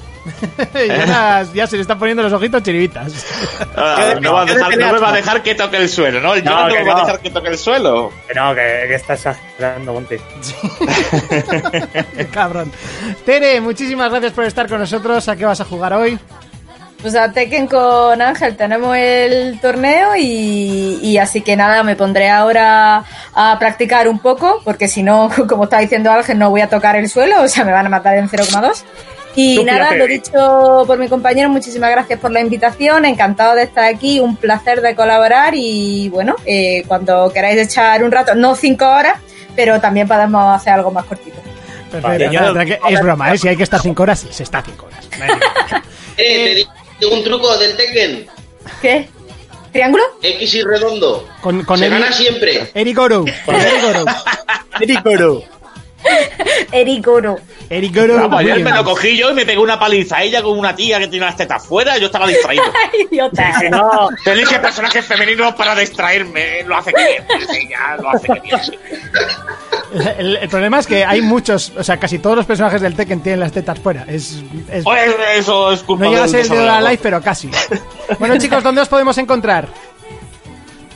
Jonas 0.88 1.52
ya 1.52 1.66
se 1.66 1.76
le 1.76 1.82
están 1.82 1.98
poniendo 1.98 2.22
los 2.22 2.32
ojitos 2.32 2.62
chiribitas. 2.62 3.12
Ah, 3.76 4.14
no, 4.20 4.34
va 4.34 4.42
a 4.42 4.44
dejar- 4.44 4.76
no 4.78 4.92
me 4.92 4.98
va 4.98 5.08
a 5.08 5.12
dejar 5.12 5.42
que 5.42 5.54
toque 5.54 5.76
el 5.78 5.88
suelo, 5.88 6.20
¿no? 6.20 6.34
El 6.34 6.44
No, 6.44 6.68
no, 6.68 6.74
me 6.74 6.82
va 6.84 6.92
a 6.92 6.94
no. 6.96 7.00
dejar 7.06 7.20
que 7.20 7.30
toque 7.30 7.48
el 7.48 7.58
suelo. 7.58 8.12
Que 8.28 8.34
no, 8.34 8.54
que, 8.54 8.60
que 8.88 8.94
estás 8.94 9.24
exagerando, 9.26 9.92
Monty. 9.94 10.16
Cabrón. 12.32 12.70
Tere, 13.24 13.60
muchísimas 13.60 14.10
gracias 14.10 14.32
por 14.32 14.44
estar 14.44 14.68
con 14.68 14.78
nosotros. 14.78 15.28
¿A 15.28 15.36
qué 15.36 15.44
vas 15.44 15.60
a 15.60 15.64
jugar 15.64 15.92
hoy? 15.94 16.18
Pues 17.02 17.16
a 17.16 17.32
Tekken 17.32 17.66
con 17.66 18.22
Ángel 18.22 18.56
tenemos 18.56 18.96
el 18.96 19.58
torneo 19.60 20.14
y, 20.16 21.00
y 21.02 21.18
así 21.18 21.40
que 21.40 21.56
nada, 21.56 21.82
me 21.82 21.96
pondré 21.96 22.30
ahora 22.30 23.04
a 23.34 23.58
practicar 23.58 24.06
un 24.06 24.20
poco, 24.20 24.62
porque 24.64 24.86
si 24.86 25.02
no, 25.02 25.28
como 25.48 25.64
está 25.64 25.80
diciendo 25.80 26.12
Ángel, 26.12 26.38
no 26.38 26.50
voy 26.50 26.60
a 26.60 26.68
tocar 26.68 26.94
el 26.94 27.08
suelo, 27.08 27.42
o 27.42 27.48
sea, 27.48 27.64
me 27.64 27.72
van 27.72 27.86
a 27.86 27.88
matar 27.88 28.16
en 28.16 28.28
0,2. 28.28 28.84
Y 29.34 29.56
Tú 29.56 29.64
nada, 29.64 29.86
fíjate. 29.88 29.98
lo 29.98 30.06
dicho 30.06 30.84
por 30.86 30.98
mi 30.98 31.08
compañero, 31.08 31.48
muchísimas 31.48 31.90
gracias 31.90 32.20
por 32.20 32.30
la 32.30 32.40
invitación, 32.40 33.04
encantado 33.04 33.56
de 33.56 33.64
estar 33.64 33.84
aquí, 33.84 34.20
un 34.20 34.36
placer 34.36 34.80
de 34.80 34.94
colaborar 34.94 35.54
y 35.56 36.08
bueno, 36.10 36.36
eh, 36.46 36.84
cuando 36.86 37.32
queráis 37.32 37.58
echar 37.58 38.04
un 38.04 38.12
rato, 38.12 38.34
no 38.36 38.54
cinco 38.54 38.86
horas, 38.86 39.16
pero 39.56 39.80
también 39.80 40.06
podemos 40.06 40.54
hacer 40.54 40.74
algo 40.74 40.92
más 40.92 41.06
cortito. 41.06 41.40
Perfecto. 41.90 42.52
Vale, 42.54 42.80
es 42.90 43.00
broma, 43.00 43.32
¿eh? 43.34 43.38
Si 43.38 43.48
hay 43.48 43.56
que 43.56 43.64
estar 43.64 43.80
cinco 43.80 44.04
horas, 44.04 44.26
se 44.30 44.42
está 44.42 44.62
cinco 44.62 44.86
horas. 44.86 45.08
Eh, 46.18 46.66
un 47.10 47.24
truco 47.24 47.56
del 47.58 47.76
Tekken. 47.76 48.26
¿Qué? 48.80 49.08
¿Triángulo? 49.72 50.02
X 50.22 50.54
y 50.54 50.62
redondo. 50.62 51.28
Con, 51.40 51.64
con 51.64 51.78
Se 51.78 51.86
Eri- 51.86 51.90
gana 51.90 52.12
siempre. 52.12 52.70
Eric 52.74 52.98
Oro. 52.98 53.24
Con 53.44 53.54
Eric 53.54 53.84
Oro. 53.88 54.04
Eric 54.80 55.06
Oro. 55.06 55.42
Eric 56.72 57.08
Oro. 57.08 57.38
Eric 57.70 57.96
Oro. 57.96 58.14
Vamos, 58.16 58.40
ayer 58.40 58.60
me 58.60 58.70
lo 58.70 58.84
cogí 58.84 59.16
yo 59.16 59.30
y 59.30 59.34
me 59.34 59.46
pegué 59.46 59.58
una 59.58 59.78
paliza 59.78 60.18
a 60.18 60.22
ella 60.24 60.42
con 60.42 60.58
una 60.58 60.74
tía 60.76 60.98
que 60.98 61.08
tiene 61.08 61.24
las 61.24 61.36
tetas 61.36 61.64
fuera. 61.66 61.96
Yo 61.98 62.06
estaba 62.06 62.26
distraído. 62.26 62.64
Idiota. 63.10 63.62
No, 63.70 64.08
Te 64.24 64.32
elige 64.32 64.58
personajes 64.58 65.04
femeninos 65.06 65.54
para 65.54 65.74
distraerme. 65.74 66.64
Lo 66.64 66.76
hace 66.76 66.92
que 66.92 67.04
bien. 67.04 67.24
Ella 67.50 67.96
lo 67.98 68.10
hace 68.10 68.26
que 68.28 68.40
bien. 68.40 68.60
El, 70.18 70.36
el 70.36 70.48
problema 70.48 70.78
es 70.78 70.86
que 70.86 71.04
hay 71.04 71.20
muchos, 71.20 71.72
o 71.76 71.84
sea, 71.84 71.98
casi 71.98 72.18
todos 72.18 72.36
los 72.36 72.46
personajes 72.46 72.80
del 72.80 72.94
Tekken 72.94 73.20
tienen 73.20 73.40
las 73.40 73.52
tetas 73.52 73.78
fuera. 73.78 74.04
Es, 74.08 74.42
es- 74.70 74.84
eso 75.36 75.72
es 75.72 75.82
culpa 75.82 76.04
no 76.04 76.10
llega 76.10 76.24
a 76.24 76.28
ser 76.28 76.40
el 76.40 76.48
de 76.48 76.56
la. 76.66 76.80
Life, 76.90 77.00
pero 77.02 77.20
casi. 77.20 77.50
Bueno, 78.18 78.36
chicos, 78.38 78.62
¿dónde 78.62 78.80
os 78.80 78.88
podemos 78.88 79.16
encontrar? 79.18 79.68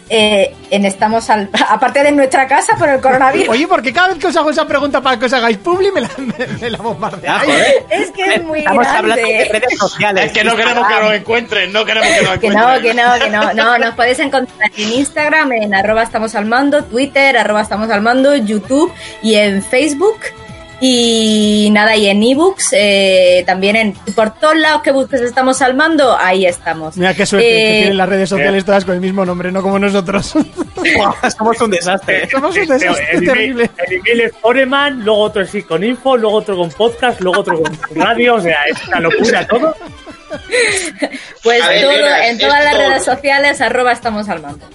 Eh, 0.09 0.55
en 0.71 0.85
estamos 0.87 1.29
al, 1.31 1.51
aparte 1.69 2.03
de 2.05 2.13
nuestra 2.13 2.47
casa 2.47 2.77
por 2.77 2.89
el 2.89 3.01
coronavirus. 3.01 3.49
Oye, 3.49 3.67
porque 3.67 3.93
cada 3.93 4.09
vez 4.09 4.19
que 4.19 4.29
os 4.29 4.37
hago 4.37 4.51
esa 4.51 4.65
pregunta 4.67 5.01
para 5.01 5.19
que 5.19 5.27
os 5.27 5.33
hagáis 5.33 5.57
publi, 5.59 5.91
me 5.91 6.01
la, 6.03 6.11
me, 6.19 6.47
me 6.61 6.71
la 6.71 6.79
bombardeáis. 6.79 7.43
Joder. 7.45 7.87
Es 7.91 8.11
que 8.13 8.23
es 8.35 8.45
muy 8.45 8.61
Estamos 8.61 8.87
hablando 8.87 9.27
de 9.27 9.33
grande. 9.33 9.49
redes 9.61 9.79
sociales. 9.79 10.27
Es 10.27 10.33
que 10.33 10.45
no 10.45 10.55
queremos 10.55 10.87
que 10.87 11.01
nos 11.01 11.13
encuentren. 11.15 11.73
No 11.73 11.85
queremos 11.85 12.09
que 12.09 12.23
nos 12.23 12.39
Que 12.39 12.47
encuentren. 12.47 12.75
no, 12.77 12.81
que 12.83 12.95
no, 12.95 13.15
que 13.19 13.31
no, 13.31 13.53
no, 13.55 13.79
nos 13.79 13.95
podéis 13.95 14.19
encontrar 14.21 14.71
en 14.77 14.93
Instagram, 14.93 15.53
en 15.53 15.75
arroba 15.75 16.03
estamos 16.05 16.35
al 16.37 16.45
mando, 16.47 16.85
Twitter, 16.85 17.37
arroba 17.37 17.63
estamos 17.63 17.91
al 17.91 18.01
mando, 18.03 18.35
YouTube 18.37 18.93
y 19.23 19.35
en 19.35 19.63
Facebook. 19.63 20.19
Y 20.81 21.71
nada, 21.73 21.97
y 21.97 22.07
en 22.07 22.23
ebooks, 22.23 22.69
eh, 22.73 23.43
también 23.47 23.77
en 23.77 23.93
por 24.15 24.35
todos 24.39 24.57
lados 24.57 24.83
que 24.83 24.93
busques 24.93 25.23
estamos 25.23 25.63
al 25.63 25.75
mando, 25.75 26.17
ahí 26.19 26.45
estamos. 26.45 26.97
Mira 26.99 27.15
qué 27.15 27.25
suerte 27.25 27.49
que 27.49 27.69
Eh, 27.69 27.79
tienen 27.79 27.97
las 27.97 28.09
redes 28.09 28.29
sociales 28.29 28.65
todas 28.65 28.85
con 28.85 28.95
el 28.95 29.01
mismo 29.01 29.25
nombre, 29.25 29.51
no 29.51 29.63
como 29.63 29.79
nosotros. 29.79 30.35
Somos 31.39 31.61
un 31.63 31.71
desastre. 31.71 32.29
Somos 32.31 32.55
un 32.55 32.63
el, 32.63 32.69
desastre 32.69 33.07
email, 33.13 33.27
terrible. 33.27 33.71
el 33.87 33.93
email 33.95 34.21
es 34.21 34.33
Foreman, 34.37 35.03
luego 35.03 35.21
otro 35.21 35.43
es 35.43 35.65
con 35.65 35.83
info, 35.83 36.17
luego 36.17 36.37
otro 36.37 36.57
con 36.57 36.69
podcast, 36.71 37.21
luego 37.23 37.41
otro 37.41 37.63
con 37.63 37.79
radio, 37.95 38.35
o 38.35 38.41
sea, 38.41 38.65
es 38.65 38.87
una 38.87 39.01
locura 39.01 39.47
todo. 39.47 39.75
Pues 41.43 41.67
ver, 41.69 41.83
todo, 41.83 42.17
en 42.23 42.39
todas 42.39 42.65
las 42.65 42.77
redes 42.77 43.05
sociales, 43.05 43.61
arroba 43.63 43.93
estamos 43.93 44.29
al 44.29 44.43
mando. 44.43 44.67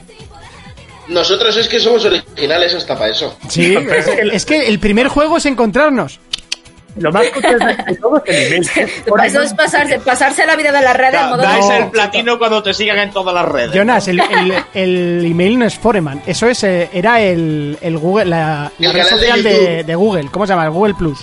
Nosotros 1.12 1.56
es 1.58 1.68
que 1.68 1.80
somos 1.80 2.04
originales 2.06 2.74
hasta 2.74 2.96
para 2.98 3.12
eso. 3.12 3.38
Sí, 3.50 3.76
es, 3.96 4.08
es 4.08 4.46
que 4.46 4.68
el 4.68 4.80
primer 4.80 5.08
juego 5.08 5.38
es 5.38 5.46
encontrarnos. 5.46 6.20
Lo 6.98 7.10
más 7.10 7.24
de 7.24 7.96
todo 8.02 8.22
es 8.26 8.38
el 8.38 8.54
email. 8.54 8.90
Para 9.10 9.26
eso 9.26 9.42
es 9.42 9.54
pasarse, 9.54 10.00
pasarse 10.00 10.46
la 10.46 10.58
vida 10.58 10.74
de 10.74 10.82
las 10.82 10.94
redes 10.98 11.22
en 11.22 11.30
modo 11.30 11.42
Dais 11.42 11.66
No. 11.66 11.72
el 11.78 11.88
platino 11.90 12.38
cuando 12.38 12.62
te 12.62 12.74
sigan 12.74 13.00
en 13.00 13.12
todas 13.12 13.34
las 13.34 13.46
redes. 13.48 13.72
Jonas, 13.74 14.10
el, 14.10 14.20
el- 14.20 14.54
el 14.74 15.26
email 15.26 15.58
no 15.60 15.66
es 15.66 15.76
Foreman, 15.80 16.22
eso 16.26 16.48
es 16.48 16.62
eh, 16.66 16.90
era 16.92 17.22
el, 17.22 17.78
el 17.80 17.98
Google, 17.98 18.26
la, 18.26 18.70
la 18.78 18.88
El 18.90 18.94
red 18.94 19.04
de 19.04 19.10
social 19.10 19.42
de, 19.44 19.96
Google. 19.96 20.28
¿Cómo 20.32 20.46
se 20.46 20.52
llama? 20.52 20.66
El 20.66 20.72
Google 20.72 20.94
Plus. 20.96 21.20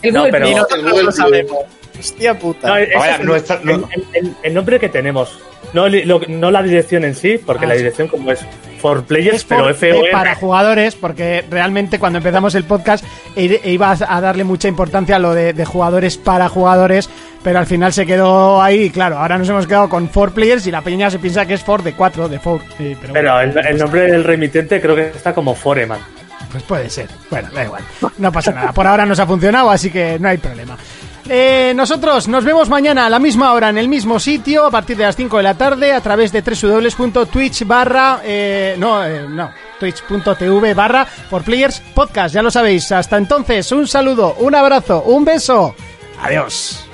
el 0.00 0.14
No, 0.14 0.24
pero- 0.30 0.46
Google 0.48 1.12
sabemos. 1.12 1.58
Hostia 1.98 2.38
puta. 2.38 2.68
No, 2.68 2.76
ese 2.78 2.94
Ahora, 2.94 3.12
es 3.14 3.20
el, 3.20 3.26
nuestra- 3.26 3.60
el- 3.62 3.70
el- 3.70 4.06
el- 4.14 4.34
el 4.42 4.54
nombre 4.54 4.80
que 4.80 4.88
tenemos. 4.88 5.38
No, 5.74 5.90
lo- 5.90 6.20
no 6.26 6.50
la 6.50 6.62
dirección 6.62 7.04
en 7.04 7.14
sí, 7.14 7.36
porque 7.36 7.66
Ah, 7.66 7.68
la 7.68 7.74
dirección 7.74 8.08
como 8.08 8.32
es 8.32 8.40
for 8.82 9.04
players, 9.04 9.36
Es 9.36 9.44
pero 9.44 9.70
eh, 9.70 9.74
FOM. 9.74 10.02
para 10.12 10.34
jugadores, 10.34 10.94
porque 10.96 11.42
realmente 11.48 11.98
cuando 11.98 12.18
empezamos 12.18 12.54
el 12.54 12.64
podcast 12.64 13.02
e- 13.36 13.60
e 13.64 13.70
iba 13.72 13.92
a 13.92 14.20
darle 14.20 14.44
mucha 14.44 14.68
importancia 14.68 15.16
a 15.16 15.18
lo 15.18 15.32
de, 15.32 15.54
de 15.54 15.64
jugadores 15.64 16.18
para 16.18 16.48
jugadores, 16.50 17.08
pero 17.42 17.58
al 17.60 17.66
final 17.66 17.92
se 17.92 18.04
quedó 18.04 18.60
ahí. 18.60 18.82
y 18.82 18.90
Claro, 18.90 19.18
ahora 19.18 19.38
nos 19.38 19.48
hemos 19.48 19.66
quedado 19.66 19.88
con 19.88 20.08
4 20.08 20.34
players 20.34 20.66
y 20.66 20.70
la 20.70 20.82
peña 20.82 21.10
se 21.10 21.18
piensa 21.18 21.46
que 21.46 21.54
es 21.54 21.62
for 21.62 21.82
de 21.82 21.94
4, 21.94 22.28
de 22.28 22.38
4. 22.38 22.66
pero 22.76 22.98
Pero 23.00 23.12
bueno, 23.14 23.40
el, 23.40 23.56
el 23.66 23.78
nombre 23.78 24.02
del 24.02 24.24
remitente 24.24 24.80
creo 24.80 24.94
que 24.96 25.06
está 25.08 25.32
como 25.32 25.54
Foreman. 25.54 26.00
pues 26.50 26.62
puede 26.64 26.90
ser. 26.90 27.08
Bueno, 27.30 27.48
da 27.54 27.64
igual. 27.64 27.82
No 28.18 28.30
pasa 28.32 28.50
nada. 28.52 28.72
Por 28.72 28.86
ahora 28.86 29.06
nos 29.06 29.18
ha 29.20 29.26
funcionado, 29.26 29.70
así 29.70 29.90
que 29.90 30.18
no 30.20 30.28
hay 30.28 30.36
problema. 30.38 30.76
Eh, 31.28 31.72
nosotros 31.76 32.26
nos 32.28 32.44
vemos 32.44 32.68
mañana 32.68 33.06
a 33.06 33.10
la 33.10 33.18
misma 33.18 33.52
hora 33.52 33.68
en 33.68 33.78
el 33.78 33.88
mismo 33.88 34.18
sitio 34.18 34.66
a 34.66 34.70
partir 34.70 34.96
de 34.96 35.04
las 35.04 35.16
5 35.16 35.36
de 35.36 35.42
la 35.42 35.54
tarde 35.54 35.92
a 35.92 36.00
través 36.00 36.32
de 36.32 36.42
www.twitch 36.42 37.64
barra 37.64 38.20
eh, 38.24 38.74
no, 38.78 39.04
eh, 39.04 39.26
no 39.28 39.50
twitch.tv 39.78 40.74
barra 40.74 41.06
por 41.30 41.42
players 41.42 41.80
podcast. 41.94 42.34
Ya 42.34 42.42
lo 42.42 42.50
sabéis. 42.50 42.90
Hasta 42.92 43.16
entonces 43.16 43.70
un 43.72 43.86
saludo 43.86 44.34
un 44.40 44.54
abrazo 44.54 45.02
un 45.02 45.24
beso. 45.24 45.74
Adiós 46.20 46.86